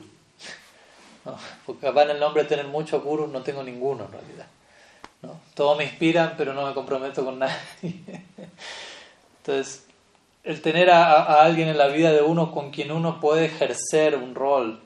¿No? 1.29 1.37
Porque 1.67 1.87
capaz 1.87 2.05
en 2.05 2.11
el 2.11 2.21
nombre 2.21 2.43
de 2.43 2.49
tener 2.49 2.67
muchos 2.67 3.03
Gurus 3.03 3.31
no 3.31 3.43
tengo 3.43 3.63
ninguno 3.63 4.07
en 4.07 4.13
realidad. 4.13 4.47
¿no? 5.23 5.41
Todos 5.55 5.77
me 5.77 5.85
inspiran, 5.85 6.35
pero 6.37 6.55
no 6.55 6.67
me 6.67 6.75
comprometo 6.75 7.25
con 7.25 7.39
nadie. 7.39 8.25
Entonces, 9.39 9.87
el 10.45 10.63
tener 10.63 10.91
a, 10.91 11.43
alguien 11.43 11.69
en 11.69 11.79
la 11.79 11.89
vida 11.89 12.13
de 12.13 12.23
uno 12.23 12.53
con 12.53 12.71
quien 12.71 12.93
uno 12.93 13.21
puede 13.21 13.47
ejercer 13.47 14.17
un 14.17 14.35
rol 14.35 14.81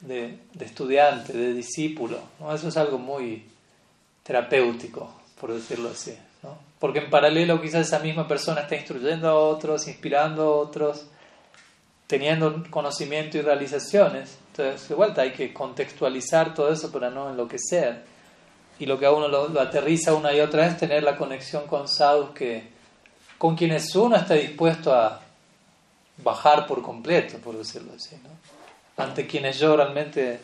de, 0.00 0.38
estudiante, 0.58 1.32
de 1.32 1.54
discípulo, 1.54 2.18
¿no? 2.40 2.54
eso 2.54 2.68
es 2.68 2.76
algo 2.76 2.98
muy 2.98 3.46
terapéutico, 4.22 5.12
por 5.40 5.52
decirlo 5.52 5.90
así. 5.90 6.16
¿no? 6.42 6.56
Porque 6.78 7.00
en 7.00 7.10
paralelo 7.10 7.60
quizás 7.60 7.86
esa 7.86 7.98
misma 7.98 8.26
persona 8.26 8.62
está 8.62 8.74
instruyendo 8.74 9.28
a 9.28 9.34
otros, 9.34 9.86
inspirando 9.86 10.42
a 10.42 10.56
otros, 10.56 11.06
teniendo 12.06 12.64
conocimiento 12.70 13.38
y 13.38 13.42
realizaciones. 13.42 14.38
Entonces, 14.52 14.86
de 14.86 14.94
vuelta 14.94 15.22
hay 15.22 15.32
que 15.32 15.52
contextualizar 15.52 16.52
todo 16.52 16.70
eso 16.70 16.92
para 16.92 17.08
no 17.08 17.30
enloquecer. 17.30 18.02
Y 18.78 18.84
lo 18.84 18.98
que 18.98 19.06
a 19.06 19.10
uno 19.10 19.28
lo, 19.28 19.58
aterriza 19.58 20.14
una 20.14 20.34
y 20.34 20.40
otra 20.40 20.66
vez 20.66 20.76
tener 20.76 21.02
la 21.02 21.16
conexión 21.16 21.66
con 21.66 21.88
sadhus 21.88 22.30
que, 22.30 22.68
con 23.38 23.56
quienes 23.56 23.94
uno 23.96 24.16
está 24.16 24.34
dispuesto 24.34 24.94
a 24.94 25.22
bajar 26.18 26.66
por 26.66 26.82
completo, 26.82 27.38
por 27.38 27.56
decirlo 27.56 27.92
así. 27.96 28.16
Ante 28.98 29.26
quienes 29.26 29.58
yo 29.58 29.74
realmente 29.74 30.40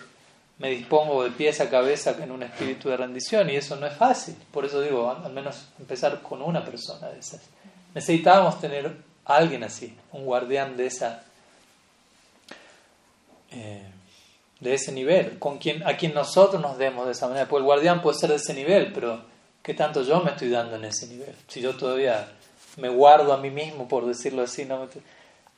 me 0.57 0.71
dispongo 0.71 1.23
de 1.25 1.31
pies 1.31 1.61
a 1.61 1.69
cabeza 1.69 2.17
en 2.19 2.31
un 2.31 2.43
espíritu 2.43 2.89
de 2.89 2.97
rendición 2.97 3.51
y 3.51 3.57
eso 3.57 3.77
no 3.77 3.87
es 3.87 3.95
fácil. 3.95 4.37
Por 4.51 4.65
eso 4.65 4.81
digo, 4.81 5.11
al 5.11 5.33
menos 5.35 5.69
empezar 5.79 6.23
con 6.23 6.41
una 6.41 6.65
persona 6.65 7.09
de 7.09 7.19
esas. 7.19 7.43
Necesitábamos 7.95 8.59
tener 8.59 8.97
alguien 9.27 9.65
así, 9.65 9.95
un 10.13 10.25
guardián 10.25 10.79
de 10.79 10.87
esa 10.87 11.25
eh, 13.51 13.87
de 14.61 14.75
ese 14.75 14.93
nivel, 14.93 15.39
con 15.39 15.59
quien, 15.59 15.87
a 15.87 15.97
quien 15.97 16.15
nosotros 16.15 16.61
nos 16.61 16.79
demos 16.79 17.07
de 17.07 17.13
esa 17.13 17.29
manera. 17.29 17.49
Pues 17.49 17.61
el 17.61 17.65
guardián 17.65 18.03
puede 18.03 18.19
ser 18.19 18.31
de 18.31 18.37
ese 18.37 18.55
nivel, 18.55 18.93
pero 18.93 19.21
¿qué 19.63 19.75
tanto 19.75 20.03
yo 20.03 20.21
me 20.21 20.31
estoy 20.31 20.51
dando 20.51 20.77
en 20.77 20.85
ese 20.85 21.07
nivel? 21.07 21.35
Si 21.47 21.61
yo 21.61 21.77
todavía 21.77 22.29
me 22.77 22.89
guardo 22.89 23.33
a 23.33 23.37
mí 23.37 23.51
mismo, 23.51 23.87
por 23.89 24.07
decirlo 24.07 24.43
así, 24.43 24.65
no, 24.65 24.89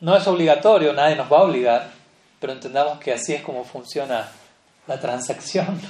no 0.00 0.16
es 0.16 0.26
obligatorio, 0.26 0.92
nadie 0.92 1.16
nos 1.16 1.30
va 1.32 1.38
a 1.38 1.42
obligar, 1.42 1.90
pero 2.38 2.52
entendamos 2.52 2.98
que 3.00 3.12
así 3.12 3.34
es 3.34 3.42
como 3.42 3.64
funciona 3.64 4.28
la 4.86 5.00
transacción 5.00 5.80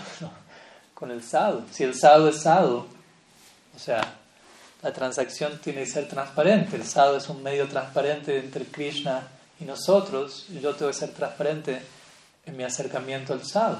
con 0.95 1.11
el 1.11 1.23
sadhu. 1.23 1.65
Si 1.70 1.85
el 1.85 1.95
sadhu 1.95 2.28
es 2.28 2.43
sadhu, 2.43 2.87
o 3.74 3.78
sea, 3.78 4.03
la 4.82 4.93
transacción 4.93 5.59
tiene 5.59 5.81
que 5.81 5.91
ser 5.91 6.09
transparente. 6.09 6.77
El 6.77 6.85
sadhu 6.85 7.16
es 7.16 7.28
un 7.28 7.43
medio 7.43 7.69
transparente 7.69 8.39
entre 8.39 8.65
Krishna 8.65 9.27
y 9.61 9.65
nosotros, 9.65 10.47
yo 10.49 10.74
tengo 10.74 10.91
que 10.91 10.97
ser 10.97 11.11
transparente 11.11 11.81
en 12.47 12.57
mi 12.57 12.65
acercamiento 12.65 13.33
al 13.33 13.45
sadhu. 13.45 13.79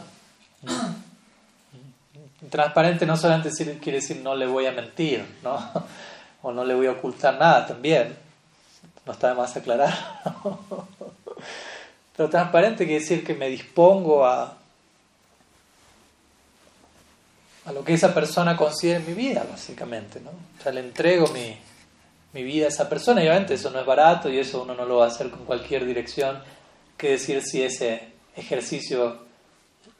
Transparente 2.49 3.07
no 3.07 3.17
solamente 3.17 3.51
quiere 3.79 4.01
decir 4.01 4.21
no 4.23 4.35
le 4.35 4.47
voy 4.47 4.67
a 4.67 4.73
mentir, 4.73 5.25
¿no? 5.43 5.71
o 6.43 6.53
no 6.53 6.65
le 6.65 6.75
voy 6.75 6.87
a 6.87 6.93
ocultar 6.93 7.39
nada 7.39 7.67
también. 7.67 8.17
No 9.05 9.13
está 9.13 9.29
de 9.29 9.35
más 9.35 9.57
aclarar. 9.57 9.93
Pero 12.17 12.29
transparente 12.29 12.85
quiere 12.85 13.01
decir 13.01 13.25
que 13.25 13.35
me 13.35 13.49
dispongo 13.49 14.27
a, 14.27 14.57
a 17.65 17.73
lo 17.73 17.85
que 17.85 17.95
esa 17.95 18.13
persona 18.13 18.57
considera 18.57 19.01
mi 19.01 19.15
vida, 19.15 19.45
básicamente. 19.51 20.21
¿no? 20.21 20.31
O 20.31 20.63
sea, 20.63 20.73
le 20.73 20.81
entrego 20.81 21.29
mi, 21.29 21.57
mi 22.33 22.43
vida 22.43 22.67
a 22.67 22.69
esa 22.69 22.89
persona. 22.89 23.23
Y 23.23 23.29
obviamente 23.29 23.55
eso 23.55 23.71
no 23.71 23.81
es 23.81 23.87
barato 23.87 24.29
y 24.29 24.39
eso 24.39 24.63
uno 24.63 24.75
no 24.75 24.85
lo 24.85 24.99
va 24.99 25.07
a 25.07 25.09
hacer 25.09 25.31
con 25.31 25.45
cualquier 25.45 25.87
dirección. 25.87 26.43
Que 26.97 27.13
decir 27.13 27.43
si 27.43 27.63
ese 27.63 28.09
ejercicio 28.41 29.31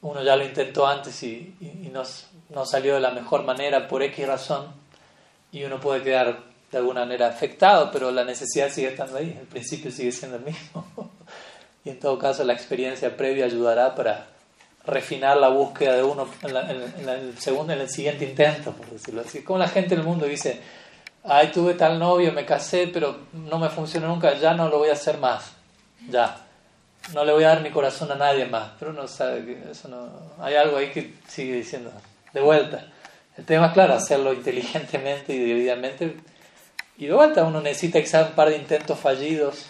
uno 0.01 0.23
ya 0.23 0.35
lo 0.35 0.43
intentó 0.43 0.87
antes 0.87 1.21
y, 1.23 1.55
no, 1.91 2.03
no, 2.49 2.65
salió 2.65 2.95
de 2.95 3.01
la 3.01 3.11
mejor 3.11 3.43
manera 3.43 3.87
por 3.87 4.01
X 4.03 4.27
razón 4.27 4.67
y 5.51 5.63
uno 5.63 5.79
puede 5.79 6.01
quedar 6.01 6.39
de 6.71 6.77
alguna 6.77 7.01
manera 7.01 7.27
afectado, 7.27 7.91
pero 7.91 8.11
la 8.11 8.23
necesidad 8.23 8.69
sigue 8.69 8.89
estando 8.89 9.17
ahí, 9.17 9.37
el 9.39 9.47
principio 9.47 9.91
sigue 9.91 10.11
siendo 10.11 10.37
el 10.37 10.43
mismo. 10.43 10.85
y 11.85 11.89
en 11.89 11.99
todo 11.99 12.17
caso 12.17 12.43
la 12.43 12.53
experiencia 12.53 13.15
previa 13.15 13.45
ayudará 13.45 13.93
para 13.93 14.27
refinar 14.85 15.37
la 15.37 15.49
búsqueda 15.49 15.95
de 15.95 16.03
uno 16.03 16.27
en, 16.43 17.09
el 17.09 17.37
segundo, 17.37 17.73
en 17.73 17.81
el 17.81 17.89
siguiente 17.89 18.25
intento, 18.25 18.71
por 18.71 18.89
decirlo 18.89 19.21
así. 19.21 19.43
Como 19.43 19.59
la 19.59 19.67
gente 19.67 19.93
en 19.93 19.99
el 19.99 20.05
mundo 20.05 20.25
dice, 20.25 20.59
ay, 21.23 21.51
tuve 21.51 21.75
tal 21.75 21.99
novio, 21.99 22.31
me 22.31 22.45
casé, 22.45 22.87
pero 22.87 23.17
no 23.33 23.59
me 23.59 23.69
funcionó 23.69 24.07
nunca, 24.07 24.33
ya 24.39 24.53
no 24.53 24.69
lo 24.69 24.79
voy 24.79 24.89
a 24.89 24.93
hacer 24.93 25.17
más, 25.17 25.51
ya. 26.09 26.47
No 27.13 27.25
le 27.25 27.33
voy 27.33 27.43
a 27.43 27.49
dar 27.49 27.61
mi 27.61 27.71
corazón 27.71 28.11
a 28.11 28.15
nadie 28.15 28.45
más, 28.45 28.71
pero 28.79 28.91
uno 28.91 29.07
sabe 29.07 29.45
que 29.45 29.71
eso 29.71 29.87
no... 29.87 30.09
Hay 30.39 30.55
algo 30.55 30.77
ahí 30.77 30.91
que 30.91 31.15
sigue 31.27 31.55
diciendo, 31.55 31.91
de 32.33 32.41
vuelta. 32.41 32.87
El 33.37 33.45
tema 33.45 33.67
es 33.67 33.73
claro, 33.73 33.93
hacerlo 33.93 34.33
inteligentemente 34.33 35.33
y 35.33 35.39
debidamente. 35.39 36.17
Y 36.97 37.07
de 37.07 37.13
vuelta 37.13 37.43
uno 37.43 37.59
necesita 37.61 37.99
quizás 37.99 38.29
un 38.29 38.35
par 38.35 38.49
de 38.49 38.57
intentos 38.57 38.99
fallidos 38.99 39.65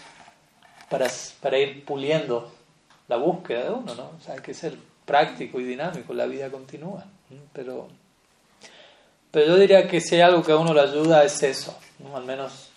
para, 0.88 1.08
para 1.40 1.58
ir 1.58 1.84
puliendo 1.84 2.52
la 3.08 3.16
búsqueda 3.16 3.64
de 3.64 3.70
uno, 3.70 3.94
¿no? 3.94 4.12
O 4.18 4.20
sea, 4.24 4.34
hay 4.34 4.40
que 4.40 4.54
ser 4.54 4.76
práctico 5.04 5.58
y 5.58 5.64
dinámico, 5.64 6.12
la 6.12 6.26
vida 6.26 6.50
continúa. 6.50 7.04
Pero 7.52 7.88
pero 9.32 9.46
yo 9.46 9.56
diría 9.56 9.88
que 9.88 10.00
si 10.02 10.16
hay 10.16 10.20
algo 10.20 10.42
que 10.42 10.52
a 10.52 10.58
uno 10.58 10.74
le 10.74 10.82
ayuda 10.82 11.24
es 11.24 11.42
eso, 11.42 11.76
al 12.14 12.24
menos 12.24 12.68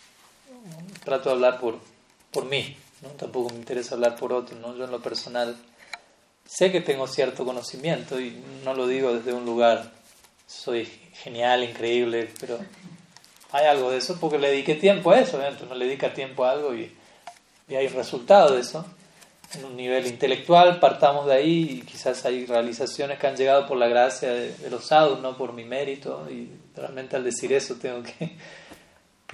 trato 1.04 1.30
de 1.30 1.36
hablar 1.36 1.60
por, 1.60 1.78
por 2.32 2.46
mí, 2.46 2.78
¿no? 3.06 3.12
tampoco 3.12 3.52
me 3.52 3.60
interesa 3.60 3.96
hablar 3.96 4.16
por 4.16 4.34
otros, 4.34 4.60
¿no? 4.60 4.76
yo 4.76 4.86
en 4.86 4.92
lo 4.92 5.02
personal 5.02 5.56
sé 6.46 6.72
que 6.72 6.82
tengo 6.82 7.08
cierto 7.08 7.46
conocimiento 7.46 8.20
y 8.20 8.42
no 8.64 8.74
lo 8.74 8.88
digo 8.88 9.14
desde 9.14 9.34
un 9.34 9.46
lugar, 9.46 9.92
soy 10.48 10.86
genial, 11.14 11.64
increíble, 11.64 12.30
pero 12.40 12.60
hay 13.52 13.66
algo 13.66 13.92
de 13.92 13.98
eso 13.98 14.18
porque 14.20 14.38
le 14.38 14.50
dediqué 14.50 14.76
tiempo 14.76 15.12
a 15.12 15.20
eso, 15.20 15.42
¿eh? 15.42 15.56
uno 15.64 15.76
le 15.76 15.86
dedica 15.86 16.14
tiempo 16.14 16.46
a 16.46 16.52
algo 16.52 16.76
y, 16.76 16.92
y 17.70 17.76
hay 17.76 17.88
resultado 17.88 18.56
de 18.56 18.62
eso 18.62 18.86
en 19.54 19.66
un 19.66 19.78
nivel 19.78 20.08
intelectual, 20.08 20.80
partamos 20.80 21.28
de 21.28 21.34
ahí 21.34 21.80
y 21.80 21.82
quizás 21.82 22.26
hay 22.26 22.46
realizaciones 22.46 23.20
que 23.20 23.28
han 23.28 23.36
llegado 23.36 23.68
por 23.68 23.78
la 23.78 23.88
gracia 23.88 24.34
de, 24.34 24.70
los 24.70 24.86
sadhus, 24.86 25.20
no 25.20 25.38
por 25.38 25.54
mi 25.54 25.64
mérito, 25.64 26.28
y 26.30 26.50
realmente 26.76 27.16
al 27.16 27.24
decir 27.24 27.54
eso 27.54 27.76
tengo 27.76 28.04
que, 28.04 28.36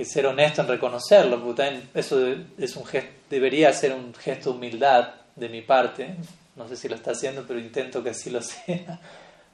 que 0.02 0.06
ser 0.06 0.26
honesto 0.26 0.62
en 0.62 0.68
reconocerlo, 0.68 1.40
porque 1.40 1.62
también 1.62 1.90
eso 1.94 2.20
es 2.58 2.76
un 2.76 2.84
debería 3.30 3.72
ser 3.72 3.94
un 3.94 4.14
gesto 4.16 4.50
de 4.50 4.58
humildad 4.58 5.10
de 5.36 5.48
mi 5.48 5.62
parte, 5.62 6.16
no 6.56 6.68
sé 6.68 6.76
si 6.76 6.90
lo 6.90 6.96
está 6.96 7.12
haciendo, 7.12 7.46
pero 7.48 7.60
intento 7.60 8.04
que 8.04 8.10
así 8.10 8.32
lo 8.32 8.42
sea. 8.42 9.00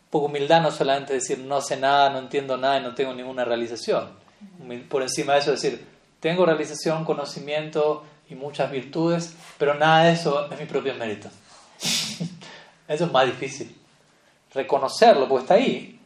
Poco 0.10 0.28
humildad 0.28 0.62
no 0.62 0.72
solamente 0.72 1.14
decir 1.14 1.40
no 1.40 1.60
sé 1.60 1.76
nada, 1.76 2.10
no 2.10 2.20
entiendo 2.20 2.56
nada 2.56 2.80
y 2.80 2.82
no 2.82 2.96
tengo 2.96 3.14
ninguna 3.14 3.44
realización. 3.44 4.08
Por 4.90 5.02
encima 5.02 5.34
de 5.34 5.40
eso 5.40 5.52
decir, 5.52 5.86
tengo 6.22 6.46
realización, 6.46 7.04
conocimiento, 7.04 8.06
y 8.30 8.36
muchas 8.36 8.72
virtudes, 8.72 9.34
pero 9.58 9.74
nada 9.74 10.04
de 10.04 10.14
eso 10.14 10.50
es 10.52 10.60
mi 10.60 10.66
propio 10.66 10.94
mérito. 10.96 11.30
eso 12.88 13.06
es 13.06 13.12
más 13.12 13.26
difícil. 13.26 13.76
Reconocerlo, 14.54 15.28
porque 15.28 15.42
está 15.44 15.54
ahí, 15.56 16.00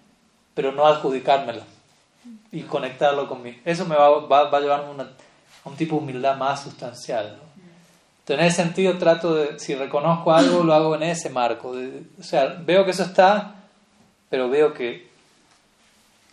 pero 0.55 0.71
no 0.71 0.85
adjudicármelo 0.87 1.63
y 2.51 2.61
conectarlo 2.63 3.27
conmigo. 3.27 3.59
Eso 3.65 3.85
me 3.85 3.95
va, 3.95 4.09
va, 4.27 4.57
a 4.57 4.59
llevar 4.59 4.81
a 4.81 5.69
un 5.69 5.75
tipo 5.75 5.95
de 5.95 6.01
humildad 6.01 6.37
más 6.37 6.63
sustancial. 6.63 7.39
Entonces, 8.19 8.39
en 8.39 8.45
ese 8.45 8.63
sentido, 8.63 8.97
trato 8.97 9.35
de, 9.35 9.59
si 9.59 9.75
reconozco 9.75 10.33
algo, 10.33 10.63
lo 10.63 10.73
hago 10.73 10.95
en 10.95 11.03
ese 11.03 11.29
marco. 11.29 11.73
o 12.19 12.23
sea, 12.23 12.57
veo 12.63 12.85
que 12.85 12.91
eso 12.91 13.03
está, 13.03 13.55
pero 14.29 14.49
veo 14.49 14.73
que 14.73 15.09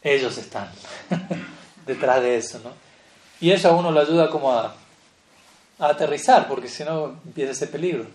ellos 0.02 0.36
están 0.39 0.70
detrás 1.86 2.23
de 2.23 2.36
eso. 2.36 2.60
¿no? 2.62 2.70
Y 3.40 3.51
eso 3.51 3.69
a 3.69 3.73
uno 3.73 3.90
lo 3.90 4.01
ayuda 4.01 4.28
como 4.28 4.52
a 4.52 4.74
a 5.78 5.89
aterrizar, 5.89 6.48
porque 6.48 6.69
si 6.69 6.85
no 6.85 7.16
empieza 7.24 7.52
ese 7.52 7.66
peligro. 7.69 8.06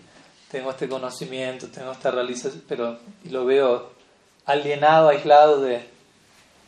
Tengo 0.50 0.70
este 0.70 0.88
conocimiento, 0.88 1.68
tengo 1.68 1.92
esta 1.92 2.10
realización, 2.10 2.62
pero 2.68 2.98
lo 3.30 3.44
veo 3.44 3.90
alienado, 4.46 5.08
aislado 5.08 5.60
de, 5.60 5.84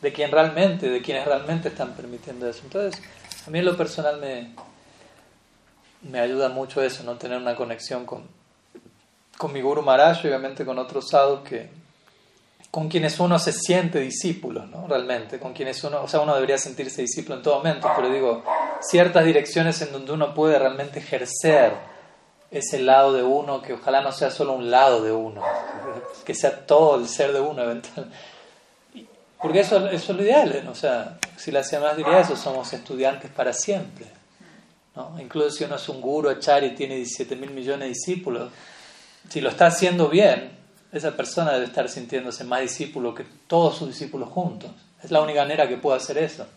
de 0.01 0.13
quien 0.13 0.31
realmente, 0.31 0.89
de 0.89 1.01
quienes 1.01 1.25
realmente 1.25 1.69
están 1.69 1.93
permitiendo 1.93 2.47
eso. 2.49 2.61
Entonces, 2.63 3.01
a 3.45 3.49
mí 3.49 3.59
en 3.59 3.65
lo 3.65 3.75
personal 3.75 4.19
me, 4.19 4.53
me 6.09 6.19
ayuda 6.19 6.49
mucho 6.49 6.81
eso, 6.81 7.03
no 7.03 7.15
tener 7.15 7.37
una 7.37 7.55
conexión 7.55 8.05
con, 8.05 8.23
con 9.37 9.53
mi 9.53 9.61
Guru 9.61 9.81
Maharaj 9.81 10.25
obviamente 10.25 10.65
con 10.65 10.77
otros 10.79 11.09
sadhus 11.09 11.41
que, 11.41 11.69
con 12.71 12.89
quienes 12.89 13.19
uno 13.19 13.39
se 13.39 13.51
siente 13.51 13.99
discípulo, 13.99 14.65
¿no? 14.65 14.87
Realmente, 14.87 15.39
con 15.39 15.53
quienes 15.53 15.83
uno, 15.83 16.03
o 16.03 16.07
sea, 16.07 16.19
uno 16.19 16.35
debería 16.35 16.57
sentirse 16.57 17.01
discípulo 17.01 17.37
en 17.37 17.41
todo 17.41 17.57
momento, 17.57 17.89
pero 17.95 18.09
digo, 18.09 18.43
ciertas 18.81 19.25
direcciones 19.25 19.81
en 19.81 19.91
donde 19.91 20.11
uno 20.11 20.33
puede 20.33 20.59
realmente 20.59 20.99
ejercer 20.99 21.73
ese 22.51 22.79
lado 22.79 23.13
de 23.13 23.23
uno, 23.23 23.61
que 23.61 23.73
ojalá 23.73 24.01
no 24.01 24.11
sea 24.11 24.31
solo 24.31 24.53
un 24.53 24.69
lado 24.69 25.03
de 25.03 25.11
uno, 25.11 25.41
que 26.25 26.33
sea 26.33 26.65
todo 26.65 26.97
el 26.97 27.07
ser 27.07 27.33
de 27.33 27.39
uno 27.39 27.63
eventualmente. 27.63 28.15
Porque 29.41 29.59
eso, 29.59 29.87
eso 29.89 30.11
es 30.11 30.17
lo 30.17 30.23
ideal, 30.23 30.61
¿no? 30.65 30.71
o 30.71 30.75
sea, 30.75 31.19
si 31.35 31.51
la 31.51 31.61
más 31.79 31.95
diría 31.95 32.19
eso, 32.19 32.35
somos 32.35 32.73
estudiantes 32.73 33.29
para 33.29 33.53
siempre. 33.53 34.05
¿no? 34.95 35.15
Incluso 35.19 35.51
si 35.51 35.63
uno 35.63 35.75
es 35.75 35.89
un 35.89 36.01
guru, 36.01 36.31
y 36.31 36.69
tiene 36.75 36.95
17 36.95 37.35
mil 37.35 37.51
millones 37.51 37.81
de 37.81 37.87
discípulos, 37.89 38.51
si 39.29 39.41
lo 39.41 39.49
está 39.49 39.67
haciendo 39.67 40.09
bien, 40.09 40.57
esa 40.91 41.15
persona 41.15 41.53
debe 41.53 41.65
estar 41.65 41.87
sintiéndose 41.87 42.43
más 42.43 42.61
discípulo 42.61 43.13
que 43.13 43.25
todos 43.45 43.77
sus 43.77 43.89
discípulos 43.89 44.29
juntos. 44.29 44.71
Es 45.03 45.11
la 45.11 45.21
única 45.21 45.41
manera 45.41 45.67
que 45.67 45.77
puedo 45.77 45.95
hacer 45.95 46.17
eso. 46.17 46.47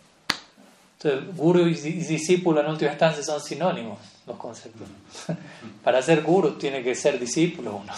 Entonces, 1.02 1.36
guru 1.36 1.66
y 1.66 1.74
discípulo 1.74 2.60
en 2.60 2.66
última 2.66 2.90
instancia 2.90 3.22
son 3.22 3.40
sinónimos 3.40 3.98
los 4.26 4.36
conceptos. 4.36 4.88
Para 5.84 6.00
ser 6.00 6.22
guru 6.22 6.52
tiene 6.52 6.82
que 6.82 6.94
ser 6.94 7.18
discípulo 7.18 7.76
uno 7.76 7.92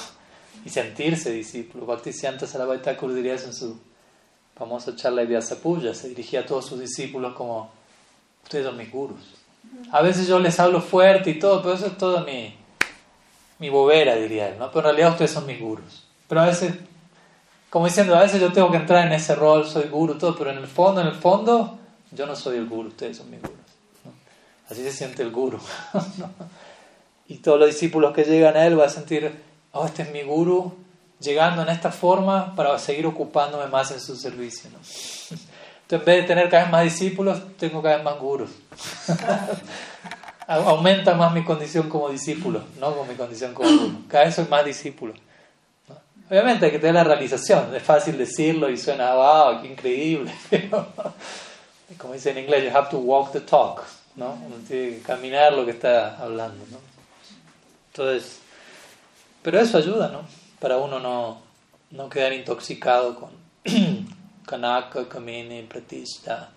y 0.65 0.71
sentirse 0.71 1.31
discípulo. 1.31 1.85
Bhaktisiddhanta 1.87 2.47
Sarabhai 2.47 2.81
diría 3.15 3.35
eso 3.35 3.47
en 3.47 3.55
su 3.55 3.81
famosa 4.63 4.95
charla 4.95 5.23
de 5.23 5.27
Vyasapuya. 5.27 5.93
Se 5.93 6.09
dirigía 6.09 6.41
a 6.41 6.47
todos 6.47 6.67
sus 6.67 6.79
discípulos 6.79 7.35
como, 7.35 7.69
ustedes 8.45 8.65
son 8.65 8.77
mis 8.77 8.93
gurus. 8.93 9.35
A 9.91 10.03
veces 10.03 10.29
yo 10.29 10.39
les 10.39 10.61
hablo 10.61 10.81
fuerte 10.81 11.31
y 11.31 11.39
todo, 11.41 11.61
pero 11.63 11.75
eso 11.75 11.87
es 11.87 11.99
todo 11.99 12.25
mi, 12.25 12.55
mi 13.59 13.71
bobera, 13.71 14.15
diría 14.15 14.51
él. 14.51 14.59
¿no? 14.61 14.69
Pero 14.69 14.81
en 14.81 14.85
realidad 14.85 15.11
ustedes 15.11 15.33
son 15.33 15.47
mis 15.47 15.61
gurus. 15.61 16.05
Pero 16.29 16.43
a 16.43 16.47
veces, 16.47 16.75
como 17.71 17.87
diciendo, 17.87 18.15
a 18.15 18.23
veces 18.23 18.41
yo 18.41 18.53
tengo 18.53 18.71
que 18.71 18.77
entrar 18.77 19.05
en 19.05 19.13
ese 19.13 19.35
rol, 19.35 19.67
soy 19.67 19.89
guru, 19.89 20.17
todo, 20.17 20.37
pero 20.37 20.51
en 20.51 20.59
el 20.59 20.69
fondo, 20.69 21.01
en 21.01 21.09
el 21.09 21.15
fondo, 21.15 21.79
yo 22.13 22.27
no 22.27 22.37
soy 22.37 22.59
el 22.59 22.69
guru, 22.69 22.91
ustedes 22.91 23.17
son 23.17 23.31
mis 23.31 23.43
gurus. 23.43 23.57
Así 24.71 24.85
se 24.85 24.93
siente 24.93 25.25
el 25.25 25.33
guru. 25.33 25.59
y 27.27 27.39
todos 27.39 27.59
los 27.59 27.69
discípulos 27.69 28.15
que 28.15 28.23
llegan 28.23 28.57
a 28.57 28.65
él 28.65 28.77
van 28.77 28.87
a 28.87 28.91
sentir, 28.91 29.33
oh, 29.73 29.87
este 29.87 30.03
es 30.03 30.13
mi 30.13 30.23
guru, 30.23 30.73
llegando 31.23 31.63
en 31.63 31.69
esta 31.69 31.91
forma 31.91 32.55
para 32.55 32.79
seguir 32.79 33.07
ocupándome 33.07 33.67
más 33.67 33.91
en 33.91 34.01
su 34.01 34.17
servicio. 34.17 34.71
¿no? 34.71 34.79
Entonces, 34.79 35.49
en 35.91 36.05
vez 36.05 36.23
de 36.23 36.23
tener 36.23 36.49
cada 36.49 36.65
vez 36.65 36.73
más 36.73 36.85
discípulos, 36.85 37.41
tengo 37.57 37.83
cada 37.83 37.97
vez 37.97 38.05
más 38.05 38.19
gurus. 38.19 38.51
Aumenta 40.47 41.15
más 41.15 41.33
mi 41.33 41.45
condición 41.45 41.89
como 41.89 42.11
discípulo, 42.11 42.63
no 42.79 42.91
como 42.91 43.05
mi 43.05 43.15
condición 43.15 43.55
como 43.55 43.71
guru. 43.71 44.05
Cada 44.09 44.25
vez 44.25 44.35
soy 44.35 44.47
más 44.47 44.65
discípulo. 44.65 45.15
Obviamente 46.29 46.67
hay 46.67 46.73
que 46.73 46.79
tener 46.79 46.95
la 46.95 47.05
realización, 47.05 47.75
es 47.75 47.83
fácil 47.83 48.17
decirlo 48.17 48.71
y 48.71 48.79
suena, 48.79 49.15
wow, 49.15 49.61
qué 49.61 49.69
increíble, 49.69 50.33
pero 50.51 50.87
como 51.99 52.15
dice 52.15 52.31
en 52.31 52.39
inglés, 52.39 52.65
you 52.65 52.75
have 52.75 52.89
to 52.89 52.99
walk 52.99 53.33
the 53.33 53.41
talk, 53.41 53.83
¿no? 54.17 54.33
Uno 54.47 54.57
tiene 54.67 54.97
que 54.97 55.03
caminar 55.03 55.53
lo 55.53 55.67
que 55.67 55.73
está 55.73 56.17
hablando, 56.17 56.65
¿no? 56.71 56.79
Entonces, 57.91 58.39
pero 59.43 59.61
eso 59.61 59.77
ayuda, 59.77 60.09
¿no? 60.09 60.23
Para 60.63 60.79
uno 60.79 61.01
no, 61.01 61.43
no 61.91 62.09
quedar 62.09 62.33
intoxicado 62.33 63.17
con 63.17 63.31
kanaka, 64.47 65.09
kamini, 65.09 65.63
pratista, 65.63 66.51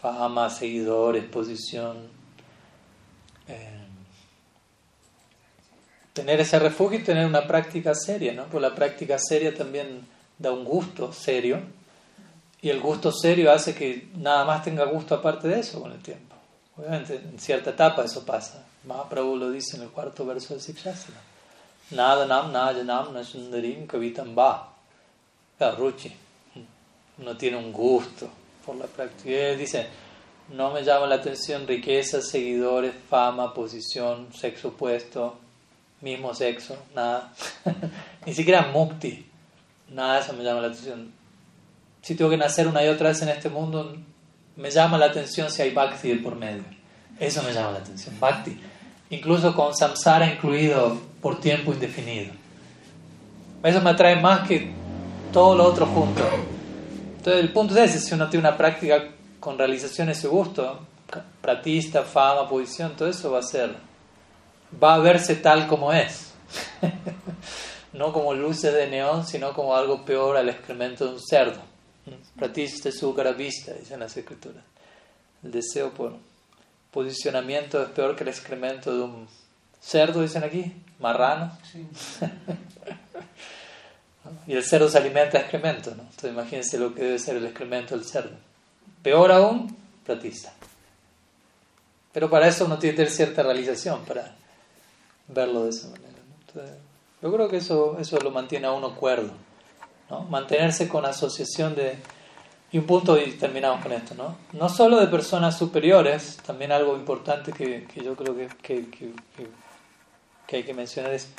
fama, 0.00 0.48
seguidores, 0.48 1.24
posición. 1.24 1.96
Eh, 3.48 3.84
tener 6.12 6.38
ese 6.38 6.60
refugio 6.60 7.00
y 7.00 7.02
tener 7.02 7.26
una 7.26 7.48
práctica 7.48 7.96
seria, 7.96 8.32
¿no? 8.32 8.44
Porque 8.44 8.60
la 8.60 8.76
práctica 8.76 9.18
seria 9.18 9.52
también 9.52 10.06
da 10.38 10.52
un 10.52 10.64
gusto 10.64 11.12
serio 11.12 11.58
y 12.62 12.68
el 12.68 12.78
gusto 12.78 13.10
serio 13.10 13.50
hace 13.50 13.74
que 13.74 14.08
nada 14.14 14.44
más 14.44 14.62
tenga 14.62 14.84
gusto 14.84 15.16
aparte 15.16 15.48
de 15.48 15.58
eso 15.58 15.80
con 15.82 15.90
el 15.90 16.00
tiempo. 16.00 16.36
Obviamente, 16.76 17.16
en 17.16 17.40
cierta 17.40 17.70
etapa 17.70 18.04
eso 18.04 18.24
pasa. 18.24 18.64
Mahaprabhu 18.84 19.34
lo 19.34 19.50
dice 19.50 19.76
en 19.76 19.82
el 19.82 19.88
cuarto 19.88 20.24
verso 20.24 20.54
de 20.54 20.60
Sikshasana. 20.60 21.18
Nada 21.90 22.26
nam 22.26 22.52
najanam 22.52 23.12
nasundarim 23.12 23.86
kavitam 23.86 24.34
ba. 24.34 24.68
Ruchi. 25.76 26.12
Uno 27.18 27.36
tiene 27.36 27.56
un 27.56 27.72
gusto 27.72 28.28
por 28.64 28.76
la 28.76 28.86
práctica. 28.86 29.56
Dice, 29.56 29.86
no 30.50 30.70
me 30.70 30.84
llama 30.84 31.06
la 31.06 31.16
atención 31.16 31.66
riqueza, 31.66 32.22
seguidores, 32.22 32.94
fama, 33.08 33.52
posición, 33.52 34.28
sexo 34.32 34.68
opuesto, 34.68 35.36
mismo 36.00 36.32
sexo, 36.32 36.76
nada. 36.94 37.32
Ni 38.26 38.34
siquiera 38.34 38.70
mukti. 38.72 39.26
Nada 39.88 40.14
de 40.14 40.20
eso 40.20 40.32
me 40.34 40.44
llama 40.44 40.60
la 40.60 40.68
atención 40.68 41.18
si 42.02 42.14
tengo 42.14 42.30
que 42.30 42.36
nacer 42.36 42.66
una 42.66 42.84
y 42.84 42.88
otra 42.88 43.08
vez 43.08 43.20
en 43.22 43.28
este 43.28 43.48
mundo, 43.48 43.96
me 44.56 44.70
llama 44.70 44.98
la 44.98 45.06
atención 45.06 45.50
si 45.50 45.62
hay 45.62 45.70
bhakti 45.72 46.14
por 46.14 46.36
medio. 46.36 46.64
Eso 47.18 47.42
me 47.42 47.52
llama 47.52 47.72
la 47.72 47.78
atención, 47.78 48.18
bhakti. 48.18 48.58
Incluso 49.10 49.54
con 49.54 49.74
samsara 49.74 50.26
incluido 50.26 50.98
por 51.22 51.40
tiempo 51.40 51.72
indefinido. 51.72 52.32
Eso 53.62 53.80
me 53.80 53.90
atrae 53.90 54.20
más 54.20 54.46
que 54.46 54.70
todo 55.32 55.56
lo 55.56 55.64
otro 55.64 55.86
junto. 55.86 56.22
Entonces 57.16 57.42
el 57.42 57.52
punto 57.52 57.76
es 57.76 57.94
ese, 57.94 58.00
si 58.00 58.14
uno 58.14 58.28
tiene 58.28 58.48
una 58.48 58.56
práctica 58.56 59.08
con 59.40 59.58
realización 59.58 60.08
ese 60.10 60.28
gusto, 60.28 60.80
pratista, 61.40 62.02
fama, 62.02 62.48
posición, 62.48 62.94
todo 62.96 63.08
eso 63.08 63.30
va 63.30 63.40
a 63.40 63.42
ser, 63.42 63.74
va 64.82 64.94
a 64.94 64.98
verse 64.98 65.36
tal 65.36 65.66
como 65.66 65.92
es. 65.92 66.32
no 67.92 68.12
como 68.12 68.34
luces 68.34 68.72
de 68.72 68.88
neón, 68.88 69.26
sino 69.26 69.52
como 69.52 69.74
algo 69.74 70.04
peor 70.04 70.36
al 70.36 70.48
excremento 70.48 71.06
de 71.06 71.12
un 71.14 71.20
cerdo. 71.20 71.60
Pratista 72.36 72.90
sukara 72.90 73.32
vista, 73.32 73.72
dicen 73.72 74.00
las 74.00 74.16
escrituras. 74.16 74.62
El 75.42 75.50
deseo 75.50 75.90
por 75.90 76.14
posicionamiento 76.90 77.82
es 77.82 77.90
peor 77.90 78.16
que 78.16 78.24
el 78.24 78.28
excremento 78.28 78.94
de 78.94 79.02
un 79.02 79.28
cerdo, 79.80 80.22
dicen 80.22 80.44
aquí, 80.44 80.72
marrano. 80.98 81.56
y 84.46 84.54
el 84.54 84.64
cerdo 84.64 84.88
se 84.88 84.98
alimenta 84.98 85.38
de 85.38 85.44
excremento, 85.44 85.94
¿no? 85.94 86.02
Entonces 86.02 86.32
imagínense 86.32 86.78
lo 86.78 86.94
que 86.94 87.02
debe 87.02 87.18
ser 87.18 87.36
el 87.36 87.46
excremento 87.46 87.96
del 87.96 88.04
cerdo. 88.04 88.36
Peor 89.02 89.32
aún, 89.32 89.76
pratista. 90.04 90.52
Pero 92.12 92.30
para 92.30 92.48
eso 92.48 92.64
uno 92.64 92.78
tiene 92.78 92.94
que 92.94 93.02
tener 93.02 93.12
cierta 93.12 93.42
realización 93.42 94.04
para 94.04 94.34
verlo 95.28 95.64
de 95.64 95.70
esa 95.70 95.88
manera. 95.88 96.08
yo 97.22 97.32
creo 97.32 97.48
que 97.48 97.58
eso, 97.58 97.98
eso 98.00 98.18
lo 98.18 98.30
mantiene 98.30 98.66
a 98.66 98.72
uno 98.72 98.96
cuerdo. 98.96 99.32
¿no? 100.10 100.22
Mantenerse 100.24 100.88
con 100.88 101.04
asociación 101.04 101.74
de... 101.74 101.98
Y 102.70 102.78
un 102.78 102.84
punto 102.84 103.18
y 103.18 103.32
terminamos 103.32 103.82
con 103.82 103.92
esto, 103.92 104.14
¿no? 104.14 104.36
No 104.52 104.68
solo 104.68 105.00
de 105.00 105.06
personas 105.06 105.56
superiores, 105.56 106.36
también 106.44 106.70
algo 106.70 106.96
importante 106.96 107.50
que, 107.50 107.84
que 107.84 108.04
yo 108.04 108.14
creo 108.14 108.36
que, 108.36 108.48
que, 108.62 108.84
que, 110.46 110.56
hay 110.56 110.62
que 110.64 110.74
mencionar 110.74 111.12
es 111.14 111.30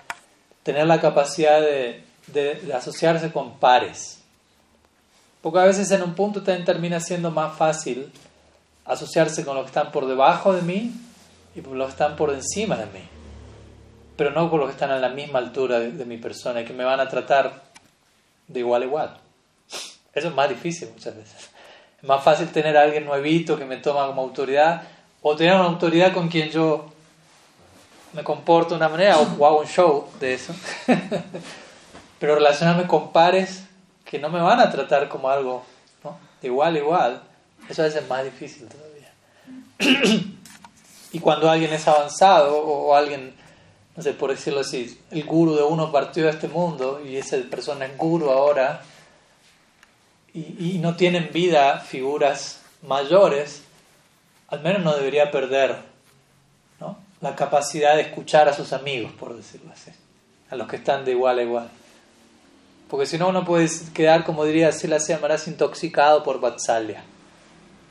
tener 0.64 0.88
la 0.88 1.00
capacidad 1.00 1.62
de, 1.62 2.04
de, 2.28 2.74
asociarse 2.74 3.32
con 3.32 3.60
pares. 3.60 4.22
Porque 5.42 5.60
a 5.60 5.66
veces 5.66 5.92
en 5.92 6.02
un 6.02 6.16
punto 6.16 6.42
también 6.42 6.66
termina 6.66 7.00
siendo 7.00 7.30
más 7.30 7.56
fácil 7.56 8.12
asociarse 8.86 9.46
con 9.46 9.56
los 9.56 9.66
que 9.66 9.70
están 9.70 9.92
por 9.92 10.08
debajo 10.08 10.54
de 10.54 10.64
mí 10.64 10.94
y 11.56 11.62
con 11.62 11.78
los 11.78 11.88
que 11.88 11.92
están 11.92 12.16
por 12.16 12.34
encima 12.34 12.76
de 12.76 12.86
mí. 12.88 13.04
Pero 14.18 14.32
no 14.32 14.50
con 14.50 14.60
los 14.60 14.70
que 14.70 14.74
están 14.74 14.90
a 14.90 14.98
la 14.98 15.10
misma 15.10 15.38
altura 15.38 15.80
de, 15.80 15.92
de 15.92 16.06
mi 16.06 16.18
persona 16.18 16.62
y 16.62 16.66
que 16.66 16.74
me 16.74 16.84
van 16.84 17.00
a 17.00 17.08
tratar 17.08 17.66
de 18.48 18.60
igual 18.60 18.82
a 18.82 18.86
igual. 18.86 19.29
Eso 20.14 20.28
es 20.30 20.34
más 20.34 20.50
difícil 20.50 20.90
muchas 20.94 21.16
veces. 21.16 21.50
Es 22.02 22.04
más 22.08 22.24
fácil 22.24 22.48
tener 22.50 22.78
a 22.78 22.82
alguien 22.82 23.06
nuevito 23.06 23.58
que 23.58 23.66
me 23.66 23.78
toma 23.78 24.08
como 24.08 24.22
autoridad 24.22 24.84
o 25.22 25.36
tener 25.36 25.56
una 25.56 25.66
autoridad 25.66 26.14
con 26.14 26.30
quien 26.30 26.50
yo 26.50 26.86
me 28.14 28.24
comporto 28.24 28.72
de 28.72 28.78
una 28.78 28.90
manera 28.90 29.18
o, 29.20 29.46
hago 29.46 29.60
un 29.60 29.68
show 29.68 30.08
de 30.20 30.34
eso. 30.34 30.54
Pero 32.20 32.36
relacionarme 32.36 32.88
con 32.88 33.12
pares 33.12 33.64
que 34.06 34.20
no 34.20 34.30
me 34.30 34.42
van 34.42 34.60
a 34.60 34.72
tratar 34.72 35.08
como 35.10 35.30
algo 35.30 35.64
de 36.42 36.48
igual 36.48 36.78
igual, 36.78 37.22
eso 37.68 37.82
a 37.82 37.86
veces 37.86 38.04
es 38.04 38.10
más 38.10 38.24
difícil 38.24 38.68
todavía. 38.68 39.12
y 41.12 41.20
cuando 41.20 41.50
alguien 41.50 41.74
es 41.74 41.86
avanzado 41.88 42.58
o 42.58 42.96
alguien 42.96 43.34
no 44.00 44.04
sé, 44.04 44.14
por 44.14 44.30
decirlo 44.30 44.62
así, 44.62 44.98
el 45.12 45.26
guru 45.26 45.56
de 45.56 45.64
uno 45.64 45.92
partió 45.92 46.24
de 46.24 46.30
este 46.30 46.48
mundo 46.48 47.02
y 47.06 47.18
esa 47.18 47.36
persona 47.52 47.86
es 47.86 47.98
guru 47.98 48.30
ahora 48.30 48.82
y, 50.60 50.80
no 50.80 50.96
tienen 50.96 51.30
vida 51.34 51.80
figuras 51.80 52.62
mayores, 52.88 53.64
al 54.48 54.62
menos 54.62 54.84
no 54.84 54.96
debería 54.96 55.32
perder 55.32 55.78
¿no? 56.80 56.98
la 57.22 57.36
capacidad 57.36 57.96
de 57.96 58.02
escuchar 58.02 58.48
a 58.48 58.54
sus 58.54 58.74
amigos, 58.74 59.12
por 59.14 59.36
decirlo 59.36 59.72
así, 59.72 59.92
a 60.50 60.56
los 60.56 60.68
que 60.68 60.78
están 60.78 61.06
de 61.06 61.12
igual 61.12 61.40
a 61.40 61.44
igual. 61.44 61.70
Porque 62.90 63.06
si 63.06 63.18
no, 63.18 63.30
uno 63.30 63.46
puede 63.46 63.70
quedar, 63.94 64.24
como 64.24 64.46
diría 64.46 64.72
Sila 64.72 64.98
Maharaj, 65.22 65.48
intoxicado 65.48 66.24
por 66.24 66.40
Vatsalya. 66.40 67.04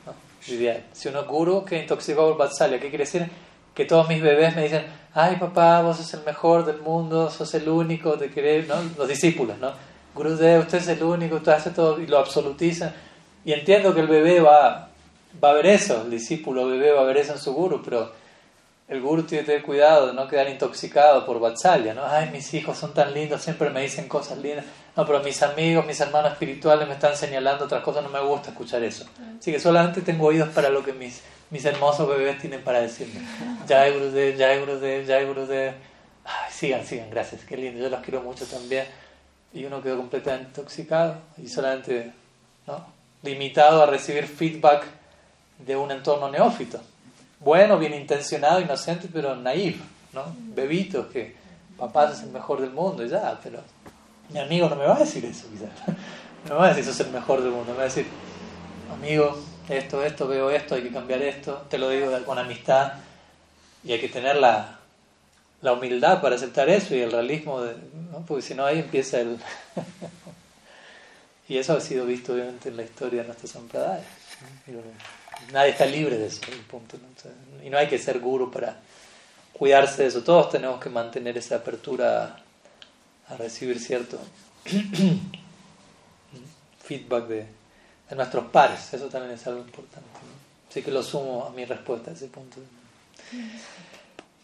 ¿no? 0.05 0.13
Si 0.41 1.07
uno 1.07 1.21
es 1.21 1.27
guru, 1.27 1.63
que 1.63 1.79
intoxicado 1.79 2.29
por 2.29 2.37
Vatsalya, 2.37 2.79
¿qué 2.79 2.89
quiere 2.89 3.05
decir? 3.05 3.29
Que 3.73 3.85
todos 3.85 4.09
mis 4.09 4.21
bebés 4.21 4.55
me 4.57 4.63
dicen, 4.63 4.85
ay 5.13 5.37
papá, 5.37 5.81
vos 5.81 5.97
sos 5.97 6.13
el 6.15 6.23
mejor 6.23 6.65
del 6.65 6.81
mundo, 6.81 7.29
sos 7.29 7.53
el 7.53 7.69
único, 7.69 8.17
te 8.17 8.29
querés, 8.29 8.67
¿no? 8.67 8.75
Los 8.97 9.07
discípulos, 9.07 9.57
¿no? 9.57 9.71
Gurudev, 10.19 10.61
usted 10.61 10.77
es 10.79 10.87
el 10.89 11.03
único, 11.03 11.37
usted 11.37 11.53
hace 11.53 11.71
todo 11.71 11.99
y 11.99 12.07
lo 12.07 12.17
absolutiza. 12.17 12.93
Y 13.45 13.53
entiendo 13.53 13.93
que 13.93 14.01
el 14.01 14.07
bebé 14.07 14.39
va, 14.41 14.89
va 15.43 15.49
a 15.49 15.53
ver 15.53 15.65
eso, 15.65 16.01
el 16.03 16.11
discípulo 16.11 16.67
bebé 16.67 16.91
va 16.91 17.01
a 17.01 17.05
ver 17.05 17.17
eso 17.17 17.33
en 17.33 17.39
su 17.39 17.53
guru, 17.53 17.81
pero 17.83 18.11
el 18.87 19.01
guru 19.01 19.23
tiene 19.23 19.43
que 19.43 19.51
tener 19.51 19.63
cuidado 19.63 20.07
de 20.07 20.13
no 20.13 20.27
quedar 20.27 20.49
intoxicado 20.49 21.25
por 21.25 21.39
Vatsalya, 21.39 21.93
¿no? 21.93 22.05
Ay, 22.05 22.29
mis 22.31 22.53
hijos 22.53 22.77
son 22.77 22.93
tan 22.93 23.13
lindos, 23.13 23.41
siempre 23.41 23.69
me 23.69 23.81
dicen 23.81 24.07
cosas 24.07 24.37
lindas. 24.39 24.65
No, 24.95 25.05
pero 25.05 25.23
mis 25.23 25.41
amigos, 25.41 25.85
mis 25.85 25.99
hermanos 25.99 26.33
espirituales 26.33 26.87
me 26.87 26.95
están 26.95 27.15
señalando 27.15 27.65
otras 27.65 27.81
cosas, 27.81 28.03
no 28.03 28.09
me 28.09 28.19
gusta 28.21 28.49
escuchar 28.49 28.83
eso. 28.83 29.05
Así 29.39 29.51
que 29.51 29.59
solamente 29.59 30.01
tengo 30.01 30.27
oídos 30.27 30.49
para 30.49 30.69
lo 30.69 30.83
que 30.83 30.93
mis 30.93 31.21
mis 31.49 31.65
hermosos 31.65 32.07
bebés 32.07 32.39
tienen 32.39 32.61
para 32.61 32.81
decirme. 32.81 33.21
Jai 33.67 33.93
Gurudev, 33.93 34.37
Jai 34.37 34.59
Gurudev, 34.59 35.07
Jai 35.07 35.25
Gurudev. 35.25 35.73
Ay, 36.25 36.51
sigan, 36.51 36.85
sigan, 36.85 37.09
gracias, 37.09 37.43
qué 37.43 37.57
lindo, 37.57 37.79
yo 37.81 37.89
los 37.89 38.01
quiero 38.01 38.21
mucho 38.21 38.45
también. 38.45 38.85
Y 39.53 39.65
uno 39.65 39.81
quedó 39.81 39.97
completamente 39.97 40.49
intoxicado 40.49 41.17
y 41.37 41.47
solamente, 41.47 42.13
¿no? 42.67 42.99
limitado 43.23 43.83
a 43.83 43.85
recibir 43.85 44.25
feedback 44.27 44.85
de 45.57 45.75
un 45.75 45.91
entorno 45.91 46.29
neófito. 46.29 46.79
Bueno, 47.39 47.77
bien 47.77 47.93
intencionado, 47.93 48.61
inocente, 48.61 49.09
pero 49.11 49.35
naive, 49.35 49.79
¿no? 50.13 50.23
Bebitos 50.53 51.07
que 51.07 51.35
papá 51.77 52.11
es 52.11 52.21
el 52.21 52.29
mejor 52.29 52.61
del 52.61 52.71
mundo 52.71 53.03
y 53.03 53.09
ya, 53.09 53.39
pero 53.41 53.59
mi 54.29 54.39
amigo 54.39 54.69
no 54.69 54.75
me 54.75 54.85
va 54.85 54.95
a 54.95 54.99
decir 54.99 55.23
eso, 55.25 55.47
quizás. 55.49 55.69
No 56.47 56.55
me 56.55 56.61
va 56.61 56.65
a 56.67 56.69
decir 56.69 56.83
eso 56.83 56.91
es 56.91 56.99
el 57.01 57.11
mejor 57.11 57.41
del 57.41 57.51
mundo, 57.51 57.73
me 57.73 57.79
va 57.79 57.81
a 57.81 57.87
decir, 57.87 58.07
amigo, 58.93 59.37
esto, 59.67 60.01
esto, 60.05 60.25
veo 60.25 60.49
esto, 60.49 60.75
hay 60.75 60.83
que 60.83 60.91
cambiar 60.91 61.21
esto, 61.21 61.65
te 61.69 61.77
lo 61.77 61.89
digo 61.89 62.09
con 62.25 62.39
amistad 62.39 62.93
y 63.83 63.91
hay 63.91 63.99
que 63.99 64.07
tener 64.07 64.37
la, 64.37 64.78
la 65.61 65.73
humildad 65.73 66.21
para 66.21 66.35
aceptar 66.35 66.69
eso 66.69 66.95
y 66.95 67.01
el 67.01 67.11
realismo, 67.11 67.61
de, 67.61 67.75
porque 68.27 68.41
si 68.41 68.53
no 68.53 68.65
ahí 68.65 68.79
empieza 68.79 69.19
el... 69.19 69.37
y 71.49 71.57
eso 71.57 71.73
ha 71.73 71.81
sido 71.81 72.05
visto 72.05 72.33
obviamente 72.33 72.69
en 72.69 72.77
la 72.77 72.83
historia 72.83 73.21
de 73.21 73.27
nuestra 73.27 73.47
sampradaya. 73.47 74.03
Nadie 75.51 75.71
está 75.71 75.85
libre 75.85 76.17
de 76.17 76.27
eso, 76.27 76.41
y 77.63 77.69
no 77.69 77.77
hay 77.77 77.87
que 77.87 77.97
ser 77.97 78.19
guru 78.19 78.51
para 78.51 78.77
cuidarse 79.53 80.03
de 80.03 80.09
eso. 80.09 80.23
Todos 80.23 80.49
tenemos 80.49 80.79
que 80.79 80.89
mantener 80.89 81.37
esa 81.37 81.57
apertura 81.57 82.37
a, 83.27 83.35
recibir 83.37 83.79
cierto 83.79 84.17
feedback 86.83 87.27
de, 87.27 87.45
de, 88.09 88.15
nuestros 88.15 88.45
pares. 88.47 88.93
Eso 88.93 89.07
también 89.07 89.33
es 89.33 89.45
algo 89.47 89.59
importante. 89.59 90.07
Así 90.69 90.81
que 90.81 90.91
lo 90.91 91.03
sumo 91.03 91.45
a 91.45 91.49
mi 91.51 91.65
respuesta 91.65 92.11
a 92.11 92.13
ese 92.13 92.27
punto. 92.27 92.59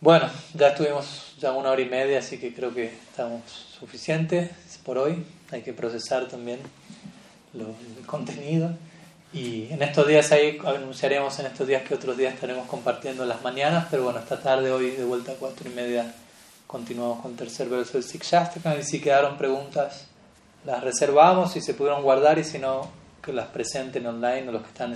Bueno, 0.06 0.30
ya 0.54 0.68
estuvimos 0.68 1.34
ya 1.40 1.52
una 1.52 1.72
hora 1.72 1.82
y 1.82 1.90
media, 1.90 2.20
así 2.20 2.38
que 2.38 2.54
creo 2.54 2.72
que 2.72 2.94
estamos 3.10 3.42
suficientes 3.80 4.52
por 4.84 5.00
hoy. 5.00 5.26
Hay 5.52 5.64
que 5.64 5.74
procesar 5.74 6.28
también 6.28 6.60
lo, 7.54 7.70
el 7.70 8.06
contenido. 8.06 8.70
Y 9.34 9.66
en 9.72 9.82
estos 9.82 10.08
días 10.08 10.32
ahí 10.32 10.60
anunciaremos 10.64 11.40
en 11.40 11.48
estos 11.48 11.68
días 11.68 11.82
que 11.82 11.96
otros 11.96 12.16
días 12.18 12.36
estaremos 12.36 12.68
compartiendo 12.68 13.24
en 13.24 13.30
las 13.30 13.42
mañanas, 13.42 13.88
pero 13.90 14.04
bueno, 14.04 14.20
esta 14.20 14.40
tarde 14.40 14.70
hoy 14.70 14.92
de 14.92 15.04
vuelta 15.04 15.32
a 15.32 15.36
cuatro 15.38 15.68
y 15.68 15.74
media 15.74 16.14
continuamos 16.68 17.24
con 17.24 17.36
tercer 17.36 17.68
verso 17.68 17.94
del 17.94 18.04
Sikshastakam 18.04 18.80
y 18.80 18.84
si 18.84 19.02
quedaron 19.02 19.40
preguntas 19.40 20.06
las 20.66 20.84
reservamos 20.84 21.56
y 21.56 21.62
se 21.62 21.74
pudieron 21.74 22.04
guardar 22.04 22.38
y 22.38 22.44
si 22.44 22.60
no 22.60 22.92
que 23.24 23.34
las 23.34 23.48
presenten 23.48 24.06
online 24.06 24.50
o 24.50 24.52
los 24.52 24.62
que 24.62 24.68
están 24.68 24.94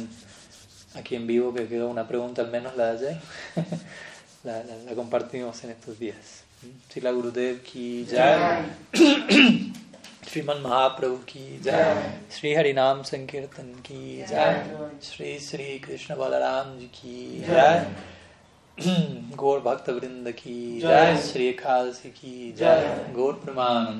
aquí 0.94 1.16
en 1.16 1.26
vivo 1.26 1.52
que 1.52 1.68
quedó 1.68 1.90
una 1.90 2.08
pregunta 2.08 2.44
al 2.44 2.52
menos 2.52 2.78
la 2.78 2.94
de 2.94 3.08
ayer 3.08 3.22
la, 4.44 4.58
la, 4.64 4.76
la 4.86 4.96
compartimos 4.96 5.64
en 5.64 5.72
estos 5.72 6.00
días. 6.00 6.44
Sila 6.90 7.12
Gurudev 7.12 7.62
ki 7.64 8.06
jai, 8.10 8.66
Sri 10.28 10.42
Man 10.42 10.62
Mahaprabhu 10.62 11.26
ki 11.26 11.60
jai, 11.64 12.14
Sri 12.30 12.54
Harinam 12.54 13.06
Sankirtan 13.06 13.82
ki 13.82 14.24
jai, 14.30 14.64
Sri 15.00 15.40
Sri 15.40 15.80
Krishna 15.80 16.16
Balaram 16.16 16.80
ji 16.80 16.90
ki 16.92 17.44
jai, 17.48 17.86
गौर 19.36 19.60
भक्त 19.60 19.90
वृंद 19.90 20.32
की 20.32 20.80
जय 20.82 21.18
श्री 21.32 21.52
खालसी 21.54 22.10
की 22.10 22.52
जय 22.58 23.12
गौर 23.16 23.34
प्रमाण 23.44 23.98